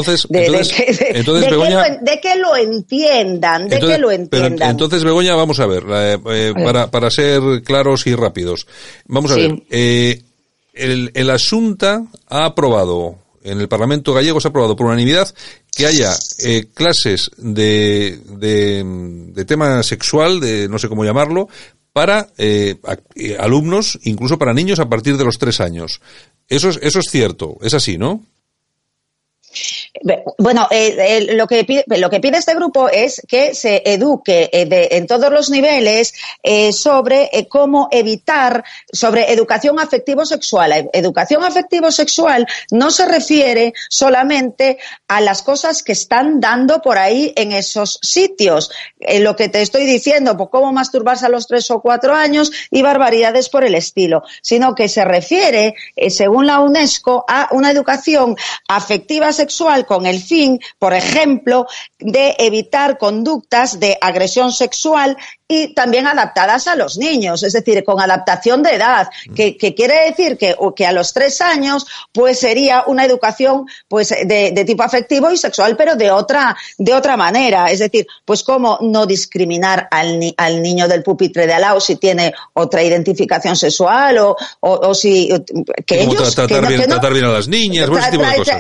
que, 2.20 2.36
lo, 2.36 2.56
entiendan, 2.56 3.68
de 3.68 3.81
que 3.81 3.98
lo 3.98 4.10
entiendan. 4.10 4.70
entonces, 4.70 5.05
Begoña, 5.05 5.35
vamos 5.35 5.60
a 5.60 5.66
ver, 5.66 5.85
eh, 5.89 6.18
eh, 6.31 6.52
para, 6.55 6.90
para 6.90 7.10
ser 7.10 7.40
claros 7.64 8.06
y 8.06 8.14
rápidos. 8.14 8.66
Vamos 9.06 9.32
a 9.32 9.36
ver, 9.36 9.62
eh, 9.70 10.22
el, 10.74 11.10
el 11.14 11.31
Asunta 11.31 12.02
ha 12.28 12.44
aprobado 12.44 13.16
en 13.43 13.61
el 13.61 13.69
Parlamento 13.69 14.12
gallego 14.12 14.41
se 14.41 14.49
ha 14.49 14.51
aprobado 14.51 14.77
por 14.77 14.87
unanimidad 14.87 15.35
que 15.75 15.87
haya 15.87 16.15
eh, 16.45 16.67
clases 16.75 17.31
de, 17.37 18.19
de, 18.27 19.45
tema 19.45 19.83
sexual, 19.83 20.41
de 20.41 20.69
no 20.69 20.79
sé 20.79 20.89
cómo 20.89 21.05
llamarlo, 21.05 21.49
para 21.93 22.29
eh, 22.39 22.77
eh, 23.15 23.37
alumnos, 23.39 23.99
incluso 24.05 24.39
para 24.39 24.55
niños 24.55 24.79
a 24.79 24.89
partir 24.89 25.17
de 25.17 25.25
los 25.25 25.39
tres 25.39 25.61
años. 25.61 26.01
Eso 26.49 26.69
es, 26.69 26.79
eso 26.83 26.99
es 26.99 27.07
cierto, 27.11 27.57
es 27.62 27.75
así, 27.75 27.99
¿no? 27.99 28.25
Bueno, 30.39 30.69
eh, 30.71 31.35
lo, 31.35 31.47
que 31.49 31.65
pide, 31.65 31.85
lo 31.99 32.09
que 32.11 32.21
pide 32.21 32.39
este 32.39 32.55
grupo 32.55 32.89
es 32.89 33.21
que 33.27 33.55
se 33.55 33.83
eduque 33.85 34.49
eh, 34.53 34.89
en 34.93 35.07
todos 35.07 35.33
los 35.33 35.51
niveles 35.51 36.15
eh, 36.43 36.73
sobre 36.73 37.29
cómo 37.49 37.89
evitar, 37.91 38.62
sobre 38.93 39.33
educación 39.33 39.81
afectivo-sexual. 39.81 40.91
Educación 40.93 41.45
afectivo-sexual 41.45 42.47
no 42.71 42.91
se 42.91 43.07
refiere 43.07 43.75
solamente 43.89 44.79
a 45.09 45.21
las 45.21 45.43
cosas 45.43 45.83
que 45.83 45.93
están 45.93 46.39
dando 46.39 46.81
por 46.81 46.97
ahí 46.97 47.33
en 47.37 47.53
esos 47.53 47.99
sitios. 48.01 48.71
lo 49.19 49.35
que 49.35 49.49
te 49.49 49.61
estoy 49.61 49.87
diciendo, 49.87 50.37
pues 50.37 50.51
cómo 50.53 50.73
masturbarse 50.73 51.27
a 51.27 51.31
los 51.31 51.49
tres 51.49 51.71
o 51.71 51.83
cuatro 51.83 52.15
años 52.15 52.53
y 52.71 52.83
barbaridades 52.83 53.49
por 53.49 53.65
el 53.65 53.75
estilo, 53.75 54.23
sino 54.41 54.75
que 54.75 54.89
se 54.89 55.05
refiere, 55.05 55.75
según 56.11 56.47
la 56.47 56.61
UNESCO, 56.61 57.25
a 57.27 57.49
una 57.51 57.71
educación 57.71 58.37
afectiva 58.69 59.33
sexual 59.33 59.80
con 59.85 60.07
el 60.07 60.20
fin, 60.20 60.61
por 60.78 60.94
ejemplo, 60.94 61.66
de 61.98 62.36
evitar 62.39 62.98
conductas 62.98 63.78
de 63.78 63.98
agresión 64.01 64.52
sexual 64.52 65.16
y 65.51 65.74
también 65.74 66.07
adaptadas 66.07 66.69
a 66.69 66.77
los 66.77 66.97
niños, 66.97 67.43
es 67.43 67.55
decir, 67.55 67.82
con 67.82 68.01
adaptación 68.01 68.62
de 68.62 68.77
edad, 68.77 69.09
que, 69.35 69.57
quiere 69.57 70.09
decir 70.09 70.39
que, 70.39 70.57
que, 70.77 70.86
a 70.86 70.93
los 70.93 71.12
tres 71.12 71.40
años 71.40 71.86
pues 72.12 72.39
sería 72.39 72.85
una 72.86 73.05
educación 73.05 73.66
pues 73.89 74.11
de, 74.11 74.65
tipo 74.65 74.85
afectivo 74.85 75.28
y 75.31 75.36
sexual, 75.36 75.77
pero 75.77 75.97
de 75.97 76.12
otra, 76.12 76.57
de 76.78 76.94
otra 76.94 77.16
manera, 77.16 77.69
es 77.69 77.81
decir, 77.81 78.07
pues 78.24 78.44
cómo 78.44 78.78
no 78.81 79.07
discriminar 79.07 79.89
al, 79.90 80.20
al 80.36 80.62
niño 80.62 80.86
del 80.86 81.02
pupitre 81.02 81.48
de 81.48 81.55
al 81.55 81.62
lado 81.62 81.81
si 81.81 81.97
tiene 81.97 82.32
otra 82.55 82.85
identificación 82.85 83.57
sexual 83.57 84.19
o, 84.19 84.36
o, 84.61 84.94
si 84.94 85.31
que 85.85 86.02
ellos 86.02 86.35
tratar, 86.35 86.66
bien, 86.69 86.82
tratar, 86.89 87.12
bien, 87.12 87.24
a 87.24 87.32
las 87.32 87.48
niñas, 87.48 87.89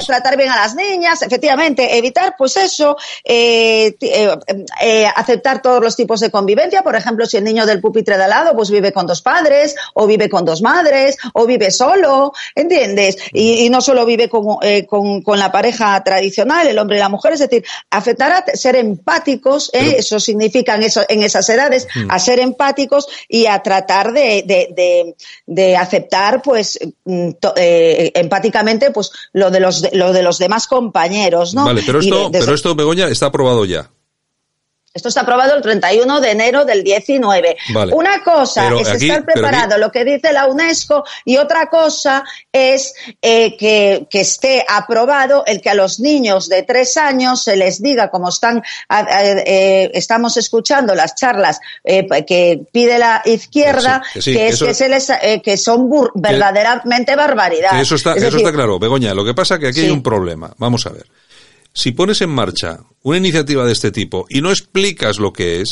tratar 0.06 0.36
bien 0.36 0.50
a 0.50 0.56
las 0.56 0.74
niñas, 0.74 1.09
efectivamente, 1.22 1.96
evitar 1.96 2.34
pues 2.36 2.56
eso, 2.56 2.96
eh, 3.24 3.94
eh, 4.00 4.36
eh, 4.82 5.06
aceptar 5.14 5.62
todos 5.62 5.82
los 5.82 5.96
tipos 5.96 6.20
de 6.20 6.30
convivencia 6.30 6.82
por 6.82 6.96
ejemplo, 6.96 7.26
si 7.26 7.36
el 7.36 7.44
niño 7.44 7.66
del 7.66 7.80
pupitre 7.80 8.16
de 8.16 8.24
al 8.24 8.30
lado 8.30 8.54
pues 8.54 8.70
vive 8.70 8.92
con 8.92 9.06
dos 9.06 9.22
padres, 9.22 9.74
o 9.94 10.06
vive 10.06 10.28
con 10.28 10.44
dos 10.44 10.62
madres, 10.62 11.16
o 11.34 11.46
vive 11.46 11.70
solo, 11.70 12.32
¿entiendes? 12.54 13.16
Y, 13.32 13.68
no 13.70 13.80
solo 13.80 14.04
vive 14.04 14.28
eh, 14.62 14.86
con, 14.86 15.22
con, 15.22 15.38
la 15.38 15.52
pareja 15.52 16.02
tradicional, 16.02 16.66
el 16.66 16.78
hombre 16.78 16.96
y 16.96 17.00
la 17.00 17.08
mujer, 17.08 17.34
es 17.34 17.40
decir, 17.40 17.64
afectar 17.90 18.32
a 18.32 18.56
ser 18.56 18.76
empáticos, 18.76 19.70
eso 19.72 20.18
significa 20.18 20.74
en, 20.74 20.82
eso, 20.82 21.02
en 21.08 21.22
esas 21.22 21.48
edades, 21.48 21.86
mm. 21.94 22.10
a 22.10 22.18
ser 22.18 22.40
empáticos 22.40 23.06
y 23.28 23.46
a 23.46 23.62
tratar 23.62 24.12
de, 24.12 24.42
de, 24.44 25.14
de, 25.46 25.76
aceptar, 25.76 26.42
pues, 26.42 26.78
mm, 27.04 27.30
empáticamente, 27.54 28.90
pues, 28.90 29.12
lo 29.32 29.50
de 29.50 29.60
los, 29.60 29.86
lo 29.92 30.12
de 30.12 30.22
los 30.22 30.38
demás 30.38 30.66
compañeros, 30.66 30.99
¿no? 31.54 31.64
Vale, 31.64 31.82
pero 31.84 32.00
esto, 32.00 32.30
pero 32.32 32.54
esto, 32.54 32.74
Begoña, 32.74 33.08
está 33.08 33.26
aprobado 33.26 33.64
ya. 33.64 33.90
Esto 34.92 35.08
está 35.08 35.20
aprobado 35.20 35.54
el 35.54 35.62
31 35.62 36.20
de 36.20 36.30
enero 36.32 36.64
del 36.64 36.82
19. 36.82 37.56
Una 37.92 38.24
cosa 38.24 38.74
es 38.74 38.88
estar 38.88 39.24
preparado, 39.24 39.78
lo 39.78 39.92
que 39.92 40.04
dice 40.04 40.32
la 40.32 40.48
UNESCO, 40.48 41.04
y 41.24 41.36
otra 41.36 41.70
cosa 41.70 42.24
es 42.52 42.92
eh, 43.22 43.56
que, 43.56 44.08
esté 44.10 44.64
aprobado 44.68 45.44
el 45.46 45.60
que 45.60 45.70
a 45.70 45.74
los 45.74 46.00
niños 46.00 46.48
de 46.48 46.64
tres 46.64 46.96
años 46.96 47.44
se 47.44 47.54
les 47.54 47.80
diga, 47.80 48.10
como 48.10 48.30
están, 48.30 48.64
eh, 49.46 49.92
estamos 49.94 50.36
escuchando 50.36 50.92
las 50.96 51.14
charlas 51.14 51.60
eh, 51.84 52.04
que 52.26 52.60
pide 52.72 52.98
la 52.98 53.22
izquierda, 53.24 54.02
que, 54.12 54.48
es 54.48 54.58
que, 54.58 54.74
se 54.74 54.88
les, 54.88 55.12
que 55.44 55.56
son 55.56 55.88
verdaderamente 56.16 57.14
barbaridad. 57.14 57.80
Eso 57.80 57.94
está, 57.94 58.14
eso 58.14 58.38
está 58.38 58.52
claro, 58.52 58.80
Begoña. 58.80 59.14
Lo 59.14 59.24
que 59.24 59.34
pasa 59.34 59.54
es 59.54 59.60
que 59.60 59.68
aquí 59.68 59.80
hay 59.82 59.90
un 59.90 60.02
problema. 60.02 60.52
Vamos 60.58 60.84
a 60.86 60.90
ver 60.90 61.19
si 61.72 61.92
pones 61.92 62.20
en 62.20 62.30
marcha 62.30 62.80
una 63.02 63.18
iniciativa 63.18 63.64
de 63.64 63.72
este 63.72 63.90
tipo 63.90 64.26
y 64.28 64.40
no 64.40 64.50
explicas 64.50 65.18
lo 65.18 65.32
que 65.32 65.60
es, 65.60 65.68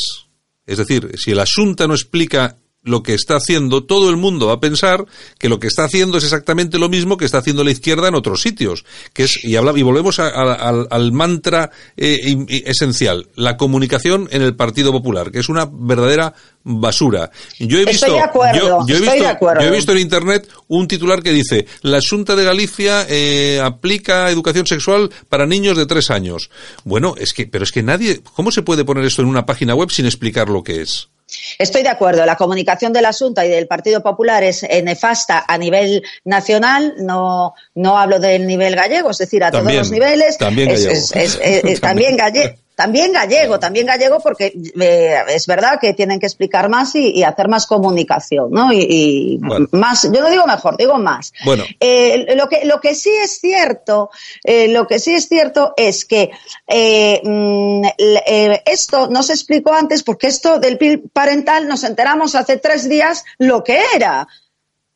es 0.65 0.77
decir, 0.77 1.11
si 1.17 1.31
el 1.31 1.39
asunto 1.39 1.87
no 1.87 1.93
explica 1.93 2.57
lo 2.83 3.03
que 3.03 3.13
está 3.13 3.35
haciendo, 3.35 3.83
todo 3.83 4.09
el 4.09 4.17
mundo 4.17 4.47
va 4.47 4.53
a 4.53 4.59
pensar 4.59 5.05
que 5.37 5.49
lo 5.49 5.59
que 5.59 5.67
está 5.67 5.83
haciendo 5.83 6.17
es 6.17 6.23
exactamente 6.23 6.79
lo 6.79 6.87
mismo 6.89 7.17
que 7.17 7.25
está 7.25 7.39
haciendo 7.39 7.63
la 7.63 7.71
izquierda 7.71 8.07
en 8.07 8.15
otros 8.15 8.41
sitios. 8.41 8.85
Que 9.13 9.23
es, 9.23 9.43
y, 9.43 9.55
habla, 9.55 9.73
y 9.75 9.81
volvemos 9.81 10.19
al 10.19 11.11
mantra 11.11 11.71
eh, 11.97 12.63
esencial, 12.65 13.27
la 13.35 13.57
comunicación 13.57 14.27
en 14.31 14.41
el 14.41 14.55
Partido 14.55 14.91
Popular, 14.91 15.31
que 15.31 15.39
es 15.39 15.49
una 15.49 15.69
verdadera 15.69 16.33
basura. 16.63 17.31
Yo 17.59 17.79
he 17.79 17.85
visto, 17.85 18.07
yo, 18.07 18.95
he 18.95 18.99
visto, 18.99 19.39
yo 19.39 19.67
he 19.67 19.71
visto 19.71 19.91
en 19.91 19.97
internet 19.99 20.49
un 20.67 20.87
titular 20.87 21.23
que 21.23 21.31
dice 21.31 21.65
la 21.81 21.99
Junta 22.07 22.35
de 22.35 22.43
Galicia 22.43 23.05
eh, 23.09 23.61
aplica 23.63 24.29
educación 24.29 24.67
sexual 24.67 25.09
para 25.29 25.45
niños 25.45 25.77
de 25.77 25.85
tres 25.85 26.11
años. 26.11 26.49
Bueno, 26.83 27.15
es 27.17 27.33
que, 27.33 27.47
pero 27.47 27.63
es 27.63 27.71
que 27.71 27.83
nadie, 27.83 28.21
¿cómo 28.35 28.51
se 28.51 28.61
puede 28.61 28.85
poner 28.85 29.05
esto 29.05 29.21
en 29.21 29.27
una 29.27 29.45
página 29.45 29.75
web 29.75 29.89
sin 29.89 30.05
explicar 30.05 30.49
lo 30.49 30.63
que 30.63 30.81
es? 30.81 31.09
Estoy 31.57 31.83
de 31.83 31.89
acuerdo. 31.89 32.25
La 32.25 32.35
comunicación 32.35 32.93
del 32.93 33.05
asunto 33.05 33.43
y 33.43 33.47
del 33.49 33.67
Partido 33.67 34.01
Popular 34.01 34.43
es 34.43 34.63
eh, 34.63 34.81
nefasta 34.81 35.45
a 35.47 35.57
nivel 35.57 36.03
nacional. 36.25 36.95
No, 36.97 37.53
no 37.75 37.97
hablo 37.97 38.19
del 38.19 38.47
nivel 38.47 38.75
gallego, 38.75 39.11
es 39.11 39.17
decir, 39.17 39.43
a 39.43 39.51
todos 39.51 39.73
los 39.73 39.91
niveles. 39.91 40.37
También 40.37 40.69
gallego. 40.69 40.93
Eh, 41.13 41.77
también 41.81 42.17
gallego. 42.17 42.55
También 42.79 43.11
gallego, 43.11 43.59
también 43.59 43.87
gallego 43.87 44.21
porque 44.21 44.53
eh, 44.79 45.15
es 45.27 45.47
verdad 45.47 45.81
que 45.81 45.93
tienen 45.93 46.17
que 46.17 46.27
explicar 46.27 46.69
más 46.69 46.95
y, 46.95 47.23
hacer 47.23 47.49
más 47.49 47.67
comunicación, 47.67 48.51
¿no? 48.51 48.71
Y, 48.71 49.37
más, 49.71 50.03
yo 50.03 50.21
no 50.21 50.29
digo 50.29 50.47
mejor, 50.47 50.77
digo 50.77 50.97
más. 50.97 51.33
Bueno. 51.43 51.65
Eh, 51.77 52.33
lo 52.37 52.47
que 52.47 52.63
lo 52.63 52.79
que 52.79 52.95
sí 52.95 53.09
es 53.09 53.41
cierto, 53.41 54.11
eh, 54.45 54.69
lo 54.69 54.87
que 54.87 54.99
sí 54.99 55.13
es 55.13 55.27
cierto 55.27 55.73
es 55.75 56.05
que 56.05 56.31
mm, 57.21 57.83
esto 58.65 59.09
no 59.09 59.23
se 59.23 59.33
explicó 59.33 59.73
antes 59.73 60.01
porque 60.01 60.27
esto 60.27 60.57
del 60.57 60.77
PIB 60.77 61.09
parental 61.11 61.67
nos 61.67 61.83
enteramos 61.83 62.33
hace 62.33 62.55
tres 62.59 62.87
días 62.87 63.25
lo 63.39 63.61
que 63.61 63.77
era 63.93 64.25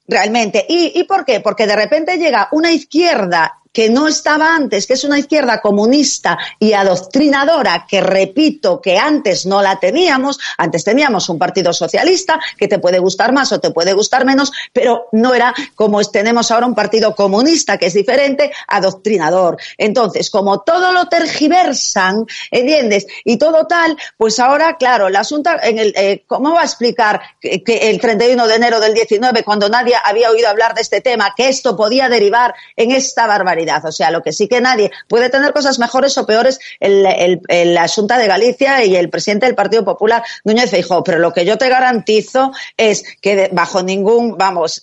realmente. 0.08 0.66
¿Y, 0.70 0.94
¿Y 0.96 1.04
por 1.04 1.26
qué? 1.26 1.42
Porque 1.42 1.68
de 1.68 1.76
repente 1.76 2.18
llega 2.18 2.48
una 2.54 2.72
izquierda 2.72 3.60
que 3.74 3.90
no 3.90 4.08
estaba 4.08 4.56
antes, 4.56 4.86
que 4.86 4.94
es 4.94 5.04
una 5.04 5.18
izquierda 5.18 5.60
comunista 5.60 6.38
y 6.60 6.74
adoctrinadora, 6.74 7.86
que 7.90 8.00
repito 8.02 8.80
que 8.80 8.98
antes 8.98 9.48
no 9.48 9.62
la 9.62 9.80
teníamos, 9.80 10.40
antes 10.58 10.84
teníamos 10.84 11.28
un 11.28 11.40
partido 11.40 11.74
socialista 11.74 12.40
que 12.58 12.68
te 12.68 12.78
puede 12.78 13.00
gustar 13.00 13.34
más 13.34 13.52
o 13.52 13.60
te 13.60 13.72
puede 13.72 13.94
gustar 13.94 14.26
menos, 14.26 14.52
pero 14.72 15.08
no 15.12 15.34
era 15.34 15.54
como 15.76 16.04
tenemos 16.04 16.52
ahora 16.52 16.68
un 16.68 16.76
partido 16.76 17.16
comunista 17.16 17.78
que 17.78 17.88
es 17.88 17.94
diferente, 17.94 18.52
adoctrinador. 18.68 19.58
Entonces, 19.78 20.30
como 20.30 20.62
todo 20.62 20.92
lo 20.92 21.08
tergiversan, 21.08 22.26
¿entiendes? 22.52 23.08
Y 23.26 23.38
todo 23.38 23.66
tal, 23.66 23.98
pues 24.18 24.40
ahora, 24.40 24.78
claro, 24.78 25.10
la 25.10 25.22
asunto, 25.22 25.50
en 25.62 25.80
el, 25.80 25.94
eh, 25.96 26.24
¿cómo 26.28 26.54
va 26.54 26.62
a 26.62 26.66
explicar 26.66 27.22
que, 27.40 27.64
que 27.64 27.90
el 27.90 28.00
31 28.00 28.46
de 28.46 28.56
enero 28.56 28.80
del 28.80 28.94
19, 28.94 29.44
cuando 29.44 29.70
nadie 29.70 29.96
había 30.04 30.30
oído 30.30 30.50
hablar 30.50 30.76
de 30.76 30.82
este 30.82 31.02
tema, 31.02 31.34
que 31.36 31.48
esto 31.48 31.76
podía 31.76 32.10
derivar 32.10 32.54
en 32.76 32.92
esta 32.92 33.26
barbaridad? 33.26 33.63
O 33.86 33.92
sea, 33.92 34.12
lo 34.12 34.22
que 34.22 34.34
sí 34.34 34.48
que 34.48 34.62
nadie 34.62 34.92
puede 35.08 35.30
tener 35.30 35.54
cosas 35.54 35.80
mejores 35.80 36.18
o 36.18 36.26
peores 36.26 36.60
el, 36.80 37.40
el, 37.48 37.80
Junta 37.94 38.18
de 38.18 38.28
Galicia 38.28 38.84
y 38.84 38.96
el 38.96 39.10
presidente 39.10 39.46
del 39.46 39.56
Partido 39.56 39.84
Popular, 39.84 40.24
Núñez 40.44 40.70
Feijóo, 40.70 41.04
pero 41.04 41.20
lo 41.20 41.34
que 41.34 41.46
yo 41.46 41.58
te 41.58 41.70
garantizo 41.70 42.52
es 42.78 43.04
que 43.22 43.50
bajo 43.52 43.84
ningún, 43.84 44.38
vamos, 44.38 44.82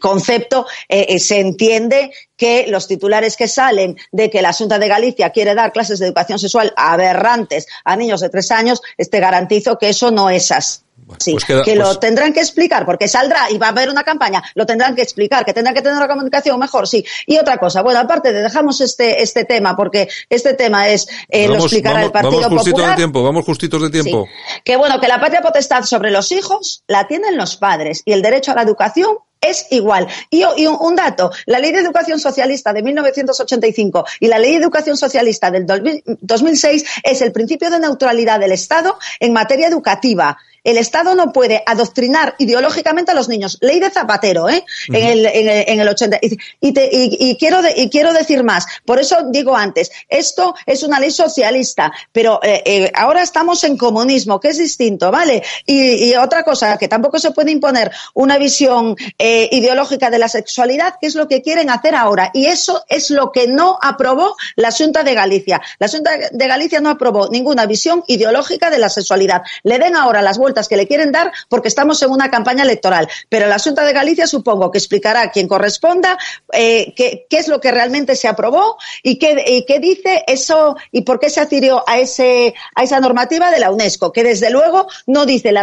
concepto 0.00 0.66
eh, 0.88 1.06
eh, 1.08 1.18
se 1.18 1.40
entiende 1.40 2.12
que 2.36 2.66
los 2.68 2.86
titulares 2.86 3.36
que 3.36 3.48
salen 3.48 3.96
de 4.12 4.30
que 4.30 4.42
la 4.42 4.52
Junta 4.52 4.78
de 4.78 4.88
Galicia 4.88 5.30
quiere 5.30 5.54
dar 5.54 5.72
clases 5.72 5.98
de 5.98 6.06
educación 6.06 6.38
sexual 6.38 6.72
aberrantes 6.76 7.66
a 7.84 7.96
niños 7.96 8.20
de 8.20 8.30
tres 8.30 8.50
años, 8.50 8.80
te 8.96 9.20
garantizo 9.20 9.78
que 9.78 9.90
eso 9.90 10.10
no 10.10 10.30
es 10.30 10.50
así. 10.52 10.80
Sí, 11.18 11.32
pues 11.32 11.64
que 11.64 11.74
lo 11.74 11.84
pues 11.84 12.00
tendrán 12.00 12.32
que 12.32 12.40
explicar, 12.40 12.84
porque 12.86 13.08
saldrá 13.08 13.50
y 13.50 13.58
va 13.58 13.68
a 13.68 13.70
haber 13.70 13.90
una 13.90 14.04
campaña, 14.04 14.42
lo 14.54 14.66
tendrán 14.66 14.94
que 14.94 15.02
explicar, 15.02 15.44
que 15.44 15.52
tendrán 15.52 15.74
que 15.74 15.82
tener 15.82 15.96
una 15.96 16.08
comunicación 16.08 16.58
mejor, 16.58 16.86
sí. 16.86 17.04
Y 17.26 17.38
otra 17.38 17.58
cosa, 17.58 17.82
bueno, 17.82 18.00
aparte 18.00 18.32
de 18.32 18.42
dejamos 18.42 18.80
este, 18.80 19.22
este 19.22 19.44
tema, 19.44 19.76
porque 19.76 20.08
este 20.28 20.54
tema 20.54 20.88
es, 20.88 21.06
eh, 21.28 21.48
lo 21.48 21.56
explicará 21.56 22.02
el 22.02 22.10
Partido 22.10 22.40
vamos 22.40 22.58
justitos 22.58 22.88
de 22.88 22.94
tiempo, 22.94 23.22
vamos 23.22 23.44
justitos 23.44 23.82
de 23.82 23.90
tiempo. 23.90 24.28
Que 24.64 24.76
bueno, 24.76 25.00
que 25.00 25.08
la 25.08 25.20
patria 25.20 25.42
potestad 25.42 25.84
sobre 25.84 26.10
los 26.10 26.32
hijos 26.32 26.82
la 26.86 27.06
tienen 27.06 27.36
los 27.36 27.56
padres 27.56 28.02
y 28.04 28.12
el 28.12 28.22
derecho 28.22 28.52
a 28.52 28.54
la 28.54 28.62
educación 28.62 29.18
es 29.40 29.66
igual. 29.70 30.06
Y, 30.30 30.42
y 30.56 30.66
un, 30.66 30.76
un, 30.80 30.96
dato, 30.96 31.30
la 31.46 31.58
Ley 31.58 31.72
de 31.72 31.80
Educación 31.80 32.20
Socialista 32.20 32.72
de 32.72 32.82
1985 32.82 34.04
y 34.20 34.28
la 34.28 34.38
Ley 34.38 34.52
de 34.52 34.58
Educación 34.58 34.96
Socialista 34.96 35.50
del 35.50 35.66
2006 35.66 36.84
es 37.02 37.22
el 37.22 37.32
principio 37.32 37.70
de 37.70 37.80
neutralidad 37.80 38.38
del 38.38 38.52
Estado 38.52 38.98
en 39.18 39.32
materia 39.32 39.68
educativa. 39.68 40.38
El 40.64 40.76
Estado 40.76 41.14
no 41.14 41.32
puede 41.32 41.62
adoctrinar 41.66 42.34
ideológicamente 42.38 43.12
a 43.12 43.14
los 43.14 43.28
niños. 43.28 43.58
Ley 43.60 43.80
de 43.80 43.90
Zapatero, 43.90 44.48
¿eh? 44.48 44.64
Uh 44.88 44.92
-huh. 44.92 44.98
en, 44.98 45.06
el, 45.06 45.26
en, 45.26 45.48
el, 45.48 45.64
en, 45.68 45.80
el, 45.80 45.88
80. 45.88 46.18
Y, 46.60 46.72
te, 46.72 46.88
y, 46.92 47.30
y 47.30 47.36
quiero 47.36 47.62
de, 47.62 47.74
y 47.76 47.88
quiero 47.88 48.12
decir 48.12 48.44
más. 48.44 48.66
Por 48.84 49.00
eso 49.00 49.16
digo 49.30 49.56
antes, 49.56 49.90
esto 50.08 50.54
es 50.66 50.82
una 50.82 51.00
ley 51.00 51.10
socialista, 51.10 51.92
pero 52.12 52.40
eh, 52.42 52.62
eh, 52.64 52.92
ahora 52.94 53.22
estamos 53.22 53.64
en 53.64 53.76
comunismo, 53.76 54.40
que 54.40 54.48
es 54.48 54.58
distinto, 54.58 55.10
¿vale? 55.10 55.42
Y, 55.66 56.14
otra 56.16 56.42
cosa, 56.42 56.76
que 56.76 56.88
tampoco 56.88 57.18
se 57.18 57.30
puede 57.30 57.50
imponer 57.50 57.90
una 58.14 58.36
visión 58.36 58.96
eh, 59.18 59.48
ideológica 59.52 60.10
de 60.10 60.18
la 60.18 60.28
sexualidad, 60.28 60.94
que 61.00 61.06
es 61.06 61.14
lo 61.14 61.28
que 61.28 61.40
quieren 61.42 61.70
hacer 61.70 61.94
ahora. 61.94 62.30
Y 62.34 62.46
eso 62.46 62.84
es 62.88 63.10
lo 63.10 63.32
que 63.32 63.46
no 63.46 63.78
aprobó 63.80 64.36
la 64.56 64.70
Junta 64.70 65.02
de 65.02 65.14
Galicia. 65.14 65.60
La 65.78 65.88
Junta 65.88 66.10
de 66.30 66.46
Galicia 66.46 66.80
no 66.80 66.90
aprobó 66.90 67.28
ninguna 67.30 67.66
visión 67.66 68.04
ideológica 68.06 68.70
de 68.70 68.78
la 68.78 68.88
sexualidad. 68.88 69.42
Le 69.62 69.78
den 69.78 69.96
ahora 69.96 70.20
las 70.22 70.36
vueltas 70.36 70.49
que 70.68 70.76
le 70.76 70.86
quieren 70.86 71.12
dar 71.12 71.32
porque 71.48 71.68
estamos 71.68 72.02
en 72.02 72.10
una 72.10 72.30
campaña 72.30 72.64
electoral. 72.64 73.08
Pero 73.28 73.46
la 73.46 73.58
Junta 73.58 73.84
de 73.84 73.92
Galicia 73.92 74.26
supongo 74.26 74.70
que 74.70 74.78
explicará 74.78 75.22
a 75.22 75.30
quien 75.30 75.48
corresponda 75.48 76.18
eh, 76.52 76.92
qué, 76.96 77.26
es 77.30 77.48
lo 77.48 77.60
que 77.60 77.70
realmente 77.70 78.16
se 78.16 78.28
aprobó 78.28 78.76
y 79.02 79.18
qué, 79.18 79.78
dice 79.80 80.24
eso 80.26 80.76
y 80.92 81.02
por 81.02 81.18
qué 81.18 81.30
se 81.30 81.40
adhirió 81.40 81.82
a, 81.86 81.98
ese, 81.98 82.54
a 82.74 82.82
esa 82.82 83.00
normativa 83.00 83.50
de 83.50 83.60
la 83.60 83.70
UNESCO, 83.70 84.12
que 84.12 84.22
desde 84.22 84.50
luego 84.50 84.86
no 85.06 85.26
dice 85.26 85.50
el 85.50 85.58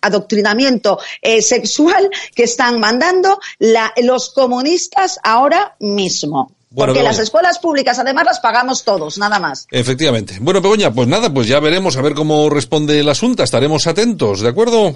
adoctrinamiento 0.00 0.98
eh, 1.22 1.42
sexual 1.42 2.10
que 2.34 2.44
están 2.44 2.80
mandando 2.80 3.38
los 3.58 4.30
comunistas 4.30 5.18
ahora 5.22 5.76
mismo. 5.78 6.52
Bueno, 6.72 6.92
Porque 6.92 7.00
Begoña. 7.00 7.10
las 7.10 7.18
escuelas 7.18 7.58
públicas, 7.58 7.98
además, 7.98 8.24
las 8.26 8.38
pagamos 8.38 8.84
todos, 8.84 9.18
nada 9.18 9.40
más. 9.40 9.66
Efectivamente. 9.72 10.38
Bueno, 10.40 10.60
Begoña, 10.60 10.92
pues 10.92 11.08
nada, 11.08 11.32
pues 11.34 11.48
ya 11.48 11.58
veremos 11.58 11.96
a 11.96 12.02
ver 12.02 12.14
cómo 12.14 12.48
responde 12.48 13.00
el 13.00 13.08
asunto. 13.08 13.42
Estaremos 13.42 13.88
atentos, 13.88 14.40
¿de 14.40 14.50
acuerdo? 14.50 14.94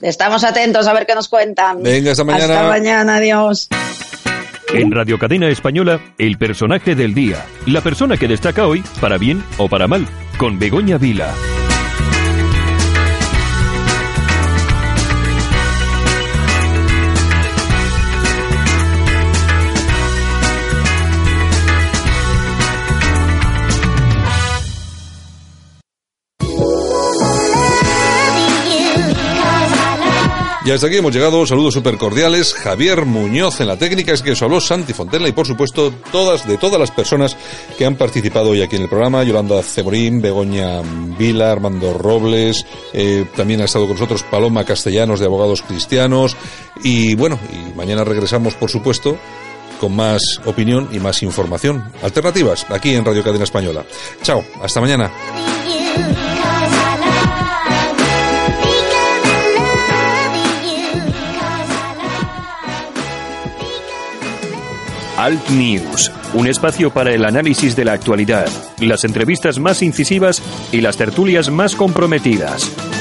Estamos 0.00 0.44
atentos 0.44 0.86
a 0.86 0.92
ver 0.92 1.04
qué 1.04 1.16
nos 1.16 1.28
cuentan. 1.28 1.82
Venga, 1.82 2.12
hasta 2.12 2.22
mañana. 2.22 2.54
Hasta 2.54 2.68
mañana, 2.68 3.16
adiós. 3.16 3.68
En 4.72 4.92
Radio 4.92 5.18
Cadena 5.18 5.48
Española, 5.48 6.00
el 6.18 6.38
personaje 6.38 6.94
del 6.94 7.12
día. 7.12 7.44
La 7.66 7.80
persona 7.80 8.16
que 8.16 8.28
destaca 8.28 8.66
hoy, 8.68 8.84
para 9.00 9.18
bien 9.18 9.44
o 9.58 9.68
para 9.68 9.88
mal, 9.88 10.06
con 10.38 10.60
Begoña 10.60 10.96
Vila. 10.98 11.34
Y 30.66 30.72
hasta 30.72 30.88
aquí 30.88 30.96
hemos 30.96 31.14
llegado. 31.14 31.46
Saludos 31.46 31.74
súper 31.74 31.96
cordiales. 31.96 32.52
Javier 32.52 33.04
Muñoz 33.04 33.60
en 33.60 33.68
la 33.68 33.78
técnica. 33.78 34.12
Es 34.12 34.20
que 34.20 34.32
os 34.32 34.42
habló 34.42 34.60
Santi 34.60 34.92
Fontella 34.92 35.28
y, 35.28 35.32
por 35.32 35.46
supuesto, 35.46 35.92
todas, 36.10 36.44
de 36.48 36.58
todas 36.58 36.80
las 36.80 36.90
personas 36.90 37.36
que 37.78 37.86
han 37.86 37.94
participado 37.94 38.50
hoy 38.50 38.62
aquí 38.62 38.74
en 38.74 38.82
el 38.82 38.88
programa. 38.88 39.22
Yolanda 39.22 39.62
Cemorín, 39.62 40.20
Begoña 40.20 40.82
Vila, 41.16 41.52
Armando 41.52 41.94
Robles. 41.94 42.66
Eh, 42.92 43.26
también 43.36 43.60
ha 43.60 43.66
estado 43.66 43.84
con 43.86 43.94
nosotros 43.94 44.24
Paloma 44.24 44.64
Castellanos 44.64 45.20
de 45.20 45.26
Abogados 45.26 45.62
Cristianos. 45.62 46.36
Y 46.82 47.14
bueno, 47.14 47.38
y 47.52 47.76
mañana 47.76 48.02
regresamos, 48.02 48.54
por 48.54 48.68
supuesto, 48.68 49.16
con 49.78 49.94
más 49.94 50.40
opinión 50.46 50.88
y 50.90 50.98
más 50.98 51.22
información. 51.22 51.92
Alternativas, 52.02 52.66
aquí 52.70 52.92
en 52.92 53.04
Radio 53.04 53.22
Cadena 53.22 53.44
Española. 53.44 53.84
Chao, 54.20 54.44
hasta 54.60 54.80
mañana. 54.80 55.12
Alt 65.16 65.48
News, 65.48 66.12
un 66.34 66.46
espacio 66.46 66.90
para 66.90 67.10
el 67.14 67.24
análisis 67.24 67.74
de 67.74 67.86
la 67.86 67.94
actualidad, 67.94 68.48
las 68.80 69.02
entrevistas 69.04 69.58
más 69.58 69.80
incisivas 69.80 70.42
y 70.72 70.82
las 70.82 70.98
tertulias 70.98 71.50
más 71.50 71.74
comprometidas. 71.74 72.95